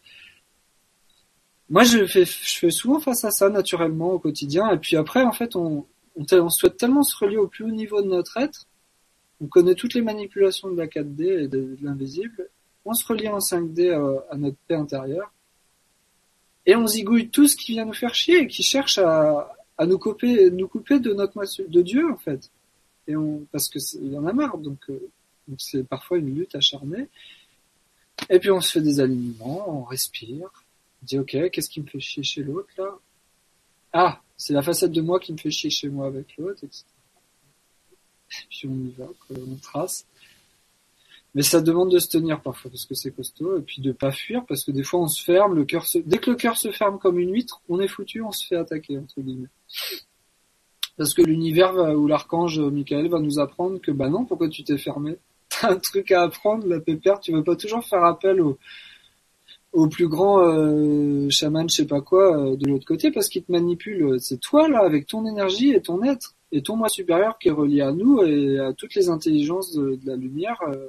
Moi, 1.71 1.85
je 1.85 2.07
fais, 2.07 2.25
je 2.25 2.59
fais 2.59 2.71
souvent 2.71 2.99
face 2.99 3.25
à 3.25 3.31
ça 3.31 3.51
naturellement 3.51 4.13
au 4.13 4.19
quotidien. 4.19 4.71
Et 4.71 4.79
puis 4.79 4.97
après, 4.97 5.23
en 5.23 5.33
fait, 5.33 5.55
on, 5.55 5.85
on, 6.17 6.49
souhaite 6.49 6.79
tellement 6.79 7.03
se 7.03 7.15
relier 7.23 7.37
au 7.37 7.47
plus 7.47 7.65
haut 7.65 7.71
niveau 7.71 8.01
de 8.01 8.09
notre 8.09 8.39
être 8.39 8.67
on 9.41 9.47
connaît 9.47 9.75
toutes 9.75 9.95
les 9.95 10.03
manipulations 10.03 10.71
de 10.71 10.77
la 10.77 10.87
4D 10.87 11.45
et 11.45 11.49
de, 11.49 11.77
l'invisible. 11.81 12.49
On 12.85 12.95
se 12.95 13.07
relie 13.07 13.29
en 13.29 13.39
5D 13.39 13.93
à, 14.31 14.37
notre 14.37 14.57
paix 14.67 14.75
intérieure. 14.75 15.33
Et 16.67 16.75
on 16.75 16.87
zigouille 16.87 17.29
tout 17.29 17.47
ce 17.47 17.57
qui 17.57 17.73
vient 17.73 17.85
nous 17.85 17.95
faire 17.95 18.15
chier 18.15 18.41
et 18.41 18.47
qui 18.47 18.63
cherche 18.63 18.99
à, 18.99 19.55
nous 19.87 19.99
couper, 19.99 20.51
nous 20.51 20.67
couper 20.67 20.99
de 20.99 21.13
notre 21.13 21.41
de 21.69 21.83
Dieu, 21.83 22.11
en 22.11 22.17
fait. 22.17 22.51
Et 23.07 23.15
parce 23.53 23.69
que 23.69 23.79
il 24.03 24.13
y 24.13 24.19
en 24.19 24.27
a 24.27 24.33
marre, 24.33 24.59
donc, 24.59 24.79
euh, 24.91 25.09
donc 25.49 25.61
c'est 25.61 25.85
parfois 25.85 26.19
une 26.19 26.35
lutte 26.35 26.55
acharnée. 26.55 27.09
Et 28.31 28.39
puis 28.39 28.51
on 28.51 28.61
se 28.61 28.73
fait 28.73 28.81
des 28.81 29.01
alignements, 29.01 29.81
on 29.81 29.85
respire, 29.85 30.65
on 31.03 31.07
dit 31.07 31.19
ok, 31.19 31.51
qu'est-ce 31.51 31.71
qui 31.71 31.81
me 31.81 31.87
fait 31.87 32.01
chier 32.01 32.23
chez 32.23 32.43
l'autre 32.43 32.69
là? 32.77 32.99
Ah, 33.93 34.23
c'est 34.37 34.53
la 34.53 34.63
facette 34.63 34.93
de 34.93 35.01
moi 35.01 35.19
qui 35.19 35.33
me 35.33 35.39
fait 35.39 35.51
chier 35.51 35.71
chez 35.71 35.89
moi 35.89 36.07
avec 36.07 36.37
l'autre, 36.37 36.63
etc 36.65 36.85
puis 38.29 38.69
on 38.69 38.75
y 38.75 38.91
va, 38.91 39.07
on 39.31 39.57
trace. 39.57 40.07
Mais 41.35 41.43
ça 41.43 41.61
demande 41.61 41.93
de 41.93 41.99
se 41.99 42.09
tenir 42.09 42.41
parfois 42.41 42.71
parce 42.71 42.87
que 42.87 42.95
c'est 42.95 43.11
costaud 43.11 43.59
et 43.59 43.63
puis 43.63 43.83
de 43.83 43.93
pas 43.93 44.11
fuir 44.11 44.45
parce 44.47 44.65
que 44.65 44.71
des 44.71 44.83
fois 44.83 45.01
on 45.01 45.09
se 45.09 45.23
ferme, 45.23 45.55
le 45.55 45.65
cœur 45.65 45.87
se... 45.87 45.99
dès 45.99 46.19
que 46.19 46.31
le 46.31 46.37
cœur 46.37 46.57
se 46.57 46.71
ferme 46.73 46.99
comme 46.99 47.19
une 47.19 47.33
huître, 47.33 47.61
on 47.69 47.81
est 47.81 47.89
foutu, 47.89 48.23
on 48.23 48.33
se 48.33 48.47
fait 48.47 48.57
attaquer 48.57 48.99
entre 48.99 49.21
guillemets. 49.21 49.49
Parce 50.97 51.15
que 51.15 51.23
l'univers 51.23 51.75
ou 51.97 52.07
l'archange 52.07 52.59
Michael 52.59 53.09
va 53.09 53.21
nous 53.21 53.39
apprendre 53.39 53.79
que 53.81 53.91
bah 53.91 54.09
non, 54.09 54.25
pourquoi 54.25 54.49
tu 54.49 54.65
t'es 54.65 54.79
fermé? 54.79 55.19
un 55.63 55.77
truc 55.77 56.13
à 56.13 56.23
apprendre, 56.23 56.67
la 56.67 56.81
pépère, 56.81 57.21
tu 57.21 57.33
veux 57.33 57.45
pas 57.45 57.57
toujours 57.57 57.85
faire 57.85 58.05
appel 58.05 58.41
au, 58.41 59.87
plus 59.89 60.09
grand 60.09 60.41
euh, 60.41 61.29
chaman, 61.31 61.69
je 61.69 61.77
sais 61.77 61.87
pas 61.87 62.01
quoi, 62.01 62.37
euh, 62.37 62.57
de 62.57 62.67
l'autre 62.67 62.87
côté, 62.87 63.11
parce 63.11 63.29
qu'il 63.29 63.45
te 63.45 63.53
manipule. 63.53 64.21
C'est 64.21 64.41
toi 64.41 64.69
là, 64.69 64.81
avec 64.81 65.07
ton 65.07 65.27
énergie 65.27 65.71
et 65.73 65.81
ton 65.81 66.03
être, 66.03 66.35
et 66.53 66.63
ton 66.63 66.77
moi 66.77 66.89
supérieur 66.89 67.39
qui 67.39 67.49
est 67.49 67.53
relié 67.53 67.83
à 67.83 67.93
nous 67.93 68.23
et 68.23 68.59
à 68.59 68.73
toutes 68.73 68.95
les 68.95 69.09
intelligences 69.09 69.75
de, 69.75 69.99
la 70.05 70.17
lumière 70.17 70.61
euh, 70.69 70.89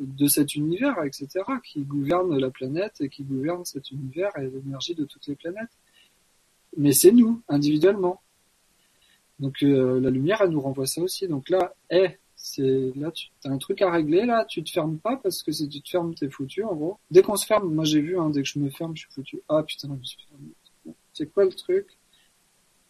de 0.00 0.26
cet 0.26 0.56
univers, 0.56 1.02
etc., 1.04 1.28
qui 1.62 1.82
gouverne 1.82 2.36
la 2.36 2.50
planète 2.50 3.00
et 3.00 3.08
qui 3.08 3.22
gouverne 3.22 3.64
cet 3.64 3.90
univers 3.90 4.36
et 4.36 4.48
l'énergie 4.48 4.94
de 4.94 5.04
toutes 5.04 5.26
les 5.26 5.36
planètes. 5.36 5.70
Mais 6.76 6.92
c'est 6.92 7.12
nous, 7.12 7.40
individuellement. 7.48 8.20
Donc 9.38 9.62
euh, 9.62 10.00
la 10.00 10.10
lumière, 10.10 10.42
elle 10.42 10.50
nous 10.50 10.60
renvoie 10.60 10.86
ça 10.86 11.00
aussi. 11.00 11.28
Donc 11.28 11.48
là, 11.48 11.74
hé, 11.90 12.18
c'est 12.46 12.92
là, 12.94 13.10
tu 13.10 13.30
as 13.46 13.48
un 13.48 13.56
truc 13.56 13.80
à 13.80 13.90
régler 13.90 14.26
là. 14.26 14.44
Tu 14.46 14.62
te 14.62 14.70
fermes 14.70 14.98
pas 14.98 15.16
parce 15.16 15.42
que 15.42 15.50
si 15.50 15.66
tu 15.66 15.80
te 15.80 15.88
fermes, 15.88 16.14
t'es 16.14 16.28
foutu 16.28 16.62
en 16.62 16.74
gros. 16.74 16.98
Dès 17.10 17.22
qu'on 17.22 17.36
se 17.36 17.46
ferme, 17.46 17.72
moi 17.72 17.84
j'ai 17.86 18.02
vu, 18.02 18.18
hein, 18.18 18.28
dès 18.28 18.42
que 18.42 18.48
je 18.48 18.58
me 18.58 18.68
ferme, 18.68 18.94
je 18.94 19.04
suis 19.04 19.12
foutu. 19.12 19.40
Ah 19.48 19.62
putain, 19.62 19.88
je 19.88 19.94
me 19.94 20.04
suis 20.04 20.18
fermé. 20.28 20.94
C'est 21.14 21.32
quoi 21.32 21.46
le 21.46 21.54
truc? 21.54 21.86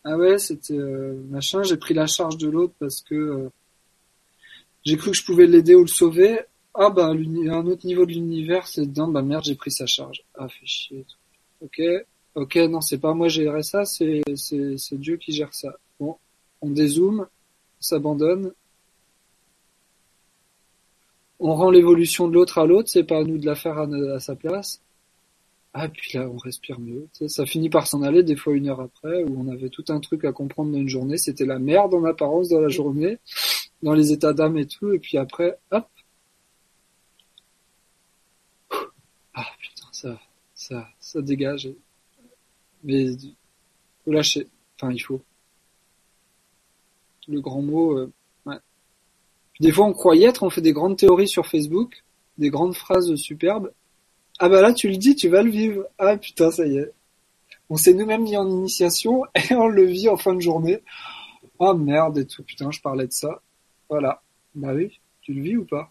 Ah 0.02 0.16
ouais, 0.16 0.38
c'était 0.38 0.76
euh, 0.76 1.14
machin. 1.30 1.62
J'ai 1.62 1.76
pris 1.76 1.94
la 1.94 2.08
charge 2.08 2.36
de 2.36 2.48
l'autre 2.48 2.74
parce 2.80 3.00
que 3.00 3.14
euh, 3.14 3.48
j'ai 4.82 4.96
cru 4.96 5.12
que 5.12 5.16
je 5.16 5.24
pouvais 5.24 5.46
l'aider 5.46 5.76
ou 5.76 5.82
le 5.82 5.86
sauver. 5.86 6.40
Ah 6.74 6.90
bah 6.90 7.10
un 7.10 7.66
autre 7.66 7.86
niveau 7.86 8.06
de 8.06 8.10
l'univers, 8.10 8.66
c'est 8.66 8.86
dedans. 8.86 9.06
Bah 9.06 9.22
merde, 9.22 9.44
j'ai 9.44 9.54
pris 9.54 9.70
sa 9.70 9.86
charge. 9.86 10.24
Ah 10.34 10.48
fait 10.48 10.66
chier. 10.66 11.06
Ok, 11.60 11.80
ok, 12.34 12.56
non, 12.56 12.80
c'est 12.80 12.98
pas 12.98 13.14
moi 13.14 13.28
gérer 13.28 13.62
ça, 13.62 13.84
c'est 13.84 14.22
c'est 14.34 14.76
c'est 14.78 14.98
Dieu 14.98 15.16
qui 15.16 15.30
gère 15.30 15.54
ça. 15.54 15.76
Bon, 16.00 16.16
on 16.60 16.70
dézoome, 16.70 17.28
on 17.78 17.82
s'abandonne, 17.82 18.52
on 21.44 21.54
rend 21.54 21.70
l'évolution 21.70 22.26
de 22.26 22.32
l'autre 22.32 22.56
à 22.56 22.64
l'autre, 22.64 22.88
c'est 22.88 23.04
pas 23.04 23.18
à 23.18 23.22
nous 23.22 23.36
de 23.36 23.44
la 23.44 23.54
faire 23.54 23.76
à, 23.76 24.18
sa 24.18 24.34
place. 24.34 24.80
Ah, 25.74 25.90
puis 25.90 26.16
là, 26.16 26.26
on 26.26 26.38
respire 26.38 26.80
mieux. 26.80 27.06
Ça 27.28 27.44
finit 27.44 27.68
par 27.68 27.86
s'en 27.86 28.00
aller 28.00 28.22
des 28.22 28.34
fois 28.34 28.54
une 28.54 28.66
heure 28.66 28.80
après, 28.80 29.24
où 29.24 29.38
on 29.38 29.52
avait 29.52 29.68
tout 29.68 29.84
un 29.88 30.00
truc 30.00 30.24
à 30.24 30.32
comprendre 30.32 30.72
dans 30.72 30.78
une 30.78 30.88
journée. 30.88 31.18
C'était 31.18 31.44
la 31.44 31.58
merde 31.58 31.92
en 31.92 32.04
apparence 32.04 32.48
dans 32.48 32.60
la 32.60 32.68
journée, 32.68 33.18
dans 33.82 33.92
les 33.92 34.10
états 34.10 34.32
d'âme 34.32 34.56
et 34.56 34.66
tout, 34.66 34.90
et 34.92 34.98
puis 34.98 35.18
après, 35.18 35.58
hop. 35.70 35.86
Ah 39.34 39.46
putain, 39.60 39.86
ça, 39.92 40.18
ça, 40.54 40.88
ça 40.98 41.20
dégage. 41.20 41.68
Mais 42.84 43.08
faut 44.06 44.12
lâcher. 44.12 44.48
Enfin, 44.76 44.92
il 44.92 45.00
faut. 45.00 45.20
Le 47.28 47.42
grand 47.42 47.60
mot. 47.60 47.98
Euh. 47.98 48.10
Des 49.60 49.72
fois, 49.72 49.86
on 49.86 49.92
croit 49.92 50.16
y 50.16 50.24
être. 50.24 50.42
On 50.42 50.50
fait 50.50 50.60
des 50.60 50.72
grandes 50.72 50.96
théories 50.96 51.28
sur 51.28 51.46
Facebook, 51.46 52.04
des 52.38 52.50
grandes 52.50 52.74
phrases 52.74 53.14
superbes. 53.16 53.72
Ah 54.38 54.48
bah 54.48 54.60
là, 54.60 54.72
tu 54.72 54.88
le 54.88 54.96
dis, 54.96 55.14
tu 55.14 55.28
vas 55.28 55.42
le 55.42 55.50
vivre. 55.50 55.86
Ah 55.98 56.16
putain, 56.16 56.50
ça 56.50 56.66
y 56.66 56.78
est. 56.78 56.92
On 57.70 57.76
s'est 57.76 57.94
nous-mêmes 57.94 58.22
mis 58.22 58.36
en 58.36 58.48
initiation 58.48 59.24
et 59.34 59.54
on 59.54 59.68
le 59.68 59.84
vit 59.84 60.08
en 60.08 60.16
fin 60.16 60.34
de 60.34 60.40
journée. 60.40 60.80
Oh 61.58 61.74
merde 61.74 62.18
et 62.18 62.26
tout. 62.26 62.42
Putain, 62.42 62.70
je 62.70 62.80
parlais 62.80 63.06
de 63.06 63.12
ça. 63.12 63.42
Voilà. 63.88 64.22
Bah 64.54 64.74
oui, 64.74 65.00
tu 65.20 65.32
le 65.32 65.42
vis 65.42 65.56
ou 65.56 65.64
pas? 65.64 65.90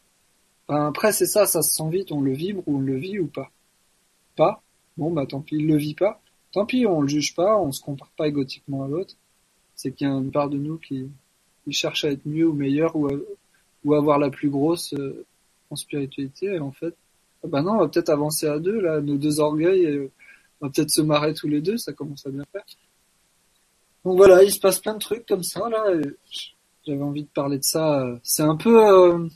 Enfin, 0.67 0.87
Après, 0.87 1.11
c'est 1.13 1.25
ça, 1.25 1.45
ça 1.45 1.61
se 1.61 1.73
sent 1.73 1.89
vite. 1.89 2.11
On 2.11 2.21
le 2.21 2.33
vibre 2.33 2.63
ou 2.67 2.77
on 2.77 2.81
le 2.81 2.97
vit 2.97 3.19
ou 3.19 3.27
pas? 3.27 3.51
Pas? 4.35 4.61
Bon, 4.97 5.11
bah 5.11 5.25
tant 5.25 5.41
pis, 5.41 5.55
il 5.55 5.67
le 5.67 5.77
vit 5.77 5.95
pas. 5.95 6.21
Tant 6.51 6.65
pis, 6.65 6.85
on 6.85 7.01
le 7.01 7.07
juge 7.07 7.33
pas, 7.35 7.57
on 7.57 7.71
se 7.71 7.81
compare 7.81 8.11
pas 8.15 8.27
égotiquement 8.27 8.83
à 8.83 8.87
l'autre. 8.87 9.15
C'est 9.75 9.91
qu'il 9.91 10.07
y 10.07 10.09
a 10.09 10.13
une 10.13 10.31
part 10.31 10.49
de 10.49 10.57
nous 10.57 10.77
qui, 10.77 11.09
qui 11.63 11.71
cherche 11.71 12.05
à 12.05 12.11
être 12.11 12.25
mieux 12.25 12.47
ou 12.47 12.53
meilleur 12.53 12.95
ou, 12.95 13.07
à, 13.07 13.13
ou 13.83 13.93
avoir 13.93 14.19
la 14.19 14.29
plus 14.29 14.49
grosse 14.49 14.93
euh, 14.93 15.25
en 15.69 15.75
spiritualité. 15.75 16.47
Et 16.47 16.59
en 16.59 16.71
fait, 16.71 16.95
bah 17.43 17.61
non, 17.61 17.73
on 17.73 17.79
va 17.79 17.87
peut-être 17.87 18.09
avancer 18.09 18.47
à 18.47 18.59
deux, 18.59 18.79
là, 18.79 19.01
nos 19.01 19.17
deux 19.17 19.39
orgueils, 19.39 19.83
et 19.83 20.11
on 20.61 20.67
va 20.67 20.71
peut-être 20.71 20.91
se 20.91 21.01
marrer 21.01 21.33
tous 21.33 21.47
les 21.47 21.61
deux, 21.61 21.77
ça 21.77 21.93
commence 21.93 22.25
à 22.25 22.29
bien 22.29 22.45
faire. 22.51 22.63
Donc 24.05 24.17
voilà, 24.17 24.43
il 24.43 24.51
se 24.51 24.59
passe 24.59 24.79
plein 24.79 24.93
de 24.93 24.99
trucs 24.99 25.25
comme 25.25 25.43
ça, 25.43 25.69
là. 25.69 25.85
J'avais 26.85 27.01
envie 27.01 27.23
de 27.23 27.29
parler 27.29 27.57
de 27.57 27.63
ça. 27.63 28.05
C'est 28.23 28.43
un 28.43 28.57
peu, 28.57 28.85
euh, 28.85 29.27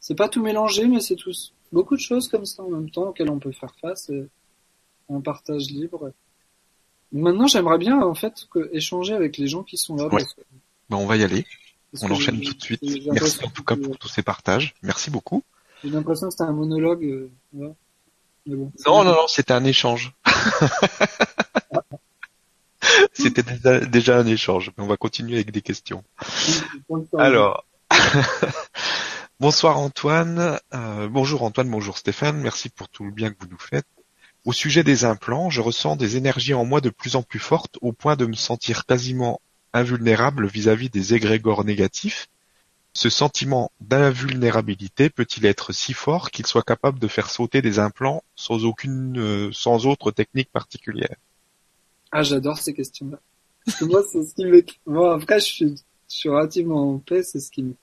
c'est 0.00 0.14
pas 0.14 0.28
tout 0.28 0.42
mélangé, 0.42 0.86
mais 0.86 1.00
c'est 1.00 1.16
tous 1.16 1.54
beaucoup 1.72 1.96
de 1.96 2.00
choses 2.00 2.28
comme 2.28 2.44
ça 2.44 2.62
en 2.62 2.70
même 2.70 2.90
temps 2.90 3.08
auxquelles 3.08 3.30
on 3.30 3.38
peut 3.38 3.52
faire 3.52 3.74
face. 3.80 4.08
Et 4.10 4.28
un 5.10 5.20
partage 5.20 5.70
libre. 5.70 6.12
Maintenant, 7.12 7.46
j'aimerais 7.46 7.78
bien 7.78 8.00
en 8.00 8.14
fait 8.14 8.46
que, 8.50 8.70
échanger 8.72 9.14
avec 9.14 9.36
les 9.36 9.46
gens 9.46 9.62
qui 9.62 9.76
sont 9.76 9.96
là. 9.96 10.04
Ouais. 10.04 10.10
Parce 10.10 10.34
que, 10.34 10.40
ben, 10.88 10.96
on 10.96 11.06
va 11.06 11.16
y 11.16 11.22
aller. 11.22 11.44
On 12.02 12.10
enchaîne 12.10 12.40
tout 12.40 12.54
de 12.54 12.62
suite. 12.62 12.82
Merci 13.12 13.44
en 13.44 13.50
tout 13.50 13.62
cas 13.62 13.76
pour 13.76 13.98
tous 13.98 14.08
ces 14.08 14.22
partages. 14.22 14.74
Merci 14.82 15.10
beaucoup. 15.10 15.42
J'ai 15.82 15.90
l'impression 15.90 16.28
que 16.28 16.32
c'était 16.32 16.44
un 16.44 16.52
monologue. 16.52 17.04
Euh, 17.04 17.30
ouais. 17.52 17.74
bon, 18.46 18.72
non, 18.86 19.04
non, 19.04 19.12
non, 19.12 19.28
c'était 19.28 19.52
un 19.52 19.64
échange. 19.64 20.12
c'était 23.12 23.42
déjà, 23.42 23.80
déjà, 23.80 24.18
un 24.18 24.26
échange. 24.26 24.72
Mais 24.76 24.84
on 24.84 24.86
va 24.86 24.96
continuer 24.96 25.36
avec 25.36 25.50
des 25.50 25.62
questions. 25.62 26.04
Alors. 27.18 27.64
bonsoir 29.40 29.78
Antoine. 29.78 30.58
Euh, 30.72 31.08
bonjour 31.08 31.42
Antoine, 31.42 31.70
bonjour 31.70 31.98
Stéphane. 31.98 32.38
Merci 32.38 32.70
pour 32.70 32.88
tout 32.88 33.04
le 33.04 33.10
bien 33.10 33.30
que 33.30 33.36
vous 33.40 33.50
nous 33.50 33.58
faites. 33.58 33.86
Au 34.44 34.52
sujet 34.52 34.82
des 34.82 35.04
implants, 35.04 35.48
je 35.48 35.60
ressens 35.60 35.96
des 35.96 36.16
énergies 36.16 36.54
en 36.54 36.64
moi 36.64 36.80
de 36.80 36.90
plus 36.90 37.16
en 37.16 37.22
plus 37.22 37.38
fortes 37.38 37.78
au 37.80 37.92
point 37.92 38.16
de 38.16 38.26
me 38.26 38.34
sentir 38.34 38.84
quasiment 38.84 39.40
invulnérable 39.74 40.46
vis-à-vis 40.46 40.88
des 40.88 41.12
égrégores 41.12 41.64
négatifs. 41.64 42.28
Ce 42.94 43.10
sentiment 43.10 43.72
d'invulnérabilité 43.80 45.10
peut-il 45.10 45.44
être 45.46 45.72
si 45.72 45.92
fort 45.92 46.30
qu'il 46.30 46.46
soit 46.46 46.62
capable 46.62 47.00
de 47.00 47.08
faire 47.08 47.28
sauter 47.28 47.60
des 47.60 47.80
implants 47.80 48.22
sans 48.36 48.64
aucune, 48.64 49.18
euh, 49.18 49.50
sans 49.52 49.86
autre 49.86 50.12
technique 50.12 50.50
particulière? 50.50 51.16
Ah, 52.12 52.22
j'adore 52.22 52.58
ces 52.58 52.72
questions-là. 52.72 53.18
Moi, 53.82 54.02
c'est 54.10 54.22
ce 54.22 54.34
qui. 54.34 54.44
Moi, 54.86 55.14
après, 55.14 55.40
je 55.40 55.44
suis, 55.44 55.74
je 56.08 56.16
suis 56.16 56.28
relativement 56.28 56.94
en 56.94 56.98
paix, 56.98 57.24
c'est 57.24 57.40
ce 57.40 57.50
qui 57.50 57.74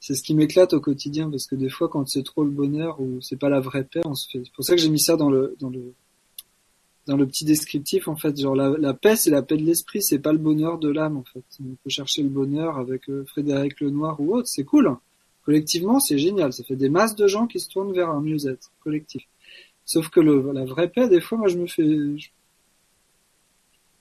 c'est 0.00 0.14
ce 0.14 0.22
qui 0.22 0.34
m'éclate 0.34 0.72
au 0.72 0.80
quotidien 0.80 1.30
parce 1.30 1.46
que 1.46 1.56
des 1.56 1.68
fois 1.68 1.88
quand 1.88 2.08
c'est 2.08 2.22
trop 2.22 2.44
le 2.44 2.50
bonheur 2.50 3.00
ou 3.00 3.20
c'est 3.20 3.36
pas 3.36 3.48
la 3.48 3.60
vraie 3.60 3.84
paix 3.84 4.02
on 4.04 4.14
se 4.14 4.28
fait 4.28 4.42
c'est 4.44 4.52
pour 4.52 4.64
ça 4.64 4.74
que 4.74 4.80
j'ai 4.80 4.88
mis 4.88 5.00
ça 5.00 5.16
dans 5.16 5.30
le 5.30 5.56
dans 5.58 5.68
le 5.68 5.94
dans 7.06 7.16
le 7.16 7.26
petit 7.26 7.44
descriptif 7.44 8.08
en 8.08 8.16
fait 8.16 8.38
genre 8.38 8.54
la, 8.54 8.94
paix 8.94 9.16
c'est 9.16 9.30
la 9.30 9.42
paix 9.42 9.56
de 9.56 9.62
l'esprit 9.62 10.02
c'est 10.02 10.18
pas 10.18 10.32
le 10.32 10.38
bonheur 10.38 10.78
de 10.78 10.88
l'âme 10.88 11.16
en 11.16 11.24
fait. 11.24 11.44
On 11.60 11.76
peut 11.82 11.90
chercher 11.90 12.22
le 12.22 12.28
bonheur 12.28 12.78
avec 12.78 13.08
euh, 13.08 13.24
Frédéric 13.26 13.80
Lenoir 13.80 14.20
ou 14.20 14.34
autre 14.34 14.48
c'est 14.48 14.64
cool. 14.64 14.96
Collectivement 15.44 16.00
c'est 16.00 16.18
génial. 16.18 16.52
Ça 16.52 16.64
fait 16.64 16.76
des 16.76 16.88
masses 16.88 17.14
de 17.14 17.26
gens 17.26 17.46
qui 17.46 17.60
se 17.60 17.68
tournent 17.68 17.92
vers 17.92 18.08
un 18.10 18.20
mieux-être 18.20 18.72
collectif. 18.80 19.24
Sauf 19.84 20.08
que 20.08 20.20
le, 20.20 20.52
la 20.52 20.64
vraie 20.64 20.88
paix 20.88 21.08
des 21.08 21.20
fois 21.20 21.38
moi 21.38 21.48
je 21.48 21.58
me 21.58 21.66
fais 21.66 21.84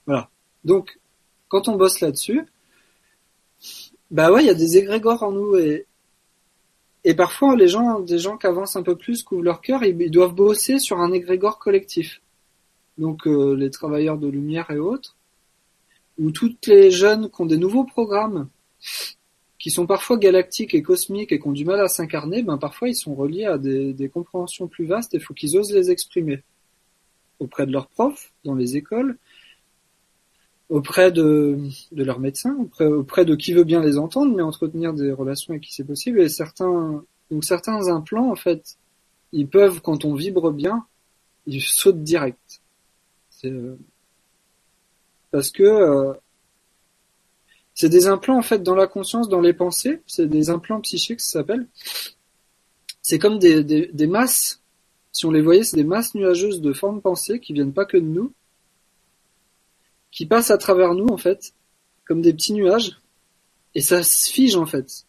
voilà. 0.06 0.30
Donc 0.64 1.00
quand 1.50 1.68
on 1.68 1.76
bosse 1.76 2.00
là-dessus 2.00 2.46
bah 4.12 4.32
ouais, 4.32 4.44
il 4.44 4.48
y 4.48 4.52
a 4.52 4.54
des 4.54 4.78
égrégores 4.78 5.24
en 5.24 5.32
nous 5.32 5.58
et 5.58 5.88
et 7.06 7.16
parfois 7.16 7.56
les 7.56 7.68
gens, 7.68 8.00
des 8.00 8.18
gens 8.18 8.38
qui 8.38 8.48
avancent 8.48 8.76
un 8.76 8.84
peu 8.84 8.96
plus, 8.96 9.24
couvrent 9.24 9.44
leur 9.44 9.60
cœur, 9.60 9.84
ils 9.84 10.10
doivent 10.10 10.34
bosser 10.34 10.80
sur 10.80 11.00
un 11.00 11.12
égrégore 11.12 11.60
collectif. 11.60 12.22
Donc 12.98 13.28
euh, 13.28 13.56
les 13.56 13.70
travailleurs 13.70 14.18
de 14.18 14.28
lumière 14.28 14.70
et 14.72 14.80
autres, 14.80 15.16
ou 16.20 16.32
toutes 16.32 16.68
les 16.68 16.92
jeunes 16.92 17.30
qui 17.30 17.42
ont 17.42 17.46
des 17.46 17.58
nouveaux 17.58 17.86
programmes, 17.86 18.50
qui 19.58 19.72
sont 19.72 19.88
parfois 19.88 20.18
galactiques 20.18 20.74
et 20.74 20.84
cosmiques 20.84 21.32
et 21.32 21.40
qui 21.40 21.48
ont 21.48 21.54
du 21.54 21.66
mal 21.66 21.80
à 21.80 21.88
s'incarner, 21.88 22.44
ben 22.44 22.58
parfois 22.58 22.90
ils 22.90 22.96
sont 22.96 23.16
reliés 23.16 23.46
à 23.46 23.58
des, 23.58 24.10
compréhensions 24.14 24.68
plus 24.68 24.86
vastes 24.86 25.14
et 25.14 25.18
il 25.18 25.24
faut 25.24 25.34
qu'ils 25.34 25.58
osent 25.58 25.72
les 25.72 25.90
exprimer 25.90 26.44
auprès 27.40 27.66
de 27.66 27.72
leurs 27.72 27.88
profs, 27.88 28.32
dans 28.44 28.56
les 28.56 28.76
écoles, 28.76 29.18
auprès 30.70 31.12
de, 31.12 31.58
de 31.92 32.04
leurs 32.04 32.20
médecins, 32.20 32.56
auprès, 32.60 32.86
auprès 32.86 33.26
de 33.26 33.36
qui 33.36 33.54
veut 33.54 33.64
bien 33.64 33.82
les 33.82 33.98
entendre, 33.98 34.36
mais 34.36 34.42
entretenir 34.42 34.94
des 34.94 35.12
relations 35.12 35.52
avec 35.52 35.64
qui 35.64 35.74
c'est 35.74 35.84
possible. 35.84 36.20
Et 36.20 36.30
certains, 36.30 37.04
donc 37.32 37.44
certains 37.44 37.88
implants, 37.88 38.32
en 38.32 38.36
fait, 38.36 38.78
ils 39.32 39.48
peuvent, 39.48 39.82
quand 39.82 40.06
on 40.06 40.14
vibre 40.14 40.52
bien, 40.52 40.86
ils 41.48 41.62
sautent 41.62 42.04
direct. 42.04 42.63
Euh, 43.46 43.76
parce 45.32 45.52
que 45.52 45.64
euh, 45.64 46.14
c'est 47.74 47.90
des 47.90 48.08
implants 48.08 48.38
en 48.38 48.44
fait 48.44 48.62
dans 48.62 48.76
la 48.76 48.88
conscience, 48.88 49.30
dans 49.30 49.42
les 49.42 49.54
pensées. 49.54 50.02
C'est 50.06 50.28
des 50.28 50.50
implants 50.50 50.82
psychiques, 50.82 51.22
ça 51.22 51.40
s'appelle. 51.40 51.68
C'est 53.02 53.20
comme 53.20 53.40
des, 53.40 53.64
des, 53.64 54.08
masses. 54.08 54.62
Si 55.12 55.26
on 55.26 55.32
les 55.32 55.42
voyait, 55.42 55.64
c'est 55.64 55.76
des 55.76 55.84
masses 55.84 56.16
nuageuses 56.16 56.62
de 56.62 56.72
formes 56.72 57.02
pensées 57.02 57.40
qui 57.40 57.54
viennent 57.54 57.74
pas 57.74 57.86
que 57.86 57.98
de 57.98 58.06
nous, 58.06 58.32
qui 60.12 60.26
passent 60.26 60.52
à 60.52 60.58
travers 60.58 60.94
nous 60.94 61.08
en 61.08 61.18
fait, 61.18 61.54
comme 62.06 62.22
des 62.22 62.34
petits 62.34 62.54
nuages, 62.54 63.02
et 63.76 63.82
ça 63.82 64.04
se 64.04 64.32
fige 64.32 64.56
en 64.56 64.66
fait. 64.66 65.06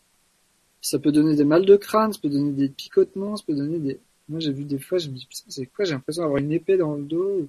Ça 0.81 0.99
peut 0.99 1.13
donner 1.13 1.37
des 1.37 1.45
mal 1.45 1.65
de 1.65 1.77
crâne, 1.77 2.13
ça 2.13 2.19
peut 2.21 2.29
donner 2.29 2.53
des 2.53 2.69
picotements, 2.69 3.37
ça 3.37 3.45
peut 3.47 3.55
donner 3.55 3.79
des. 3.79 4.01
Moi 4.29 4.41
j'ai 4.41 4.53
vu 4.53 4.65
des 4.65 4.79
fois, 4.79 4.99
je 4.99 5.09
me 5.09 5.15
dis 5.15 5.29
c'est 5.49 5.67
quoi 5.67 5.85
J'ai 5.85 5.93
l'impression 5.93 6.23
d'avoir 6.23 6.39
une 6.39 6.53
épée 6.53 6.77
dans 6.77 6.95
le 6.95 7.05
dos, 7.05 7.49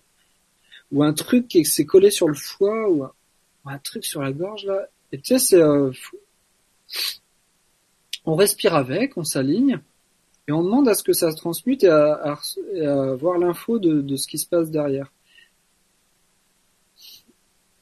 ou 0.92 1.04
un 1.04 1.14
truc 1.14 1.48
qui 1.48 1.66
s'est 1.66 1.86
collé 1.86 2.12
sur 2.12 2.28
le 2.28 2.36
foie, 2.36 2.90
ou 2.90 3.04
un, 3.04 3.12
ou 3.66 3.70
un, 3.70 3.78
truc 3.80 4.06
sur 4.06 4.22
la 4.22 4.32
gorge 4.32 4.66
là. 4.66 4.88
Et 5.12 5.20
tu 5.20 5.28
sais 5.28 5.40
c'est, 5.40 5.62
euh... 5.62 5.92
on 8.26 8.36
respire 8.36 8.76
avec, 8.76 9.18
on 9.18 9.24
s'aligne, 9.24 9.80
et 10.48 10.52
on 10.52 10.64
demande 10.64 10.88
à 10.88 10.94
ce 10.94 11.04
que 11.04 11.14
ça 11.14 11.32
se 11.32 11.38
transmute 11.38 11.84
et 11.84 11.90
à, 11.90 12.14
à, 12.14 12.40
et 12.74 12.86
à 12.86 13.16
voir 13.16 13.38
l'info 13.40 13.80
de, 13.80 14.02
de, 14.02 14.16
ce 14.16 14.28
qui 14.28 14.38
se 14.38 14.48
passe 14.48 14.70
derrière. 14.70 15.12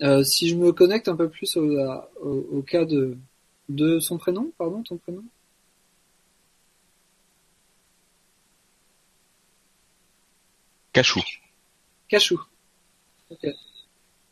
Euh, 0.01 0.23
si 0.23 0.49
je 0.49 0.55
me 0.55 0.71
connecte 0.71 1.07
un 1.07 1.15
peu 1.15 1.29
plus 1.29 1.55
au, 1.55 1.77
au, 2.21 2.47
au, 2.51 2.61
cas 2.61 2.83
de, 2.85 3.17
de 3.69 3.99
son 3.99 4.17
prénom, 4.17 4.51
pardon, 4.57 4.81
ton 4.83 4.97
prénom? 4.97 5.23
Cachou. 10.93 11.21
Cachou. 12.07 12.39
Ok. 13.33 13.47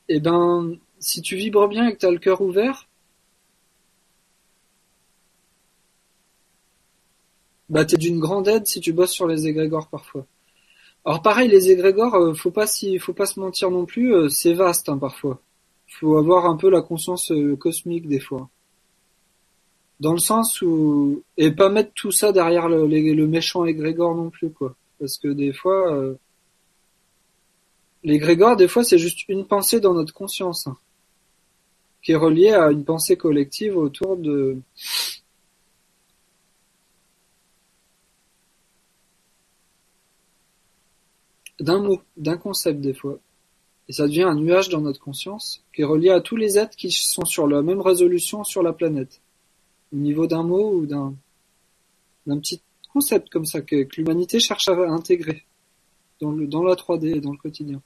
Eh 0.10 0.20
ben, 0.20 0.78
si 1.00 1.22
tu 1.22 1.36
vibres 1.36 1.68
bien 1.68 1.88
et 1.88 1.94
que 1.94 2.00
tu 2.00 2.06
as 2.06 2.12
le 2.12 2.20
cœur 2.20 2.42
ouvert, 2.42 2.88
bah 7.70 7.86
t'es 7.86 7.98
d'une 7.98 8.20
grande 8.20 8.48
aide 8.48 8.68
si 8.68 8.80
tu 8.80 8.94
bosses 8.94 9.12
sur 9.12 9.28
les 9.28 9.48
égrégores 9.48 9.88
parfois. 9.88 10.26
Alors 11.06 11.22
pareil, 11.24 11.50
les 11.50 11.72
égrégores, 11.72 12.16
euh, 12.16 12.34
faut 12.36 12.52
pas 12.52 12.68
si, 12.68 13.00
faut 13.00 13.14
pas 13.14 13.26
se 13.26 13.40
mentir 13.40 13.72
non 13.72 13.86
plus, 13.86 14.14
euh, 14.14 14.30
c'est 14.30 14.54
vaste 14.54 14.90
hein, 14.90 14.98
parfois. 15.00 15.42
Faut 15.88 16.18
avoir 16.18 16.46
un 16.46 16.58
peu 16.58 16.70
la 16.70 16.82
conscience 16.82 17.32
euh, 17.32 17.56
cosmique 17.56 18.08
des 18.08 18.20
fois. 18.20 18.50
Dans 20.00 20.14
le 20.14 20.20
sens 20.20 20.62
où 20.62 21.24
et 21.38 21.52
pas 21.52 21.70
mettre 21.70 21.92
tout 21.96 22.12
ça 22.12 22.32
derrière 22.32 22.70
le, 22.70 22.86
le 22.88 23.28
méchant 23.28 23.66
égrégore 23.66 24.16
non 24.16 24.30
plus 24.30 24.52
quoi, 24.52 24.76
parce 25.00 25.18
que 25.18 25.30
des 25.30 25.54
fois 25.54 26.16
euh, 28.06 28.08
l'égrégore 28.10 28.56
des 28.56 28.68
fois 28.68 28.84
c'est 28.84 28.98
juste 28.98 29.28
une 29.30 29.46
pensée 29.46 29.80
dans 29.80 29.94
notre 29.94 30.14
conscience 30.14 30.68
hein, 30.68 30.78
qui 32.02 32.14
est 32.14 32.16
reliée 32.16 32.52
à 32.52 32.72
une 32.72 32.84
pensée 32.84 33.16
collective 33.16 33.78
autour 33.78 34.18
de 34.18 34.58
d'un 41.62 41.80
mot, 41.80 42.02
d'un 42.18 42.38
concept 42.38 42.82
des 42.82 42.94
fois. 42.94 43.20
Et 43.88 43.94
ça 43.94 44.08
devient 44.08 44.24
un 44.24 44.36
nuage 44.36 44.70
dans 44.70 44.82
notre 44.82 45.00
conscience 45.00 45.64
qui 45.74 45.82
est 45.82 45.86
relié 45.86 46.10
à 46.10 46.22
tous 46.22 46.36
les 46.36 46.58
êtres 46.58 46.76
qui 46.76 46.92
sont 46.92 47.26
sur 47.26 47.48
la 47.48 47.62
même 47.62 47.82
résolution 47.82 48.44
sur 48.44 48.64
la 48.64 48.74
planète. 48.74 49.22
Au 49.94 49.98
niveau 49.98 50.28
d'un 50.28 50.44
mot 50.44 50.74
ou 50.74 50.86
d'un, 50.86 51.14
petit 52.26 52.62
concept 52.94 53.30
comme 53.30 53.46
ça 53.46 53.62
que, 53.62 53.84
que 53.84 53.96
l'humanité 53.98 54.40
cherche 54.40 54.68
à 54.70 54.74
intégrer 54.74 55.44
dans, 56.20 56.32
le, 56.32 56.48
dans 56.48 56.64
la 56.64 56.76
3D 56.76 57.18
et 57.18 57.22
dans 57.22 57.32
le 57.32 57.38
quotidien. 57.38 57.82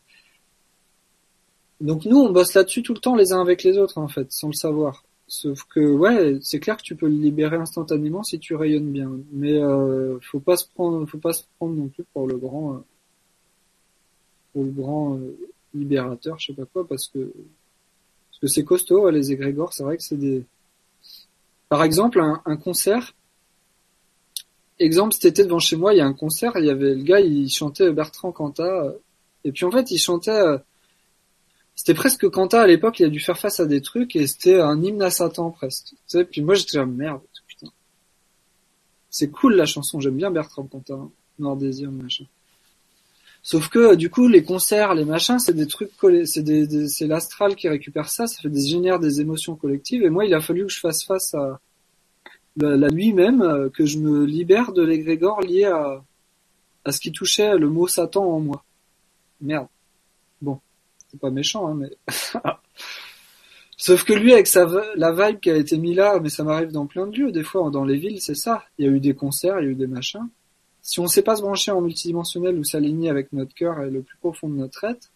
Donc 1.82 2.06
nous, 2.06 2.18
on 2.18 2.32
bosse 2.32 2.54
là-dessus 2.54 2.84
tout 2.84 2.94
le 2.94 3.00
temps 3.00 3.16
les 3.16 3.34
uns 3.34 3.42
avec 3.42 3.64
les 3.64 3.78
autres 3.78 3.98
en 3.98 4.08
fait, 4.08 4.32
sans 4.32 4.48
le 4.48 4.54
savoir. 4.54 5.04
Sauf 5.28 5.64
que 5.64 5.80
ouais, 5.80 6.38
c'est 6.42 6.60
clair 6.60 6.78
que 6.78 6.84
tu 6.84 6.96
peux 6.96 7.08
le 7.08 7.16
libérer 7.16 7.56
instantanément 7.56 8.24
si 8.24 8.40
tu 8.40 8.56
rayonnes 8.56 8.92
bien, 8.92 9.12
mais 9.32 9.54
euh, 9.54 10.20
faut 10.22 10.40
pas 10.40 10.56
se 10.56 10.66
prendre, 10.68 11.06
faut 11.08 11.18
pas 11.18 11.34
se 11.34 11.44
prendre 11.58 11.76
non 11.76 11.88
plus 11.88 12.04
pour 12.14 12.28
le 12.28 12.38
grand. 12.38 12.76
Euh, 12.76 12.80
le 14.56 14.72
grand 14.72 15.16
euh, 15.18 15.36
libérateur, 15.74 16.40
je 16.40 16.48
sais 16.48 16.54
pas 16.54 16.66
quoi, 16.66 16.88
parce 16.88 17.08
que 17.08 17.20
parce 17.20 18.40
que 18.42 18.48
c'est 18.48 18.64
costaud 18.64 19.10
les 19.10 19.32
égrégores. 19.32 19.74
C'est 19.74 19.84
vrai 19.84 19.98
que 19.98 20.04
c'est 20.04 20.18
des. 20.18 20.46
Par 21.70 21.84
exemple, 21.84 22.20
un, 22.22 22.42
un, 22.46 22.56
concert. 22.56 23.14
Exemple, 24.78 25.16
cet 25.20 25.38
devant 25.38 25.60
chez 25.60 25.76
moi, 25.76 25.94
il 25.94 25.98
y 25.98 26.02
a 26.02 26.06
un 26.06 26.14
concert. 26.14 26.54
Il 26.58 26.66
y 26.66 26.70
avait 26.70 26.94
le 26.94 27.04
gars, 27.04 27.20
il 27.20 27.50
chantait 27.50 27.92
Bertrand 27.92 28.32
Cantat, 28.32 28.94
et 29.44 29.52
puis 29.52 29.66
en 29.66 29.72
fait, 29.72 29.90
il 29.90 29.98
chantait. 29.98 30.60
C'était 31.76 31.94
presque 31.94 32.30
Cantat 32.30 32.62
à 32.62 32.68
l'époque. 32.68 33.00
Il 33.00 33.06
a 33.06 33.10
dû 33.10 33.20
faire 33.20 33.38
face 33.38 33.60
à 33.60 33.66
des 33.66 33.82
trucs 33.82 34.16
et 34.16 34.28
c'était 34.28 34.60
un 34.60 34.82
hymne 34.82 35.02
à 35.02 35.10
Satan 35.10 35.52
presque. 35.52 35.90
Tu 35.90 35.96
sais, 36.08 36.26
puis 36.26 36.42
moi 36.42 36.56
j'étais 36.56 36.78
là 36.78 36.86
merde. 36.86 37.22
Putain. 37.48 37.68
C'est 39.10 39.30
cool 39.30 39.56
la 39.56 39.66
chanson. 39.66 40.00
J'aime 40.00 40.16
bien 40.16 40.32
Bertrand 40.32 40.64
Cantat. 40.64 40.94
Hein. 40.94 41.12
Nord 41.38 41.58
Désir, 41.58 41.92
machin. 41.92 42.26
Sauf 43.44 43.70
que 43.70 43.96
du 43.96 44.10
coup, 44.10 44.28
les 44.28 44.44
concerts, 44.44 44.96
les 44.96 45.06
machins, 45.06 45.38
c'est 45.38 45.54
des 45.54 45.68
trucs, 45.68 45.92
c'est 46.24 46.42
des, 46.42 46.88
l'astral 47.02 47.56
qui 47.56 47.70
récupère 47.70 48.10
ça, 48.10 48.26
ça 48.26 48.42
fait 48.42 48.50
des 48.50 48.66
génère 48.66 49.00
des 49.00 49.22
émotions 49.22 49.56
collectives. 49.56 50.02
Et 50.02 50.10
moi, 50.10 50.26
il 50.26 50.34
a 50.34 50.42
fallu 50.42 50.66
que 50.66 50.72
je 50.72 50.80
fasse 50.80 51.04
face 51.04 51.36
à 51.36 51.60
la, 52.58 52.76
la 52.76 52.90
nuit 52.90 53.14
même, 53.14 53.42
euh, 53.42 53.70
que 53.70 53.86
je 53.86 54.00
me 54.00 54.26
libère 54.26 54.72
de 54.72 54.82
l'égrégore 54.82 55.42
lié 55.42 55.66
à 55.66 56.02
à 56.86 56.92
ce 56.92 57.00
qui 57.00 57.12
touchait 57.12 57.58
le 57.58 57.68
mot 57.68 57.88
Satan 57.88 58.24
en 58.24 58.40
moi. 58.40 58.64
Merde. 59.42 59.68
Bon, 60.42 60.60
pas 61.18 61.32
méchant, 61.32 61.68
hein, 61.68 61.76
mais. 61.76 61.92
Sauf 63.78 64.06
que 64.06 64.14
lui, 64.14 64.32
avec 64.34 64.48
sa 64.48 64.66
la 64.96 65.12
vibe 65.12 65.42
qui 65.42 65.52
a 65.52 65.58
été 65.58 65.78
mis 65.78 65.94
là, 65.94 66.20
mais 66.22 66.30
ça 66.30 66.44
m'arrive 66.44 66.72
dans 66.72 66.86
plein 66.86 67.08
de 67.08 67.18
lieux, 67.18 67.32
des 67.32 67.44
fois 67.44 67.70
dans 67.72 67.84
les 67.84 67.98
villes, 67.98 68.22
c'est 68.22 68.36
ça. 68.36 68.64
Il 68.78 68.86
y 68.86 68.88
a 68.88 68.92
eu 68.92 69.02
des 69.02 69.14
concerts, 69.14 69.60
il 69.60 69.66
y 69.66 69.68
a 69.68 69.72
eu 69.72 69.76
des 69.76 69.88
machins 69.88 70.30
si 70.86 71.00
on 71.00 71.04
ne 71.04 71.08
sait 71.08 71.24
pas 71.24 71.36
se 71.36 71.42
brancher 71.42 71.72
en 71.72 71.82
multidimensionnel 71.82 72.60
ou 72.60 72.64
s'aligner 72.64 73.10
avec 73.10 73.34
notre 73.34 73.56
cœur 73.56 73.82
et 73.82 73.90
le 73.90 74.04
plus 74.04 74.18
profond 74.20 74.48
de 74.48 74.56
notre 74.56 74.84
être, 74.84 75.10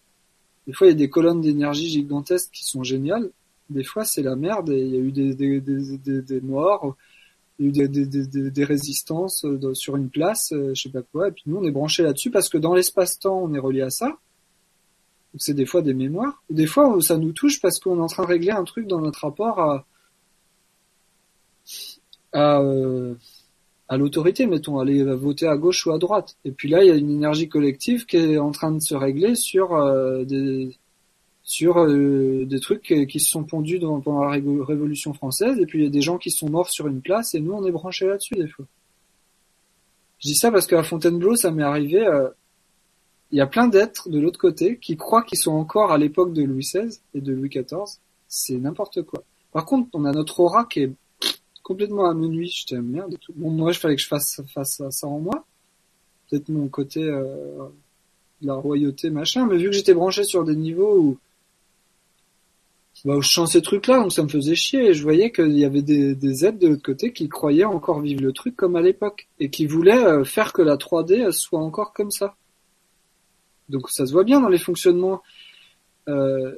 des 0.66 0.72
fois 0.72 0.88
il 0.88 0.90
y 0.90 0.92
a 0.92 0.96
des 0.96 1.08
colonnes 1.08 1.40
d'énergie 1.40 1.88
gigantesques 1.88 2.50
qui 2.52 2.64
sont 2.64 2.82
géniales. 2.82 3.30
Des 3.70 3.84
fois 3.84 4.04
c'est 4.04 4.22
la 4.22 4.34
merde 4.34 4.70
et 4.70 4.80
il 4.80 4.90
y 4.92 4.96
a 4.96 4.98
eu 4.98 5.12
des, 5.12 5.32
des, 5.32 5.60
des, 5.60 6.22
des, 6.22 6.40
morts, 6.40 6.96
il 7.60 7.66
y 7.66 7.68
a 7.80 7.84
eu 7.84 7.88
des, 7.88 8.04
des, 8.04 8.26
des, 8.26 8.50
des 8.50 8.64
résistances 8.64 9.46
sur 9.74 9.94
une 9.94 10.10
place, 10.10 10.52
euh, 10.52 10.74
je 10.74 10.82
sais 10.82 10.88
pas 10.88 11.02
quoi. 11.02 11.28
Et 11.28 11.30
puis 11.30 11.44
nous 11.46 11.58
on 11.58 11.64
est 11.64 11.70
branché 11.70 12.02
là-dessus 12.02 12.32
parce 12.32 12.48
que 12.48 12.58
dans 12.58 12.74
l'espace-temps 12.74 13.40
on 13.40 13.54
est 13.54 13.60
relié 13.60 13.82
à 13.82 13.90
ça. 13.90 14.18
C'est 15.38 15.54
des 15.54 15.66
fois 15.66 15.82
des 15.82 15.94
mémoires. 15.94 16.42
Des 16.50 16.66
fois 16.66 17.00
ça 17.00 17.16
nous 17.16 17.32
touche 17.32 17.60
parce 17.60 17.78
qu'on 17.78 17.98
est 17.98 18.02
en 18.02 18.06
train 18.06 18.24
de 18.24 18.28
régler 18.28 18.50
un 18.50 18.64
truc 18.64 18.86
dans 18.86 19.00
notre 19.00 19.20
rapport 19.20 19.60
à, 19.60 19.86
à 22.32 22.60
euh, 22.60 23.14
à 23.88 23.96
l'autorité, 23.96 24.46
mettons, 24.46 24.78
aller 24.78 25.02
voter 25.02 25.48
à 25.48 25.56
gauche 25.56 25.84
ou 25.84 25.90
à 25.90 25.98
droite. 25.98 26.36
Et 26.44 26.52
puis 26.52 26.68
là, 26.68 26.84
il 26.84 26.88
y 26.88 26.92
a 26.92 26.94
une 26.94 27.10
énergie 27.10 27.48
collective 27.48 28.06
qui 28.06 28.18
est 28.18 28.38
en 28.38 28.52
train 28.52 28.70
de 28.70 28.78
se 28.78 28.94
régler 28.94 29.34
sur 29.34 29.74
euh, 29.74 30.24
des 30.24 30.76
sur 31.42 31.78
euh, 31.78 32.44
des 32.46 32.60
trucs 32.60 32.82
qui 32.82 33.18
se 33.18 33.28
sont 33.28 33.42
pondus 33.42 33.80
pendant 33.80 34.24
la 34.24 34.30
Révolution 34.30 35.12
française. 35.12 35.58
Et 35.58 35.66
puis 35.66 35.80
il 35.80 35.84
y 35.84 35.88
a 35.88 35.90
des 35.90 36.02
gens 36.02 36.18
qui 36.18 36.30
sont 36.30 36.48
morts 36.48 36.70
sur 36.70 36.86
une 36.86 37.00
place 37.00 37.34
et 37.34 37.40
nous, 37.40 37.52
on 37.52 37.66
est 37.66 37.72
branchés 37.72 38.06
là-dessus 38.06 38.34
des 38.34 38.46
fois. 38.46 38.64
Je 40.20 40.28
dis 40.28 40.36
ça 40.36 40.52
parce 40.52 40.68
qu'à 40.68 40.84
Fontainebleau, 40.84 41.34
ça 41.34 41.50
m'est 41.50 41.64
arrivé. 41.64 42.06
Il 43.32 43.38
y 43.38 43.40
a 43.40 43.46
plein 43.46 43.68
d'êtres 43.68 44.08
de 44.08 44.18
l'autre 44.18 44.38
côté 44.38 44.78
qui 44.78 44.96
croient 44.96 45.22
qu'ils 45.22 45.38
sont 45.38 45.52
encore 45.52 45.92
à 45.92 45.98
l'époque 45.98 46.32
de 46.32 46.42
Louis 46.42 46.64
XVI 46.64 46.98
et 47.14 47.20
de 47.20 47.32
Louis 47.32 47.48
XIV. 47.48 47.98
C'est 48.26 48.56
n'importe 48.56 49.02
quoi. 49.02 49.22
Par 49.52 49.64
contre, 49.64 49.88
on 49.92 50.04
a 50.04 50.12
notre 50.12 50.40
aura 50.40 50.64
qui 50.64 50.80
est 50.80 50.92
complètement 51.62 52.08
à 52.08 52.14
minuit. 52.14 52.50
J'étais 52.50 52.80
merde 52.80 53.14
et 53.14 53.18
tout. 53.18 53.32
Bon, 53.36 53.50
moi, 53.50 53.72
je 53.72 53.78
fallait 53.78 53.96
que 53.96 54.02
je 54.02 54.08
fasse 54.08 54.40
face 54.52 54.80
à 54.80 54.90
ça 54.90 55.06
en 55.06 55.20
moi. 55.20 55.44
Peut-être 56.28 56.48
mon 56.48 56.68
côté 56.68 57.04
euh, 57.04 57.68
de 58.42 58.46
la 58.46 58.54
royauté, 58.54 59.10
machin. 59.10 59.46
Mais 59.46 59.56
vu 59.56 59.66
que 59.66 59.72
j'étais 59.72 59.94
branché 59.94 60.24
sur 60.24 60.44
des 60.44 60.56
niveaux 60.56 60.98
où, 60.98 61.18
bah, 63.04 63.16
où 63.16 63.22
je 63.22 63.28
chantais 63.28 63.52
ces 63.52 63.62
trucs-là, 63.62 64.00
donc 64.00 64.12
ça 64.12 64.24
me 64.24 64.28
faisait 64.28 64.56
chier. 64.56 64.88
Et 64.88 64.94
je 64.94 65.02
voyais 65.04 65.30
qu'il 65.30 65.56
y 65.56 65.64
avait 65.64 65.82
des, 65.82 66.16
des 66.16 66.44
aides 66.44 66.58
de 66.58 66.66
l'autre 66.66 66.82
côté 66.82 67.12
qui 67.12 67.28
croyaient 67.28 67.64
encore 67.64 68.00
vivre 68.00 68.22
le 68.22 68.32
truc 68.32 68.56
comme 68.56 68.74
à 68.74 68.82
l'époque 68.82 69.28
et 69.38 69.50
qui 69.50 69.66
voulaient 69.66 70.04
euh, 70.04 70.24
faire 70.24 70.52
que 70.52 70.62
la 70.62 70.76
3D 70.76 71.30
soit 71.30 71.60
encore 71.60 71.92
comme 71.92 72.10
ça. 72.10 72.34
Donc 73.70 73.88
ça 73.90 74.06
se 74.06 74.12
voit 74.12 74.24
bien 74.24 74.40
dans 74.40 74.48
les 74.48 74.58
fonctionnements. 74.58 75.22
Euh, 76.08 76.54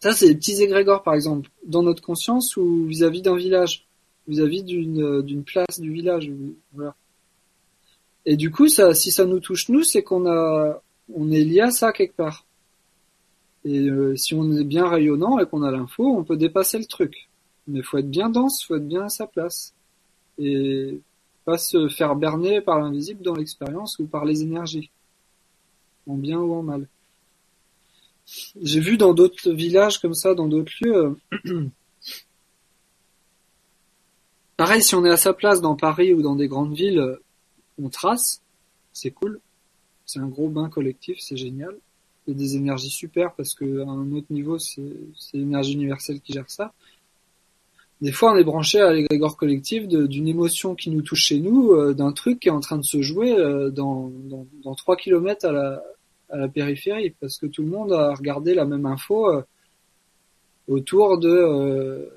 ça, 0.00 0.12
c'est 0.12 0.26
des 0.26 0.34
petits 0.34 0.60
égrégores, 0.60 1.04
par 1.04 1.14
exemple, 1.14 1.48
dans 1.64 1.82
notre 1.82 2.02
conscience 2.02 2.56
ou 2.56 2.86
vis-à-vis 2.86 3.22
d'un 3.22 3.36
village, 3.36 3.86
vis-à-vis 4.26 4.64
d'une 4.64 5.22
d'une 5.22 5.44
place 5.44 5.78
du 5.78 5.92
village. 5.92 6.30
Et 8.26 8.36
du 8.36 8.50
coup, 8.50 8.68
si 8.68 9.12
ça 9.12 9.24
nous 9.24 9.40
touche 9.40 9.68
nous, 9.68 9.84
c'est 9.84 10.02
qu'on 10.02 10.26
a, 10.26 10.82
on 11.14 11.30
est 11.30 11.44
lié 11.44 11.60
à 11.60 11.70
ça 11.70 11.92
quelque 11.92 12.16
part. 12.16 12.46
Et 13.64 13.88
euh, 13.88 14.16
si 14.16 14.34
on 14.34 14.50
est 14.56 14.64
bien 14.64 14.88
rayonnant 14.88 15.38
et 15.38 15.46
qu'on 15.46 15.62
a 15.62 15.70
l'info, 15.70 16.04
on 16.04 16.24
peut 16.24 16.36
dépasser 16.36 16.78
le 16.78 16.86
truc. 16.86 17.28
Mais 17.68 17.82
faut 17.82 17.98
être 17.98 18.10
bien 18.10 18.28
dense, 18.28 18.64
faut 18.64 18.76
être 18.76 18.88
bien 18.88 19.04
à 19.04 19.08
sa 19.08 19.26
place. 19.26 19.72
Et 20.38 20.98
pas 21.44 21.58
se 21.58 21.88
faire 21.88 22.16
berner 22.16 22.60
par 22.60 22.80
l'invisible 22.80 23.22
dans 23.22 23.34
l'expérience 23.34 23.98
ou 23.98 24.06
par 24.06 24.24
les 24.24 24.42
énergies. 24.42 24.90
En 26.06 26.16
bien 26.16 26.38
ou 26.38 26.54
en 26.54 26.62
mal. 26.62 26.88
J'ai 28.60 28.80
vu 28.80 28.96
dans 28.96 29.14
d'autres 29.14 29.50
villages 29.50 30.00
comme 30.00 30.14
ça, 30.14 30.34
dans 30.34 30.48
d'autres 30.48 30.72
lieux. 30.80 31.16
Euh, 31.44 31.68
pareil, 34.56 34.82
si 34.82 34.94
on 34.94 35.04
est 35.04 35.10
à 35.10 35.16
sa 35.16 35.32
place 35.32 35.60
dans 35.60 35.76
Paris 35.76 36.12
ou 36.12 36.22
dans 36.22 36.36
des 36.36 36.48
grandes 36.48 36.74
villes, 36.74 36.98
euh, 36.98 37.22
on 37.82 37.88
trace, 37.88 38.42
c'est 38.92 39.10
cool. 39.10 39.40
C'est 40.06 40.20
un 40.20 40.28
gros 40.28 40.48
bain 40.48 40.68
collectif, 40.68 41.18
c'est 41.20 41.36
génial. 41.36 41.76
Il 42.26 42.34
y 42.34 42.36
a 42.36 42.38
des 42.38 42.56
énergies 42.56 42.90
super 42.90 43.34
parce 43.34 43.54
que 43.54 43.80
à 43.80 43.88
un 43.88 44.12
autre 44.12 44.28
niveau, 44.30 44.58
c'est 44.58 44.82
l'énergie 45.32 45.72
universelle 45.72 46.20
qui 46.20 46.32
gère 46.32 46.50
ça. 46.50 46.72
Des 48.02 48.12
fois, 48.12 48.34
on 48.34 48.36
est 48.36 48.44
branché 48.44 48.80
à 48.80 48.92
l'égrégore 48.92 49.38
collectif 49.38 49.88
d'une 49.88 50.28
émotion 50.28 50.74
qui 50.74 50.90
nous 50.90 51.00
touche 51.00 51.22
chez 51.22 51.38
nous, 51.38 51.70
euh, 51.70 51.94
d'un 51.94 52.12
truc 52.12 52.40
qui 52.40 52.48
est 52.48 52.52
en 52.52 52.60
train 52.60 52.76
de 52.76 52.84
se 52.84 53.00
jouer 53.00 53.34
dans, 53.70 54.12
dans, 54.28 54.46
dans 54.62 54.74
3 54.74 54.96
km 54.96 55.46
à 55.46 55.52
la, 55.52 55.82
périphérie 56.48 57.14
parce 57.20 57.38
que 57.38 57.46
tout 57.46 57.62
le 57.62 57.68
monde 57.68 57.92
a 57.92 58.14
regardé 58.14 58.54
la 58.54 58.64
même 58.64 58.86
info 58.86 59.28
euh, 59.28 59.42
autour 60.66 61.18
de 61.18 61.28
euh, 61.28 62.08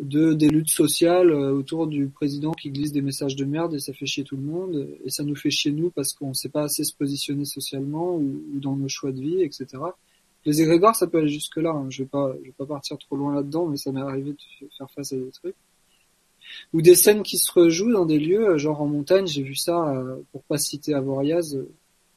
de 0.00 0.32
des 0.32 0.48
luttes 0.48 0.70
sociales 0.70 1.30
euh, 1.30 1.52
autour 1.52 1.86
du 1.86 2.08
président 2.08 2.52
qui 2.52 2.70
glisse 2.70 2.92
des 2.92 3.02
messages 3.02 3.36
de 3.36 3.44
merde 3.44 3.74
et 3.74 3.78
ça 3.78 3.92
fait 3.92 4.06
chier 4.06 4.24
tout 4.24 4.36
le 4.36 4.42
monde 4.42 4.88
et 5.04 5.10
ça 5.10 5.22
nous 5.22 5.36
fait 5.36 5.50
chier 5.50 5.70
nous 5.70 5.90
parce 5.90 6.12
qu'on 6.14 6.32
sait 6.32 6.48
pas 6.48 6.62
assez 6.62 6.84
se 6.84 6.94
positionner 6.94 7.44
socialement 7.44 8.16
ou, 8.16 8.40
dans 8.54 8.74
nos 8.74 8.88
choix 8.88 9.12
de 9.12 9.20
vie, 9.20 9.42
etc. 9.42 9.66
Les 10.44 10.60
égrégores, 10.60 10.96
ça 10.96 11.06
peut 11.06 11.18
aller 11.18 11.28
jusque 11.28 11.56
là. 11.56 11.70
Hein. 11.70 11.86
Je 11.88 12.02
vais 12.02 12.08
pas, 12.08 12.32
je 12.40 12.46
vais 12.46 12.54
pas 12.56 12.66
partir 12.66 12.98
trop 12.98 13.16
loin 13.16 13.34
là-dedans, 13.34 13.66
mais 13.66 13.76
ça 13.76 13.92
m'est 13.92 14.00
arrivé 14.00 14.32
de 14.32 14.68
faire 14.76 14.90
face 14.90 15.12
à 15.12 15.16
des 15.16 15.30
trucs 15.30 15.56
ou 16.72 16.82
des 16.82 16.94
scènes 16.94 17.22
qui 17.22 17.38
se 17.38 17.50
rejouent 17.52 17.92
dans 17.92 18.06
des 18.06 18.18
lieux, 18.18 18.56
genre 18.58 18.80
en 18.80 18.86
montagne. 18.86 19.26
J'ai 19.26 19.42
vu 19.42 19.54
ça 19.54 19.88
euh, 19.88 20.16
pour 20.32 20.42
pas 20.44 20.58
citer 20.58 20.94
Avoriaz. 20.94 21.58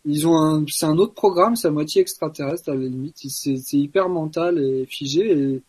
Ils 0.05 0.27
ont 0.27 0.37
un, 0.37 0.65
c'est 0.67 0.85
un 0.85 0.97
autre 0.97 1.13
programme, 1.13 1.55
c'est 1.55 1.67
à 1.67 1.71
moitié 1.71 2.01
extraterrestre 2.01 2.69
à 2.69 2.75
la 2.75 2.81
limite. 2.81 3.17
C'est, 3.27 3.73
hyper 3.73 4.09
mental 4.09 4.59
et 4.59 4.85
figé 4.85 5.31
et 5.31 5.61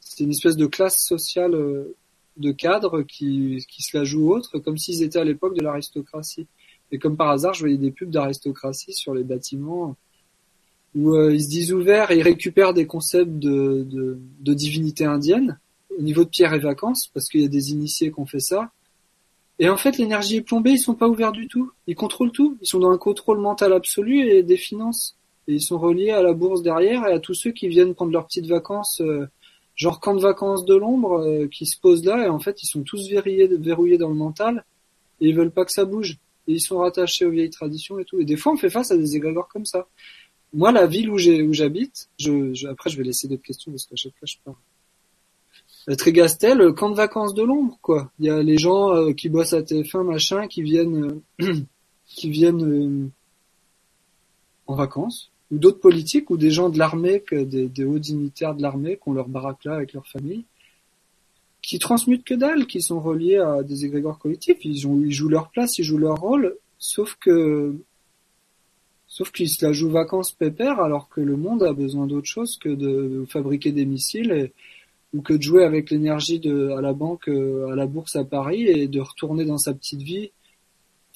c'est 0.00 0.24
une 0.24 0.30
espèce 0.30 0.56
de 0.56 0.66
classe 0.66 1.02
sociale 1.04 1.54
euh, 1.54 1.96
de 2.36 2.52
cadres 2.52 3.02
qui, 3.02 3.64
qui 3.68 3.82
se 3.82 3.96
la 3.96 4.04
joue 4.04 4.32
autre, 4.32 4.58
comme 4.58 4.78
s'ils 4.78 5.02
étaient 5.02 5.18
à 5.18 5.24
l'époque 5.24 5.56
de 5.56 5.62
l'aristocratie. 5.62 6.46
Et 6.92 6.98
comme 6.98 7.16
par 7.16 7.30
hasard, 7.30 7.54
je 7.54 7.60
voyais 7.60 7.76
des 7.76 7.90
pubs 7.90 8.10
d'aristocratie 8.10 8.92
sur 8.92 9.14
les 9.14 9.24
bâtiments 9.24 9.96
où 10.94 11.14
euh, 11.14 11.34
ils 11.34 11.42
se 11.42 11.48
disent 11.48 11.72
ouverts 11.72 12.10
et 12.10 12.18
ils 12.18 12.22
récupèrent 12.22 12.74
des 12.74 12.86
concepts 12.86 13.38
de, 13.38 13.84
de, 13.88 14.18
de 14.40 14.54
divinité 14.54 15.04
indienne 15.04 15.58
au 15.98 16.02
niveau 16.02 16.24
de 16.24 16.28
pierre 16.28 16.54
et 16.54 16.58
vacances, 16.58 17.08
parce 17.12 17.28
qu'il 17.28 17.42
y 17.42 17.44
a 17.44 17.48
des 17.48 17.72
initiés 17.72 18.12
qui 18.12 18.20
ont 18.20 18.26
fait 18.26 18.40
ça. 18.40 18.70
Et 19.58 19.68
en 19.68 19.76
fait, 19.76 19.98
l'énergie 19.98 20.36
est 20.36 20.42
plombée, 20.42 20.70
ils 20.72 20.78
sont 20.78 20.94
pas 20.94 21.08
ouverts 21.08 21.32
du 21.32 21.48
tout. 21.48 21.72
Ils 21.88 21.96
contrôlent 21.96 22.30
tout. 22.30 22.56
Ils 22.62 22.68
sont 22.68 22.78
dans 22.78 22.90
un 22.90 22.98
contrôle 22.98 23.40
mental 23.40 23.72
absolu 23.72 24.28
et 24.28 24.44
des 24.44 24.56
finances. 24.56 25.16
Et 25.48 25.54
ils 25.54 25.62
sont 25.62 25.78
reliés 25.78 26.10
à 26.10 26.22
la 26.22 26.32
bourse 26.32 26.62
derrière 26.62 27.06
et 27.06 27.12
à 27.12 27.18
tous 27.18 27.34
ceux 27.34 27.50
qui 27.50 27.66
viennent 27.66 27.94
prendre 27.94 28.12
leurs 28.12 28.26
petites 28.26 28.46
vacances 28.46 29.00
euh, 29.00 29.26
genre 29.78 30.00
camp 30.00 30.14
de 30.14 30.20
vacances 30.20 30.64
de 30.64 30.74
l'ombre 30.74 31.20
euh, 31.20 31.46
qui 31.46 31.64
se 31.64 31.78
posent 31.80 32.04
là 32.04 32.26
et 32.26 32.28
en 32.28 32.40
fait 32.40 32.62
ils 32.62 32.66
sont 32.66 32.82
tous 32.82 33.08
verrouillés, 33.08 33.96
dans 33.96 34.08
le 34.08 34.14
mental 34.14 34.64
et 35.20 35.28
ils 35.28 35.36
veulent 35.36 35.52
pas 35.52 35.64
que 35.64 35.72
ça 35.72 35.84
bouge 35.84 36.18
et 36.48 36.54
ils 36.54 36.60
sont 36.60 36.78
rattachés 36.78 37.24
aux 37.24 37.30
vieilles 37.30 37.48
traditions 37.48 37.98
et 37.98 38.04
tout 38.04 38.20
et 38.20 38.24
des 38.24 38.36
fois 38.36 38.52
on 38.52 38.56
fait 38.56 38.70
face 38.70 38.90
à 38.90 38.96
des 38.96 39.14
égrégores 39.14 39.48
comme 39.48 39.64
ça 39.64 39.86
moi 40.52 40.72
la 40.72 40.86
ville 40.86 41.10
où 41.10 41.18
j'habite 41.18 42.08
je, 42.18 42.66
après 42.66 42.90
je 42.90 42.96
vais 42.96 43.04
laisser 43.04 43.28
d'autres 43.28 43.42
questions 43.42 43.70
parce 43.72 43.86
qu'à 43.86 43.96
chaque 43.96 44.16
fois 44.18 44.26
je 44.26 44.36
parle. 44.44 44.56
Euh, 45.88 45.94
Trégastel 45.94 46.72
camp 46.74 46.90
de 46.90 46.96
vacances 46.96 47.34
de 47.34 47.42
l'ombre 47.42 47.78
quoi. 47.82 48.10
Il 48.18 48.26
y 48.26 48.30
a 48.30 48.42
les 48.42 48.58
gens 48.58 48.94
euh, 48.94 49.12
qui 49.12 49.28
bossent 49.28 49.52
à 49.52 49.62
TF1 49.62 50.04
machin 50.04 50.46
qui 50.46 50.62
viennent 50.62 51.20
euh, 51.40 51.54
qui 52.06 52.30
viennent 52.30 53.10
en 54.66 54.74
vacances. 54.74 55.30
Ou 55.50 55.58
d'autres 55.58 55.80
politiques 55.80 56.30
ou 56.30 56.36
des 56.36 56.50
gens 56.50 56.68
de 56.68 56.78
l'armée, 56.78 57.22
des, 57.32 57.84
hauts 57.84 57.98
dignitaires 57.98 58.54
de 58.54 58.60
l'armée 58.60 58.96
qui 59.02 59.08
ont 59.08 59.14
leur 59.14 59.28
baraque 59.28 59.64
là 59.64 59.76
avec 59.76 59.94
leur 59.94 60.06
famille, 60.06 60.44
qui 61.62 61.78
transmutent 61.78 62.24
que 62.24 62.34
dalle, 62.34 62.66
qui 62.66 62.82
sont 62.82 63.00
reliés 63.00 63.38
à 63.38 63.62
des 63.62 63.86
égrégores 63.86 64.18
collectifs. 64.18 64.62
Ils 64.62 64.78
jouent 64.78 65.28
leur 65.30 65.48
place, 65.48 65.78
ils 65.78 65.84
jouent 65.84 65.96
leur 65.96 66.16
rôle, 66.16 66.54
sauf 66.78 67.16
que 67.18 67.74
sauf 69.08 69.32
qu'ils 69.32 69.48
se 69.48 69.64
la 69.64 69.72
jouent 69.72 69.90
vacances 69.90 70.32
pépère 70.32 70.80
alors 70.80 71.08
que 71.08 71.20
le 71.20 71.36
monde 71.36 71.62
a 71.64 71.72
besoin 71.72 72.06
d'autre 72.06 72.28
chose 72.28 72.58
que 72.58 72.68
de 72.68 73.24
fabriquer 73.28 73.72
des 73.72 73.86
missiles 73.86 74.30
et, 74.30 74.52
ou 75.14 75.22
que 75.22 75.32
de 75.32 75.42
jouer 75.42 75.64
avec 75.64 75.90
l'énergie 75.90 76.40
à 76.76 76.80
la 76.80 76.92
banque 76.92 77.28
à 77.28 77.74
la 77.74 77.86
bourse 77.86 78.16
à 78.16 78.24
Paris 78.24 78.64
et 78.68 78.86
de 78.86 79.00
retourner 79.00 79.44
dans 79.44 79.58
sa 79.58 79.74
petite 79.74 80.02
vie 80.02 80.30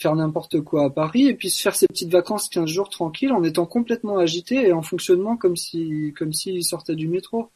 faire 0.02 0.16
n'importe 0.16 0.60
quoi 0.60 0.84
à 0.84 0.90
Paris 0.90 1.26
et 1.26 1.34
puis 1.34 1.50
se 1.50 1.62
faire 1.62 1.76
ses 1.76 1.86
petites 1.86 2.10
vacances 2.10 2.48
15 2.48 2.68
jours 2.68 2.90
tranquilles 2.90 3.32
en 3.32 3.44
étant 3.44 3.66
complètement 3.66 4.18
agité 4.18 4.66
et 4.66 4.72
en 4.72 4.82
fonctionnement 4.82 5.36
comme 5.36 5.56
si 5.56 6.12
comme 6.18 6.32
s'il 6.32 6.64
sortait 6.64 6.96
du 6.96 7.08
métro. 7.08 7.50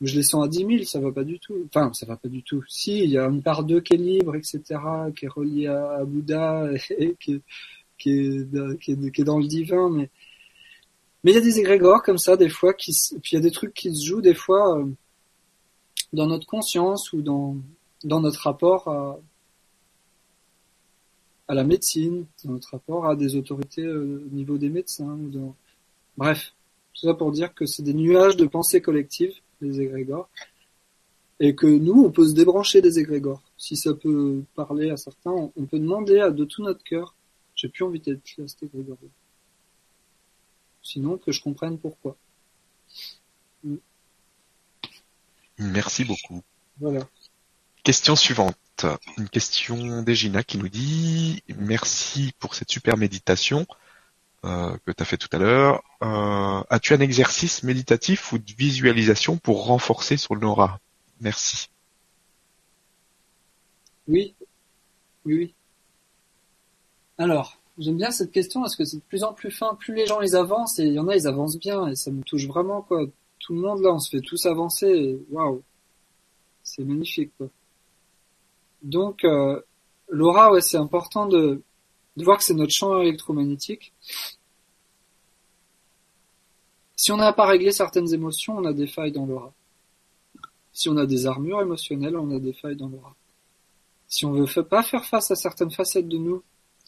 Je 0.00 0.16
les 0.16 0.22
sens 0.22 0.44
à 0.44 0.48
10 0.48 0.58
000, 0.58 0.70
ça 0.84 1.00
va 1.00 1.12
pas 1.12 1.24
du 1.24 1.38
tout. 1.38 1.54
Enfin, 1.66 1.92
ça 1.94 2.04
va 2.04 2.16
pas 2.16 2.28
du 2.28 2.42
tout. 2.42 2.62
Si, 2.68 2.98
il 3.04 3.10
y 3.10 3.16
a 3.16 3.26
une 3.26 3.42
part 3.42 3.64
d'eux 3.64 3.80
qui 3.80 3.94
est 3.94 3.96
libre, 3.96 4.34
etc., 4.34 4.60
qui 5.16 5.24
est 5.24 5.28
reliée 5.28 5.68
à, 5.68 6.04
Bouddha 6.04 6.68
et 6.98 7.14
qui, 7.18 7.40
qui, 8.04 9.20
est, 9.20 9.24
dans 9.24 9.38
le 9.38 9.46
divin, 9.46 9.90
mais 9.90 10.10
mais 11.22 11.32
il 11.32 11.34
y 11.34 11.38
a 11.38 11.40
des 11.40 11.58
égrégores 11.58 12.02
comme 12.02 12.18
ça 12.18 12.36
des 12.36 12.50
fois 12.50 12.74
qui 12.74 12.92
puis 13.22 13.32
il 13.32 13.34
y 13.36 13.38
a 13.38 13.40
des 13.40 13.50
trucs 13.50 13.72
qui 13.72 13.94
se 13.94 14.04
jouent 14.04 14.20
des 14.20 14.34
fois 14.34 14.78
euh, 14.78 14.84
dans 16.12 16.26
notre 16.26 16.46
conscience 16.46 17.12
ou 17.12 17.22
dans 17.22 17.56
dans 18.04 18.20
notre 18.20 18.40
rapport 18.42 18.88
à 21.48 21.54
la 21.54 21.64
médecine, 21.64 22.26
dans 22.44 22.52
notre 22.52 22.70
rapport 22.70 23.06
à 23.06 23.16
des 23.16 23.36
autorités 23.36 23.84
euh, 23.84 24.24
au 24.26 24.34
niveau 24.34 24.58
des 24.58 24.70
médecins. 24.70 25.18
Bref, 26.16 26.54
tout 26.94 27.06
ça 27.06 27.14
pour 27.14 27.32
dire 27.32 27.54
que 27.54 27.66
c'est 27.66 27.82
des 27.82 27.94
nuages 27.94 28.36
de 28.36 28.46
pensée 28.46 28.80
collective, 28.80 29.32
les 29.60 29.80
égrégores, 29.80 30.28
et 31.40 31.54
que 31.54 31.66
nous, 31.66 32.04
on 32.04 32.10
peut 32.10 32.26
se 32.26 32.34
débrancher 32.34 32.80
des 32.80 32.98
égrégores. 32.98 33.42
Si 33.56 33.76
ça 33.76 33.92
peut 33.94 34.42
parler 34.54 34.90
à 34.90 34.96
certains, 34.96 35.32
on 35.56 35.66
peut 35.66 35.78
demander 35.78 36.30
de 36.32 36.44
tout 36.44 36.62
notre 36.62 36.84
cœur, 36.84 37.14
j'ai 37.64 37.70
plus 37.70 37.84
envie 37.84 38.00
d'être 38.00 38.36
là, 38.36 38.46
cet 38.46 38.62
égrégore 38.64 38.98
Sinon, 40.82 41.16
que 41.16 41.32
je 41.32 41.40
comprenne 41.40 41.78
pourquoi. 41.78 42.14
Mm. 43.62 43.76
Merci 45.58 46.04
beaucoup. 46.04 46.42
Voilà. 46.78 47.08
Question 47.82 48.16
suivante 48.16 48.58
une 49.16 49.30
question 49.30 50.02
d'Egina 50.02 50.42
qui 50.42 50.58
nous 50.58 50.68
dit 50.68 51.42
merci 51.56 52.34
pour 52.38 52.54
cette 52.54 52.70
super 52.70 52.98
méditation 52.98 53.66
euh, 54.44 54.76
que 54.84 54.92
tu 54.92 55.02
as 55.02 55.06
fait 55.06 55.16
tout 55.16 55.28
à 55.32 55.38
l'heure. 55.38 55.82
Euh, 56.02 56.62
as-tu 56.68 56.92
un 56.92 57.00
exercice 57.00 57.62
méditatif 57.62 58.32
ou 58.32 58.38
de 58.38 58.52
visualisation 58.58 59.38
pour 59.38 59.64
renforcer 59.64 60.18
son 60.18 60.42
aura? 60.42 60.80
Merci. 61.20 61.70
Oui, 64.06 64.34
oui, 65.24 65.34
oui. 65.34 65.54
Alors, 67.18 67.58
j'aime 67.78 67.96
bien 67.96 68.10
cette 68.10 68.32
question 68.32 68.60
parce 68.60 68.76
que 68.76 68.84
c'est 68.84 68.96
de 68.98 69.02
plus 69.02 69.24
en 69.24 69.32
plus 69.32 69.50
fin. 69.50 69.74
Plus 69.74 69.94
les 69.94 70.06
gens 70.06 70.20
les 70.20 70.34
avancent 70.34 70.78
et 70.78 70.84
il 70.84 70.94
y 70.94 70.98
en 70.98 71.08
a, 71.08 71.16
ils 71.16 71.26
avancent 71.26 71.58
bien 71.58 71.88
et 71.88 71.96
ça 71.96 72.10
me 72.10 72.22
touche 72.22 72.46
vraiment 72.46 72.82
quoi. 72.82 73.04
Tout 73.38 73.54
le 73.54 73.60
monde 73.60 73.82
là, 73.82 73.92
on 73.92 73.98
se 73.98 74.10
fait 74.10 74.20
tous 74.20 74.46
avancer. 74.46 75.20
Waouh, 75.30 75.62
c'est 76.62 76.84
magnifique 76.84 77.32
quoi. 77.38 77.48
Donc, 78.82 79.24
euh, 79.24 79.60
l'aura, 80.08 80.52
ouais, 80.52 80.60
c'est 80.60 80.76
important 80.76 81.26
de, 81.26 81.62
de 82.16 82.24
voir 82.24 82.38
que 82.38 82.44
c'est 82.44 82.54
notre 82.54 82.72
champ 82.72 83.00
électromagnétique. 83.00 83.92
Si 86.96 87.12
on 87.12 87.16
n'a 87.16 87.32
pas 87.32 87.46
réglé 87.46 87.72
certaines 87.72 88.12
émotions, 88.12 88.56
on 88.58 88.64
a 88.64 88.72
des 88.72 88.86
failles 88.86 89.12
dans 89.12 89.26
l'aura. 89.26 89.52
Si 90.72 90.88
on 90.88 90.96
a 90.96 91.06
des 91.06 91.26
armures 91.26 91.62
émotionnelles, 91.62 92.16
on 92.16 92.34
a 92.34 92.38
des 92.38 92.52
failles 92.52 92.76
dans 92.76 92.88
l'aura. 92.88 93.14
Si 94.08 94.24
on 94.26 94.32
veut 94.32 94.62
pas 94.62 94.82
faire 94.82 95.04
face 95.04 95.30
à 95.30 95.36
certaines 95.36 95.70
facettes 95.70 96.08
de 96.08 96.18
nous, 96.18 96.42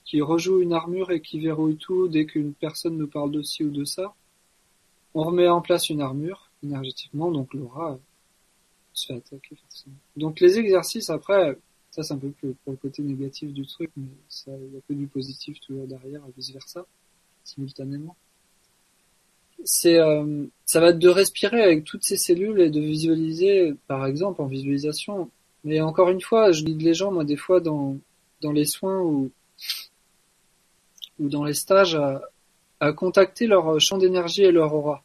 qui 0.06 0.22
rejouent 0.22 0.62
une 0.62 0.72
armure 0.72 1.10
et 1.10 1.20
qui 1.20 1.40
verrouillent 1.40 1.76
tout 1.76 2.08
dès 2.08 2.24
qu'une 2.24 2.54
personne 2.54 2.96
nous 2.96 3.08
parle 3.08 3.32
de 3.32 3.42
ci 3.42 3.64
ou 3.64 3.70
de 3.70 3.84
ça, 3.84 4.14
on 5.14 5.24
remet 5.24 5.48
en 5.48 5.60
place 5.60 5.90
une 5.90 6.00
armure 6.00 6.50
énergétiquement, 6.62 7.30
donc 7.30 7.52
l'aura 7.52 7.98
se 8.92 9.06
fait 9.06 9.14
attaquer. 9.14 9.56
Donc 10.16 10.40
les 10.40 10.58
exercices 10.58 11.10
après, 11.10 11.58
ça, 11.90 12.02
c'est 12.02 12.14
un 12.14 12.18
peu 12.18 12.30
plus 12.30 12.54
pour 12.62 12.72
le 12.72 12.76
côté 12.76 13.02
négatif 13.02 13.52
du 13.52 13.66
truc, 13.66 13.90
mais 13.96 14.06
il 14.46 14.74
y 14.74 14.76
a 14.76 14.80
que 14.86 14.92
du 14.92 15.06
positif 15.06 15.58
toujours 15.60 15.86
derrière 15.86 16.20
et 16.28 16.32
vice 16.36 16.52
versa, 16.52 16.86
simultanément. 17.42 18.16
C'est, 19.64 19.98
euh, 19.98 20.44
ça 20.66 20.80
va 20.80 20.90
être 20.90 20.98
de 20.98 21.08
respirer 21.08 21.62
avec 21.62 21.84
toutes 21.84 22.04
ces 22.04 22.18
cellules 22.18 22.60
et 22.60 22.68
de 22.68 22.80
visualiser, 22.80 23.74
par 23.86 24.04
exemple, 24.04 24.42
en 24.42 24.46
visualisation. 24.46 25.30
Mais 25.64 25.80
encore 25.80 26.10
une 26.10 26.20
fois, 26.20 26.52
je 26.52 26.62
guide 26.64 26.82
les 26.82 26.92
gens, 26.92 27.10
moi, 27.10 27.24
des 27.24 27.36
fois, 27.36 27.60
dans, 27.60 27.96
dans 28.42 28.52
les 28.52 28.66
soins 28.66 29.00
ou, 29.00 29.30
ou 31.18 31.28
dans 31.28 31.44
les 31.44 31.55
stages, 31.55 31.98
à, 32.80 32.93
contacter 32.93 33.47
leur 33.47 33.80
champ 33.80 33.98
d'énergie 33.98 34.43
et 34.43 34.52
leur 34.52 34.74
aura. 34.74 35.02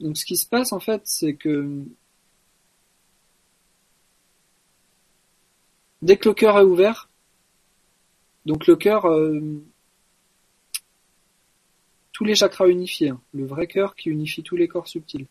Donc, 0.00 0.16
ce 0.16 0.24
qui 0.24 0.36
se 0.36 0.48
passe, 0.48 0.72
en 0.72 0.80
fait, 0.80 1.02
c'est 1.04 1.34
que 1.34 1.84
Dès 6.02 6.16
que 6.16 6.28
le 6.28 6.34
cœur 6.34 6.58
est 6.58 6.62
ouvert, 6.62 7.08
donc 8.44 8.66
le 8.66 8.76
cœur, 8.76 9.06
euh, 9.06 9.40
tous 12.12 12.24
les 12.24 12.34
chakras 12.34 12.68
unifiés, 12.68 13.08
hein, 13.10 13.20
le 13.34 13.44
vrai 13.46 13.66
cœur 13.66 13.96
qui 13.96 14.10
unifie 14.10 14.42
tous 14.42 14.56
les 14.56 14.68
corps 14.68 14.86
subtils. 14.86 15.26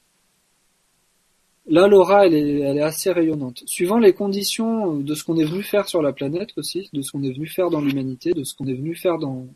Là, 1.68 1.88
l'aura, 1.88 2.28
elle 2.28 2.36
est, 2.36 2.60
elle 2.60 2.78
est 2.78 2.82
assez 2.82 3.12
rayonnante. 3.12 3.64
Suivant 3.66 3.98
les 3.98 4.14
conditions 4.14 4.98
de 4.98 5.16
ce 5.16 5.24
qu'on 5.24 5.38
est 5.38 5.46
venu 5.46 5.64
faire 5.64 5.88
sur 5.88 6.02
la 6.02 6.14
planète 6.14 6.52
aussi, 6.58 6.90
de 6.94 7.02
ce 7.02 7.12
qu'on 7.12 7.24
est 7.24 7.34
venu 7.34 7.48
faire 7.48 7.70
dans 7.72 7.82
l'humanité, 7.82 8.34
de 8.34 8.44
ce 8.44 8.54
qu'on 8.54 8.68
est 8.68 8.76
venu 8.76 8.96
faire 8.96 9.18
dans 9.18 9.48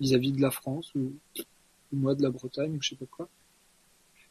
vis-à-vis 0.00 0.32
de 0.32 0.40
la 0.40 0.50
France 0.50 0.92
ou, 0.96 1.12
ou 1.38 1.96
moi 1.96 2.14
de 2.16 2.22
la 2.22 2.30
Bretagne 2.30 2.74
ou 2.76 2.82
je 2.82 2.90
sais 2.90 2.96
pas 2.96 3.06
quoi, 3.08 3.28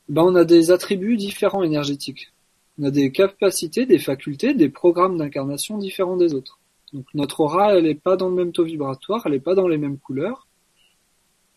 ben 0.10 0.24
on 0.24 0.36
a 0.36 0.44
des 0.44 0.72
attributs 0.72 1.16
différents 1.16 1.64
énergétiques. 1.64 2.34
On 2.80 2.84
a 2.84 2.92
des 2.92 3.12
capacités, 3.12 3.86
des 3.86 4.00
facultés, 4.00 4.54
des 4.54 4.70
programmes 4.70 5.18
d'incarnation 5.18 5.78
différents 5.78 6.18
des 6.18 6.34
autres. 6.34 6.60
Donc 6.92 7.06
notre 7.14 7.40
aura, 7.40 7.76
elle 7.76 7.86
n'est 7.86 7.96
pas 7.96 8.18
dans 8.18 8.28
le 8.28 8.36
même 8.36 8.52
taux 8.52 8.66
vibratoire, 8.66 9.22
elle 9.26 9.32
n'est 9.32 9.40
pas 9.40 9.56
dans 9.56 9.68
les 9.68 9.78
mêmes 9.78 9.98
couleurs. 9.98 10.48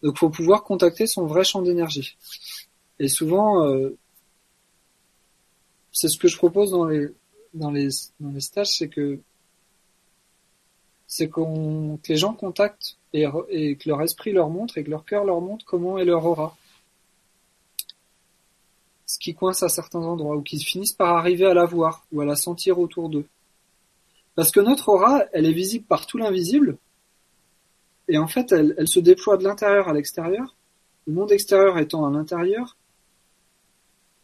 Donc 0.03 0.19
faut 0.19 0.31
pouvoir 0.31 0.63
contacter 0.63 1.07
son 1.07 1.27
vrai 1.27 1.43
champ 1.43 1.63
d'énergie. 1.63 2.17
Et 3.01 3.09
souvent, 3.09 3.67
euh, 3.67 3.97
c'est 5.95 6.09
ce 6.09 6.19
que 6.19 6.29
je 6.29 6.37
propose 6.37 6.73
dans 6.73 6.85
les 6.85 7.09
dans 7.55 7.71
les 7.71 7.89
dans 8.21 8.31
les 8.31 8.41
stages, 8.41 8.77
c'est 8.77 8.89
que 8.89 9.21
c'est 11.07 11.29
qu'on 11.29 11.99
que 12.03 12.13
les 12.13 12.17
gens 12.17 12.35
contactent 12.35 12.99
et, 13.13 13.23
que 13.77 13.89
leur 13.89 14.03
esprit 14.03 14.33
leur 14.33 14.51
montre 14.51 14.77
et 14.77 14.85
que 14.85 14.91
leur 14.91 15.05
cœur 15.05 15.25
leur 15.25 15.41
montre 15.41 15.65
comment 15.65 15.97
est 15.97 16.05
leur 16.05 16.27
aura. 16.27 16.57
Ce 19.07 19.19
qui 19.21 19.35
coince 19.35 19.63
à 19.63 19.69
certains 19.69 20.01
endroits 20.01 20.37
ou 20.37 20.43
qu'ils 20.43 20.65
finissent 20.65 20.93
par 20.93 21.17
arriver 21.17 21.47
à 21.47 21.55
la 21.55 21.65
voir 21.65 22.05
ou 22.11 22.21
à 22.21 22.25
la 22.25 22.35
sentir 22.35 22.81
autour 22.81 23.09
d'eux. 23.09 23.27
Parce 24.35 24.51
que 24.51 24.59
notre 24.59 24.89
aura, 24.89 25.23
elle 25.33 25.47
est 25.47 25.53
visible 25.53 25.85
par 25.85 26.07
tout 26.07 26.19
l'invisible, 26.19 26.77
et 28.09 28.19
en 28.19 28.27
fait, 28.27 28.51
elle, 28.51 28.75
elle 28.77 28.89
se 28.89 28.99
déploie 28.99 29.37
de 29.37 29.45
l'intérieur 29.45 29.89
à 29.89 29.93
l'extérieur, 29.93 30.57
le 31.07 31.13
monde 31.13 31.31
extérieur 31.31 31.79
étant 31.79 32.05
à 32.05 32.11
l'intérieur, 32.11 32.77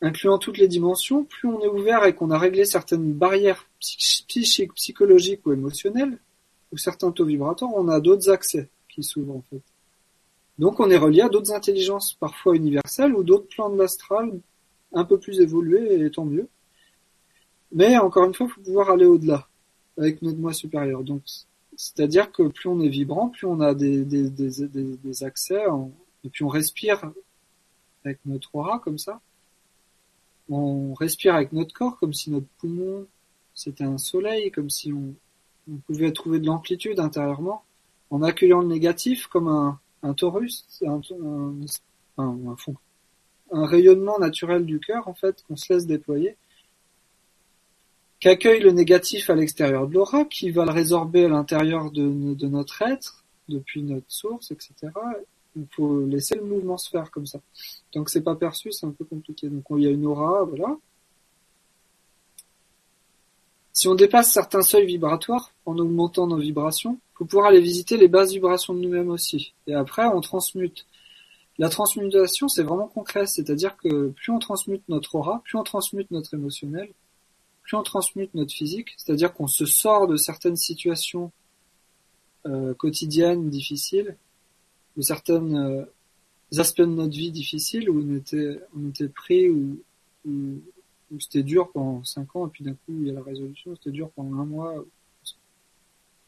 incluant 0.03 0.39
toutes 0.39 0.59
les 0.59 0.69
dimensions, 0.69 1.25
plus 1.25 1.49
on 1.49 1.61
est 1.61 1.69
ouvert 1.69 2.05
et 2.05 2.15
qu'on 2.15 2.31
a 2.31 2.39
réglé 2.39 2.65
certaines 2.65 3.13
barrières 3.13 3.69
psychiques, 3.81 4.73
psychologiques 4.75 5.47
ou 5.47 5.53
émotionnelles, 5.53 6.19
ou 6.73 6.79
certains 6.79 7.11
taux 7.11 7.25
vibratoires, 7.25 7.73
on 7.75 7.89
a 7.89 8.01
d'autres 8.01 8.31
accès 8.31 8.69
qui 8.89 9.03
s'ouvrent 9.03 9.37
en 9.37 9.45
fait. 9.51 9.63
Donc 10.59 10.81
on 10.81 10.91
est 10.91 10.97
relié 10.97 11.23
à 11.23 11.29
d'autres 11.29 11.53
intelligences, 11.53 12.15
parfois 12.15 12.55
universelles, 12.55 13.15
ou 13.15 13.25
d'autres 13.25 13.49
plans 13.49 13.71
de 13.71 13.79
l'astral 13.79 14.41
un 14.93 15.05
peu 15.05 15.19
plus 15.19 15.41
évolués, 15.41 16.05
et 16.05 16.11
tant 16.11 16.25
mieux. 16.25 16.49
Mais 17.73 17.97
encore 17.99 18.25
une 18.25 18.35
fois, 18.35 18.47
il 18.47 18.53
faut 18.53 18.61
pouvoir 18.61 18.91
aller 18.91 19.07
au-delà 19.07 19.47
avec 19.97 20.23
notre 20.23 20.39
moi 20.39 20.53
supérieur. 20.53 21.03
Donc, 21.03 21.23
c'est-à-dire 21.77 22.33
que 22.33 22.43
plus 22.49 22.69
on 22.69 22.81
est 22.81 22.89
vibrant, 22.89 23.29
plus 23.29 23.47
on 23.47 23.61
a 23.61 23.75
des, 23.75 25.25
accès, 25.25 25.63
et 26.25 26.29
puis 26.29 26.45
on 26.45 26.49
respire 26.49 27.11
avec 28.05 28.19
notre 28.27 28.55
aura 28.55 28.81
comme 28.81 28.99
ça. 28.99 29.21
On 30.51 30.95
respire 30.95 31.35
avec 31.35 31.53
notre 31.53 31.73
corps 31.73 31.99
comme 31.99 32.13
si 32.13 32.31
notre 32.31 32.49
poumon 32.59 33.07
c'était 33.55 33.85
un 33.85 33.99
soleil, 33.99 34.51
comme 34.51 34.71
si 34.71 34.93
on, 34.93 35.15
pouvait 35.87 36.13
trouver 36.13 36.41
de 36.41 36.47
l'amplitude 36.47 36.99
intérieurement 36.99 37.63
en 38.11 38.23
accueillant 38.23 38.61
le 38.61 38.67
négatif 38.67 39.29
comme 39.29 39.47
un, 40.03 40.15
taurus, 40.15 40.67
un, 40.83 42.57
rayonnement 43.53 44.19
naturel 44.19 44.65
du 44.65 44.81
cœur 44.81 45.07
en 45.07 45.15
fait 45.15 45.45
qu'on 45.47 45.57
se 45.57 45.73
laisse 45.73 45.87
déployer, 45.87 46.37
qu'accueille 48.19 48.63
le 48.63 48.73
négatif 48.73 49.31
à 49.31 49.37
l'extérieur 49.37 49.87
de 49.87 49.95
l'aura, 49.95 50.25
qui 50.25 50.51
va 50.51 50.65
le 50.65 50.73
résorber 50.73 51.27
à 51.27 51.29
l'intérieur 51.29 51.93
de 51.93 52.47
notre 52.49 52.83
être, 52.83 53.25
depuis 53.49 53.83
notre 53.83 54.11
source, 54.11 54.51
etc. 54.51 54.89
Il 55.57 55.67
faut 55.71 56.05
laisser 56.07 56.37
le 56.37 56.45
mouvement 56.45 56.77
se 56.77 56.91
faire 56.91 57.11
comme 57.11 57.27
ça. 57.27 57.41
Que 57.93 58.01
c'est 58.07 58.23
pas 58.23 58.37
perçu, 58.37 58.73
c'est 58.73 58.87
un 58.87 58.93
peu 58.93 59.05
compliqué. 59.05 59.49
Donc 59.49 59.65
il 59.71 59.83
y 59.83 59.87
a 59.87 59.91
une 59.91 60.07
aura, 60.07 60.45
voilà. 60.45 60.77
Si 63.73 63.89
on 63.89 63.95
dépasse 63.95 64.33
certains 64.33 64.63
seuils 64.63 64.87
vibratoires, 64.87 65.53
en 65.65 65.79
augmentant 65.79 66.27
nos 66.27 66.37
vibrations, 66.39 66.99
faut 67.15 67.25
pouvoir 67.25 67.49
aller 67.49 67.61
visiter 67.61 67.97
les 67.97 68.09
bases 68.09 68.33
vibrations 68.33 68.75
de 68.75 68.81
nous-mêmes 68.81 69.11
aussi. 69.11 69.53
Et 69.67 69.75
après, 69.75 70.07
on 70.07 70.21
transmute. 70.21 70.87
La 71.59 71.69
transmutation, 71.69 72.49
c'est 72.49 72.63
vraiment 72.63 72.89
concret, 72.89 73.27
c'est-à-dire 73.27 73.77
que 73.77 74.09
plus 74.09 74.33
on 74.33 74.39
transmute 74.39 74.83
notre 74.89 75.15
aura, 75.17 75.43
plus 75.45 75.59
on 75.59 75.63
transmute 75.63 76.11
notre 76.11 76.33
émotionnel, 76.33 76.89
plus 77.63 77.77
on 77.77 77.83
transmute 77.83 78.33
notre 78.35 78.53
physique, 78.53 78.95
c'est-à-dire 78.97 79.35
qu'on 79.35 79.47
se 79.47 79.67
sort 79.67 80.07
de 80.07 80.17
certaines 80.17 80.57
situations 80.57 81.31
euh, 82.47 82.73
quotidiennes 82.73 83.51
difficiles, 83.51 84.17
de 84.97 85.03
certains 85.03 85.55
euh, 85.55 85.85
aspects 86.57 86.81
de 86.81 86.87
notre 86.87 87.17
vie 87.17 87.31
difficiles 87.31 87.89
où 87.89 88.01
on 88.01 88.15
était, 88.17 89.09
pris, 89.09 89.49
ou 89.49 89.83
c'était 91.19 91.43
dur 91.43 91.71
pendant 91.73 92.05
cinq 92.05 92.35
ans, 92.37 92.47
et 92.47 92.51
puis 92.51 92.65
d'un 92.65 92.73
coup 92.73 92.93
il 93.01 93.09
y 93.09 93.11
a 93.11 93.15
la 93.15 93.23
résolution, 93.23 93.75
c'était 93.77 93.91
dur 93.91 94.11
pendant 94.11 94.39
un 94.39 94.45
mois. 94.45 94.75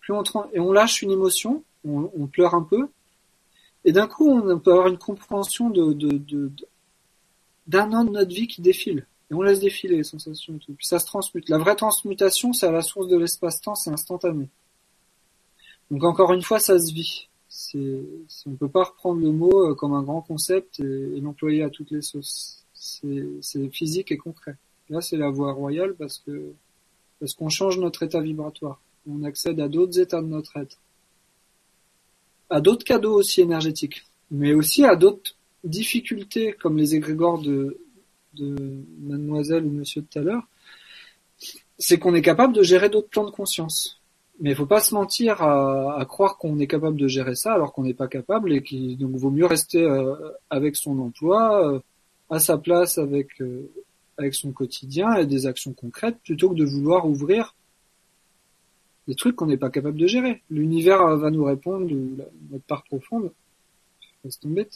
Plus 0.00 0.12
on 0.12 0.22
et 0.52 0.58
on 0.58 0.72
lâche 0.72 1.02
une 1.02 1.12
émotion, 1.12 1.62
on, 1.84 2.26
pleure 2.26 2.54
un 2.54 2.62
peu, 2.62 2.88
et 3.84 3.92
d'un 3.92 4.08
coup 4.08 4.28
on 4.28 4.58
peut 4.58 4.72
avoir 4.72 4.88
une 4.88 4.98
compréhension 4.98 5.70
de, 5.70 5.92
d'un 7.66 7.92
an 7.92 8.04
de 8.04 8.10
notre 8.10 8.34
vie 8.34 8.48
qui 8.48 8.62
défile. 8.62 9.06
Et 9.30 9.34
on 9.34 9.40
laisse 9.40 9.60
défiler 9.60 9.96
les 9.96 10.04
sensations 10.04 10.54
et 10.56 10.58
tout. 10.58 10.74
Puis 10.74 10.86
ça 10.86 10.98
se 10.98 11.06
transmute. 11.06 11.48
La 11.48 11.56
vraie 11.56 11.74
transmutation, 11.74 12.52
c'est 12.52 12.66
à 12.66 12.70
la 12.70 12.82
source 12.82 13.08
de 13.08 13.16
l'espace-temps, 13.16 13.74
c'est 13.74 13.90
instantané. 13.90 14.50
Donc 15.90 16.04
encore 16.04 16.32
une 16.32 16.42
fois, 16.42 16.58
ça 16.58 16.78
se 16.78 16.92
vit. 16.92 17.28
C'est, 17.54 18.00
on 18.46 18.52
peut 18.52 18.70
pas 18.70 18.84
reprendre 18.84 19.20
le 19.20 19.30
mot 19.30 19.68
euh, 19.68 19.74
comme 19.74 19.92
un 19.92 20.02
grand 20.02 20.22
concept 20.22 20.80
et, 20.80 21.20
l'employer 21.20 21.62
à 21.62 21.68
toutes 21.68 21.90
les 21.90 22.00
sauces. 22.00 22.64
C'est, 22.72 23.68
physique 23.70 24.10
et 24.10 24.16
concret. 24.16 24.56
Là, 24.88 25.02
c'est 25.02 25.18
la 25.18 25.28
voie 25.28 25.52
royale 25.52 25.94
parce 25.94 26.18
que 26.18 26.52
parce 27.20 27.34
qu'on 27.34 27.50
change 27.50 27.78
notre 27.78 28.02
état 28.02 28.22
vibratoire. 28.22 28.80
On 29.06 29.22
accède 29.22 29.60
à 29.60 29.68
d'autres 29.68 30.00
états 30.00 30.22
de 30.22 30.26
notre 30.26 30.56
être, 30.56 30.78
à 32.48 32.60
d'autres 32.62 32.84
cadeaux 32.84 33.14
aussi 33.14 33.42
énergétiques, 33.42 34.06
mais 34.30 34.54
aussi 34.54 34.84
à 34.84 34.96
d'autres 34.96 35.36
difficultés 35.62 36.54
comme 36.54 36.78
les 36.78 36.94
égrégores 36.94 37.40
de 37.42 37.78
de 38.34 38.82
mademoiselle 39.00 39.66
ou 39.66 39.70
monsieur 39.70 40.00
de 40.00 40.06
tout 40.06 40.18
à 40.18 40.22
l'heure, 40.22 40.48
c'est 41.78 41.98
qu'on 41.98 42.14
est 42.14 42.22
capable 42.22 42.54
de 42.54 42.62
gérer 42.62 42.88
d'autres 42.88 43.08
plans 43.08 43.26
de 43.26 43.30
conscience. 43.30 44.00
Mais 44.42 44.56
faut 44.56 44.66
pas 44.66 44.80
se 44.80 44.92
mentir 44.92 45.40
à, 45.40 46.04
croire 46.08 46.36
qu'on 46.36 46.58
est 46.58 46.66
capable 46.66 46.96
de 46.96 47.06
gérer 47.06 47.36
ça 47.36 47.54
alors 47.54 47.72
qu'on 47.72 47.84
n'est 47.84 47.94
pas 47.94 48.08
capable 48.08 48.52
et 48.52 48.60
qu'il 48.60 48.98
donc 48.98 49.14
vaut 49.14 49.30
mieux 49.30 49.46
rester 49.46 49.84
euh, 49.84 50.16
avec 50.50 50.74
son 50.74 50.98
emploi, 50.98 51.74
euh, 51.74 51.78
à 52.28 52.40
sa 52.40 52.58
place 52.58 52.98
avec 52.98 53.40
euh, 53.40 53.70
avec 54.18 54.34
son 54.34 54.50
quotidien 54.50 55.14
et 55.14 55.26
des 55.26 55.46
actions 55.46 55.72
concrètes 55.72 56.18
plutôt 56.24 56.50
que 56.50 56.56
de 56.56 56.64
vouloir 56.64 57.06
ouvrir 57.06 57.54
des 59.06 59.14
trucs 59.14 59.36
qu'on 59.36 59.46
n'est 59.46 59.56
pas 59.56 59.70
capable 59.70 59.96
de 59.96 60.08
gérer. 60.08 60.42
L'univers 60.50 61.16
va 61.16 61.30
nous 61.30 61.44
répondre, 61.44 61.88
la, 61.88 62.24
notre 62.50 62.64
part 62.64 62.82
profonde, 62.82 63.30
laisse 64.24 64.40
tomber, 64.40 64.66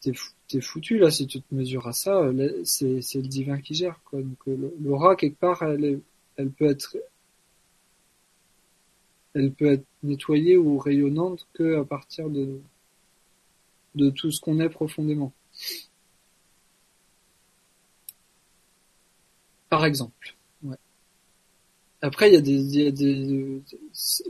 t'es, 0.00 0.60
foutu 0.60 0.98
là 0.98 1.12
si 1.12 1.28
tu 1.28 1.40
te 1.40 1.54
mesures 1.54 1.86
à 1.86 1.92
ça, 1.92 2.28
c'est, 2.64 3.14
le 3.14 3.28
divin 3.28 3.60
qui 3.60 3.74
gère 3.74 4.00
quoi. 4.04 4.20
Donc 4.20 4.38
l'aura 4.82 5.14
quelque 5.14 5.38
part, 5.38 5.62
elle, 5.62 6.00
elle 6.36 6.50
peut 6.50 6.66
être, 6.66 6.96
elle 9.36 9.52
peut 9.52 9.66
être 9.66 9.84
nettoyée 10.02 10.56
ou 10.56 10.78
rayonnante 10.78 11.46
que 11.52 11.78
à 11.78 11.84
partir 11.84 12.30
de 12.30 12.58
de 13.94 14.10
tout 14.10 14.30
ce 14.30 14.40
qu'on 14.40 14.60
est 14.60 14.68
profondément. 14.68 15.32
Par 19.68 19.84
exemple. 19.84 20.36
Après, 22.02 22.30
il 22.30 22.34
y 22.34 22.36
a 22.36 22.40
des, 22.40 22.78
y 22.78 22.86
a 22.86 22.90
des 22.90 23.62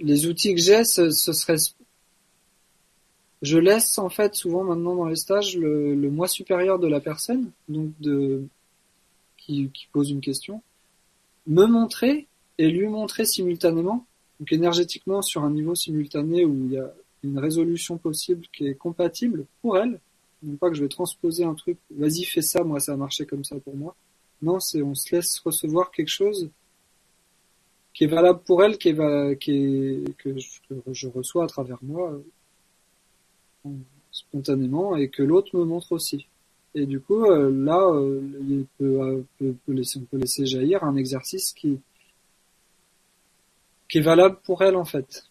les 0.00 0.26
outils 0.26 0.54
que 0.54 0.60
j'ai, 0.60 0.84
ce, 0.84 1.10
serait, 1.10 1.56
je 3.42 3.58
laisse 3.58 3.98
en 3.98 4.08
fait 4.08 4.34
souvent 4.34 4.62
maintenant 4.62 4.94
dans 4.94 5.06
les 5.06 5.16
stages 5.16 5.56
le, 5.58 5.94
moi 6.10 6.28
supérieur 6.28 6.78
de 6.78 6.86
la 6.86 7.00
personne, 7.00 7.50
donc 7.68 7.90
de 8.00 8.46
qui 9.36 9.70
pose 9.92 10.10
une 10.10 10.20
question, 10.20 10.62
me 11.46 11.66
montrer 11.66 12.26
et 12.58 12.70
lui 12.70 12.88
montrer 12.88 13.24
simultanément, 13.24 14.06
donc 14.38 14.52
énergétiquement 14.52 15.22
sur 15.22 15.44
un 15.44 15.50
niveau 15.50 15.74
simultané 15.74 16.44
où 16.44 16.54
il 16.66 16.72
y 16.72 16.78
a 16.78 16.92
une 17.22 17.38
résolution 17.38 17.96
possible 17.96 18.46
qui 18.52 18.66
est 18.66 18.74
compatible 18.74 19.46
pour 19.62 19.78
elle. 19.78 20.00
Non 20.42 20.56
pas 20.56 20.68
que 20.68 20.76
je 20.76 20.82
vais 20.82 20.88
transposer 20.88 21.44
un 21.44 21.54
truc, 21.54 21.78
vas-y 21.90 22.24
fais 22.24 22.42
ça, 22.42 22.62
moi 22.62 22.78
ça 22.78 22.92
a 22.92 22.96
marché 22.96 23.26
comme 23.26 23.44
ça 23.44 23.56
pour 23.56 23.76
moi 23.76 23.96
non, 24.42 24.60
c'est 24.60 24.82
on 24.82 24.94
se 24.94 25.14
laisse 25.14 25.38
recevoir 25.40 25.90
quelque 25.90 26.08
chose 26.08 26.50
qui 27.94 28.04
est 28.04 28.08
valable 28.08 28.40
pour 28.44 28.62
elle, 28.62 28.76
qui 28.76 28.90
est, 28.90 29.38
qui 29.40 29.52
est 29.52 30.16
que, 30.18 30.36
je, 30.92 31.08
reçois 31.08 31.44
à 31.44 31.46
travers 31.46 31.78
moi 31.82 32.20
euh, 33.64 33.70
spontanément 34.12 34.96
et 34.96 35.08
que 35.08 35.22
l'autre 35.22 35.56
me 35.56 35.64
montre 35.64 35.92
aussi. 35.92 36.26
Et 36.74 36.84
du 36.84 37.00
coup, 37.00 37.24
euh, 37.24 37.50
là, 37.50 37.88
euh, 37.88 38.20
il 38.46 38.66
peut, 38.76 39.00
euh, 39.00 39.22
peut, 39.38 39.54
peut 39.64 39.72
laisser, 39.72 39.98
on 39.98 40.02
peut 40.02 40.18
laisser 40.18 40.44
jaillir 40.44 40.84
un 40.84 40.96
exercice 40.96 41.52
qui 41.54 41.80
qui 43.88 43.98
est 43.98 44.02
valable 44.02 44.38
pour 44.44 44.62
elle 44.62 44.76
en 44.76 44.84
fait, 44.84 45.24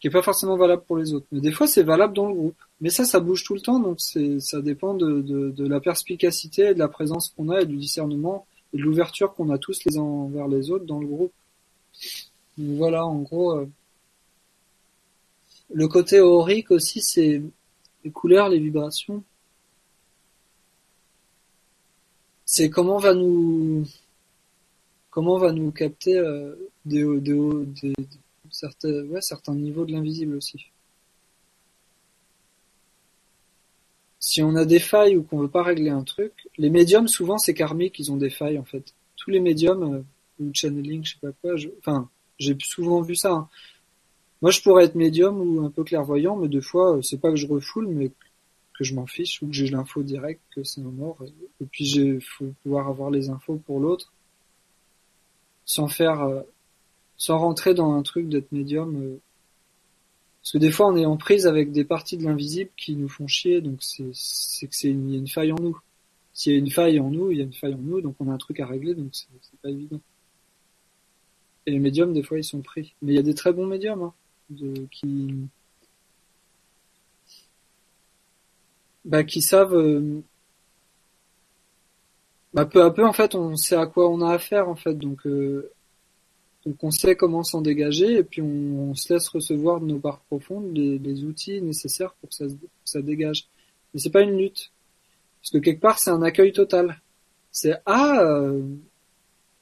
qui 0.00 0.06
est 0.06 0.10
pas 0.10 0.22
forcément 0.22 0.56
valable 0.56 0.82
pour 0.86 0.96
les 0.96 1.12
autres. 1.12 1.26
Mais 1.32 1.40
des 1.40 1.52
fois, 1.52 1.66
c'est 1.66 1.82
valable 1.82 2.14
dans 2.14 2.28
le 2.28 2.34
groupe. 2.34 2.56
Mais 2.80 2.90
ça, 2.90 3.04
ça 3.04 3.20
bouge 3.20 3.44
tout 3.44 3.54
le 3.54 3.60
temps, 3.60 3.78
donc 3.78 4.00
ça 4.00 4.62
dépend 4.62 4.94
de, 4.94 5.20
de, 5.20 5.50
de, 5.50 5.68
la 5.68 5.80
perspicacité, 5.80 6.74
de 6.74 6.78
la 6.78 6.88
présence 6.88 7.32
qu'on 7.36 7.50
a 7.50 7.60
et 7.60 7.66
du 7.66 7.76
discernement 7.76 8.46
et 8.72 8.78
de 8.78 8.82
l'ouverture 8.82 9.34
qu'on 9.34 9.50
a 9.50 9.58
tous 9.58 9.84
les 9.84 9.98
uns 9.98 10.02
envers 10.02 10.48
les 10.48 10.70
autres 10.70 10.86
dans 10.86 11.00
le 11.00 11.06
groupe. 11.06 11.32
Donc 12.56 12.76
voilà, 12.76 13.04
en 13.04 13.18
gros, 13.18 13.58
euh, 13.58 13.66
le 15.72 15.88
côté 15.88 16.20
aurique 16.20 16.70
aussi, 16.70 17.00
c'est 17.00 17.42
les 18.04 18.10
couleurs, 18.10 18.48
les 18.48 18.58
vibrations. 18.58 19.22
C'est 22.44 22.70
comment 22.70 22.98
va 22.98 23.14
nous, 23.14 23.86
comment 25.10 25.38
va 25.38 25.52
nous 25.52 25.70
capter 25.70 26.16
euh, 26.16 26.54
des, 26.84 27.04
des, 27.20 27.62
des, 27.82 27.94
certains, 28.50 29.04
ouais, 29.06 29.20
certains 29.20 29.54
niveaux 29.54 29.84
de 29.84 29.92
l'invisible 29.92 30.36
aussi. 30.36 30.70
si 34.20 34.42
on 34.42 34.54
a 34.54 34.64
des 34.66 34.78
failles 34.78 35.16
ou 35.16 35.22
qu'on 35.22 35.38
veut 35.38 35.48
pas 35.48 35.62
régler 35.62 35.90
un 35.90 36.04
truc, 36.04 36.32
les 36.58 36.70
médiums 36.70 37.08
souvent 37.08 37.38
c'est 37.38 37.54
karmique, 37.54 37.98
ils 37.98 38.12
ont 38.12 38.16
des 38.16 38.30
failles 38.30 38.58
en 38.58 38.64
fait. 38.64 38.94
Tous 39.16 39.30
les 39.30 39.40
médiums 39.40 39.82
euh, 39.94 40.02
ou 40.44 40.50
channeling, 40.54 41.04
je 41.04 41.12
sais 41.14 41.18
pas 41.20 41.32
quoi, 41.40 41.54
enfin 41.78 42.08
j'ai 42.38 42.56
souvent 42.60 43.00
vu 43.00 43.16
ça. 43.16 43.32
hein. 43.32 43.48
Moi 44.42 44.50
je 44.50 44.60
pourrais 44.60 44.84
être 44.84 44.94
médium 44.94 45.40
ou 45.40 45.64
un 45.64 45.70
peu 45.70 45.84
clairvoyant, 45.84 46.36
mais 46.36 46.48
des 46.48 46.60
fois 46.60 46.96
euh, 46.96 47.02
c'est 47.02 47.18
pas 47.20 47.30
que 47.30 47.36
je 47.36 47.46
refoule, 47.46 47.88
mais 47.88 48.10
que 48.78 48.84
je 48.84 48.94
m'en 48.94 49.06
fiche 49.06 49.42
ou 49.42 49.46
que 49.48 49.54
j'ai 49.54 49.68
l'info 49.68 50.02
directe 50.02 50.42
que 50.54 50.62
c'est 50.64 50.82
un 50.82 50.84
mort. 50.84 51.18
Et, 51.24 51.64
et 51.64 51.66
puis 51.66 51.86
j'ai 51.86 52.20
faut 52.20 52.52
pouvoir 52.62 52.88
avoir 52.88 53.10
les 53.10 53.30
infos 53.30 53.56
pour 53.56 53.80
l'autre 53.80 54.12
sans 55.70 55.86
faire, 55.86 56.22
euh, 56.22 56.42
sans 57.16 57.38
rentrer 57.38 57.74
dans 57.74 57.92
un 57.92 58.02
truc 58.02 58.28
d'être 58.28 58.50
médium. 58.50 58.96
euh, 58.96 59.20
parce 60.42 60.52
que 60.52 60.58
des 60.58 60.70
fois, 60.72 60.88
on 60.88 60.96
est 60.96 61.06
en 61.06 61.16
prise 61.16 61.46
avec 61.46 61.70
des 61.70 61.84
parties 61.84 62.16
de 62.16 62.24
l'invisible 62.24 62.70
qui 62.76 62.96
nous 62.96 63.08
font 63.08 63.28
chier, 63.28 63.60
donc 63.60 63.76
c'est 63.80 64.10
c'est 64.14 64.66
que 64.66 64.74
c'est 64.74 64.88
une, 64.90 65.10
y 65.12 65.14
a 65.14 65.18
une 65.18 65.28
faille 65.28 65.52
en 65.52 65.60
nous. 65.60 65.78
S'il 66.34 66.52
y 66.54 66.56
a 66.56 66.58
une 66.58 66.70
faille 66.70 66.98
en 66.98 67.10
nous, 67.10 67.30
il 67.30 67.38
y 67.38 67.40
a 67.40 67.44
une 67.44 67.52
faille 67.52 67.74
en 67.74 67.78
nous, 67.78 68.00
donc 68.00 68.16
on 68.20 68.28
a 68.30 68.34
un 68.34 68.38
truc 68.38 68.58
à 68.60 68.66
régler, 68.66 68.94
donc 68.94 69.10
c'est 69.12 69.28
c'est 69.42 69.60
pas 69.60 69.70
évident. 69.70 70.00
Et 71.66 71.70
les 71.72 71.78
médiums, 71.78 72.12
des 72.12 72.22
fois, 72.24 72.38
ils 72.38 72.44
sont 72.44 72.62
pris. 72.62 72.94
Mais 73.02 73.12
il 73.12 73.16
y 73.16 73.18
a 73.18 73.22
des 73.22 73.34
très 73.34 73.52
bons 73.52 73.66
médiums, 73.66 74.02
hein, 74.02 74.14
de, 74.50 74.86
qui, 74.90 75.34
bah, 79.04 79.22
qui 79.24 79.42
savent, 79.42 79.74
euh, 79.76 80.20
bah, 82.52 82.66
peu 82.66 82.82
à 82.82 82.90
peu, 82.90 83.06
en 83.06 83.12
fait, 83.12 83.34
on 83.34 83.56
sait 83.56 83.76
à 83.76 83.86
quoi 83.86 84.10
on 84.10 84.20
a 84.22 84.32
affaire, 84.32 84.68
en 84.68 84.76
fait, 84.76 84.94
donc, 84.94 85.26
euh, 85.26 85.70
donc 86.66 86.82
on 86.82 86.90
sait 86.90 87.16
comment 87.16 87.42
s'en 87.42 87.62
dégager 87.62 88.18
et 88.18 88.24
puis 88.24 88.42
on, 88.42 88.94
se 88.94 89.12
laisse 89.12 89.28
recevoir 89.28 89.80
de 89.80 89.86
nos 89.86 89.98
parts 89.98 90.20
profondes 90.20 90.76
les, 90.76 91.24
outils 91.24 91.62
nécessaires 91.62 92.12
pour 92.14 92.28
que 92.28 92.34
ça, 92.34 92.44
ça 92.84 93.00
dégage. 93.00 93.48
Mais 93.92 94.00
c'est 94.00 94.10
pas 94.10 94.22
une 94.22 94.36
lutte. 94.36 94.70
Parce 95.40 95.52
que 95.52 95.58
quelque 95.58 95.80
part 95.80 95.98
c'est 95.98 96.10
un 96.10 96.22
accueil 96.22 96.52
total. 96.52 97.00
C'est 97.50 97.76
ah 97.86 98.20
euh, 98.20 98.62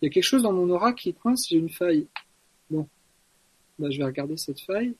il 0.01 0.07
y 0.07 0.09
a 0.09 0.11
quelque 0.11 0.25
chose 0.25 0.43
dans 0.43 0.53
mon 0.53 0.69
aura 0.71 0.93
qui 0.93 1.15
coince, 1.15 1.47
j'ai 1.49 1.57
une 1.57 1.71
faille. 1.71 2.07
Bon. 2.69 2.89
Bah 3.79 3.91
je 3.91 3.99
vais 3.99 4.05
regarder 4.05 4.37
cette 4.37 4.61
faille. 4.61 4.95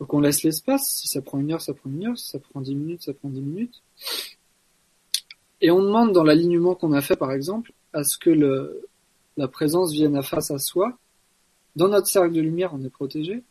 Donc 0.00 0.12
on 0.14 0.20
laisse 0.20 0.42
l'espace, 0.42 0.96
si 0.96 1.06
ça 1.06 1.22
prend 1.22 1.38
une 1.38 1.52
heure, 1.52 1.60
ça 1.60 1.74
prend 1.74 1.90
une 1.90 2.06
heure, 2.06 2.18
si 2.18 2.26
ça 2.28 2.40
prend 2.40 2.60
dix 2.60 2.74
minutes, 2.74 3.02
ça 3.02 3.14
prend 3.14 3.28
dix 3.28 3.42
minutes. 3.42 3.82
Et 5.60 5.70
on 5.70 5.82
demande 5.82 6.12
dans 6.12 6.24
l'alignement 6.24 6.74
qu'on 6.74 6.92
a 6.92 7.00
fait 7.00 7.16
par 7.16 7.32
exemple, 7.32 7.72
à 7.92 8.04
ce 8.04 8.16
que 8.18 8.30
le, 8.30 8.88
la 9.36 9.48
présence 9.48 9.92
vienne 9.92 10.16
à 10.16 10.22
face 10.22 10.50
à 10.50 10.58
soi. 10.58 10.98
Dans 11.76 11.88
notre 11.88 12.06
cercle 12.06 12.32
de 12.32 12.40
lumière, 12.40 12.74
on 12.74 12.82
est 12.82 12.90
protégé. 12.90 13.42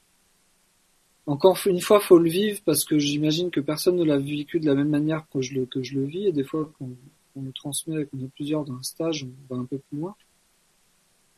Encore 1.26 1.60
une 1.66 1.82
fois, 1.82 2.00
faut 2.00 2.18
le 2.18 2.30
vivre 2.30 2.60
parce 2.66 2.84
que 2.84 2.98
j'imagine 2.98 3.52
que 3.52 3.60
personne 3.60 3.96
ne 3.96 4.04
l'a 4.04 4.18
vécu 4.18 4.60
de 4.60 4.66
la 4.66 4.76
même 4.76 4.90
manière 4.90 5.26
que 5.32 5.42
je 5.42 5.54
le, 5.54 5.66
que 5.66 5.84
je 5.84 5.96
le 5.96 6.06
vis 6.06 6.28
et 6.28 6.32
des 6.32 6.44
fois 6.44 6.72
qu'on 6.78 6.90
on 7.36 7.42
nous 7.42 7.52
transmet, 7.52 8.06
qu'on 8.06 8.20
est 8.20 8.32
plusieurs 8.34 8.66
dans 8.66 8.74
un 8.74 8.84
stage, 8.84 9.26
on 9.26 9.54
va 9.54 9.62
un 9.62 9.66
peu 9.66 9.78
plus 9.78 10.00
loin. 10.00 10.16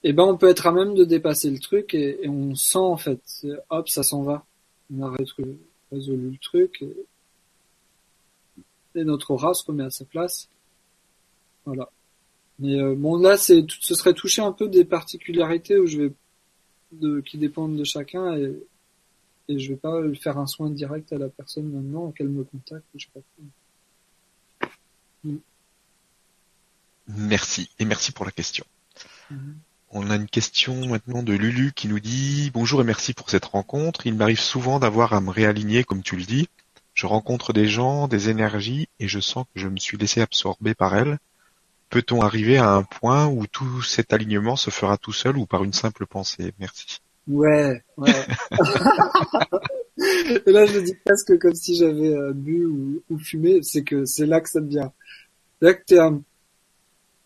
Et 0.04 0.14
ben, 0.14 0.24
on 0.24 0.38
peut 0.38 0.50
être 0.50 0.66
à 0.66 0.72
même 0.72 0.96
de 0.96 1.04
dépasser 1.04 1.50
le 1.52 1.60
truc 1.60 1.94
et, 1.94 2.28
on 2.28 2.56
sent 2.56 2.78
en 2.78 2.98
fait, 2.98 3.22
hop, 3.70 3.88
ça 3.90 4.04
s'en 4.04 4.24
va. 4.24 4.46
On 4.94 5.04
a 5.04 5.16
résolu 5.92 6.32
le 6.32 6.38
truc 6.38 6.84
et 8.96 9.04
notre 9.04 9.32
aura 9.32 9.54
se 9.54 9.66
remet 9.66 9.84
à 9.84 9.92
sa 9.92 10.06
place. 10.06 10.50
Voilà. 11.66 11.90
Mais 12.60 12.80
euh, 12.80 12.96
bon 12.96 13.18
là 13.18 13.38
c'est 13.38 13.66
ce 13.80 13.96
serait 13.96 14.14
toucher 14.14 14.42
un 14.42 14.52
peu 14.52 14.68
des 14.68 14.86
particularités 14.86 15.78
où 15.78 15.88
je 15.88 15.98
vais 15.98 16.14
de, 16.92 17.22
qui 17.22 17.38
dépendent 17.38 17.78
de 17.78 17.84
chacun 17.84 18.36
et, 18.36 18.54
et 19.48 19.60
je 19.60 19.70
vais 19.70 19.78
pas 19.78 20.02
faire 20.22 20.38
un 20.38 20.48
soin 20.48 20.70
direct 20.70 21.12
à 21.14 21.18
la 21.18 21.30
personne 21.30 21.72
maintenant 21.72 22.12
qu'elle 22.12 22.30
me 22.30 22.44
contacte 22.44 22.86
je 22.96 23.06
sais 23.06 23.12
pas 23.14 23.22
quoi. 23.22 23.46
Merci 27.08 27.70
et 27.80 27.86
merci 27.86 28.12
pour 28.12 28.26
la 28.26 28.32
question. 28.32 28.66
Mhm. 29.30 29.56
On 29.94 30.10
a 30.10 30.16
une 30.16 30.28
question 30.28 30.88
maintenant 30.88 31.22
de 31.22 31.34
Lulu 31.34 31.74
qui 31.74 31.90
nous 31.90 32.00
dit 32.00 32.50
bonjour 32.54 32.80
et 32.80 32.86
merci 32.86 33.14
pour 33.14 33.30
cette 33.30 33.44
rencontre. 33.44 34.08
Il 34.08 34.16
m'arrive 34.16 34.40
souvent 34.40 34.80
d'avoir 34.80 35.14
à 35.14 35.20
me 35.20 35.32
réaligner 35.32 35.84
comme 35.84 36.02
tu 36.02 36.16
le 36.16 36.24
dis. 36.24 36.48
Je 36.94 37.08
rencontre 37.08 37.52
des 37.52 37.68
gens, 37.68 38.08
des 38.08 38.30
énergies 38.30 38.88
et 39.00 39.08
je 39.10 39.20
sens 39.20 39.46
que 39.54 39.60
je 39.60 39.68
me 39.68 39.78
suis 39.78 39.98
laissé 39.98 40.22
absorber 40.22 40.76
par 40.76 40.96
elles. 40.96 41.20
Peut-on 41.92 42.22
arriver 42.22 42.58
à 42.58 42.72
un 42.72 42.84
point 42.84 43.28
où 43.28 43.46
tout 43.48 43.82
cet 43.82 44.14
alignement 44.14 44.56
se 44.56 44.70
fera 44.70 44.98
tout 44.98 45.12
seul 45.12 45.38
ou 45.38 45.46
par 45.46 45.66
une 45.66 45.74
simple 45.74 46.06
pensée? 46.06 46.54
Merci. 46.58 47.00
Ouais, 47.28 47.84
ouais. 47.98 48.26
et 50.46 50.52
là 50.52 50.66
je 50.66 50.80
le 50.80 50.84
dis 50.84 50.96
presque 51.06 51.38
comme 51.38 51.54
si 51.54 51.76
j'avais 51.76 52.16
euh, 52.16 52.32
bu 52.34 52.66
ou, 52.66 53.04
ou 53.10 53.20
fumé, 53.20 53.60
c'est 53.62 53.84
que 53.84 54.06
c'est 54.06 54.26
là 54.26 54.40
que 54.40 54.50
ça 54.50 54.62
devient. 54.62 54.90
Là 55.60 55.74
que 55.74 55.84
t'es 55.86 56.00
un... 56.00 56.22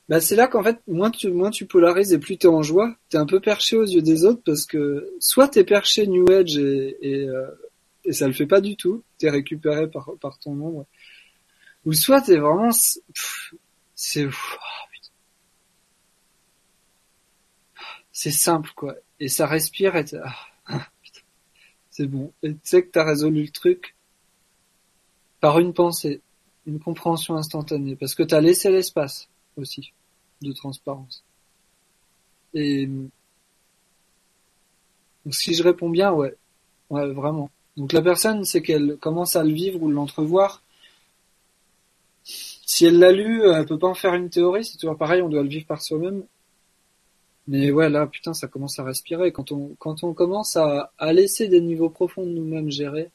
Bah 0.09 0.19
c'est 0.19 0.35
là 0.35 0.47
qu'en 0.47 0.63
fait, 0.63 0.79
moins 0.87 1.11
tu, 1.11 1.29
moins 1.29 1.51
tu 1.51 1.67
polarises 1.67 2.11
et 2.11 2.17
plus 2.17 2.37
t'es 2.37 2.47
en 2.47 2.63
joie, 2.63 2.95
t'es 3.09 3.17
un 3.17 3.27
peu 3.27 3.39
perché 3.39 3.77
aux 3.77 3.85
yeux 3.85 4.01
des 4.01 4.25
autres 4.25 4.41
parce 4.43 4.65
que 4.65 5.13
soit 5.19 5.47
t'es 5.47 5.63
perché 5.63 6.07
New 6.07 6.25
Age 6.31 6.57
et, 6.57 6.97
et, 7.01 7.29
euh, 7.29 7.45
et 8.03 8.13
ça 8.13 8.25
le 8.25 8.33
fait 8.33 8.47
pas 8.47 8.61
du 8.61 8.75
tout, 8.75 9.03
t'es 9.19 9.29
récupéré 9.29 9.87
par, 9.91 10.09
par 10.19 10.39
ton 10.39 10.53
ombre, 10.53 10.87
ou 11.85 11.93
soit 11.93 12.21
t'es 12.21 12.37
vraiment... 12.37 12.71
pff, 12.71 13.53
C'est... 13.95 14.27
ah. 14.27 14.85
C'est 18.17 18.31
simple 18.31 18.72
quoi, 18.77 18.95
et 19.19 19.27
ça 19.27 19.45
respire 19.45 19.97
et 19.97 20.05
ah, 20.23 20.34
ah, 20.67 20.88
c'est 21.91 22.07
bon. 22.07 22.31
Et 22.43 22.53
tu 22.53 22.59
sais 22.63 22.81
que 22.81 22.89
t'as 22.89 23.03
résolu 23.03 23.43
le 23.43 23.49
truc 23.49 23.93
par 25.41 25.59
une 25.59 25.73
pensée, 25.73 26.22
une 26.65 26.80
compréhension 26.80 27.35
instantanée, 27.35 27.97
parce 27.97 28.15
que 28.15 28.23
t'as 28.23 28.39
laissé 28.39 28.72
l'espace 28.72 29.27
aussi 29.57 29.91
de 30.41 30.53
transparence. 30.53 31.26
Et 32.53 32.88
donc 35.26 35.35
si 35.35 35.53
je 35.53 35.61
réponds 35.61 35.89
bien, 35.89 36.13
ouais, 36.13 36.38
ouais, 36.89 37.11
vraiment. 37.11 37.49
Donc 37.76 37.91
la 37.91 38.01
personne, 38.01 38.45
c'est 38.45 38.61
qu'elle 38.61 38.95
commence 38.95 39.35
à 39.35 39.43
le 39.43 39.51
vivre 39.51 39.84
ou 39.84 39.89
l'entrevoir. 39.89 40.63
Si 42.65 42.85
elle 42.85 42.99
l'a 42.99 43.11
lu, 43.11 43.43
elle 43.43 43.65
peut 43.65 43.77
pas 43.77 43.87
en 43.87 43.93
faire 43.93 44.15
une 44.15 44.29
théorie, 44.29 44.65
c'est 44.65 44.77
toujours 44.77 44.97
pareil, 44.97 45.21
on 45.21 45.29
doit 45.29 45.43
le 45.43 45.49
vivre 45.49 45.67
par 45.67 45.81
soi-même. 45.81 46.23
Mais 47.47 47.71
ouais, 47.71 47.89
là, 47.89 48.07
putain, 48.07 48.33
ça 48.33 48.47
commence 48.47 48.79
à 48.79 48.83
respirer. 48.83 49.31
Quand 49.31 49.51
on, 49.51 49.75
quand 49.77 50.03
on 50.03 50.13
commence 50.13 50.55
à, 50.55 50.91
à 50.97 51.13
laisser 51.13 51.47
des 51.47 51.61
niveaux 51.61 51.89
profonds 51.89 52.25
de 52.25 52.31
nous-mêmes 52.31 52.71
gérer, 52.71 53.11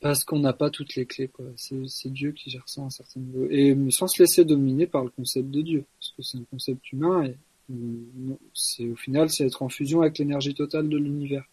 parce 0.00 0.24
qu'on 0.24 0.38
n'a 0.38 0.54
pas 0.54 0.70
toutes 0.70 0.94
les 0.94 1.04
clés, 1.04 1.28
quoi. 1.28 1.44
C'est, 1.56 2.10
Dieu 2.10 2.32
qui 2.32 2.50
gère 2.50 2.66
ça 2.66 2.80
à 2.80 2.84
un 2.84 2.90
certain 2.90 3.20
niveau. 3.20 3.46
Et 3.50 3.74
mais 3.74 3.90
sans 3.90 4.08
se 4.08 4.22
laisser 4.22 4.44
dominer 4.46 4.86
par 4.86 5.04
le 5.04 5.10
concept 5.10 5.50
de 5.50 5.60
Dieu. 5.60 5.84
Parce 5.98 6.14
que 6.16 6.22
c'est 6.22 6.38
un 6.38 6.44
concept 6.50 6.92
humain 6.92 7.24
et 7.24 7.36
euh, 7.70 8.34
c'est, 8.54 8.88
au 8.88 8.96
final, 8.96 9.28
c'est 9.28 9.46
être 9.46 9.62
en 9.62 9.68
fusion 9.68 10.00
avec 10.00 10.18
l'énergie 10.18 10.54
totale 10.54 10.88
de 10.88 10.96
l'univers. 10.96 11.44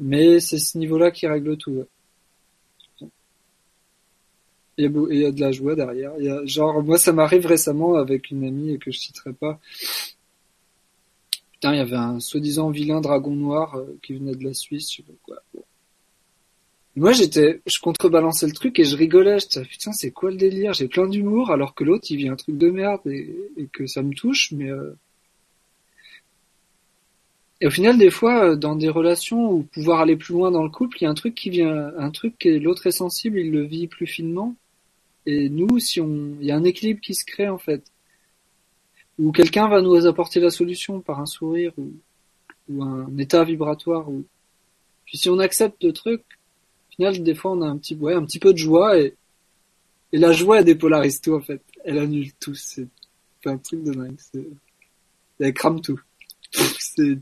Mais 0.00 0.40
c'est 0.40 0.58
ce 0.58 0.76
niveau-là 0.76 1.12
qui 1.12 1.26
règle 1.28 1.56
tout, 1.56 1.70
ouais. 1.70 1.86
Il 4.78 4.84
y, 4.84 5.18
y 5.18 5.24
a 5.24 5.32
de 5.32 5.40
la 5.40 5.52
joie 5.52 5.74
derrière. 5.74 6.12
Y 6.18 6.28
a, 6.28 6.44
genre, 6.44 6.82
moi, 6.82 6.98
ça 6.98 7.12
m'arrive 7.12 7.46
récemment 7.46 7.94
avec 7.96 8.30
une 8.30 8.44
amie 8.44 8.72
et 8.72 8.78
que 8.78 8.90
je 8.90 8.98
citerai 8.98 9.32
pas. 9.32 9.58
Putain, 11.52 11.72
il 11.72 11.78
y 11.78 11.80
avait 11.80 11.96
un 11.96 12.20
soi-disant 12.20 12.70
vilain 12.70 13.00
dragon 13.00 13.34
noir 13.34 13.76
euh, 13.76 13.98
qui 14.02 14.14
venait 14.14 14.34
de 14.34 14.44
la 14.44 14.52
Suisse, 14.52 14.90
je 14.90 14.96
sais 14.96 15.02
pas 15.02 15.14
quoi. 15.22 15.42
Moi, 16.94 17.12
j'étais, 17.12 17.60
je 17.66 17.78
contrebalançais 17.80 18.46
le 18.46 18.52
truc 18.52 18.78
et 18.78 18.84
je 18.84 18.96
rigolais. 18.96 19.38
J'étais, 19.38 19.62
putain, 19.62 19.92
c'est 19.92 20.10
quoi 20.10 20.30
le 20.30 20.36
délire? 20.36 20.74
J'ai 20.74 20.88
plein 20.88 21.08
d'humour 21.08 21.50
alors 21.50 21.74
que 21.74 21.84
l'autre, 21.84 22.06
il 22.10 22.16
vit 22.16 22.28
un 22.28 22.36
truc 22.36 22.58
de 22.58 22.70
merde 22.70 23.00
et, 23.06 23.34
et 23.56 23.66
que 23.72 23.86
ça 23.86 24.02
me 24.02 24.14
touche, 24.14 24.52
mais 24.52 24.70
euh, 24.70 24.94
et 27.60 27.66
au 27.66 27.70
final, 27.70 27.96
des 27.96 28.10
fois, 28.10 28.50
euh, 28.50 28.56
dans 28.56 28.76
des 28.76 28.88
relations 28.88 29.50
où 29.50 29.62
pouvoir 29.62 30.00
aller 30.00 30.16
plus 30.16 30.34
loin 30.34 30.50
dans 30.50 30.62
le 30.62 30.70
couple, 30.70 30.98
il 31.00 31.04
y 31.04 31.06
a 31.06 31.10
un 31.10 31.14
truc 31.14 31.34
qui 31.34 31.50
vient, 31.50 31.92
un 31.96 32.10
truc 32.10 32.34
que 32.38 32.48
l'autre 32.48 32.86
est 32.86 32.92
sensible, 32.92 33.38
il 33.38 33.50
le 33.50 33.62
vit 33.62 33.86
plus 33.86 34.06
finement. 34.06 34.54
Et 35.26 35.48
nous, 35.48 35.78
si 35.78 36.00
on, 36.00 36.36
il 36.40 36.46
y 36.46 36.52
a 36.52 36.56
un 36.56 36.64
équilibre 36.64 37.00
qui 37.00 37.14
se 37.14 37.24
crée 37.24 37.48
en 37.48 37.58
fait, 37.58 37.84
où 39.18 39.32
quelqu'un 39.32 39.68
va 39.68 39.80
nous 39.80 40.06
apporter 40.06 40.40
la 40.40 40.50
solution 40.50 41.00
par 41.00 41.20
un 41.20 41.26
sourire 41.26 41.72
ou, 41.76 41.92
un 42.82 43.16
état 43.18 43.44
vibratoire. 43.44 44.08
Puis 45.04 45.18
si 45.18 45.28
on 45.28 45.38
accepte 45.38 45.84
le 45.84 45.92
truc, 45.92 46.20
au 46.20 46.94
final, 46.96 47.22
des 47.22 47.34
fois, 47.34 47.52
on 47.52 47.62
a 47.62 47.66
un 47.66 47.76
petit, 47.76 47.94
ouais, 47.94 48.14
un 48.14 48.24
petit 48.24 48.40
peu 48.40 48.52
de 48.52 48.58
joie 48.58 48.98
et, 48.98 49.14
la 50.12 50.32
joie, 50.32 50.58
elle 50.58 50.64
dépolarise 50.64 51.20
tout 51.20 51.34
en 51.34 51.40
fait. 51.40 51.60
Elle 51.84 51.98
annule 51.98 52.32
tout. 52.34 52.54
C'est 52.54 52.88
un 53.44 53.58
truc 53.58 53.82
de 53.82 53.92
dingue. 53.92 54.16
Elle 55.38 55.52
crame 55.52 55.80
tout. 55.80 56.00
Tu 56.50 57.20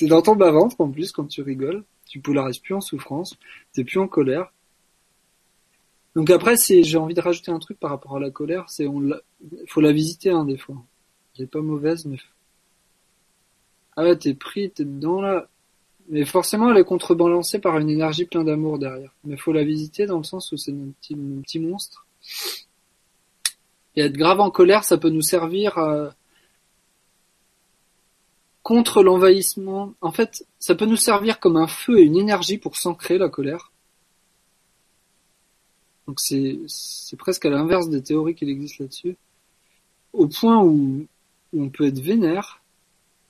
es 0.00 0.06
dans 0.06 0.22
ton 0.22 0.34
bas-ventre 0.34 0.80
en 0.80 0.90
plus 0.90 1.12
quand 1.12 1.26
tu 1.26 1.42
rigoles, 1.42 1.84
tu 2.06 2.20
polarises 2.20 2.58
plus 2.58 2.74
en 2.74 2.80
souffrance, 2.80 3.38
t'es 3.72 3.84
plus 3.84 3.98
en 3.98 4.08
colère. 4.08 4.52
Donc 6.18 6.30
après, 6.30 6.56
j'ai 6.66 6.98
envie 6.98 7.14
de 7.14 7.20
rajouter 7.20 7.52
un 7.52 7.60
truc 7.60 7.78
par 7.78 7.90
rapport 7.90 8.16
à 8.16 8.18
la 8.18 8.32
colère, 8.32 8.64
c'est 8.68 8.88
on 8.88 8.98
la- 8.98 9.20
faut 9.68 9.80
la 9.80 9.92
visiter 9.92 10.30
hein, 10.30 10.44
des 10.44 10.58
fois. 10.58 10.74
Elle 11.38 11.46
pas 11.46 11.60
mauvaise, 11.60 12.06
mais 12.06 12.16
ah 13.94 14.02
ouais, 14.02 14.18
t'es 14.18 14.34
pris, 14.34 14.68
t'es 14.68 14.84
dedans 14.84 15.20
là. 15.20 15.46
mais 16.08 16.24
forcément, 16.24 16.72
elle 16.72 16.78
est 16.78 16.84
contrebalancée 16.84 17.60
par 17.60 17.78
une 17.78 17.88
énergie 17.88 18.24
pleine 18.24 18.44
d'amour 18.44 18.80
derrière. 18.80 19.14
Mais 19.22 19.36
faut 19.36 19.52
la 19.52 19.62
visiter 19.62 20.06
dans 20.06 20.18
le 20.18 20.24
sens 20.24 20.50
où 20.50 20.56
c'est 20.56 20.72
un 20.72 20.90
petit, 21.00 21.14
un 21.14 21.40
petit 21.40 21.60
monstre. 21.60 22.04
Et 23.94 24.00
être 24.00 24.16
grave 24.16 24.40
en 24.40 24.50
colère, 24.50 24.82
ça 24.82 24.98
peut 24.98 25.10
nous 25.10 25.22
servir 25.22 25.78
à... 25.78 26.16
contre 28.64 29.04
l'envahissement. 29.04 29.94
En 30.00 30.10
fait, 30.10 30.44
ça 30.58 30.74
peut 30.74 30.86
nous 30.86 30.96
servir 30.96 31.38
comme 31.38 31.56
un 31.56 31.68
feu 31.68 32.00
et 32.00 32.02
une 32.02 32.16
énergie 32.16 32.58
pour 32.58 32.76
s'ancrer 32.76 33.18
la 33.18 33.28
colère. 33.28 33.70
Donc 36.08 36.20
c'est 36.20 36.58
c'est 36.66 37.16
presque 37.16 37.44
à 37.44 37.50
l'inverse 37.50 37.90
des 37.90 38.02
théories 38.02 38.34
qu'il 38.34 38.48
existe 38.48 38.78
là-dessus. 38.78 39.16
Au 40.14 40.26
point 40.26 40.62
où, 40.64 41.06
où 41.52 41.62
on 41.62 41.68
peut 41.68 41.86
être 41.86 42.00
vénère 42.00 42.62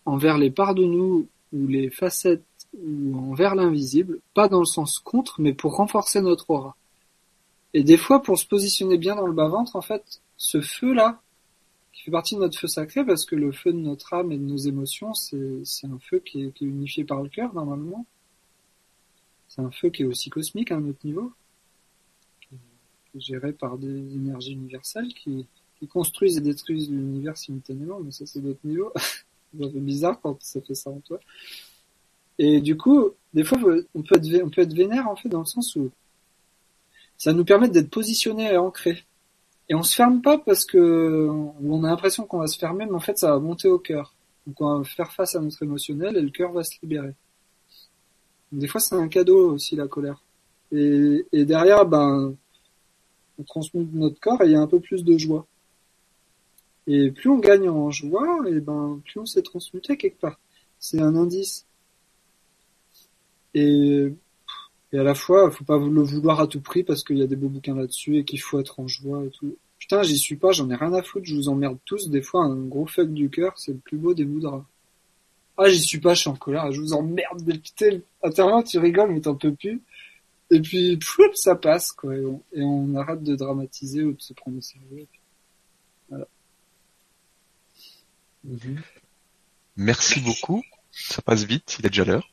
envers 0.07 0.39
les 0.39 0.51
parts 0.51 0.77
de 0.77 0.85
nous 0.85 1.27
ou 1.53 1.67
les 1.67 1.91
facettes 1.91 2.45
ou 2.81 3.17
envers 3.19 3.57
l'invisible, 3.57 4.21
pas 4.33 4.49
dans 4.49 4.61
le 4.61 4.65
sens 4.65 5.01
contre, 5.01 5.41
mais 5.41 5.53
pour 5.53 5.75
renforcer 5.77 6.21
notre 6.21 6.51
aura. 6.51 6.77
Et 7.75 7.83
des 7.83 7.97
fois, 7.97 8.23
pour 8.23 8.39
se 8.39 8.47
positionner 8.47 8.97
bien 8.97 9.17
dans 9.17 9.27
le 9.27 9.33
bas-ventre, 9.33 9.75
en 9.75 9.83
fait, 9.83 10.21
ce 10.37 10.61
feu-là, 10.61 11.21
qui 11.93 12.03
fait 12.03 12.11
partie 12.11 12.37
de 12.37 12.41
notre 12.41 12.59
feu 12.59 12.69
sacré, 12.69 13.05
parce 13.05 13.25
que 13.25 13.35
le 13.35 13.51
feu 13.51 13.73
de 13.73 13.79
notre 13.79 14.15
âme 14.15 14.31
et 14.31 14.39
de 14.39 14.43
nos 14.45 14.57
émotions, 14.57 15.15
c'est 15.15 15.65
c'est 15.65 15.89
un 15.89 15.99
feu 15.99 16.21
qui 16.25 16.45
est, 16.45 16.53
qui 16.53 16.65
est 16.65 16.69
unifié 16.69 17.05
par 17.05 17.23
le 17.23 17.29
cœur, 17.29 17.53
normalement. 17.55 18.07
C'est 19.49 19.63
un 19.63 19.71
feu 19.73 19.89
qui 19.91 20.03
est 20.03 20.07
aussi 20.07 20.31
cosmique 20.31 20.71
à 20.71 20.77
un 20.77 20.89
autre 20.89 21.05
niveau, 21.05 21.33
géré 23.21 23.53
par 23.53 23.79
des 23.79 24.15
énergies 24.15 24.53
universelles 24.53 25.13
qui, 25.15 25.47
construisent 25.89 26.37
et 26.37 26.41
détruisent 26.41 26.91
l'univers 26.91 27.37
simultanément, 27.37 28.01
mais 28.01 28.11
ça 28.11 28.27
c'est 28.27 28.41
d'autres 28.41 28.59
niveaux. 28.65 28.93
c'est 29.59 29.81
bizarre 29.81 30.21
quand 30.21 30.37
ça 30.43 30.61
fait 30.61 30.75
ça 30.75 30.91
en 30.91 31.01
toi. 31.01 31.21
Et 32.39 32.61
du 32.61 32.77
coup, 32.77 33.11
des 33.33 33.45
fois, 33.45 33.59
on 33.95 34.03
peut 34.03 34.17
être, 34.17 34.43
on 34.45 34.51
peut 34.51 34.63
être 34.63 34.75
vénère 34.75 35.09
en 35.09 35.17
fait 35.17 35.29
dans 35.29 35.41
le 35.41 35.47
sens 35.47 35.77
où 35.77 35.91
ça 37.17 37.33
nous 37.33 37.45
permet 37.45 37.69
d'être 37.69 37.91
positionné 37.91 38.53
et 38.53 38.57
ancré. 38.57 39.05
Et 39.69 39.75
on 39.75 39.83
se 39.83 39.95
ferme 39.95 40.23
pas 40.23 40.39
parce 40.39 40.65
que 40.65 41.29
on 41.29 41.85
a 41.85 41.89
l'impression 41.89 42.25
qu'on 42.25 42.39
va 42.39 42.47
se 42.47 42.59
fermer, 42.59 42.87
mais 42.87 42.95
en 42.95 43.01
fait, 43.01 43.19
ça 43.19 43.33
va 43.33 43.39
monter 43.39 43.69
au 43.69 43.79
cœur. 43.79 44.15
Donc, 44.47 44.61
on 44.61 44.79
va 44.79 44.85
faire 44.85 45.13
face 45.13 45.35
à 45.35 45.41
notre 45.41 45.63
émotionnel 45.63 46.17
et 46.17 46.23
le 46.23 46.31
cœur 46.31 46.53
va 46.53 46.65
se 46.65 46.77
libérer. 46.83 47.13
Des 48.51 48.67
fois, 48.67 48.81
c'est 48.81 48.95
un 48.95 49.09
cadeau 49.09 49.53
aussi 49.53 49.77
la 49.77 49.89
colère. 49.89 50.23
Et 50.73 51.25
derrière, 51.33 51.85
ben, 51.85 52.35
on 53.39 53.43
transmute 53.45 53.93
notre 53.95 54.21
corps 54.21 54.43
et 54.43 54.47
il 54.47 54.53
y 54.53 54.57
a 54.57 54.61
un 54.61 54.67
peu 54.67 54.81
plus 54.81 55.05
de 55.05 55.17
joie. 55.17 55.47
Et 56.87 57.11
plus 57.11 57.29
on 57.29 57.39
gagne 57.39 57.69
en 57.69 57.91
joie, 57.91 58.43
et 58.49 58.61
ben, 58.61 59.01
plus 59.05 59.21
on 59.21 59.27
s'est 59.27 59.43
transmuté 59.43 59.97
quelque 59.97 60.21
part. 60.21 60.39
C'est 60.79 61.01
un 61.01 61.15
indice. 61.17 61.67
Et, 63.55 64.13
et 64.93 64.99
à 64.99 65.03
la 65.03 65.15
fois, 65.15 65.51
faut 65.51 65.65
pas 65.65 65.79
le 65.79 66.03
vouloir 66.03 66.41
à 66.41 66.47
tout 66.47 66.61
prix 66.61 66.85
parce 66.85 67.05
qu'il 67.05 67.19
y 67.19 67.23
a 67.23 67.27
des 67.27 67.37
beaux 67.37 67.49
bouquins 67.49 67.75
là-dessus 67.75 68.17
et 68.17 68.25
qu'il 68.25 68.41
faut 68.41 68.59
être 68.59 68.81
en 68.81 68.89
joie 68.89 69.25
et 69.25 69.31
tout. 69.31 69.55
Putain, 69.79 70.03
j'y 70.03 70.17
suis 70.17 70.37
pas, 70.37 70.53
j'en 70.53 70.71
ai 70.71 70.75
rien 70.75 70.93
à 70.95 71.03
foutre, 71.03 71.27
je 71.27 71.35
vous 71.35 71.49
emmerde 71.49 71.79
tous. 71.85 72.09
Des 72.09 72.23
fois, 72.23 72.45
un 72.45 72.57
gros 72.57 72.87
fuck 72.87 73.13
du 73.13 73.29
cœur, 73.29 73.53
c'est 73.57 73.73
le 73.73 73.79
plus 73.79 73.99
beau 73.99 74.15
des 74.15 74.25
moudras. 74.25 74.65
Ah, 75.59 75.69
j'y 75.69 75.81
suis 75.81 75.99
pas, 75.99 76.15
je 76.15 76.21
suis 76.21 76.31
en 76.31 76.37
colère, 76.37 76.71
je 76.73 76.81
vous 76.81 76.93
emmerde, 76.93 77.45
putain, 77.45 78.01
intérieurement, 78.23 78.63
tu 78.63 78.79
rigoles, 78.79 79.13
mais 79.13 79.21
t'en 79.21 79.35
peux 79.35 79.53
plus. 79.53 79.83
Et 80.51 80.61
puis, 80.61 80.99
ça 81.35 81.55
passe, 81.55 81.93
quoi. 81.93 82.17
Et 82.17 82.25
on, 82.25 82.43
et 82.53 82.63
on 82.63 82.95
arrête 82.97 83.23
de 83.23 83.37
dramatiser 83.37 84.03
ou 84.03 84.13
de 84.13 84.21
se 84.21 84.33
prendre 84.33 84.59
au 84.59 84.61
sérieux. 84.61 85.07
Merci 89.77 90.21
beaucoup. 90.21 90.63
Ça 90.91 91.23
passe 91.23 91.45
vite, 91.45 91.77
il 91.79 91.87
est 91.87 91.91
déjà 91.91 92.05
l'heure. 92.05 92.29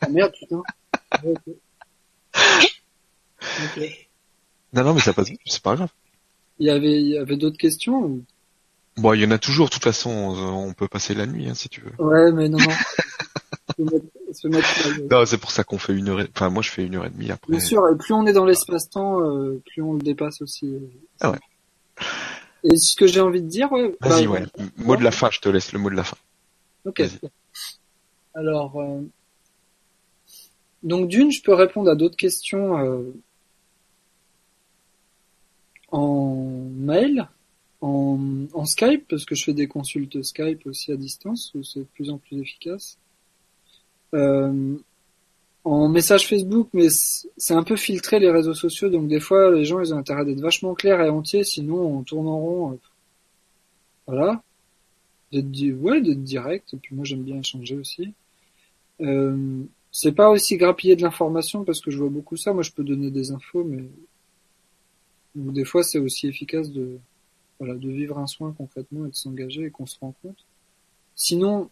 Ah 0.00 0.08
merde, 0.08 0.32
putain. 0.38 0.62
Ouais. 3.76 4.08
Non, 4.72 4.84
non, 4.84 4.94
mais 4.94 5.00
ça 5.00 5.12
passe 5.12 5.30
vite, 5.30 5.40
c'est 5.46 5.62
pas 5.62 5.74
grave. 5.74 5.90
Il 6.58 6.66
y 6.66 6.70
avait, 6.70 7.00
il 7.00 7.08
y 7.08 7.18
avait 7.18 7.36
d'autres 7.36 7.56
questions 7.56 8.04
ou... 8.04 8.24
Bon, 8.96 9.12
il 9.14 9.20
y 9.20 9.24
en 9.24 9.30
a 9.30 9.38
toujours, 9.38 9.68
de 9.68 9.72
toute 9.72 9.82
façon, 9.82 10.10
on 10.10 10.72
peut 10.74 10.88
passer 10.88 11.14
la 11.14 11.26
nuit, 11.26 11.48
hein, 11.48 11.54
si 11.54 11.68
tu 11.68 11.80
veux. 11.80 11.92
Ouais, 11.98 12.32
mais 12.32 12.48
non, 12.48 12.58
non. 12.58 12.66
Se 13.78 13.82
mettre- 13.82 14.06
se 14.32 14.48
mettre- 14.48 15.08
Non, 15.10 15.24
c'est 15.24 15.38
pour 15.38 15.52
ça 15.52 15.62
qu'on 15.62 15.78
fait 15.78 15.94
une 15.94 16.08
heure 16.08 16.20
et... 16.20 16.28
Enfin, 16.34 16.50
moi, 16.50 16.62
je 16.62 16.70
fais 16.70 16.84
une 16.84 16.96
heure 16.96 17.06
et 17.06 17.10
demie 17.10 17.30
après. 17.30 17.52
Bien 17.52 17.60
sûr, 17.60 17.88
et 17.88 17.96
plus 17.96 18.12
on 18.12 18.26
est 18.26 18.32
dans 18.32 18.44
l'espace-temps, 18.44 19.20
euh, 19.20 19.62
plus 19.66 19.82
on 19.82 19.92
le 19.94 20.00
dépasse 20.00 20.42
aussi. 20.42 20.66
euh. 20.66 20.80
Ah 21.20 21.30
ouais. 21.30 21.38
Et 22.64 22.76
ce 22.76 22.96
que 22.96 23.06
j'ai 23.06 23.20
envie 23.20 23.40
de 23.40 23.46
dire, 23.48 23.70
ouais. 23.70 23.94
Vas-y, 24.00 24.26
bah, 24.26 24.32
ouais. 24.32 24.46
Mot 24.78 24.96
de 24.96 25.04
la 25.04 25.12
fin, 25.12 25.30
je 25.30 25.38
te 25.40 25.48
laisse 25.48 25.72
le 25.72 25.78
mot 25.78 25.90
de 25.90 25.94
la 25.94 26.02
fin. 26.04 26.16
Ok. 26.84 27.02
Alors, 28.34 28.80
euh, 28.80 29.00
donc 30.82 31.08
d'une, 31.08 31.30
je 31.30 31.40
peux 31.42 31.54
répondre 31.54 31.88
à 31.90 31.94
d'autres 31.94 32.16
questions 32.16 32.78
euh, 32.78 33.02
en 35.92 36.34
mail, 36.76 37.28
en, 37.80 38.18
en 38.52 38.64
Skype, 38.64 39.06
parce 39.08 39.24
que 39.24 39.34
je 39.34 39.44
fais 39.44 39.54
des 39.54 39.68
consultes 39.68 40.22
Skype 40.22 40.66
aussi 40.66 40.92
à 40.92 40.96
distance, 40.96 41.52
où 41.54 41.62
c'est 41.62 41.80
de 41.80 41.84
plus 41.94 42.10
en 42.10 42.18
plus 42.18 42.40
efficace. 42.40 42.98
Euh, 44.14 44.76
en 45.64 45.88
message 45.88 46.28
Facebook, 46.28 46.68
mais 46.72 46.88
c'est 46.90 47.54
un 47.54 47.62
peu 47.62 47.76
filtré 47.76 48.18
les 48.20 48.30
réseaux 48.30 48.54
sociaux, 48.54 48.88
donc 48.88 49.08
des 49.08 49.20
fois 49.20 49.50
les 49.50 49.64
gens 49.64 49.80
ils 49.80 49.92
ont 49.92 49.98
intérêt 49.98 50.24
d'être 50.24 50.40
vachement 50.40 50.74
clairs 50.74 51.00
et 51.02 51.10
entiers, 51.10 51.44
sinon 51.44 51.98
on 51.98 52.02
tourne 52.02 52.26
en 52.26 52.38
rond. 52.38 52.72
euh, 52.72 52.76
voilà. 54.06 54.42
D'être 55.32 55.80
ouais, 55.80 56.00
direct, 56.00 56.72
et 56.74 56.78
puis 56.78 56.94
moi 56.94 57.04
j'aime 57.04 57.22
bien 57.22 57.38
échanger 57.38 57.76
aussi. 57.76 58.14
Euh, 59.00 59.62
c'est 59.92 60.12
pas 60.12 60.30
aussi 60.30 60.56
grappiller 60.56 60.96
de 60.96 61.02
l'information 61.02 61.64
parce 61.64 61.80
que 61.80 61.90
je 61.90 61.98
vois 61.98 62.08
beaucoup 62.08 62.36
ça. 62.36 62.52
Moi, 62.52 62.62
je 62.62 62.72
peux 62.72 62.84
donner 62.84 63.10
des 63.10 63.30
infos, 63.30 63.64
mais 63.64 63.84
ou 65.36 65.52
des 65.52 65.64
fois, 65.64 65.82
c'est 65.82 65.98
aussi 65.98 66.26
efficace 66.26 66.70
de 66.70 66.98
voilà 67.58 67.74
de 67.74 67.88
vivre 67.90 68.18
un 68.18 68.26
soin 68.26 68.52
concrètement 68.56 69.06
et 69.06 69.10
de 69.10 69.14
s'engager 69.14 69.64
et 69.64 69.70
qu'on 69.70 69.86
se 69.86 69.98
rend 70.00 70.14
compte. 70.22 70.44
Sinon, 71.16 71.70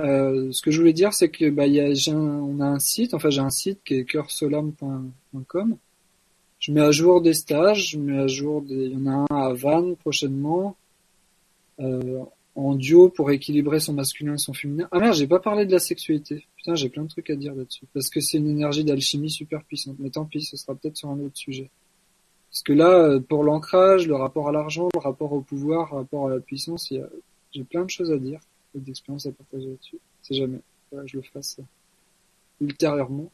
euh, 0.00 0.50
ce 0.52 0.62
que 0.62 0.70
je 0.70 0.78
voulais 0.78 0.92
dire, 0.92 1.12
c'est 1.12 1.28
que 1.28 1.50
bah, 1.50 1.66
y 1.66 1.80
a, 1.80 1.92
j'ai 1.94 2.12
un- 2.12 2.16
on 2.40 2.60
a 2.60 2.66
un 2.66 2.78
site. 2.78 3.14
Enfin, 3.14 3.30
j'ai 3.30 3.40
un 3.40 3.50
site 3.50 3.80
qui 3.84 3.94
est 3.94 4.04
cœursolam.com. 4.04 5.76
Je 6.58 6.72
mets 6.72 6.80
à 6.80 6.90
jour 6.90 7.20
des 7.20 7.34
stages. 7.34 7.90
Je 7.90 7.98
mets 7.98 8.18
à 8.18 8.26
jour 8.26 8.62
des. 8.62 8.74
Il 8.86 8.92
y 8.92 8.96
en 8.96 9.06
a 9.06 9.26
un 9.30 9.36
à 9.50 9.52
Vannes 9.52 9.96
prochainement. 9.96 10.76
Euh, 11.80 12.18
en 12.54 12.74
duo 12.74 13.08
pour 13.08 13.30
équilibrer 13.30 13.80
son 13.80 13.94
masculin 13.94 14.34
et 14.34 14.38
son 14.38 14.52
féminin. 14.52 14.86
Ah 14.92 14.98
merde, 14.98 15.14
j'ai 15.14 15.26
pas 15.26 15.40
parlé 15.40 15.64
de 15.64 15.72
la 15.72 15.78
sexualité. 15.78 16.46
Putain, 16.56 16.74
j'ai 16.74 16.90
plein 16.90 17.02
de 17.04 17.08
trucs 17.08 17.30
à 17.30 17.34
dire 17.34 17.54
là-dessus. 17.54 17.86
Parce 17.94 18.10
que 18.10 18.20
c'est 18.20 18.36
une 18.36 18.48
énergie 18.50 18.84
d'alchimie 18.84 19.30
super 19.30 19.64
puissante. 19.64 19.96
Mais 19.98 20.10
tant 20.10 20.26
pis, 20.26 20.42
ce 20.42 20.58
sera 20.58 20.74
peut-être 20.74 20.98
sur 20.98 21.08
un 21.08 21.18
autre 21.18 21.36
sujet. 21.36 21.70
Parce 22.50 22.62
que 22.62 22.74
là, 22.74 22.90
euh, 22.90 23.20
pour 23.20 23.42
l'ancrage, 23.42 24.06
le 24.06 24.16
rapport 24.16 24.50
à 24.50 24.52
l'argent, 24.52 24.90
le 24.92 25.00
rapport 25.00 25.32
au 25.32 25.40
pouvoir, 25.40 25.88
le 25.92 26.00
rapport 26.00 26.26
à 26.28 26.30
la 26.34 26.40
puissance, 26.40 26.90
il 26.90 26.98
y 26.98 27.00
a... 27.00 27.08
j'ai 27.52 27.64
plein 27.64 27.84
de 27.84 27.90
choses 27.90 28.12
à 28.12 28.18
dire 28.18 28.40
et 28.74 28.78
d'expériences 28.78 29.26
à 29.26 29.32
partager 29.32 29.66
là-dessus. 29.66 29.98
C'est 30.22 30.34
jamais. 30.34 30.60
Je 31.04 31.16
le 31.16 31.22
fasse 31.22 31.58
euh, 31.58 32.64
ultérieurement. 32.64 33.30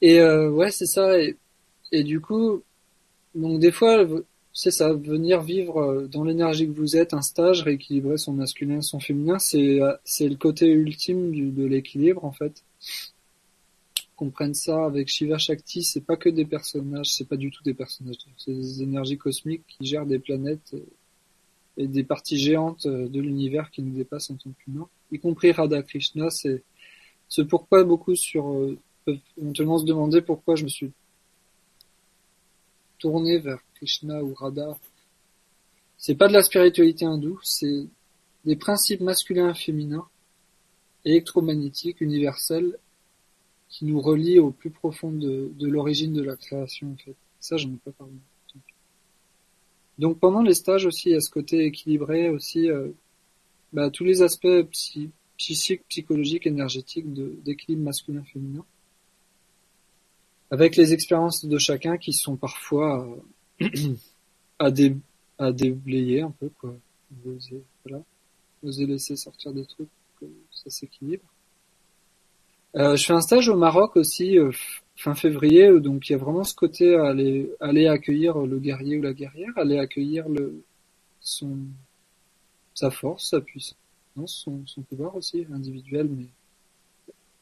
Et 0.00 0.20
euh, 0.20 0.50
ouais, 0.50 0.70
c'est 0.70 0.86
ça. 0.86 1.18
Et, 1.18 1.36
et 1.92 2.02
du 2.02 2.20
coup, 2.20 2.62
donc 3.34 3.60
des 3.60 3.72
fois, 3.72 4.06
c'est 4.56 4.70
ça, 4.70 4.94
venir 4.94 5.42
vivre 5.42 5.78
euh, 5.78 6.06
dans 6.08 6.24
l'énergie 6.24 6.66
que 6.66 6.72
vous 6.72 6.96
êtes, 6.96 7.12
un 7.12 7.20
stage, 7.20 7.62
rééquilibrer 7.62 8.16
son 8.16 8.32
masculin, 8.32 8.80
son 8.80 9.00
féminin, 9.00 9.38
c'est 9.38 9.82
euh, 9.82 9.92
c'est 10.04 10.28
le 10.28 10.36
côté 10.36 10.68
ultime 10.68 11.30
du, 11.30 11.50
de 11.50 11.64
l'équilibre 11.66 12.24
en 12.24 12.32
fait. 12.32 12.64
Comprenne 14.16 14.54
ça 14.54 14.86
avec 14.86 15.08
Shiva 15.08 15.36
Shakti, 15.36 15.82
c'est 15.82 16.00
pas 16.00 16.16
que 16.16 16.30
des 16.30 16.46
personnages, 16.46 17.12
c'est 17.12 17.28
pas 17.28 17.36
du 17.36 17.50
tout 17.50 17.62
des 17.64 17.74
personnages, 17.74 18.16
c'est 18.38 18.54
des 18.54 18.82
énergies 18.82 19.18
cosmiques 19.18 19.64
qui 19.68 19.84
gèrent 19.84 20.06
des 20.06 20.18
planètes 20.18 20.72
et, 20.72 20.84
et 21.76 21.86
des 21.86 22.04
parties 22.04 22.38
géantes 22.38 22.86
euh, 22.86 23.08
de 23.08 23.20
l'univers 23.20 23.70
qui 23.70 23.82
nous 23.82 23.94
dépassent 23.94 24.30
en 24.30 24.36
tant 24.36 24.50
qu'humains, 24.50 24.88
y 25.12 25.18
compris 25.18 25.52
Radha 25.52 25.82
Krishna, 25.82 26.30
c'est 26.30 26.62
ce 27.28 27.42
pourquoi 27.42 27.84
beaucoup 27.84 28.14
sur 28.14 28.52
euh, 28.52 28.78
peuvent 29.04 29.18
éventuellement 29.38 29.78
se 29.78 29.84
demander 29.84 30.22
pourquoi 30.22 30.56
je 30.56 30.64
me 30.64 30.68
suis 30.68 30.92
tourné 32.98 33.38
vers 33.38 33.60
Krishna 33.74 34.22
ou 34.22 34.34
Radha. 34.34 34.76
C'est 35.98 36.14
pas 36.14 36.28
de 36.28 36.32
la 36.32 36.42
spiritualité 36.42 37.04
hindoue, 37.04 37.40
c'est 37.42 37.86
des 38.44 38.56
principes 38.56 39.00
masculins 39.00 39.50
et 39.50 39.54
féminins, 39.54 40.06
électromagnétiques, 41.04 42.00
universels, 42.00 42.78
qui 43.68 43.84
nous 43.84 44.00
relient 44.00 44.38
au 44.38 44.50
plus 44.50 44.70
profond 44.70 45.10
de, 45.10 45.52
l'origine 45.60 46.12
de 46.12 46.22
la 46.22 46.36
création, 46.36 46.92
en 46.92 46.96
fait. 46.96 47.16
Ça, 47.40 47.56
j'en 47.56 47.70
ai 47.70 47.78
pas 47.84 47.90
parlé. 47.92 48.14
Donc 49.98 50.18
pendant 50.18 50.42
les 50.42 50.54
stages 50.54 50.86
aussi, 50.86 51.10
il 51.10 51.12
y 51.12 51.16
a 51.16 51.20
ce 51.20 51.30
côté 51.30 51.64
équilibré 51.64 52.28
aussi, 52.28 52.70
euh, 52.70 52.88
bah, 53.72 53.90
tous 53.90 54.04
les 54.04 54.22
aspects 54.22 54.62
psy, 54.70 55.10
psychiques, 55.36 55.82
psychologiques, 55.88 56.46
énergétiques 56.46 57.12
d'équilibre 57.42 57.82
masculin-féminin 57.82 58.64
avec 60.50 60.76
les 60.76 60.92
expériences 60.92 61.44
de 61.44 61.58
chacun 61.58 61.96
qui 61.96 62.12
sont 62.12 62.36
parfois 62.36 63.06
euh, 63.60 63.68
à, 64.58 64.70
dé, 64.70 64.96
à 65.38 65.52
déblayer 65.52 66.22
un 66.22 66.30
peu 66.30 66.50
quoi. 66.60 66.74
Oser, 67.24 67.62
voilà. 67.84 68.02
Laisser 68.62 69.14
sortir 69.14 69.52
des 69.52 69.64
trucs 69.64 69.88
que 70.20 70.26
ça 70.50 70.70
s'équilibre. 70.70 71.22
Euh, 72.74 72.96
je 72.96 73.06
fais 73.06 73.12
un 73.12 73.20
stage 73.20 73.48
au 73.48 73.56
Maroc 73.56 73.96
aussi 73.96 74.36
fin 74.96 75.14
février, 75.14 75.68
euh, 75.68 75.80
donc 75.80 76.08
il 76.08 76.12
y 76.12 76.14
a 76.14 76.18
vraiment 76.18 76.44
ce 76.44 76.54
côté 76.54 76.94
à 76.94 77.06
aller, 77.06 77.50
aller 77.60 77.86
accueillir 77.86 78.38
le 78.38 78.58
guerrier 78.58 78.98
ou 78.98 79.02
la 79.02 79.12
guerrière, 79.12 79.52
aller 79.56 79.78
accueillir 79.78 80.28
le, 80.28 80.62
son, 81.20 81.58
sa 82.74 82.90
force, 82.90 83.30
sa 83.30 83.40
puissance, 83.40 83.76
son, 84.26 84.66
son 84.66 84.82
pouvoir 84.82 85.14
aussi 85.16 85.46
individuel, 85.52 86.08
mais 86.08 86.26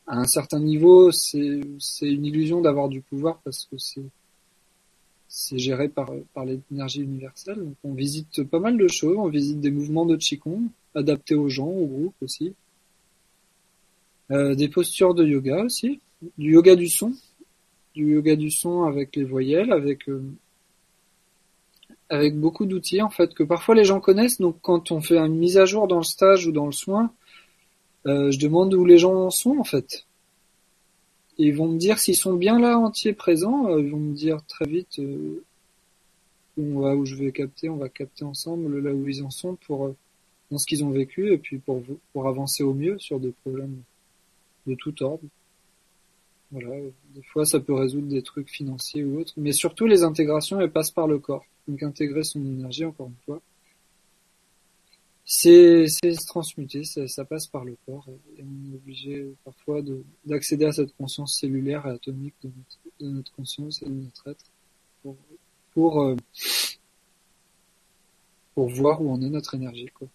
à 0.06 0.18
un 0.18 0.26
certain 0.26 0.60
niveau, 0.60 1.10
c'est 1.12 1.62
une 2.02 2.26
illusion 2.26 2.60
d'avoir 2.60 2.88
du 2.88 3.00
pouvoir 3.00 3.38
parce 3.44 3.64
que 3.64 3.78
c'est 3.78 4.04
c'est 5.26 5.58
géré 5.58 5.88
par 5.88 6.10
par 6.32 6.44
l'énergie 6.44 7.00
universelle. 7.00 7.56
Donc 7.56 7.74
on 7.82 7.94
visite 7.94 8.44
pas 8.44 8.60
mal 8.60 8.76
de 8.76 8.86
choses, 8.86 9.16
on 9.16 9.28
visite 9.28 9.60
des 9.60 9.70
mouvements 9.70 10.06
de 10.06 10.16
qigong 10.16 10.68
adaptés 10.94 11.34
aux 11.34 11.48
gens, 11.48 11.66
au 11.66 11.86
groupe 11.86 12.14
aussi, 12.20 12.54
euh, 14.30 14.54
des 14.54 14.68
postures 14.68 15.14
de 15.14 15.24
yoga 15.26 15.64
aussi, 15.64 16.00
du 16.38 16.52
yoga 16.52 16.76
du 16.76 16.88
son, 16.88 17.12
du 17.94 18.14
yoga 18.14 18.36
du 18.36 18.50
son 18.50 18.84
avec 18.84 19.16
les 19.16 19.24
voyelles, 19.24 19.72
avec 19.72 20.08
euh, 20.08 20.22
avec 22.08 22.38
beaucoup 22.38 22.66
d'outils 22.66 23.02
en 23.02 23.10
fait 23.10 23.34
que 23.34 23.42
parfois 23.42 23.74
les 23.74 23.84
gens 23.84 24.00
connaissent. 24.00 24.40
Donc 24.40 24.56
quand 24.62 24.90
on 24.90 25.00
fait 25.00 25.18
une 25.18 25.36
mise 25.36 25.58
à 25.58 25.64
jour 25.64 25.88
dans 25.88 25.98
le 25.98 26.04
stage 26.04 26.46
ou 26.46 26.52
dans 26.52 26.66
le 26.66 26.72
soin, 26.72 27.12
euh, 28.06 28.30
je 28.30 28.38
demande 28.38 28.74
où 28.74 28.84
les 28.84 28.98
gens 28.98 29.30
sont 29.30 29.58
en 29.58 29.64
fait. 29.64 30.06
Ils 31.38 31.54
vont 31.54 31.68
me 31.68 31.78
dire 31.78 31.98
s'ils 31.98 32.16
sont 32.16 32.34
bien 32.34 32.58
là 32.60 32.78
entiers 32.78 33.12
présents. 33.12 33.68
Euh, 33.68 33.80
ils 33.80 33.90
vont 33.90 33.98
me 33.98 34.14
dire 34.14 34.44
très 34.46 34.66
vite 34.66 34.98
euh, 34.98 35.42
on 36.56 36.80
va 36.80 36.94
où 36.94 37.04
je 37.04 37.16
vais 37.16 37.32
capter, 37.32 37.68
on 37.68 37.76
va 37.76 37.88
capter 37.88 38.24
ensemble 38.24 38.78
là 38.78 38.92
où 38.92 39.08
ils 39.08 39.22
en 39.24 39.30
sont 39.30 39.56
pour 39.56 39.86
euh, 39.86 39.96
dans 40.50 40.58
ce 40.58 40.66
qu'ils 40.66 40.84
ont 40.84 40.90
vécu 40.90 41.32
et 41.32 41.38
puis 41.38 41.58
pour 41.58 41.82
pour 42.12 42.28
avancer 42.28 42.62
au 42.62 42.74
mieux 42.74 42.98
sur 42.98 43.18
des 43.18 43.32
problèmes 43.42 43.82
de 44.66 44.74
tout 44.74 45.02
ordre. 45.02 45.24
Voilà, 46.54 46.70
des 47.16 47.22
fois 47.22 47.44
ça 47.44 47.58
peut 47.58 47.74
résoudre 47.74 48.06
des 48.06 48.22
trucs 48.22 48.48
financiers 48.48 49.02
ou 49.02 49.18
autres, 49.18 49.32
mais 49.36 49.50
surtout 49.50 49.86
les 49.86 50.04
intégrations 50.04 50.60
elles 50.60 50.70
passent 50.70 50.92
par 50.92 51.08
le 51.08 51.18
corps. 51.18 51.44
Donc 51.66 51.82
intégrer 51.82 52.22
son 52.22 52.40
énergie 52.40 52.84
encore 52.84 53.08
une 53.08 53.24
fois, 53.24 53.40
c'est 55.24 55.88
se 55.88 56.26
transmuter, 56.28 56.84
ça, 56.84 57.24
passe 57.24 57.48
par 57.48 57.64
le 57.64 57.76
corps 57.86 58.06
et, 58.38 58.44
on 58.44 58.72
est 58.72 58.76
obligé 58.76 59.34
parfois 59.44 59.80
d'accéder 60.24 60.66
à 60.66 60.72
cette 60.72 60.96
conscience 60.96 61.36
cellulaire 61.40 61.86
et 61.86 61.90
atomique 61.90 62.34
de 62.44 62.50
notre, 63.00 63.32
conscience 63.32 63.82
et 63.82 63.86
de 63.86 63.90
notre 63.90 64.28
être 64.28 64.44
pour 65.02 65.16
pour, 65.72 66.02
euh, 66.02 66.14
pour 68.54 68.68
voir 68.68 69.02
où 69.02 69.10
en 69.10 69.20
est 69.22 69.28
notre 69.28 69.56
énergie 69.56 69.90
quoi. 69.92 70.06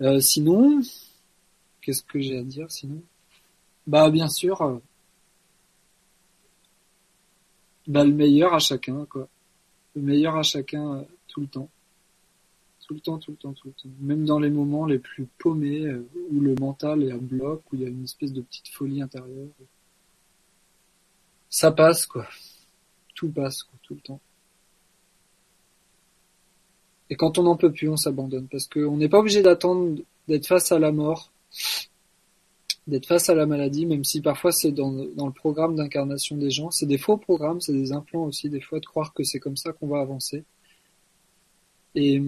Euh, 0.00 0.18
sinon, 0.18 0.82
qu'est-ce 1.80 2.02
que 2.02 2.18
j'ai 2.18 2.38
à 2.38 2.42
dire 2.42 2.72
sinon? 2.72 3.00
Bah 3.86 4.10
bien 4.10 4.28
sûr, 4.28 4.60
euh, 4.62 4.78
bah 7.86 8.04
le 8.04 8.12
meilleur 8.12 8.54
à 8.54 8.58
chacun 8.58 9.04
quoi, 9.06 9.28
le 9.94 10.02
meilleur 10.02 10.36
à 10.36 10.42
chacun 10.42 10.94
euh, 10.94 11.02
tout 11.28 11.40
le 11.40 11.46
temps 11.46 11.68
tout 12.86 12.94
le 12.94 13.00
temps, 13.00 13.18
tout 13.18 13.32
le 13.32 13.36
temps, 13.36 13.52
tout 13.52 13.68
le 13.68 13.72
temps. 13.72 13.88
Même 14.00 14.24
dans 14.24 14.38
les 14.38 14.50
moments 14.50 14.86
les 14.86 14.98
plus 14.98 15.26
paumés, 15.38 15.86
euh, 15.86 16.08
où 16.30 16.40
le 16.40 16.54
mental 16.54 17.02
est 17.02 17.10
à 17.10 17.18
bloc, 17.18 17.62
où 17.72 17.76
il 17.76 17.82
y 17.82 17.84
a 17.84 17.88
une 17.88 18.04
espèce 18.04 18.32
de 18.32 18.42
petite 18.42 18.68
folie 18.68 19.02
intérieure. 19.02 19.48
Ça 21.50 21.72
passe, 21.72 22.06
quoi. 22.06 22.26
Tout 23.14 23.30
passe, 23.30 23.64
quoi, 23.64 23.78
tout 23.82 23.94
le 23.94 24.00
temps. 24.00 24.20
Et 27.10 27.16
quand 27.16 27.38
on 27.38 27.44
n'en 27.44 27.56
peut 27.56 27.72
plus, 27.72 27.88
on 27.88 27.96
s'abandonne. 27.96 28.46
Parce 28.48 28.68
qu'on 28.68 28.96
n'est 28.96 29.08
pas 29.08 29.18
obligé 29.18 29.42
d'attendre 29.42 29.98
d'être 30.28 30.46
face 30.46 30.70
à 30.70 30.78
la 30.78 30.92
mort, 30.92 31.30
d'être 32.86 33.06
face 33.06 33.28
à 33.28 33.34
la 33.34 33.46
maladie, 33.46 33.86
même 33.86 34.04
si 34.04 34.20
parfois 34.20 34.52
c'est 34.52 34.72
dans, 34.72 34.90
le 34.92 35.32
programme 35.32 35.76
d'incarnation 35.76 36.36
des 36.36 36.50
gens. 36.50 36.70
C'est 36.70 36.86
des 36.86 36.98
faux 36.98 37.16
programmes, 37.16 37.60
c'est 37.60 37.72
des 37.72 37.92
implants 37.92 38.24
aussi, 38.24 38.48
des 38.48 38.60
fois, 38.60 38.80
de 38.80 38.86
croire 38.86 39.12
que 39.12 39.24
c'est 39.24 39.40
comme 39.40 39.56
ça 39.56 39.72
qu'on 39.72 39.88
va 39.88 40.00
avancer. 40.00 40.44
Et 41.94 42.22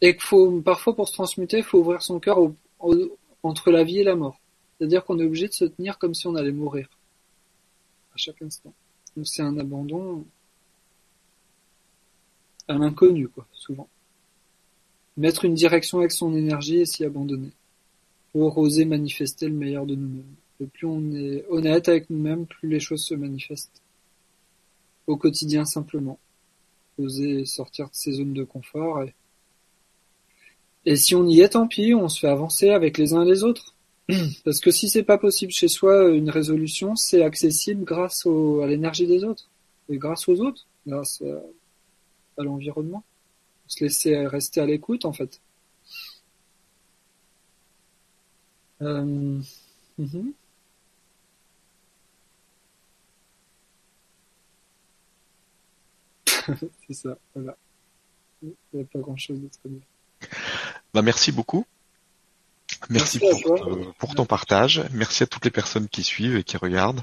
et 0.00 0.12
qu'il 0.12 0.22
faut 0.22 0.60
parfois 0.62 0.94
pour 0.96 1.08
se 1.08 1.12
transmuter, 1.12 1.58
il 1.58 1.64
faut 1.64 1.78
ouvrir 1.78 2.02
son 2.02 2.20
cœur 2.20 2.38
entre 3.42 3.70
la 3.70 3.84
vie 3.84 3.98
et 3.98 4.04
la 4.04 4.16
mort. 4.16 4.40
C'est-à-dire 4.78 5.04
qu'on 5.04 5.18
est 5.18 5.24
obligé 5.24 5.48
de 5.48 5.52
se 5.52 5.64
tenir 5.66 5.98
comme 5.98 6.14
si 6.14 6.26
on 6.26 6.34
allait 6.36 6.52
mourir 6.52 6.88
à 8.14 8.16
chaque 8.16 8.40
instant. 8.42 8.72
Donc 9.16 9.26
c'est 9.26 9.42
un 9.42 9.58
abandon 9.58 10.24
à 12.68 12.74
l'inconnu, 12.74 13.28
quoi, 13.28 13.46
souvent. 13.52 13.88
Mettre 15.20 15.44
une 15.44 15.52
direction 15.52 15.98
avec 15.98 16.12
son 16.12 16.34
énergie 16.34 16.78
et 16.78 16.86
s'y 16.86 17.04
abandonner 17.04 17.50
pour 18.32 18.56
oser 18.56 18.86
manifester 18.86 19.48
le 19.48 19.54
meilleur 19.54 19.84
de 19.84 19.94
nous-mêmes. 19.94 20.34
Et 20.62 20.64
plus 20.64 20.86
on 20.86 21.12
est 21.12 21.44
honnête 21.50 21.90
avec 21.90 22.08
nous-mêmes, 22.08 22.46
plus 22.46 22.70
les 22.70 22.80
choses 22.80 23.04
se 23.04 23.12
manifestent. 23.14 23.82
Au 25.06 25.18
quotidien 25.18 25.66
simplement. 25.66 26.18
Oser 26.96 27.44
sortir 27.44 27.90
de 27.90 27.94
ses 27.94 28.12
zones 28.12 28.32
de 28.32 28.44
confort 28.44 29.02
et 29.02 29.12
et 30.86 30.96
si 30.96 31.14
on 31.14 31.26
y 31.26 31.42
est, 31.42 31.50
tant 31.50 31.68
pis, 31.68 31.92
on 31.92 32.08
se 32.08 32.20
fait 32.20 32.28
avancer 32.28 32.70
avec 32.70 32.96
les 32.96 33.12
uns 33.12 33.22
et 33.22 33.28
les 33.28 33.44
autres. 33.44 33.74
Parce 34.46 34.60
que 34.60 34.70
si 34.70 34.88
c'est 34.88 35.02
pas 35.02 35.18
possible 35.18 35.52
chez 35.52 35.68
soi, 35.68 36.08
une 36.08 36.30
résolution, 36.30 36.96
c'est 36.96 37.22
accessible 37.22 37.84
grâce 37.84 38.26
à 38.26 38.66
l'énergie 38.66 39.06
des 39.06 39.22
autres. 39.22 39.50
Et 39.90 39.98
grâce 39.98 40.26
aux 40.26 40.40
autres, 40.40 40.66
grâce 40.86 41.22
à 42.38 42.42
l'environnement. 42.42 43.04
Se 43.70 43.84
laisser 43.84 44.26
rester 44.26 44.60
à 44.60 44.66
l'écoute, 44.66 45.04
en 45.04 45.12
fait. 45.12 45.40
Euh, 48.82 49.40
-hmm. 49.98 50.32
c'est 56.86 56.94
ça, 56.94 57.16
voilà. 57.34 57.56
Il 58.42 58.54
n'y 58.74 58.80
a 58.80 58.84
pas 58.84 58.98
grand 58.98 59.16
chose 59.16 59.38
d'autre 59.40 59.58
à 59.64 59.68
dire. 59.68 59.82
Bah, 60.92 61.02
merci 61.02 61.30
beaucoup. 61.30 61.64
Merci, 62.88 63.18
merci 63.22 63.42
pour, 63.42 63.68
euh, 63.68 63.94
pour, 63.98 64.14
ton 64.14 64.24
partage. 64.24 64.82
Merci 64.92 65.22
à 65.22 65.26
toutes 65.26 65.44
les 65.44 65.50
personnes 65.50 65.88
qui 65.88 66.02
suivent 66.02 66.36
et 66.36 66.44
qui 66.44 66.56
regardent 66.56 67.02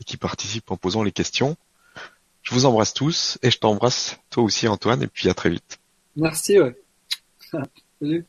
et 0.00 0.04
qui 0.04 0.16
participent 0.16 0.70
en 0.70 0.76
posant 0.76 1.02
les 1.02 1.12
questions. 1.12 1.56
Je 2.42 2.54
vous 2.54 2.64
embrasse 2.64 2.94
tous 2.94 3.38
et 3.42 3.50
je 3.50 3.58
t'embrasse 3.58 4.18
toi 4.30 4.42
aussi 4.42 4.66
Antoine 4.66 5.02
et 5.02 5.06
puis 5.06 5.28
à 5.28 5.34
très 5.34 5.50
vite. 5.50 5.78
Merci, 6.18 6.58
ouais. 6.58 6.74
Salut. 8.00 8.26